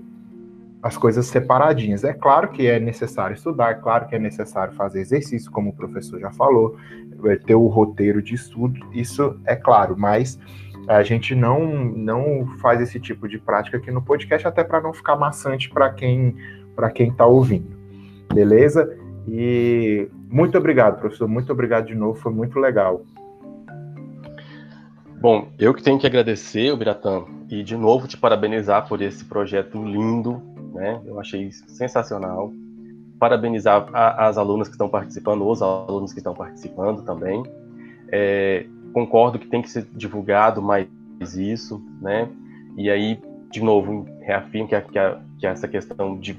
as 0.87 0.97
coisas 0.97 1.27
separadinhas. 1.27 2.05
É 2.05 2.13
claro 2.13 2.51
que 2.51 2.67
é 2.69 2.79
necessário 2.79 3.35
estudar, 3.35 3.73
é 3.73 3.75
claro 3.75 4.07
que 4.07 4.15
é 4.15 4.19
necessário 4.19 4.73
fazer 4.75 5.01
exercício, 5.01 5.51
como 5.51 5.71
o 5.71 5.73
professor 5.73 6.21
já 6.21 6.31
falou, 6.31 6.77
é, 7.06 7.06
ter 7.45 7.55
o 7.55 7.67
roteiro 7.67 8.23
de 8.23 8.35
estudo, 8.35 8.81
isso 8.93 9.39
é 9.45 9.57
claro, 9.57 9.97
mas 9.97 10.39
a 10.89 11.03
gente 11.03 11.35
não, 11.35 11.67
não 11.67 12.47
faz 12.59 12.81
esse 12.81 13.01
tipo 13.01 13.29
de 13.29 13.39
prática 13.39 13.77
aqui 13.77 13.91
no 13.91 14.01
podcast, 14.01 14.47
até 14.47 14.63
para 14.63 14.81
não 14.81 14.93
ficar 14.93 15.17
maçante 15.17 15.69
para 15.69 15.91
quem 15.91 16.37
para 16.75 16.91
quem 16.91 17.09
está 17.09 17.25
ouvindo. 17.25 17.75
Beleza? 18.33 18.97
E 19.27 20.09
muito 20.29 20.59
obrigado, 20.59 21.01
professor. 21.01 21.27
Muito 21.27 21.51
obrigado 21.51 21.87
de 21.87 21.95
novo, 21.95 22.21
foi 22.21 22.33
muito 22.33 22.59
legal. 22.59 23.03
Bom, 25.19 25.49
eu 25.59 25.73
que 25.73 25.83
tenho 25.83 25.99
que 25.99 26.07
agradecer, 26.07 26.71
o 26.71 26.77
Biratã, 26.77 27.25
e 27.51 27.63
de 27.63 27.77
novo 27.77 28.07
te 28.07 28.17
parabenizar 28.17 28.87
por 28.87 29.01
esse 29.01 29.25
projeto 29.25 29.83
lindo, 29.83 30.43
né? 30.75 31.01
Eu 31.07 31.19
achei 31.19 31.51
sensacional. 31.51 32.53
Parabenizar 33.19 33.89
a, 33.93 34.29
as 34.29 34.39
alunas 34.39 34.69
que 34.69 34.75
estão 34.75 34.89
participando, 34.89 35.47
os 35.47 35.63
alunos 35.63 36.13
que 36.13 36.19
estão 36.19 36.35
participando 36.35 37.03
também. 37.03 37.43
É, 38.11 38.67
concordo 38.93 39.39
que 39.39 39.47
tem 39.47 39.63
que 39.63 39.71
ser 39.71 39.87
divulgado 39.93 40.63
mais 40.63 40.89
isso, 41.37 41.83
né? 42.01 42.29
E 42.77 42.91
aí, 42.91 43.21
de 43.51 43.63
novo, 43.63 44.07
reafirmo 44.21 44.69
que, 44.69 44.75
a, 44.75 44.81
que, 44.83 44.99
a, 44.99 45.21
que 45.39 45.47
essa 45.47 45.67
questão 45.67 46.19
de 46.19 46.37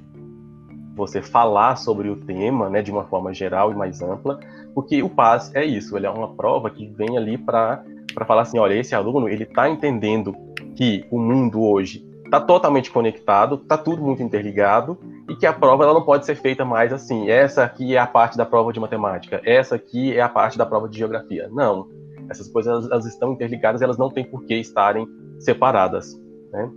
você 0.96 1.22
falar 1.22 1.76
sobre 1.76 2.10
o 2.10 2.16
tema, 2.16 2.70
né, 2.70 2.82
de 2.82 2.92
uma 2.92 3.04
forma 3.04 3.32
geral 3.34 3.72
e 3.72 3.76
mais 3.76 4.02
ampla, 4.02 4.40
porque 4.74 5.04
o 5.04 5.10
PAS 5.10 5.54
é 5.54 5.64
isso, 5.64 5.96
ele 5.96 6.08
é 6.08 6.10
uma 6.10 6.34
prova 6.34 6.70
que 6.72 6.88
vem 6.88 7.18
ali 7.18 7.38
para 7.38 7.84
falar 8.26 8.42
assim, 8.42 8.58
olha, 8.58 8.74
esse 8.74 8.96
aluno, 8.96 9.30
ele 9.30 9.44
está 9.44 9.70
entendendo 9.70 10.36
que 10.76 11.06
o 11.12 11.20
mundo 11.20 11.62
hoje 11.62 12.04
está 12.26 12.40
totalmente 12.40 12.92
conectado, 12.92 13.56
está 13.56 13.78
tudo 13.78 14.02
muito 14.02 14.24
interligado 14.24 14.98
e 15.30 15.36
que 15.36 15.46
a 15.46 15.54
prova 15.54 15.84
ela 15.84 15.94
não 15.94 16.04
pode 16.04 16.26
ser 16.26 16.36
feita 16.36 16.64
mais 16.64 16.92
assim. 16.94 17.30
Essa 17.30 17.64
aqui 17.64 17.96
é 17.96 18.00
a 18.00 18.08
parte 18.08 18.38
da 18.38 18.46
prova 18.46 18.72
de 18.72 18.80
matemática, 18.80 19.42
essa 19.46 19.76
aqui 19.76 20.16
é 20.16 20.22
a 20.22 20.30
parte 20.30 20.58
da 20.58 20.66
prova 20.66 20.88
de 20.88 20.98
geografia. 20.98 21.50
Não, 21.52 21.88
essas 22.30 22.48
coisas 22.48 22.72
elas, 22.72 22.92
elas 22.92 23.06
estão 23.06 23.34
interligadas, 23.34 23.82
elas 23.82 23.98
não 23.98 24.10
têm 24.10 24.26
por 24.26 24.44
que 24.46 24.56
estarem 24.56 25.08
separadas. 25.40 26.20
Né? 26.52 26.72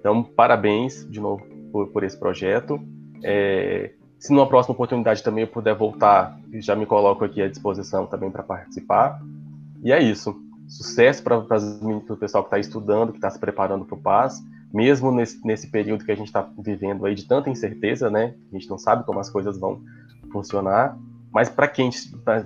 Então, 0.00 0.22
parabéns 0.22 1.06
de 1.10 1.20
novo 1.20 1.44
por, 1.72 1.88
por 1.88 2.04
esse 2.04 2.18
projeto. 2.18 2.80
É, 3.22 3.92
se 4.18 4.32
numa 4.32 4.46
próxima 4.46 4.74
oportunidade 4.74 5.22
também 5.22 5.44
eu 5.44 5.48
puder 5.48 5.74
voltar, 5.74 6.38
já 6.54 6.74
me 6.74 6.86
coloco 6.86 7.24
aqui 7.24 7.42
à 7.42 7.48
disposição 7.48 8.06
também 8.06 8.30
para 8.30 8.42
participar. 8.42 9.20
E 9.82 9.92
é 9.92 10.02
isso 10.02 10.34
sucesso 10.68 11.22
para 11.22 11.38
o 11.38 12.16
pessoal 12.16 12.42
que 12.44 12.48
está 12.48 12.58
estudando, 12.58 13.12
que 13.12 13.18
está 13.18 13.30
se 13.30 13.38
preparando 13.38 13.84
para 13.84 13.94
o 13.94 14.00
PAS, 14.00 14.42
mesmo 14.72 15.10
nesse, 15.10 15.44
nesse 15.46 15.70
período 15.70 16.04
que 16.04 16.12
a 16.12 16.16
gente 16.16 16.26
está 16.26 16.48
vivendo 16.58 17.06
aí 17.06 17.14
de 17.14 17.26
tanta 17.26 17.50
incerteza, 17.50 18.10
né? 18.10 18.34
A 18.50 18.54
gente 18.56 18.68
não 18.68 18.78
sabe 18.78 19.04
como 19.04 19.18
as 19.18 19.30
coisas 19.30 19.58
vão 19.58 19.80
funcionar, 20.32 20.98
mas 21.32 21.48
para 21.48 21.68
quem, 21.68 21.90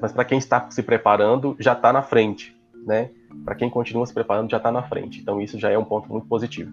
mas 0.00 0.26
quem 0.26 0.38
está 0.38 0.70
se 0.70 0.82
preparando, 0.82 1.56
já 1.58 1.72
está 1.72 1.92
na 1.92 2.02
frente, 2.02 2.56
né? 2.86 3.10
Para 3.44 3.54
quem 3.54 3.70
continua 3.70 4.06
se 4.06 4.12
preparando, 4.12 4.50
já 4.50 4.56
está 4.56 4.70
na 4.72 4.82
frente. 4.82 5.20
Então 5.20 5.40
isso 5.40 5.58
já 5.58 5.70
é 5.70 5.78
um 5.78 5.84
ponto 5.84 6.08
muito 6.10 6.26
positivo. 6.26 6.72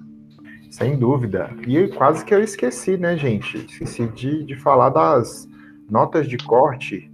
Sem 0.69 0.97
dúvida. 0.97 1.49
E 1.65 1.87
quase 1.89 2.25
que 2.25 2.33
eu 2.33 2.43
esqueci, 2.43 2.97
né, 2.97 3.15
gente? 3.15 3.57
Esqueci 3.57 4.07
de, 4.07 4.43
de 4.43 4.55
falar 4.55 4.89
das 4.89 5.47
notas 5.89 6.27
de 6.27 6.37
corte, 6.37 7.09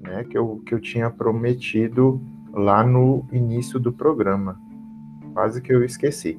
né, 0.00 0.24
que 0.24 0.36
eu, 0.36 0.62
que 0.66 0.74
eu 0.74 0.80
tinha 0.80 1.08
prometido 1.10 2.20
lá 2.52 2.84
no 2.84 3.26
início 3.32 3.80
do 3.80 3.92
programa. 3.92 4.60
Quase 5.32 5.60
que 5.60 5.72
eu 5.72 5.82
esqueci. 5.82 6.38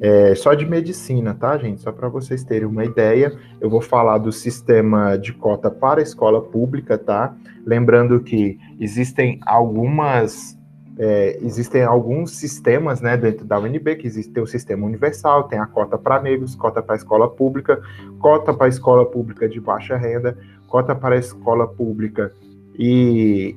É, 0.00 0.34
só 0.34 0.54
de 0.54 0.64
medicina, 0.64 1.34
tá, 1.34 1.58
gente? 1.58 1.82
Só 1.82 1.92
para 1.92 2.08
vocês 2.08 2.42
terem 2.42 2.66
uma 2.66 2.84
ideia, 2.84 3.36
eu 3.60 3.68
vou 3.68 3.82
falar 3.82 4.16
do 4.16 4.32
sistema 4.32 5.16
de 5.18 5.34
cota 5.34 5.70
para 5.70 6.00
a 6.00 6.02
escola 6.02 6.40
pública, 6.40 6.96
tá? 6.96 7.36
Lembrando 7.66 8.20
que 8.20 8.58
existem 8.80 9.38
algumas. 9.44 10.58
É, 10.98 11.38
existem 11.42 11.82
alguns 11.82 12.32
sistemas 12.32 13.00
né, 13.00 13.16
dentro 13.16 13.46
da 13.46 13.58
UNB, 13.58 13.96
que 13.96 14.06
existe 14.06 14.38
o 14.38 14.46
sistema 14.46 14.84
universal, 14.84 15.44
tem 15.44 15.58
a 15.58 15.64
cota 15.64 15.96
para 15.96 16.20
negros, 16.20 16.54
cota 16.54 16.82
para 16.82 16.96
escola 16.96 17.26
pública, 17.26 17.80
cota 18.18 18.52
para 18.52 18.68
escola 18.68 19.06
pública 19.06 19.48
de 19.48 19.58
baixa 19.60 19.96
renda, 19.96 20.36
cota 20.66 20.94
para 20.94 21.16
escola 21.16 21.66
pública 21.66 22.30
e 22.78 23.56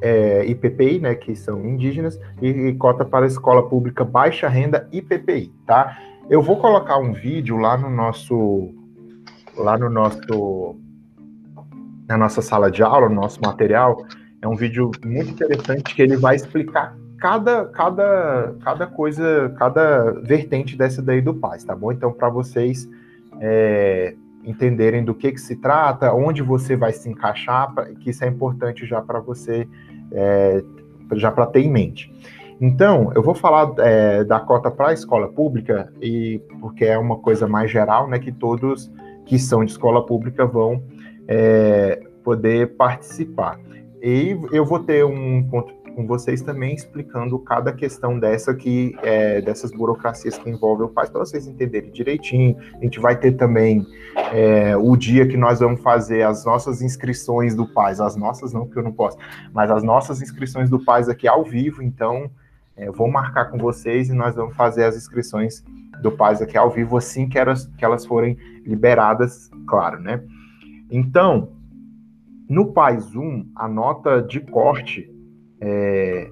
é, 0.00 0.44
IPPI, 0.46 1.00
né, 1.00 1.14
que 1.14 1.34
são 1.34 1.64
indígenas, 1.64 2.18
e, 2.40 2.48
e 2.48 2.74
cota 2.74 3.04
para 3.04 3.26
escola 3.26 3.68
pública 3.68 4.04
baixa 4.04 4.48
renda 4.48 4.88
IPPI, 4.92 5.52
tá? 5.66 5.98
Eu 6.28 6.42
vou 6.42 6.56
colocar 6.58 6.98
um 6.98 7.12
vídeo 7.12 7.56
lá 7.56 7.76
no 7.76 7.88
nosso 7.88 8.74
lá 9.56 9.78
no 9.78 9.88
nosso 9.88 10.76
na 12.08 12.16
nossa 12.16 12.42
sala 12.42 12.70
de 12.70 12.82
aula, 12.82 13.08
no 13.08 13.14
nosso 13.14 13.40
material, 13.40 14.04
é 14.40 14.46
um 14.46 14.54
vídeo 14.54 14.90
muito 15.04 15.30
interessante 15.30 15.94
que 15.94 16.02
ele 16.02 16.16
vai 16.16 16.36
explicar 16.36 16.96
cada 17.18 17.64
cada 17.66 18.54
cada 18.62 18.86
coisa, 18.86 19.54
cada 19.58 20.12
vertente 20.20 20.76
dessa 20.76 21.00
daí 21.00 21.20
do 21.20 21.34
paz, 21.34 21.64
tá 21.64 21.74
bom? 21.74 21.92
Então 21.92 22.12
para 22.12 22.28
vocês 22.28 22.88
é, 23.40 24.14
entenderem 24.46 25.04
do 25.04 25.14
que, 25.14 25.32
que 25.32 25.40
se 25.40 25.56
trata, 25.56 26.12
onde 26.14 26.40
você 26.40 26.76
vai 26.76 26.92
se 26.92 27.08
encaixar, 27.08 27.74
que 28.00 28.10
isso 28.10 28.24
é 28.24 28.28
importante 28.28 28.86
já 28.86 29.02
para 29.02 29.20
você, 29.20 29.68
é, 30.12 30.62
já 31.14 31.30
para 31.30 31.46
ter 31.46 31.60
em 31.60 31.70
mente. 31.70 32.12
Então, 32.60 33.12
eu 33.14 33.22
vou 33.22 33.34
falar 33.34 33.74
é, 33.78 34.24
da 34.24 34.40
cota 34.40 34.70
para 34.70 34.88
a 34.88 34.92
escola 34.92 35.28
pública, 35.28 35.92
e 36.00 36.40
porque 36.60 36.84
é 36.84 36.96
uma 36.96 37.18
coisa 37.18 37.46
mais 37.46 37.70
geral, 37.70 38.08
né, 38.08 38.18
que 38.18 38.32
todos 38.32 38.90
que 39.26 39.38
são 39.38 39.64
de 39.64 39.72
escola 39.72 40.06
pública 40.06 40.46
vão 40.46 40.82
é, 41.26 42.00
poder 42.22 42.76
participar. 42.76 43.58
E 44.00 44.38
eu 44.52 44.64
vou 44.64 44.78
ter 44.78 45.04
um 45.04 45.42
com 45.96 46.06
vocês 46.06 46.42
também 46.42 46.74
explicando 46.74 47.38
cada 47.38 47.72
questão 47.72 48.18
dessa 48.18 48.54
que 48.54 48.94
é, 49.02 49.40
dessas 49.40 49.72
burocracias 49.72 50.36
que 50.36 50.50
envolvem 50.50 50.84
o 50.84 50.90
pai 50.90 51.08
para 51.08 51.20
vocês 51.20 51.46
entenderem 51.46 51.90
direitinho. 51.90 52.54
A 52.74 52.84
gente 52.84 53.00
vai 53.00 53.18
ter 53.18 53.32
também 53.32 53.84
é, 54.30 54.76
o 54.76 54.94
dia 54.94 55.26
que 55.26 55.38
nós 55.38 55.58
vamos 55.58 55.80
fazer 55.80 56.22
as 56.22 56.44
nossas 56.44 56.82
inscrições 56.82 57.54
do 57.54 57.66
PAIS, 57.66 57.98
as 57.98 58.14
nossas 58.14 58.52
não, 58.52 58.66
porque 58.66 58.78
eu 58.78 58.82
não 58.82 58.92
posso, 58.92 59.16
mas 59.54 59.70
as 59.70 59.82
nossas 59.82 60.20
inscrições 60.20 60.68
do 60.68 60.84
PAIS 60.84 61.08
aqui 61.08 61.26
ao 61.26 61.42
vivo, 61.42 61.82
então 61.82 62.30
é, 62.76 62.90
vou 62.90 63.10
marcar 63.10 63.46
com 63.46 63.56
vocês 63.56 64.10
e 64.10 64.12
nós 64.12 64.34
vamos 64.34 64.54
fazer 64.54 64.84
as 64.84 64.96
inscrições 64.98 65.64
do 66.02 66.12
PAIS 66.12 66.42
aqui 66.42 66.58
ao 66.58 66.70
vivo 66.70 66.98
assim 66.98 67.26
que 67.26 67.38
elas, 67.38 67.64
que 67.78 67.84
elas 67.84 68.04
forem 68.04 68.36
liberadas, 68.66 69.50
claro, 69.66 69.98
né? 69.98 70.22
Então, 70.90 71.52
no 72.46 72.72
PAIS 72.74 73.16
1, 73.16 73.50
a 73.56 73.66
nota 73.66 74.20
de 74.20 74.40
corte 74.40 75.15
é, 75.60 76.30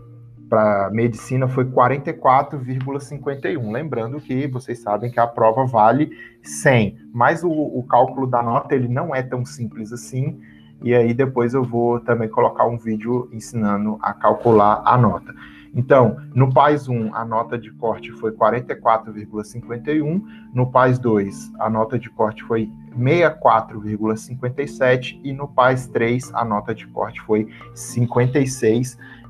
para 0.49 0.89
medicina 0.91 1.47
foi 1.49 1.65
44,51. 1.65 3.73
Lembrando 3.73 4.21
que 4.21 4.47
vocês 4.47 4.79
sabem 4.81 5.11
que 5.11 5.19
a 5.19 5.27
prova 5.27 5.65
vale 5.65 6.11
100, 6.43 6.99
mas 7.13 7.43
o, 7.43 7.51
o, 7.51 7.83
cálculo 7.89 8.27
da 8.27 8.43
nota 8.43 8.75
ele 8.75 8.89
não 8.89 9.15
é 9.15 9.23
tão 9.23 9.43
simples 9.45 9.93
assim. 9.93 10.39
E 10.83 10.95
aí 10.95 11.15
depois 11.15 11.55
eu 11.55 11.63
vou 11.63 12.01
também 12.01 12.29
colocar 12.29 12.67
um 12.67 12.77
vídeo 12.77 13.29
ensinando 13.33 13.97
a 14.03 14.13
calcular 14.13 14.83
a 14.85 14.99
nota. 14.99 15.33
Então, 15.77 16.17
no 16.33 16.53
PAIS 16.53 16.89
1, 16.89 17.13
a 17.15 17.25
nota 17.25 17.59
de 17.59 17.73
corte 17.73 18.13
foi 18.13 18.31
44,51. 18.31 20.23
No 20.55 20.71
PAIS 20.71 21.01
2, 21.01 21.55
a 21.59 21.69
nota 21.69 21.99
de 21.99 22.09
corte 22.11 22.45
foi 22.45 22.71
64,57 22.97 25.21
e 25.25 25.33
no 25.33 25.49
PAIS 25.49 25.89
3 25.89 26.33
a 26.33 26.45
nota 26.45 26.73
de 26.73 26.87
corte 26.87 27.21
foi 27.23 27.49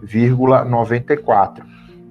56,94. 0.07 1.65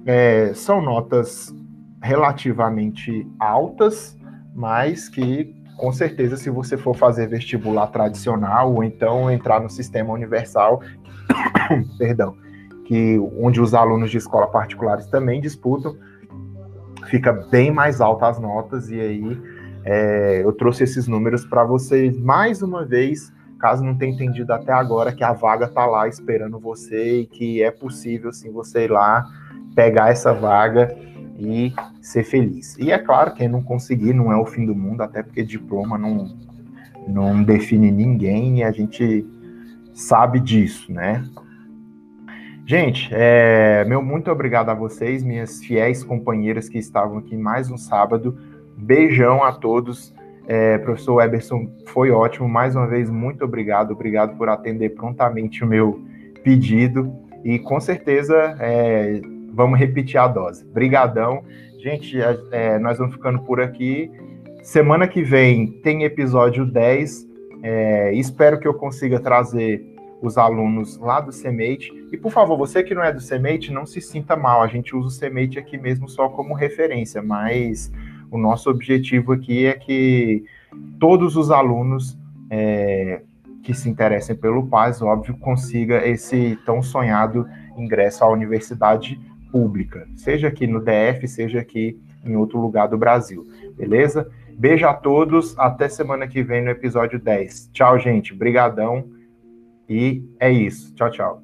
É, 0.06 0.52
são 0.54 0.82
notas 0.82 1.54
relativamente 2.02 3.26
altas, 3.38 4.16
mas 4.54 5.08
que 5.08 5.54
com 5.76 5.92
certeza 5.92 6.36
se 6.36 6.50
você 6.50 6.76
for 6.76 6.94
fazer 6.94 7.26
vestibular 7.26 7.88
tradicional 7.88 8.72
ou 8.72 8.84
então 8.84 9.30
entrar 9.30 9.60
no 9.60 9.68
sistema 9.68 10.12
universal, 10.12 10.80
perdão, 11.98 12.36
que 12.84 13.18
onde 13.38 13.60
os 13.60 13.74
alunos 13.74 14.10
de 14.10 14.18
escola 14.18 14.46
particulares 14.46 15.06
também 15.06 15.40
disputam, 15.40 15.96
fica 17.06 17.32
bem 17.32 17.70
mais 17.72 18.00
alta 18.00 18.28
as 18.28 18.38
notas 18.38 18.90
e 18.90 19.00
aí 19.00 19.40
é, 19.84 20.42
eu 20.44 20.52
trouxe 20.52 20.84
esses 20.84 21.06
números 21.06 21.44
para 21.44 21.64
vocês 21.64 22.18
mais 22.18 22.62
uma 22.62 22.84
vez, 22.84 23.32
caso 23.64 23.82
não 23.82 23.94
tenha 23.94 24.12
entendido 24.12 24.52
até 24.52 24.74
agora, 24.74 25.10
que 25.10 25.24
a 25.24 25.32
vaga 25.32 25.64
está 25.64 25.86
lá 25.86 26.06
esperando 26.06 26.58
você 26.58 27.20
e 27.20 27.26
que 27.26 27.62
é 27.62 27.70
possível 27.70 28.30
sim 28.30 28.52
você 28.52 28.84
ir 28.84 28.90
lá 28.90 29.26
pegar 29.74 30.10
essa 30.10 30.34
vaga 30.34 30.94
e 31.38 31.72
ser 31.98 32.24
feliz. 32.24 32.76
E 32.76 32.92
é 32.92 32.98
claro, 32.98 33.32
quem 33.32 33.48
não 33.48 33.62
conseguir 33.62 34.12
não 34.12 34.30
é 34.30 34.36
o 34.36 34.44
fim 34.44 34.66
do 34.66 34.74
mundo, 34.74 35.00
até 35.00 35.22
porque 35.22 35.42
diploma 35.42 35.96
não, 35.96 36.36
não 37.08 37.42
define 37.42 37.90
ninguém 37.90 38.58
e 38.58 38.62
a 38.62 38.70
gente 38.70 39.26
sabe 39.94 40.40
disso, 40.40 40.92
né? 40.92 41.24
Gente, 42.66 43.08
é, 43.12 43.82
meu 43.86 44.02
muito 44.02 44.30
obrigado 44.30 44.68
a 44.68 44.74
vocês, 44.74 45.24
minhas 45.24 45.64
fiéis 45.64 46.04
companheiras 46.04 46.68
que 46.68 46.76
estavam 46.76 47.16
aqui 47.16 47.34
mais 47.34 47.70
um 47.70 47.78
sábado. 47.78 48.36
Beijão 48.76 49.42
a 49.42 49.52
todos. 49.52 50.12
É, 50.46 50.78
professor 50.78 51.22
Eberson, 51.22 51.70
foi 51.86 52.10
ótimo. 52.10 52.48
Mais 52.48 52.76
uma 52.76 52.86
vez, 52.86 53.10
muito 53.10 53.44
obrigado. 53.44 53.92
Obrigado 53.92 54.36
por 54.36 54.48
atender 54.48 54.90
prontamente 54.90 55.64
o 55.64 55.66
meu 55.66 56.02
pedido. 56.42 57.12
E 57.44 57.58
com 57.58 57.80
certeza 57.80 58.56
é, 58.60 59.20
vamos 59.52 59.78
repetir 59.78 60.18
a 60.18 60.28
dose. 60.28 60.64
Brigadão. 60.64 61.42
Gente, 61.78 62.18
é, 62.50 62.78
nós 62.78 62.98
vamos 62.98 63.14
ficando 63.14 63.40
por 63.40 63.60
aqui. 63.60 64.10
Semana 64.62 65.06
que 65.06 65.22
vem 65.22 65.66
tem 65.82 66.04
episódio 66.04 66.64
10. 66.64 67.26
É, 67.62 68.12
espero 68.14 68.58
que 68.58 68.68
eu 68.68 68.74
consiga 68.74 69.18
trazer 69.20 69.94
os 70.22 70.38
alunos 70.38 70.98
lá 70.98 71.20
do 71.20 71.32
CEMEIT. 71.32 71.92
E, 72.10 72.16
por 72.16 72.32
favor, 72.32 72.56
você 72.56 72.82
que 72.82 72.94
não 72.94 73.02
é 73.02 73.12
do 73.12 73.20
CEMEIT, 73.20 73.72
não 73.72 73.84
se 73.84 74.00
sinta 74.00 74.34
mal. 74.34 74.62
A 74.62 74.66
gente 74.66 74.96
usa 74.96 75.08
o 75.08 75.10
CEMEIT 75.10 75.58
aqui 75.58 75.76
mesmo 75.76 76.08
só 76.08 76.28
como 76.28 76.54
referência, 76.54 77.20
mas 77.22 77.92
o 78.34 78.38
nosso 78.38 78.68
objetivo 78.68 79.32
aqui 79.32 79.64
é 79.64 79.74
que 79.74 80.44
todos 80.98 81.36
os 81.36 81.52
alunos 81.52 82.18
é, 82.50 83.22
que 83.62 83.72
se 83.72 83.88
interessem 83.88 84.34
pelo 84.34 84.66
PAS, 84.66 85.00
óbvio, 85.00 85.36
consiga 85.36 86.06
esse 86.06 86.58
tão 86.66 86.82
sonhado 86.82 87.48
ingresso 87.76 88.24
à 88.24 88.28
universidade 88.28 89.20
pública, 89.52 90.08
seja 90.16 90.48
aqui 90.48 90.66
no 90.66 90.80
DF, 90.80 91.28
seja 91.28 91.60
aqui 91.60 91.96
em 92.24 92.34
outro 92.34 92.58
lugar 92.60 92.88
do 92.88 92.98
Brasil, 92.98 93.46
beleza? 93.76 94.28
Beijo 94.58 94.86
a 94.86 94.94
todos, 94.94 95.56
até 95.58 95.88
semana 95.88 96.26
que 96.26 96.42
vem 96.42 96.62
no 96.62 96.70
episódio 96.70 97.20
10. 97.20 97.70
Tchau, 97.72 97.98
gente, 97.98 98.34
brigadão, 98.34 99.04
e 99.88 100.24
é 100.40 100.50
isso. 100.50 100.94
Tchau, 100.94 101.10
tchau. 101.10 101.43